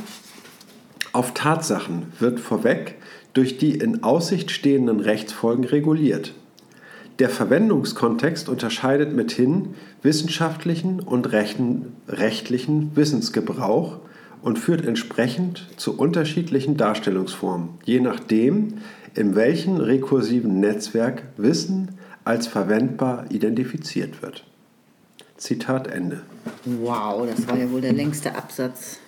auf 1.13 1.33
Tatsachen 1.33 2.13
wird 2.19 2.39
vorweg 2.39 2.97
durch 3.33 3.57
die 3.57 3.79
in 3.79 4.03
Aussicht 4.03 4.51
stehenden 4.51 5.01
Rechtsfolgen 5.01 5.65
reguliert. 5.65 6.35
Der 7.19 7.31
Verwendungskontext 7.31 8.51
unterscheidet 8.51 9.15
mithin 9.15 9.75
wissenschaftlichen 10.03 11.01
und 11.01 11.33
rechtlichen 11.33 12.95
Wissensgebrauch 12.95 14.01
und 14.43 14.59
führt 14.59 14.85
entsprechend 14.85 15.67
zu 15.79 15.97
unterschiedlichen 15.97 16.77
Darstellungsformen, 16.77 17.71
je 17.87 18.01
nachdem, 18.01 18.75
in 19.15 19.35
welchem 19.35 19.79
rekursiven 19.79 20.61
Netzwerk 20.61 21.23
Wissen 21.39 21.93
als 22.25 22.47
verwendbar 22.49 23.25
identifiziert 23.31 24.21
wird. 24.21 24.45
Zitat 25.41 25.89
Ende. 25.89 26.21
Wow, 26.67 27.27
das 27.27 27.49
war 27.49 27.57
ja 27.57 27.71
wohl 27.73 27.81
der 27.81 27.95
längste 27.95 28.35
Absatz. 28.35 28.99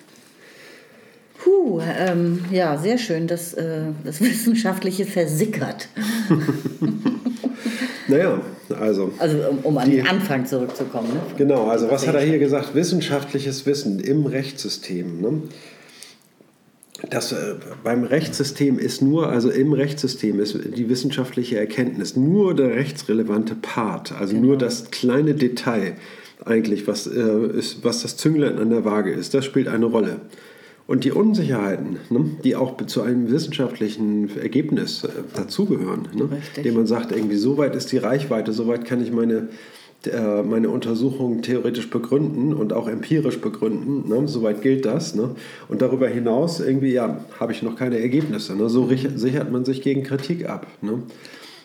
Puh, 1.38 1.80
ähm, 1.80 2.46
ja, 2.50 2.78
sehr 2.78 2.96
schön, 2.96 3.26
dass 3.26 3.52
äh, 3.52 3.82
das 4.02 4.20
Wissenschaftliche 4.22 5.04
versickert. 5.04 5.88
naja, 8.08 8.40
also. 8.80 9.12
Also, 9.18 9.38
um, 9.50 9.58
um 9.58 9.78
an 9.78 9.90
den 9.90 10.06
Anfang 10.06 10.46
zurückzukommen. 10.46 11.12
Ne? 11.12 11.20
Genau, 11.36 11.66
also, 11.66 11.90
was 11.90 12.06
hat 12.06 12.14
er 12.14 12.22
hier 12.22 12.38
gesagt? 12.38 12.74
Wissenschaftliches 12.74 13.66
Wissen 13.66 14.00
im 14.00 14.24
Rechtssystem. 14.24 15.20
Ne? 15.20 15.42
Das 17.10 17.32
äh, 17.32 17.56
beim 17.84 18.04
Rechtssystem 18.04 18.78
ist 18.78 19.02
nur, 19.02 19.28
also 19.28 19.50
im 19.50 19.74
Rechtssystem 19.74 20.40
ist 20.40 20.56
die 20.76 20.88
wissenschaftliche 20.88 21.58
Erkenntnis 21.58 22.16
nur 22.16 22.54
der 22.54 22.70
rechtsrelevante 22.70 23.54
Part, 23.54 24.12
also 24.12 24.32
genau. 24.32 24.46
nur 24.46 24.58
das 24.58 24.90
kleine 24.90 25.34
Detail 25.34 25.96
eigentlich, 26.44 26.86
was, 26.86 27.06
äh, 27.06 27.46
ist, 27.58 27.84
was 27.84 28.02
das 28.02 28.16
Zünglein 28.16 28.58
an 28.58 28.70
der 28.70 28.84
Waage 28.84 29.12
ist. 29.12 29.34
Das 29.34 29.44
spielt 29.44 29.68
eine 29.68 29.86
Rolle. 29.86 30.20
Und 30.86 31.04
die 31.04 31.12
Unsicherheiten, 31.12 31.98
ne, 32.10 32.24
die 32.42 32.56
auch 32.56 32.76
zu 32.86 33.02
einem 33.02 33.30
wissenschaftlichen 33.30 34.36
Ergebnis 34.36 35.04
äh, 35.04 35.08
dazugehören, 35.34 36.08
ne, 36.14 36.28
indem 36.56 36.74
man 36.74 36.86
sagt, 36.86 37.12
irgendwie 37.12 37.36
so 37.36 37.56
weit 37.56 37.76
ist 37.76 37.92
die 37.92 37.98
Reichweite, 37.98 38.52
so 38.52 38.66
weit 38.66 38.84
kann 38.84 39.02
ich 39.02 39.12
meine, 39.12 39.48
äh, 40.04 40.42
meine 40.42 40.70
Untersuchungen 40.70 41.42
theoretisch 41.42 41.88
begründen 41.88 42.52
und 42.52 42.72
auch 42.72 42.88
empirisch 42.88 43.40
begründen, 43.40 44.08
ne, 44.08 44.26
soweit 44.26 44.60
gilt 44.60 44.84
das. 44.84 45.14
Ne, 45.14 45.30
und 45.68 45.82
darüber 45.82 46.08
hinaus 46.08 46.58
irgendwie, 46.58 46.92
ja, 46.92 47.24
habe 47.38 47.52
ich 47.52 47.62
noch 47.62 47.76
keine 47.76 48.00
Ergebnisse. 48.00 48.56
Ne, 48.56 48.68
so 48.68 48.88
sichert 48.88 49.52
man 49.52 49.64
sich 49.64 49.82
gegen 49.82 50.02
Kritik 50.02 50.48
ab. 50.48 50.66
Ne. 50.80 51.02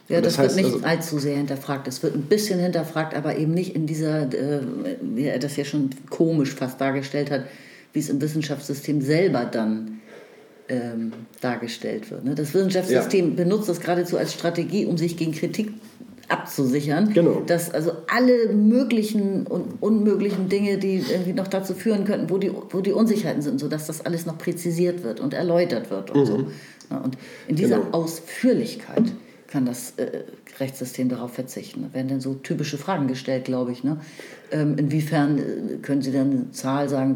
Ja, 0.10 0.22
das, 0.22 0.36
das 0.36 0.46
heißt, 0.46 0.56
wird 0.56 0.66
nicht 0.66 0.76
also, 0.76 0.88
allzu 0.88 1.20
sehr 1.20 1.36
hinterfragt. 1.36 1.88
Es 1.88 2.02
wird 2.02 2.16
ein 2.16 2.24
bisschen 2.24 2.60
hinterfragt, 2.60 3.16
aber 3.16 3.38
eben 3.38 3.54
nicht 3.54 3.76
in 3.76 3.88
dieser, 3.88 4.24
äh, 4.24 4.62
wie 5.02 5.26
er 5.26 5.40
das 5.40 5.58
ja 5.58 5.66
schon 5.66 5.90
komisch 6.10 6.54
fast 6.54 6.80
dargestellt 6.80 7.30
hat, 7.30 7.44
wie 7.94 8.00
es 8.00 8.10
im 8.10 8.22
Wissenschaftssystem 8.22 9.02
selber 9.02 9.46
dann 9.46 10.00
ähm, 10.70 11.12
dargestellt 11.42 12.10
wird. 12.10 12.24
Ne? 12.24 12.36
Das 12.36 12.54
Wissenschaftssystem 12.54 13.30
ja. 13.30 13.44
benutzt 13.44 13.68
das 13.68 13.82
geradezu 13.82 14.18
als 14.18 14.34
Strategie, 14.34 14.86
um 14.86 14.98
sich 14.98 15.18
gegen 15.18 15.34
Kritik 15.34 15.74
abzusichern. 16.30 17.14
Genau. 17.14 17.42
Dass 17.46 17.74
also 17.74 17.92
alle 18.08 18.54
möglichen 18.54 19.48
und 19.48 19.82
unmöglichen 19.82 20.50
Dinge, 20.50 20.78
die 20.78 21.04
irgendwie 21.10 21.34
noch 21.34 21.48
dazu 21.48 21.74
führen 21.74 22.06
könnten, 22.06 22.30
wo 22.30 22.38
die, 22.38 22.52
wo 22.70 22.82
die 22.82 22.92
Unsicherheiten 22.92 23.42
sind, 23.42 23.60
sodass 23.60 23.88
das 23.88 24.06
alles 24.06 24.26
noch 24.26 24.38
präzisiert 24.38 25.04
wird 25.04 25.20
und 25.20 25.34
erläutert 25.34 25.90
wird 25.90 26.12
und 26.12 26.22
mhm. 26.22 26.26
so. 26.26 26.34
Und 26.90 27.18
in 27.48 27.56
dieser 27.58 27.80
genau. 27.80 27.98
Ausführlichkeit 27.98 29.04
kann 29.48 29.66
das 29.66 29.94
äh, 29.98 30.24
Rechtssystem 30.60 31.10
darauf 31.10 31.34
verzichten. 31.34 31.84
Da 31.84 31.94
werden 31.94 32.10
dann 32.10 32.22
so 32.22 32.34
typische 32.34 32.78
Fragen 32.78 33.08
gestellt, 33.08 33.46
glaube 33.46 33.72
ich. 33.72 33.84
Ne? 33.84 33.98
Ähm, 34.52 34.76
inwiefern 34.78 35.38
äh, 35.38 35.42
können 35.82 36.02
Sie 36.02 36.12
dann 36.12 36.32
eine 36.32 36.52
Zahl 36.52 36.90
sagen, 36.90 37.16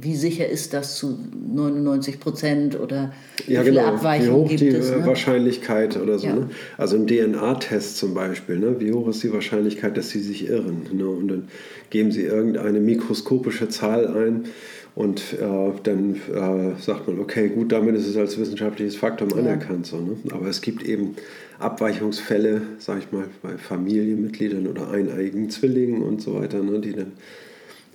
wie 0.00 0.14
sicher 0.14 0.48
ist 0.48 0.74
das 0.74 0.96
zu 0.96 1.18
99 1.52 2.20
Prozent 2.20 2.78
oder 2.78 3.12
wie 3.46 3.54
ja, 3.54 3.62
viele 3.62 3.80
genau. 3.80 3.94
Abweichungen 3.94 4.32
wie 4.32 4.44
hoch 4.44 4.48
gibt 4.48 4.60
die 4.60 4.68
es? 4.68 4.90
Ne? 4.90 5.06
Wahrscheinlichkeit 5.06 5.96
oder 5.96 6.18
so. 6.18 6.28
Ja. 6.28 6.34
Ne? 6.34 6.50
Also 6.78 6.96
im 6.96 7.06
DNA-Test 7.06 7.96
zum 7.96 8.14
Beispiel, 8.14 8.58
ne? 8.58 8.80
wie 8.80 8.92
hoch 8.92 9.08
ist 9.08 9.22
die 9.22 9.32
Wahrscheinlichkeit, 9.32 9.96
dass 9.96 10.10
Sie 10.10 10.20
sich 10.20 10.48
irren? 10.48 10.86
Ne? 10.92 11.06
Und 11.06 11.28
dann 11.28 11.48
geben 11.90 12.12
Sie 12.12 12.22
irgendeine 12.22 12.80
mikroskopische 12.80 13.68
Zahl 13.68 14.06
ein 14.06 14.44
und 14.94 15.34
äh, 15.40 15.72
dann 15.84 16.16
äh, 16.16 16.80
sagt 16.80 17.08
man, 17.08 17.18
okay, 17.18 17.48
gut, 17.48 17.72
damit 17.72 17.96
ist 17.96 18.06
es 18.06 18.16
als 18.16 18.38
wissenschaftliches 18.38 18.96
Faktum 18.96 19.30
ja. 19.30 19.36
anerkannt. 19.36 19.86
So, 19.86 19.96
ne? 19.98 20.16
Aber 20.32 20.48
es 20.48 20.60
gibt 20.60 20.82
eben 20.82 21.16
Abweichungsfälle, 21.62 22.62
sage 22.78 23.00
ich 23.00 23.12
mal, 23.12 23.26
bei 23.42 23.56
Familienmitgliedern 23.56 24.66
oder 24.66 24.90
eineigen 24.90 25.50
Zwillingen 25.50 26.02
und 26.02 26.20
so 26.20 26.34
weiter, 26.34 26.62
ne, 26.62 26.80
die 26.80 26.92
dann 26.92 27.12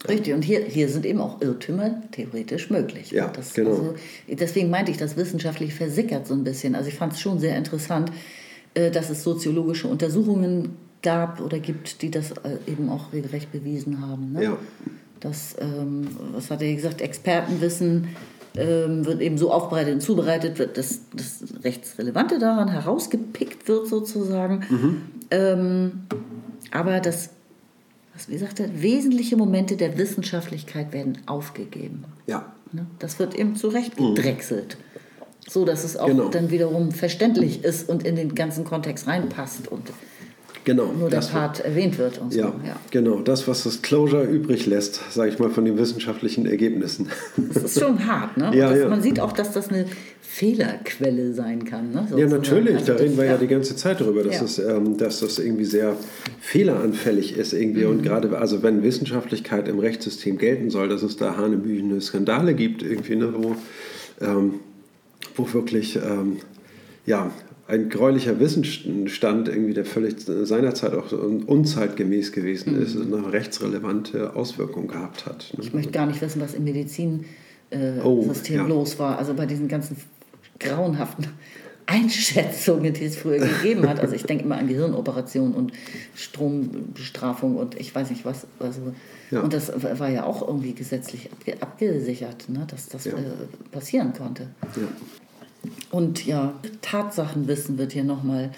Richtig, 0.08 0.34
und 0.34 0.44
hier, 0.44 0.64
hier 0.64 0.90
sind 0.90 1.06
eben 1.06 1.20
auch 1.20 1.42
Irrtümer 1.42 2.04
theoretisch 2.12 2.70
möglich. 2.70 3.12
Ja, 3.12 3.28
das, 3.30 3.54
genau. 3.54 3.72
Also, 3.72 3.96
deswegen 4.28 4.70
meinte 4.70 4.92
ich, 4.92 4.98
das 4.98 5.18
wissenschaftlich 5.18 5.74
versickert 5.74 6.28
so 6.28 6.36
ein 6.36 6.44
bisschen. 6.44 6.76
Also 6.76 6.90
ich 6.90 6.96
fand 6.96 7.14
es 7.14 7.20
schon 7.20 7.40
sehr 7.40 7.58
interessant, 7.58 8.12
äh, 8.76 8.92
dass 8.92 9.10
es 9.10 9.24
soziologische 9.24 9.88
Untersuchungen 9.88 10.78
gab 11.02 11.42
oder 11.42 11.60
gibt, 11.60 12.02
die 12.04 12.12
das 12.12 12.32
äh, 12.32 12.58
eben 12.68 12.90
auch 12.90 13.12
regelrecht 13.12 13.52
bewiesen 13.52 14.02
haben. 14.02 14.34
Ne? 14.34 14.44
Ja. 14.44 14.58
Das, 15.20 15.56
ähm, 15.60 16.08
was 16.32 16.52
hat 16.52 16.62
er 16.62 16.74
gesagt, 16.76 17.02
Expertenwissen 17.02 18.10
ähm, 18.58 19.06
wird 19.06 19.22
eben 19.22 19.38
so 19.38 19.52
aufbereitet 19.52 19.94
und 19.94 20.02
zubereitet 20.02 20.58
wird, 20.60 20.78
dass 20.78 21.02
das 21.14 21.64
Rechtsrelevante 21.64 22.40
daran 22.40 22.70
herausgepickt 22.70 23.68
wird 23.68 23.88
sozusagen. 23.88 24.66
Mhm. 24.70 25.02
Ähm, 25.30 25.92
aber 26.72 27.00
das, 27.00 27.30
was 28.14 28.30
wie 28.30 28.38
sagt 28.38 28.60
er, 28.60 28.82
wesentliche 28.82 29.38
Momente 29.38 29.78
der 29.78 29.98
Wissenschaftlichkeit 29.98 30.92
werden 30.92 31.20
aufgegeben. 31.28 32.06
Ja. 32.26 32.52
Ne? 32.74 32.88
Das 33.00 33.20
wird 33.20 33.36
eben 33.36 33.56
zurechtgedrechselt. 33.56 34.78
Mhm. 34.78 35.50
So 35.50 35.64
dass 35.64 35.86
es 35.86 35.96
auch 35.96 36.08
genau. 36.08 36.28
dann 36.28 36.50
wiederum 36.50 36.92
verständlich 36.92 37.64
ist 37.64 37.88
und 37.88 38.06
in 38.06 38.18
den 38.18 38.36
ganzen 38.36 38.66
Kontext 38.66 39.08
reinpasst 39.08 39.70
und 39.70 39.84
Genau, 40.68 40.92
nur 40.92 41.10
der 41.10 41.22
Part 41.22 41.62
erwähnt 41.62 41.98
wird 41.98 42.18
und 42.18 42.34
so. 42.34 42.40
Ja, 42.40 42.54
ja, 42.66 42.76
genau. 42.92 43.22
Das, 43.22 43.48
was 43.48 43.64
das 43.64 43.82
Closure 43.82 44.26
übrig 44.26 44.66
lässt, 44.66 45.00
sage 45.14 45.32
ich 45.32 45.40
mal, 45.40 45.50
von 45.50 45.64
den 45.64 45.78
wissenschaftlichen 45.78 46.46
Ergebnissen. 46.46 47.08
Das 47.54 47.64
ist 47.64 47.80
schon 47.80 48.06
hart, 48.06 48.36
ne? 48.36 48.52
ja, 48.54 48.70
das, 48.72 48.80
ja. 48.80 48.90
Man 48.90 49.02
sieht 49.02 49.22
auch, 49.22 49.32
dass 49.32 49.54
das 49.54 49.70
eine 49.70 49.86
Fehlerquelle 50.20 51.32
sein 51.32 51.64
kann. 51.64 51.92
Ne? 51.92 52.10
Ja, 52.18 52.28
natürlich. 52.28 52.76
Also 52.76 52.92
da 52.92 53.00
reden 53.00 53.16
wir 53.16 53.24
ja. 53.24 53.32
ja 53.32 53.38
die 53.38 53.48
ganze 53.48 53.78
Zeit 53.78 54.02
darüber, 54.02 54.24
dass, 54.24 54.36
ja. 54.36 54.44
es, 54.44 54.60
ähm, 54.60 54.98
dass 54.98 55.22
das 55.22 55.40
irgendwie 55.40 55.64
sehr 55.64 55.96
fehleranfällig 56.42 57.38
ist. 57.38 57.54
Irgendwie. 57.54 57.86
Mhm. 57.86 57.92
Und 57.92 58.04
gerade, 58.04 58.38
also 58.38 58.62
wenn 58.62 58.84
Wissenschaftlichkeit 58.84 59.70
im 59.70 59.80
Rechtssystem 59.80 60.38
gelten 60.38 60.70
soll, 60.70 60.90
dass 60.90 61.02
es 61.02 61.16
da 61.16 61.38
hanebüchene 61.38 62.02
Skandale 62.02 62.54
gibt, 62.54 62.84
irgendwie, 62.84 63.16
ne, 63.16 63.34
wo, 63.38 63.56
ähm, 64.20 64.56
wo 65.38 65.54
wirklich 65.54 65.96
ähm, 65.96 66.40
ja, 67.06 67.32
ein 67.68 67.90
gräulicher 67.90 68.40
Wissensstand, 68.40 69.50
irgendwie, 69.50 69.74
der 69.74 69.86
völlig 69.86 70.16
seinerzeit 70.20 70.94
auch 70.94 71.12
unzeitgemäß 71.12 72.32
gewesen 72.32 72.76
mhm. 72.76 72.82
ist 72.82 72.96
und 72.96 73.14
eine 73.14 73.32
rechtsrelevante 73.32 74.36
Auswirkung 74.36 74.88
gehabt 74.88 75.26
hat. 75.26 75.54
Ne? 75.54 75.64
Ich 75.64 75.74
möchte 75.74 75.92
gar 75.92 76.06
nicht 76.06 76.22
wissen, 76.22 76.42
was 76.42 76.54
im 76.54 76.64
Medizinsystem 76.64 77.26
äh, 77.72 78.00
oh, 78.04 78.34
ja. 78.46 78.66
los 78.66 78.98
war. 79.00 79.18
Also 79.18 79.34
bei 79.34 79.46
diesen 79.46 79.68
ganzen 79.68 79.98
grauenhaften 80.60 81.28
Einschätzungen, 81.86 82.94
die 82.94 83.06
es 83.06 83.18
früher 83.18 83.40
gegeben 83.40 83.88
hat. 83.88 84.00
Also 84.00 84.14
ich 84.14 84.24
denke 84.24 84.46
immer 84.46 84.58
an 84.58 84.68
Gehirnoperationen 84.68 85.54
und 85.54 85.72
Strombestrafung 86.16 87.58
und 87.58 87.80
ich 87.80 87.94
weiß 87.94 88.10
nicht 88.10 88.26
was. 88.26 88.48
Also, 88.60 88.94
ja. 89.32 89.42
Und 89.42 89.54
das 89.54 89.72
war 90.00 90.10
ja 90.10 90.26
auch 90.26 90.46
irgendwie 90.46 90.74
gesetzlich 90.74 91.30
abgesichert, 91.60 92.50
ne, 92.50 92.66
dass 92.70 92.88
das 92.88 93.06
ja. 93.06 93.14
äh, 93.14 93.32
passieren 93.72 94.14
konnte. 94.14 94.48
Ja. 94.76 94.88
Und 95.92 96.26
ja, 96.26 96.54
Tatsachenwissen 96.82 97.78
wird 97.78 97.94
hier 97.94 98.04
nochmal, 98.04 98.52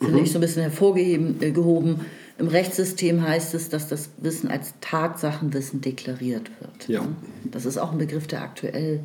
finde 0.00 0.18
mhm. 0.18 0.24
ich, 0.24 0.32
so 0.32 0.38
ein 0.38 0.40
bisschen 0.40 0.62
hervorgehoben. 0.62 2.00
Äh, 2.00 2.40
Im 2.40 2.48
Rechtssystem 2.48 3.26
heißt 3.26 3.54
es, 3.54 3.68
dass 3.68 3.88
das 3.88 4.10
Wissen 4.18 4.50
als 4.50 4.74
Tatsachenwissen 4.80 5.80
deklariert 5.80 6.50
wird. 6.60 6.88
Ja. 6.88 7.06
Das 7.50 7.66
ist 7.66 7.78
auch 7.78 7.92
ein 7.92 7.98
Begriff, 7.98 8.26
der 8.26 8.42
aktuell, 8.42 9.00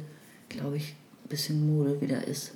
glaube 0.50 0.78
ich, 0.78 0.96
ein 1.26 1.30
bisschen 1.30 1.76
Mode 1.76 2.00
wieder 2.02 2.28
ist. 2.28 2.52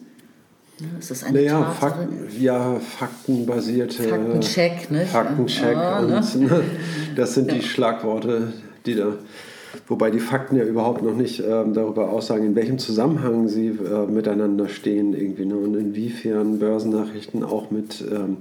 ist 1.00 1.12
das 1.12 1.24
eine 1.24 1.40
naja, 1.40 1.72
Fakten, 1.72 2.28
ja, 2.40 2.80
faktenbasierte 2.80 4.04
Faktencheck, 4.04 4.92
ne? 4.92 5.06
Faktencheck 5.06 5.76
ah, 5.76 6.00
und 6.00 6.10
ne? 6.10 6.64
das 7.16 7.34
sind 7.34 7.52
die 7.52 7.64
Schlagworte, 7.64 8.54
die 8.86 8.96
da 8.96 9.14
Wobei 9.88 10.12
die 10.12 10.20
Fakten 10.20 10.56
ja 10.56 10.64
überhaupt 10.64 11.02
noch 11.02 11.16
nicht 11.16 11.40
ähm, 11.40 11.74
darüber 11.74 12.10
aussagen, 12.10 12.46
in 12.46 12.56
welchem 12.56 12.78
Zusammenhang 12.78 13.48
sie 13.48 13.68
äh, 13.68 14.06
miteinander 14.08 14.68
stehen 14.68 15.14
irgendwie, 15.14 15.46
ne? 15.46 15.56
und 15.56 15.76
inwiefern 15.76 16.60
Börsennachrichten 16.60 17.44
auch 17.44 17.72
mit, 17.72 18.04
ähm, 18.12 18.38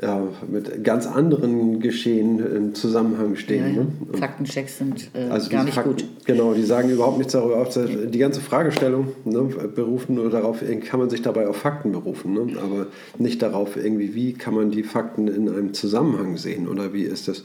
ja, 0.00 0.22
mit 0.50 0.82
ganz 0.82 1.06
anderen 1.06 1.80
Geschehen 1.80 2.38
im 2.38 2.74
Zusammenhang 2.74 3.36
stehen. 3.36 3.74
Ja. 3.74 3.82
Ne? 3.82 4.18
Faktenchecks 4.18 4.78
sind 4.78 5.10
äh, 5.14 5.28
also 5.28 5.50
gar 5.50 5.64
nicht 5.64 5.74
Fakten, 5.74 5.90
gut. 5.96 6.04
Genau, 6.24 6.54
die 6.54 6.62
sagen 6.62 6.88
überhaupt 6.88 7.18
nichts 7.18 7.34
darüber. 7.34 7.66
Die 8.06 8.18
ganze 8.18 8.40
Fragestellung 8.40 9.08
ne, 9.24 9.42
berufen 9.74 10.14
nur 10.14 10.30
darauf, 10.30 10.62
kann 10.88 11.00
man 11.00 11.10
sich 11.10 11.20
dabei 11.20 11.46
auf 11.46 11.56
Fakten 11.56 11.92
berufen, 11.92 12.32
ne? 12.32 12.58
aber 12.62 12.86
nicht 13.18 13.42
darauf, 13.42 13.76
irgendwie, 13.76 14.14
wie 14.14 14.32
kann 14.32 14.54
man 14.54 14.70
die 14.70 14.82
Fakten 14.82 15.28
in 15.28 15.48
einem 15.48 15.74
Zusammenhang 15.74 16.38
sehen 16.38 16.68
oder 16.68 16.94
wie 16.94 17.02
ist 17.02 17.28
das 17.28 17.44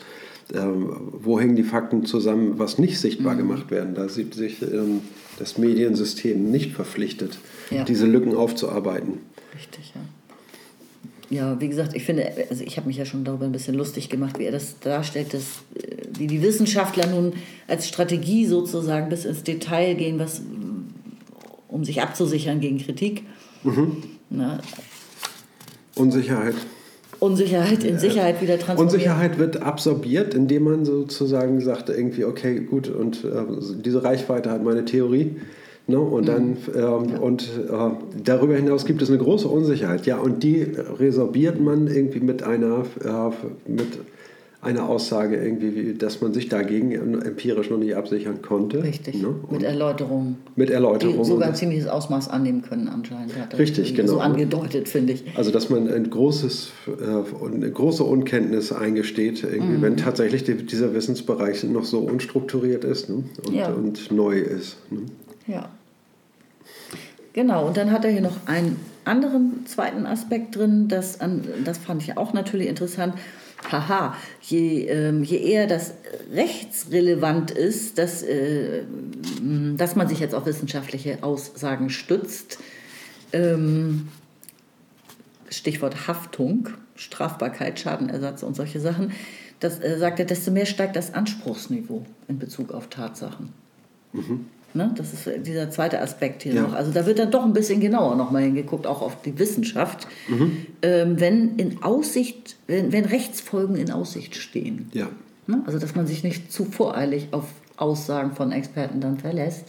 wo 0.53 1.39
hängen 1.39 1.55
die 1.55 1.63
Fakten 1.63 2.05
zusammen, 2.05 2.59
was 2.59 2.77
nicht 2.77 2.99
sichtbar 2.99 3.33
mhm. 3.33 3.39
gemacht 3.39 3.71
werden. 3.71 3.95
Da 3.95 4.09
sieht 4.09 4.33
sich 4.35 4.61
ähm, 4.61 5.01
das 5.39 5.57
Mediensystem 5.57 6.51
nicht 6.51 6.73
verpflichtet, 6.73 7.39
ja. 7.71 7.83
diese 7.83 8.05
Lücken 8.05 8.35
aufzuarbeiten. 8.35 9.19
Richtig, 9.55 9.93
ja. 9.95 10.01
Ja, 11.31 11.59
wie 11.59 11.69
gesagt, 11.69 11.95
ich 11.95 12.03
finde, 12.03 12.31
also 12.51 12.63
ich 12.63 12.77
habe 12.77 12.87
mich 12.87 12.97
ja 12.97 13.05
schon 13.05 13.23
darüber 13.23 13.45
ein 13.45 13.51
bisschen 13.51 13.73
lustig 13.73 14.09
gemacht, 14.09 14.37
wie 14.37 14.43
er 14.43 14.51
das 14.51 14.79
darstellt, 14.79 15.33
dass 15.33 15.63
äh, 15.73 15.97
wie 16.17 16.27
die 16.27 16.41
Wissenschaftler 16.41 17.07
nun 17.07 17.33
als 17.67 17.87
Strategie 17.87 18.45
sozusagen 18.45 19.09
bis 19.09 19.25
ins 19.25 19.41
Detail 19.41 19.95
gehen, 19.95 20.19
was 20.19 20.41
um 21.67 21.83
sich 21.83 22.01
abzusichern 22.01 22.59
gegen 22.59 22.77
Kritik. 22.77 23.23
Mhm. 23.63 24.03
Na, 24.29 24.59
Unsicherheit. 25.95 26.55
Unsicherheit 27.19 27.83
in 27.83 27.99
Sicherheit 27.99 28.41
wieder 28.41 28.57
transformiert. 28.59 28.93
Unsicherheit 28.93 29.39
wird 29.39 29.61
absorbiert, 29.61 30.33
indem 30.33 30.63
man 30.63 30.85
sozusagen 30.85 31.61
sagt, 31.61 31.89
irgendwie, 31.89 32.25
okay, 32.25 32.59
gut, 32.59 32.89
und 32.89 33.23
äh, 33.23 33.43
diese 33.83 34.03
Reichweite 34.03 34.51
hat 34.51 34.63
meine 34.63 34.85
Theorie. 34.85 35.35
Ne? 35.87 35.99
Und 35.99 36.27
dann 36.27 36.49
mhm. 36.49 36.57
ähm, 36.75 37.09
ja. 37.09 37.19
und 37.19 37.43
äh, 37.43 38.21
darüber 38.23 38.55
hinaus 38.55 38.85
gibt 38.85 39.01
es 39.01 39.09
eine 39.09 39.19
große 39.19 39.47
Unsicherheit. 39.47 40.05
Ja, 40.05 40.17
und 40.17 40.41
die 40.41 40.63
resorbiert 40.99 41.61
man 41.61 41.87
irgendwie 41.87 42.21
mit 42.21 42.41
einer 42.41 42.85
äh, 43.03 43.71
mit 43.71 43.87
eine 44.65 44.83
Aussage 44.83 45.35
irgendwie, 45.35 45.93
dass 45.93 46.21
man 46.21 46.33
sich 46.33 46.49
dagegen 46.49 46.91
empirisch 46.91 47.69
noch 47.69 47.77
nicht 47.77 47.95
absichern 47.95 48.41
konnte. 48.41 48.81
Richtig, 48.81 49.21
ne? 49.21 49.35
mit 49.51 49.61
Erläuterungen. 49.61 50.37
Mit 50.55 50.71
Erläuterungen. 50.71 51.19
Die 51.21 51.29
sogar 51.29 51.49
ein 51.49 51.55
ziemliches 51.55 51.87
Ausmaß 51.87 52.29
annehmen 52.29 52.63
können 52.63 52.87
anscheinend. 52.87 53.37
Hat 53.37 53.57
Richtig, 53.59 53.93
genau. 53.93 54.13
So 54.13 54.19
angedeutet, 54.19 54.89
finde 54.89 55.13
ich. 55.13 55.23
Also, 55.37 55.51
dass 55.51 55.69
man 55.69 55.87
ein 55.87 56.09
großes, 56.09 56.71
äh, 56.87 57.45
eine 57.45 57.71
große 57.71 58.03
Unkenntnis 58.03 58.71
eingesteht, 58.71 59.43
irgendwie, 59.43 59.77
mhm. 59.77 59.81
wenn 59.83 59.97
tatsächlich 59.97 60.43
die, 60.43 60.55
dieser 60.55 60.95
Wissensbereich 60.95 61.63
noch 61.65 61.85
so 61.85 61.99
unstrukturiert 61.99 62.83
ist 62.83 63.07
ne? 63.07 63.23
und, 63.45 63.53
ja. 63.53 63.71
und 63.71 64.11
neu 64.11 64.39
ist. 64.39 64.77
Ne? 64.89 65.01
Ja. 65.45 65.69
Genau, 67.33 67.67
und 67.67 67.77
dann 67.77 67.91
hat 67.91 68.03
er 68.03 68.11
hier 68.11 68.21
noch 68.21 68.47
einen 68.47 68.77
anderen 69.03 69.65
zweiten 69.67 70.07
Aspekt 70.07 70.55
drin, 70.55 70.87
das, 70.87 71.19
das 71.63 71.77
fand 71.77 72.01
ich 72.01 72.17
auch 72.17 72.33
natürlich 72.33 72.67
interessant 72.67 73.13
haha, 73.71 74.15
je, 74.41 74.85
ähm, 74.87 75.23
je 75.23 75.37
eher 75.37 75.67
das 75.67 75.93
rechtsrelevant 76.31 77.51
ist, 77.51 77.97
dass, 77.97 78.23
äh, 78.23 78.83
dass 79.75 79.95
man 79.95 80.07
sich 80.07 80.19
jetzt 80.19 80.35
auf 80.35 80.45
wissenschaftliche 80.45 81.23
Aussagen 81.23 81.89
stützt, 81.89 82.59
ähm, 83.33 84.09
Stichwort 85.49 86.07
Haftung, 86.07 86.69
Strafbarkeit, 86.95 87.79
Schadenersatz 87.79 88.43
und 88.43 88.55
solche 88.55 88.79
Sachen, 88.79 89.11
das 89.59 89.79
äh, 89.79 89.97
sagt 89.97 90.19
er, 90.19 90.25
desto 90.25 90.51
mehr 90.51 90.65
steigt 90.65 90.95
das 90.95 91.13
Anspruchsniveau 91.13 92.05
in 92.27 92.39
Bezug 92.39 92.71
auf 92.71 92.87
Tatsachen. 92.87 93.53
Mhm. 94.13 94.45
Ne? 94.75 94.91
Das 94.97 95.13
ist 95.13 95.29
dieser 95.47 95.71
zweite 95.71 96.01
Aspekt 96.01 96.43
hier 96.43 96.53
Ja. 96.53 96.61
noch. 96.63 96.73
Also 96.73 96.91
da 96.91 97.05
wird 97.05 97.17
dann 97.17 97.31
doch 97.31 97.43
ein 97.43 97.53
bisschen 97.53 97.79
genauer 97.79 98.15
nochmal 98.15 98.43
hingeguckt, 98.43 98.85
auch 98.85 99.01
auf 99.01 99.21
die 99.21 99.39
Wissenschaft. 99.39 100.07
Ähm, 100.81 101.19
wenn 101.19 101.55
in 101.55 101.81
Aussicht, 101.81 102.57
wenn, 102.67 102.91
wenn 102.91 103.05
Rechtsfolgen 103.05 103.77
in 103.77 103.89
Aussicht 103.91 104.35
stehen. 104.35 104.89
Ja. 104.93 105.07
Ne? 105.47 105.61
Also 105.65 105.79
dass 105.79 105.95
man 105.95 106.07
sich 106.07 106.23
nicht 106.23 106.51
zu 106.51 106.65
voreilig 106.65 107.29
auf 107.31 107.45
Aussagen 107.77 108.33
von 108.33 108.51
Experten 108.51 108.99
dann 108.99 109.17
verlässt. 109.17 109.65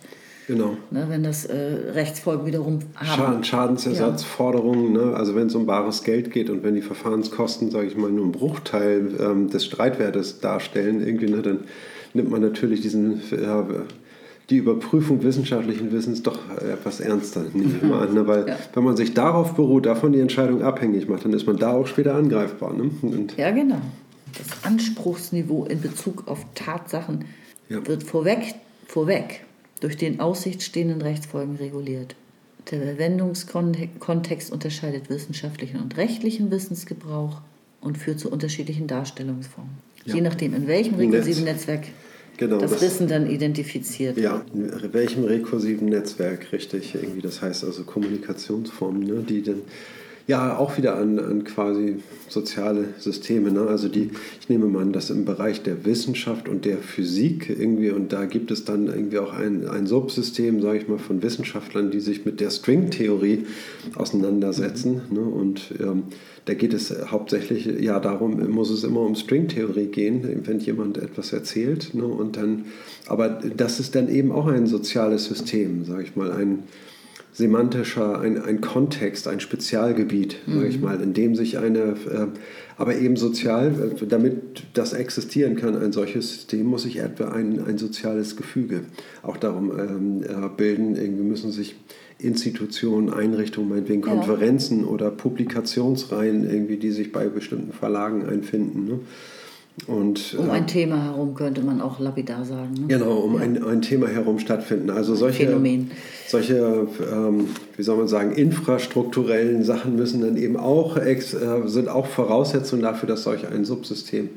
Genau. 0.48 0.76
Ne? 0.90 1.06
Wenn 1.08 1.22
das 1.22 1.44
äh, 1.44 1.56
Rechtsfolgen 1.92 2.46
wiederum 2.46 2.80
haben. 2.96 3.06
Schaden, 3.06 3.44
Schadensersatzforderungen, 3.44 4.92
ne? 4.92 5.14
also 5.14 5.34
wenn 5.34 5.48
es 5.48 5.54
um 5.54 5.66
bares 5.66 6.02
Geld 6.04 6.30
geht 6.30 6.50
und 6.50 6.62
wenn 6.62 6.74
die 6.74 6.82
Verfahrenskosten, 6.82 7.70
sage 7.70 7.86
ich 7.86 7.96
mal, 7.96 8.10
nur 8.10 8.24
einen 8.24 8.32
Bruchteil 8.32 9.08
ähm, 9.20 9.50
des 9.50 9.64
Streitwertes 9.64 10.40
darstellen, 10.40 11.04
irgendwie, 11.04 11.30
ne, 11.30 11.42
dann 11.42 11.60
nimmt 12.14 12.30
man 12.30 12.42
natürlich 12.42 12.80
diesen, 12.80 13.20
äh, 13.32 13.46
die 14.50 14.58
Überprüfung 14.58 15.22
wissenschaftlichen 15.22 15.90
Wissens 15.92 16.22
doch 16.22 16.38
äh, 16.60 16.72
etwas 16.72 17.00
ernster, 17.00 17.44
nehme 17.52 17.74
ich 17.76 17.82
mal 17.82 18.06
an. 18.06 18.14
Ne? 18.14 18.26
Weil 18.26 18.48
Ja. 18.48 18.56
wenn 18.74 18.84
man 18.84 18.96
sich 18.96 19.12
darauf 19.14 19.54
beruht, 19.54 19.86
davon 19.86 20.12
die 20.12 20.20
Entscheidung 20.20 20.62
abhängig 20.62 21.08
macht, 21.08 21.24
dann 21.24 21.32
ist 21.32 21.46
man 21.46 21.56
da 21.56 21.72
auch 21.72 21.86
später 21.86 22.14
angreifbar. 22.14 22.72
Ne? 22.74 22.90
Ja, 23.36 23.50
genau. 23.50 23.80
Das 24.38 24.64
Anspruchsniveau 24.64 25.64
in 25.64 25.80
Bezug 25.80 26.28
auf 26.28 26.44
Tatsachen 26.54 27.24
Ja. 27.68 27.84
wird 27.86 28.02
vorweg, 28.04 28.54
vorweg 28.86 29.44
durch 29.80 29.96
den 29.96 30.20
Aussicht 30.20 30.62
stehenden 30.62 31.02
Rechtsfolgen 31.02 31.56
reguliert. 31.56 32.14
Der 32.70 32.80
Verwendungskontext 32.80 34.52
unterscheidet 34.52 35.08
wissenschaftlichen 35.10 35.80
und 35.80 35.96
rechtlichen 35.96 36.50
Wissensgebrauch 36.50 37.40
und 37.80 37.98
führt 37.98 38.18
zu 38.20 38.30
unterschiedlichen 38.30 38.86
Darstellungsformen. 38.86 39.74
Ja. 40.04 40.14
Je 40.14 40.20
nachdem, 40.20 40.54
in 40.54 40.66
welchem 40.66 40.96
Netz. 40.96 41.12
rekursiven 41.12 41.44
Netzwerk 41.44 41.84
Genau, 42.36 42.58
das, 42.58 42.72
das- 42.72 42.82
Wissen 42.82 43.08
dann 43.08 43.28
identifiziert. 43.28 44.18
Ja, 44.18 44.42
in 44.52 44.92
welchem 44.92 45.24
rekursiven 45.24 45.88
Netzwerk, 45.88 46.52
richtig, 46.52 46.94
irgendwie, 46.94 47.20
das 47.22 47.40
heißt 47.42 47.64
also 47.64 47.84
Kommunikationsformen, 47.84 49.02
ne, 49.02 49.24
die 49.28 49.42
dann 49.42 49.62
ja 50.26 50.56
auch 50.56 50.76
wieder 50.76 50.96
an, 50.96 51.18
an 51.18 51.44
quasi 51.44 51.96
soziale 52.28 52.86
Systeme, 52.98 53.52
ne, 53.52 53.62
also 53.62 53.88
die, 53.88 54.10
ich 54.40 54.48
nehme 54.48 54.66
mal 54.66 54.82
an, 54.82 54.92
dass 54.92 55.10
im 55.10 55.24
Bereich 55.24 55.62
der 55.62 55.84
Wissenschaft 55.84 56.48
und 56.48 56.64
der 56.64 56.78
Physik 56.78 57.48
irgendwie, 57.48 57.90
und 57.90 58.12
da 58.12 58.24
gibt 58.24 58.50
es 58.50 58.64
dann 58.64 58.88
irgendwie 58.88 59.18
auch 59.18 59.32
ein, 59.32 59.68
ein 59.68 59.86
Subsystem, 59.86 60.60
sage 60.60 60.78
ich 60.78 60.88
mal, 60.88 60.98
von 60.98 61.22
Wissenschaftlern, 61.22 61.90
die 61.90 62.00
sich 62.00 62.24
mit 62.24 62.40
der 62.40 62.50
Stringtheorie 62.50 63.46
auseinandersetzen, 63.94 65.02
ne, 65.10 65.20
und 65.20 65.74
ähm, 65.80 66.04
da 66.46 66.54
geht 66.54 66.74
es 66.74 66.94
hauptsächlich, 67.10 67.66
ja, 67.80 67.98
darum 67.98 68.50
muss 68.50 68.70
es 68.70 68.84
immer 68.84 69.00
um 69.00 69.16
Stringtheorie 69.16 69.86
gehen, 69.86 70.42
wenn 70.44 70.60
jemand 70.60 70.96
etwas 70.96 71.32
erzählt. 71.32 71.92
Ne, 71.92 72.04
und 72.04 72.36
dann, 72.36 72.66
aber 73.08 73.28
das 73.28 73.80
ist 73.80 73.96
dann 73.96 74.08
eben 74.08 74.30
auch 74.30 74.46
ein 74.46 74.68
soziales 74.68 75.24
System, 75.24 75.84
sage 75.84 76.04
ich 76.04 76.14
mal, 76.14 76.30
ein 76.30 76.62
semantischer, 77.36 78.18
ein, 78.18 78.42
ein 78.42 78.62
Kontext, 78.62 79.28
ein 79.28 79.40
Spezialgebiet, 79.40 80.38
sage 80.46 80.68
ich 80.68 80.80
mal, 80.80 80.98
in 81.02 81.12
dem 81.12 81.34
sich 81.34 81.58
eine, 81.58 81.80
äh, 81.80 82.26
aber 82.78 82.96
eben 82.96 83.16
sozial, 83.16 83.92
äh, 84.00 84.06
damit 84.06 84.62
das 84.72 84.94
existieren 84.94 85.54
kann, 85.54 85.76
ein 85.76 85.92
solches 85.92 86.32
System, 86.32 86.64
muss 86.64 86.84
sich 86.84 86.96
etwa 86.96 87.28
ein, 87.28 87.62
ein 87.66 87.76
soziales 87.76 88.36
Gefüge 88.36 88.84
auch 89.22 89.36
darum 89.36 89.70
ähm, 89.78 90.22
äh, 90.22 90.48
bilden. 90.56 90.96
Irgendwie 90.96 91.24
müssen 91.24 91.52
sich 91.52 91.76
Institutionen, 92.18 93.12
Einrichtungen, 93.12 93.68
meinetwegen 93.68 94.00
Ja. 94.00 94.14
Konferenzen 94.14 94.86
oder 94.86 95.10
Publikationsreihen, 95.10 96.48
irgendwie, 96.48 96.78
die 96.78 96.90
sich 96.90 97.12
bei 97.12 97.26
bestimmten 97.26 97.74
Verlagen 97.74 98.24
einfinden. 98.24 98.86
Ne? 98.86 99.00
Und, 99.86 100.34
Um 100.38 100.48
äh, 100.48 100.52
ein 100.52 100.66
Thema 100.66 101.04
herum 101.04 101.34
könnte 101.34 101.60
man 101.60 101.82
auch 101.82 102.00
lapidar 102.00 102.44
sagen. 102.46 102.72
Ne? 102.72 102.86
Genau, 102.88 103.18
um 103.18 103.36
ein, 103.36 103.62
ein 103.62 103.82
Thema 103.82 104.08
herum 104.08 104.38
stattfinden. 104.38 104.88
Also 104.88 105.14
solche, 105.14 105.44
Phänomen. 105.44 105.90
solche 106.26 106.88
ähm, 107.12 107.48
wie 107.76 107.82
soll 107.82 107.98
man 107.98 108.08
sagen, 108.08 108.32
infrastrukturellen 108.32 109.62
Sachen 109.64 109.96
müssen 109.96 110.22
dann 110.22 110.38
eben 110.38 110.56
auch, 110.56 110.96
ex, 110.96 111.34
äh, 111.34 111.66
sind 111.66 111.88
auch 111.88 112.06
Voraussetzungen 112.06 112.82
dafür, 112.82 113.06
dass 113.06 113.24
solch 113.24 113.46
ein 113.46 113.66
Subsystem 113.66 114.30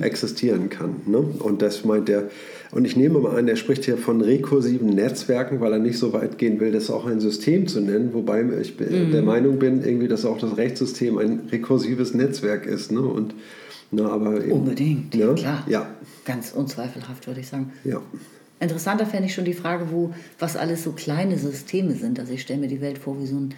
existieren 0.00 0.70
kann. 0.70 0.96
Ne? 1.04 1.18
Und 1.18 1.60
das 1.60 1.84
meint 1.84 2.08
der, 2.08 2.30
und 2.72 2.86
ich 2.86 2.96
nehme 2.96 3.18
mal 3.18 3.36
an, 3.36 3.48
er 3.48 3.56
spricht 3.56 3.84
hier 3.84 3.98
von 3.98 4.22
rekursiven 4.22 4.88
Netzwerken, 4.88 5.60
weil 5.60 5.72
er 5.72 5.78
nicht 5.78 5.98
so 5.98 6.14
weit 6.14 6.38
gehen 6.38 6.58
will, 6.58 6.72
das 6.72 6.90
auch 6.90 7.06
ein 7.06 7.20
System 7.20 7.68
zu 7.68 7.80
nennen, 7.80 8.10
wobei 8.14 8.44
ich 8.60 8.76
der 8.76 9.22
Meinung 9.22 9.58
bin, 9.58 9.84
irgendwie, 9.84 10.08
dass 10.08 10.24
auch 10.24 10.38
das 10.38 10.56
Rechtssystem 10.56 11.18
ein 11.18 11.40
rekursives 11.52 12.14
Netzwerk 12.14 12.66
ist. 12.66 12.92
Ne? 12.92 13.00
Und, 13.00 13.34
na, 13.90 14.08
aber 14.08 14.42
eben, 14.42 14.52
Unbedingt, 14.52 15.14
ne? 15.14 15.34
klar. 15.34 15.64
Ja, 15.68 15.86
Ganz 16.24 16.52
unzweifelhaft, 16.52 17.26
würde 17.26 17.40
ich 17.40 17.48
sagen. 17.48 17.72
ja. 17.84 18.00
Interessanter 18.58 19.04
fände 19.04 19.26
ich 19.26 19.34
schon 19.34 19.44
die 19.44 19.52
Frage, 19.52 19.90
wo, 19.90 20.14
was 20.38 20.56
alles 20.56 20.82
so 20.82 20.92
kleine 20.92 21.36
Systeme 21.36 21.94
sind. 21.94 22.18
Also 22.18 22.32
ich 22.32 22.40
stelle 22.40 22.60
mir 22.60 22.68
die 22.68 22.80
Welt 22.80 22.96
vor 22.96 23.20
wie 23.20 23.26
so 23.26 23.36
ein, 23.36 23.54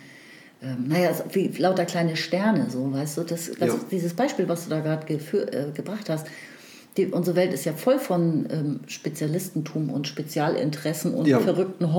ähm, 0.61 0.89
naja, 0.89 1.11
wie 1.33 1.47
lauter 1.57 1.85
kleine 1.85 2.17
Sterne, 2.17 2.67
so, 2.69 2.93
weißt 2.93 3.19
du, 3.19 3.23
das, 3.23 3.49
das, 3.61 3.69
Ja. 3.69 3.81
dieses 3.93 4.15
Beispiel, 4.15 4.49
was 4.49 4.65
du 4.65 4.71
da 4.71 4.81
gerade 4.81 5.07
äh, 5.15 5.71
gebracht 5.73 6.11
hast, 6.11 6.27
die, 6.97 7.07
unsere 7.07 7.37
Welt 7.37 7.53
ist 7.53 7.65
ja 7.65 7.75
voll 7.75 8.01
von 8.01 8.49
ähm, 8.51 8.81
Spezialistentum 8.89 9.89
und 9.91 10.09
Spezialinteressen 10.09 11.15
und 11.15 11.27
Ja. 11.29 11.39
verrückten 11.39 11.95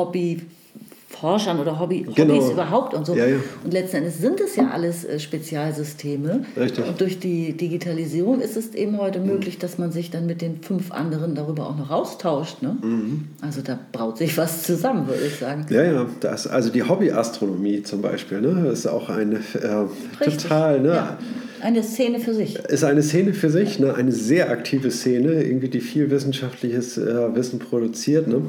Hobbyforschern 1.11 1.60
oder 1.60 1.80
Hobby, 1.80 2.06
Genau. 2.15 2.36
Hobbys 2.36 2.52
überhaupt 2.52 2.94
und 2.94 3.06
so. 3.06 3.15
Ja, 3.15 3.26
ja. 3.26 3.38
Und 3.64 3.73
letzten 3.73 3.98
Endes 3.98 4.19
sind 4.19 4.40
es 4.40 4.56
ja 4.56 4.69
alles 4.72 5.06
äh, 5.06 5.19
Spezialsysteme. 5.19 6.45
Richtig. 6.57 6.88
Und 6.88 7.02
durch 7.02 7.19
die 7.19 7.53
Digitalisierung 7.57 8.41
ist 8.41 8.56
es 8.57 8.73
eben 8.76 8.98
heute 8.98 9.19
möglich, 9.19 9.57
dass 9.57 9.77
man 9.77 9.91
sich 9.91 10.11
dann 10.11 10.26
mit 10.26 10.41
den 10.41 10.61
fünf 10.61 10.91
anderen 10.91 11.36
darüber 11.36 11.68
auch 11.68 11.77
noch 11.77 11.90
austauscht. 11.90 12.61
Ne? 12.61 12.77
Mhm. 12.81 13.27
Also 13.41 13.61
da 13.61 13.77
braut 13.91 14.18
sich 14.18 14.38
was 14.38 14.64
zusammen, 14.64 15.07
würde 15.07 15.23
ich 15.26 15.36
sagen. 15.36 15.65
Ja, 15.69 15.84
ja, 15.84 16.06
das, 16.19 16.48
also 16.48 16.69
die 16.69 16.84
Hobbyastronomie 16.84 17.84
zum 17.84 18.02
Beispiel, 18.02 18.41
ne, 18.41 18.69
ist 18.69 18.88
auch 18.88 19.10
eine 19.10 19.36
äh, 19.38 20.23
total, 20.23 20.81
ne, 20.81 20.88
Ja. 20.90 21.18
Eine 21.61 21.84
Szene 21.84 22.19
für 22.22 22.34
sich. 22.34 22.56
ist 22.56 22.86
eine 22.86 23.03
Szene 23.03 23.34
für 23.34 23.49
sich, 23.49 23.80
ne, 23.80 23.94
eine 23.94 24.14
sehr 24.14 24.49
aktive 24.49 24.91
Szene, 24.91 25.44
irgendwie 25.44 25.68
die 25.68 25.81
viel 25.81 26.10
wissenschaftliches 26.10 26.98
äh, 26.98 27.36
Wissen 27.36 27.60
produziert. 27.60 28.27
Ne. 28.27 28.41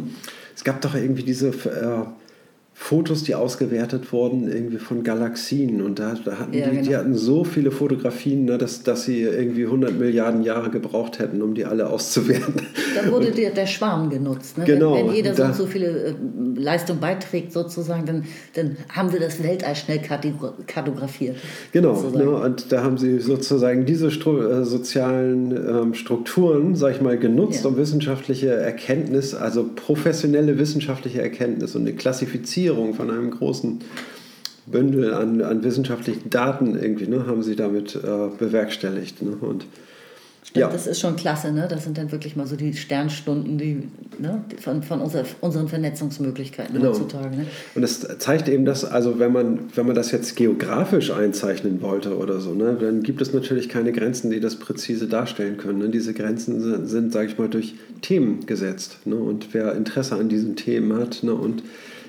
Es 0.54 0.62
gab 0.62 0.80
doch 0.80 0.94
irgendwie 0.94 1.24
diese 1.24 1.48
äh, 1.48 2.04
Fotos, 2.82 3.22
die 3.24 3.34
ausgewertet 3.34 4.10
wurden, 4.10 4.50
irgendwie 4.50 4.78
von 4.78 5.02
Galaxien 5.04 5.82
und 5.82 5.98
da, 5.98 6.14
da 6.24 6.38
hatten 6.38 6.54
Ja, 6.54 6.70
die, 6.70 6.78
die 6.78 6.86
genau. 6.86 6.98
hatten 6.98 7.14
so 7.14 7.44
viele 7.44 7.70
Fotografien, 7.70 8.46
ne, 8.46 8.56
dass, 8.56 8.82
dass 8.82 9.04
sie 9.04 9.20
irgendwie 9.20 9.64
100 9.66 9.98
Milliarden 9.98 10.42
Jahre 10.42 10.70
gebraucht 10.70 11.18
hätten, 11.18 11.42
um 11.42 11.54
die 11.54 11.66
alle 11.66 11.90
auszuwerten. 11.90 12.54
Da 12.96 13.12
wurde 13.12 13.32
der, 13.32 13.50
der 13.50 13.66
Schwarm 13.66 14.08
genutzt. 14.08 14.56
Ne? 14.56 14.64
Genau, 14.64 14.94
Wenn, 14.94 15.08
wenn 15.08 15.14
jeder 15.14 15.34
so 15.34 15.42
da- 15.42 15.52
so 15.52 15.66
viele 15.66 15.88
äh, 15.88 16.14
Leistung 16.56 16.98
beiträgt, 17.00 17.52
sozusagen, 17.52 18.06
dann, 18.06 18.24
dann 18.54 18.76
haben 18.88 19.12
wir 19.12 19.20
das 19.20 19.42
Weltall 19.42 19.76
schnell 19.76 19.98
kartogra- 19.98 20.54
kartografiert. 20.66 21.36
Genau, 21.72 22.00
ne, 22.10 22.30
und 22.30 22.72
da 22.72 22.82
haben 22.82 22.96
sie 22.96 23.18
sozusagen 23.20 23.84
diese 23.84 24.10
Stru 24.10 24.38
äh, 24.40 24.64
sozialen 24.64 25.52
ähm, 25.52 25.94
Strukturen, 25.94 26.74
sag 26.74 26.94
ich 26.96 27.02
mal, 27.02 27.18
genutzt, 27.18 27.62
Ja. 27.62 27.68
um 27.68 27.76
wissenschaftliche 27.76 28.48
Erkenntnis, 28.54 29.34
also 29.34 29.68
professionelle 29.76 30.58
wissenschaftliche 30.58 31.20
Erkenntnis 31.20 31.76
und 31.76 31.82
eine 31.82 31.92
Klassifizierung 31.92 32.69
von 32.94 33.10
einem 33.10 33.30
großen 33.30 33.80
Bündel 34.66 35.14
an, 35.14 35.42
an 35.42 35.62
wissenschaftlichen 35.64 36.30
Daten 36.30 36.78
irgendwie, 36.78 37.06
ne, 37.06 37.26
haben 37.26 37.42
sie 37.42 37.56
damit 37.56 37.96
äh, 37.96 38.28
bewerkstelligt. 38.38 39.22
Ne, 39.22 39.32
und 39.40 39.66
Stimmt, 40.42 40.62
ja, 40.62 40.68
das 40.68 40.86
ist 40.86 40.98
schon 40.98 41.16
klasse, 41.16 41.52
ne? 41.52 41.68
Das 41.70 41.84
sind 41.84 41.98
dann 41.98 42.10
wirklich 42.10 42.34
mal 42.34 42.46
so 42.46 42.56
die 42.56 42.72
Sternstunden, 42.72 43.58
die, 43.58 43.88
ne? 44.18 44.42
von, 44.58 44.82
von 44.82 45.00
unser, 45.00 45.24
unseren 45.42 45.68
Vernetzungsmöglichkeiten 45.68 46.74
Genau. 46.74 46.88
heutzutage. 46.88 47.36
Ne? 47.36 47.46
Und 47.74 47.82
es 47.82 48.00
zeigt 48.18 48.48
eben, 48.48 48.64
dass, 48.64 48.84
also 48.84 49.18
wenn 49.18 49.32
man, 49.32 49.60
wenn 49.74 49.86
man 49.86 49.94
das 49.94 50.10
jetzt 50.12 50.36
geografisch 50.36 51.12
einzeichnen 51.12 51.82
wollte 51.82 52.16
oder 52.16 52.40
so, 52.40 52.54
ne, 52.54 52.76
dann 52.80 53.02
gibt 53.02 53.20
es 53.20 53.34
natürlich 53.34 53.68
keine 53.68 53.92
Grenzen, 53.92 54.30
die 54.30 54.40
das 54.40 54.56
präzise 54.56 55.06
darstellen 55.06 55.58
können. 55.58 55.78
Ne? 55.78 55.90
Diese 55.90 56.14
Grenzen 56.14 56.60
sind, 56.60 56.86
sind 56.86 57.12
sage 57.12 57.26
ich 57.28 57.38
mal, 57.38 57.48
durch 57.48 57.74
Themen 58.00 58.46
gesetzt. 58.46 58.98
Ne? 59.04 59.16
Und 59.16 59.52
wer 59.52 59.74
Interesse 59.74 60.16
an 60.16 60.30
diesen 60.30 60.56
Themen 60.56 60.98
hat 60.98 61.22
ne, 61.22 61.34
und 61.34 61.62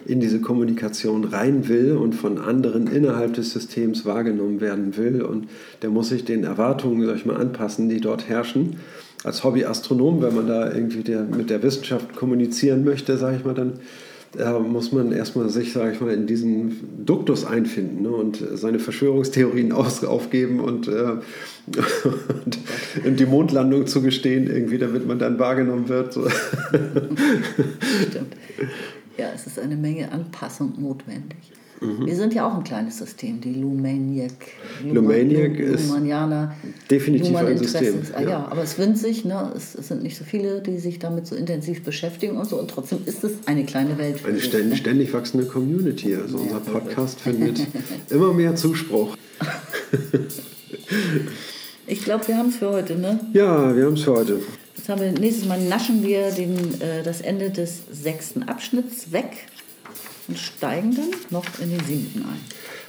in 0.06 0.20
diese 0.20 0.42
Kommunikation 0.42 1.24
rein 1.26 1.68
will 1.68 1.94
und 1.94 2.14
von 2.14 2.38
anderen 2.38 2.88
innerhalb 2.88 3.34
des 3.34 3.52
Systems 3.52 4.06
wahrgenommen 4.06 4.62
werden 4.62 4.98
will 4.98 5.22
und 5.22 5.48
der 5.82 5.90
muss 5.90 6.10
sich 6.10 6.26
den 6.26 6.44
Erwartungen, 6.44 7.06
sag 7.06 7.16
ich 7.16 7.26
mal, 7.26 7.38
anpassen, 7.38 7.90
die 7.90 8.02
dort 8.02 8.28
herrschen. 8.28 8.78
Als 9.24 9.44
Hobbyastronom, 9.44 10.22
wenn 10.22 10.36
man 10.36 10.48
da 10.48 10.74
irgendwie 10.74 11.04
der, 11.04 11.24
mit 11.24 11.50
der 11.50 11.62
Wissenschaft 11.62 12.16
kommunizieren 12.16 12.84
möchte, 12.84 13.18
sage 13.18 13.38
ich 13.38 13.46
mal, 13.46 13.54
dann 13.54 13.74
äh, 14.38 14.60
muss 14.60 14.94
man 14.94 15.12
erstmal 15.12 15.50
sich, 15.50 15.74
sage 15.74 15.92
ich 15.92 16.00
mal, 16.00 16.14
in 16.14 16.26
diesen 16.26 17.06
Duktus 17.06 17.44
einfinden 17.44 18.04
ne, 18.04 18.10
und 18.10 18.42
seine 18.54 18.80
Verschwörungstheorien 18.80 19.72
aus, 19.74 20.04
aufgeben 20.06 20.62
und, 20.62 20.88
äh, 20.88 21.18
und, 23.06 23.20
die 23.20 23.26
Mondlandung 23.26 23.88
zugestehen, 23.88 24.48
irgendwie, 24.48 24.78
damit 24.78 25.06
man 25.06 25.20
dann 25.20 25.38
wahrgenommen 25.38 25.90
wird. 25.90 26.14
So. 26.14 26.30
Stimmt. 28.10 28.36
Ja, 29.18 29.32
es 29.36 29.48
ist 29.48 29.60
eine 29.60 29.76
Menge 29.76 30.12
Anpassung 30.12 30.74
notwendig. 30.80 31.52
Wir 31.82 32.16
sind 32.16 32.36
ja 32.36 32.48
auch 32.48 32.56
ein 32.56 32.64
kleines 32.64 33.00
System, 33.00 33.42
die 33.42 33.56
Lumaniac. 33.56 34.32
Lumaniac 34.84 35.58
ist 35.58 35.88
Lumanianer. 35.88 36.56
definitiv 36.92 37.30
ein 37.30 37.34
Luhmann 37.34 37.58
System. 37.58 37.96
Ah, 38.14 38.22
ja. 38.22 38.30
ja. 38.30 38.48
aber 38.52 38.62
es 38.62 38.78
winzig, 38.78 39.26
ne? 39.26 39.52
es, 39.56 39.74
es 39.74 39.88
sind 39.88 40.04
nicht 40.04 40.16
so 40.16 40.24
viele, 40.24 40.62
die 40.62 40.78
sich 40.78 41.00
damit 41.00 41.26
so 41.26 41.36
intensiv 41.36 41.84
beschäftigen 41.84 42.38
und 42.38 42.48
so. 42.48 42.60
Und 42.60 42.70
trotzdem 42.70 43.00
ist 43.08 43.24
es 43.24 43.48
eine 43.48 43.66
kleine 43.66 43.98
Welt. 43.98 44.24
eine 44.24 44.40
ständig, 44.40 44.70
ne? 44.70 44.78
ständig 44.78 45.12
wachsende 45.12 45.48
Community. 45.48 46.16
Also 46.16 46.38
unser 46.38 46.60
Podcast 46.60 47.20
findet 47.20 47.66
immer 48.12 48.32
mehr 48.32 48.56
Zuspruch. 48.56 49.18
Ich 51.88 52.04
glaube, 52.04 52.28
wir 52.28 52.38
haben 52.38 52.50
es 52.50 52.58
für 52.58 52.70
heute. 52.70 52.96
Ne? 52.96 53.20
Ja, 53.34 53.76
wir 53.76 53.86
haben 53.86 53.94
es 53.94 54.04
für 54.04 54.12
heute. 54.12 54.40
Jetzt 54.76 54.90
haben 54.90 55.02
wir, 55.02 55.12
nächstes 55.12 55.46
Mal 55.46 55.60
naschen 55.60 56.04
wir 56.04 56.32
den, 56.32 56.82
äh, 56.82 57.04
das 57.04 57.22
Ende 57.22 57.50
des 57.50 57.82
sechsten 57.92 58.44
Abschnitts 58.44 59.12
weg 59.12 59.48
und 60.28 60.38
steigen 60.38 60.96
dann 60.96 61.10
noch 61.30 61.46
in 61.62 61.72
den 61.72 61.86
siebten 61.86 62.22
ein. 62.24 62.40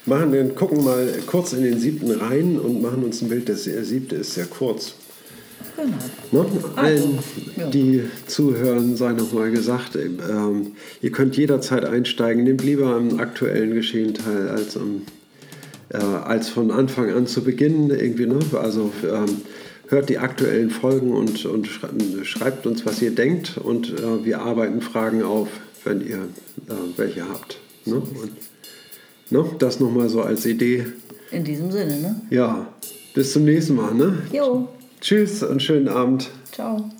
Machen 0.05 0.33
den, 0.33 0.55
gucken 0.55 0.85
mal 0.85 1.07
kurz 1.27 1.53
in 1.53 1.63
den 1.63 1.79
siebten 1.79 2.11
rein 2.11 2.59
und 2.59 2.83
machen 2.83 3.05
uns 3.05 3.23
ein 3.23 3.29
Bild. 3.29 3.49
Der 3.49 3.57
siebte 3.57 4.17
ist 4.17 4.35
sehr 4.35 4.47
kurz. 4.47 4.95
Genau. 5.77 6.45
Ne? 6.45 6.51
Allen, 6.77 6.97
Also, 7.03 7.19
ja. 7.57 7.71
die 7.71 8.03
zuhören, 8.27 8.97
sei 8.97 9.13
nochmal 9.13 9.51
gesagt, 9.51 9.97
ähm, 9.97 10.73
ihr 11.01 11.13
könnt 11.13 11.37
jederzeit 11.37 11.85
einsteigen. 11.85 12.45
Nehmt 12.45 12.63
lieber 12.65 12.95
am 12.95 13.19
aktuellen 13.21 13.75
Geschehen 13.75 14.15
teil, 14.15 14.49
als, 14.49 14.77
am, 14.77 15.03
äh, 15.91 15.99
als 15.99 16.49
von 16.49 16.71
Anfang 16.71 17.11
an 17.11 17.27
zu 17.27 17.43
Beginn. 17.43 17.91
Irgendwie, 17.91 18.27
ne? 18.27 18.39
Also 18.61 18.93
ähm, 19.05 19.43
hört 19.93 20.09
die 20.09 20.19
aktuellen 20.19 20.71
Folgen 20.71 21.13
und, 21.13 21.45
und 21.47 21.69
schrei- 21.69 22.25
schreibt 22.25 22.67
uns, 22.67 22.85
was 22.85 23.01
ihr 23.01 23.15
denkt. 23.15 23.59
Und 23.59 23.91
äh, 23.99 24.25
wir 24.25 24.41
arbeiten 24.41 24.81
Fragen 24.81 25.23
auf, 25.23 25.49
wenn 25.85 26.01
ihr 26.01 26.17
äh, 26.69 26.73
welche 26.97 27.29
habt. 27.29 27.59
Ne? 27.85 27.97
Und, 27.97 28.33
ne? 29.31 29.45
Das 29.61 29.79
nochmal 29.79 30.09
so 30.09 30.23
als 30.23 30.45
Idee. 30.47 30.87
In 31.31 31.45
diesem 31.45 31.71
Sinne, 31.71 32.01
ne? 32.01 32.21
Ja, 32.31 32.67
bis 33.15 33.33
zum 33.33 33.45
nächsten 33.45 33.75
Mal. 33.77 33.95
Ne? 33.95 34.23
Jo, 34.33 34.69
Tschüss 35.01 35.43
und 35.43 35.63
schönen 35.63 35.89
Abend. 35.89 36.31
ciao. 36.53 36.91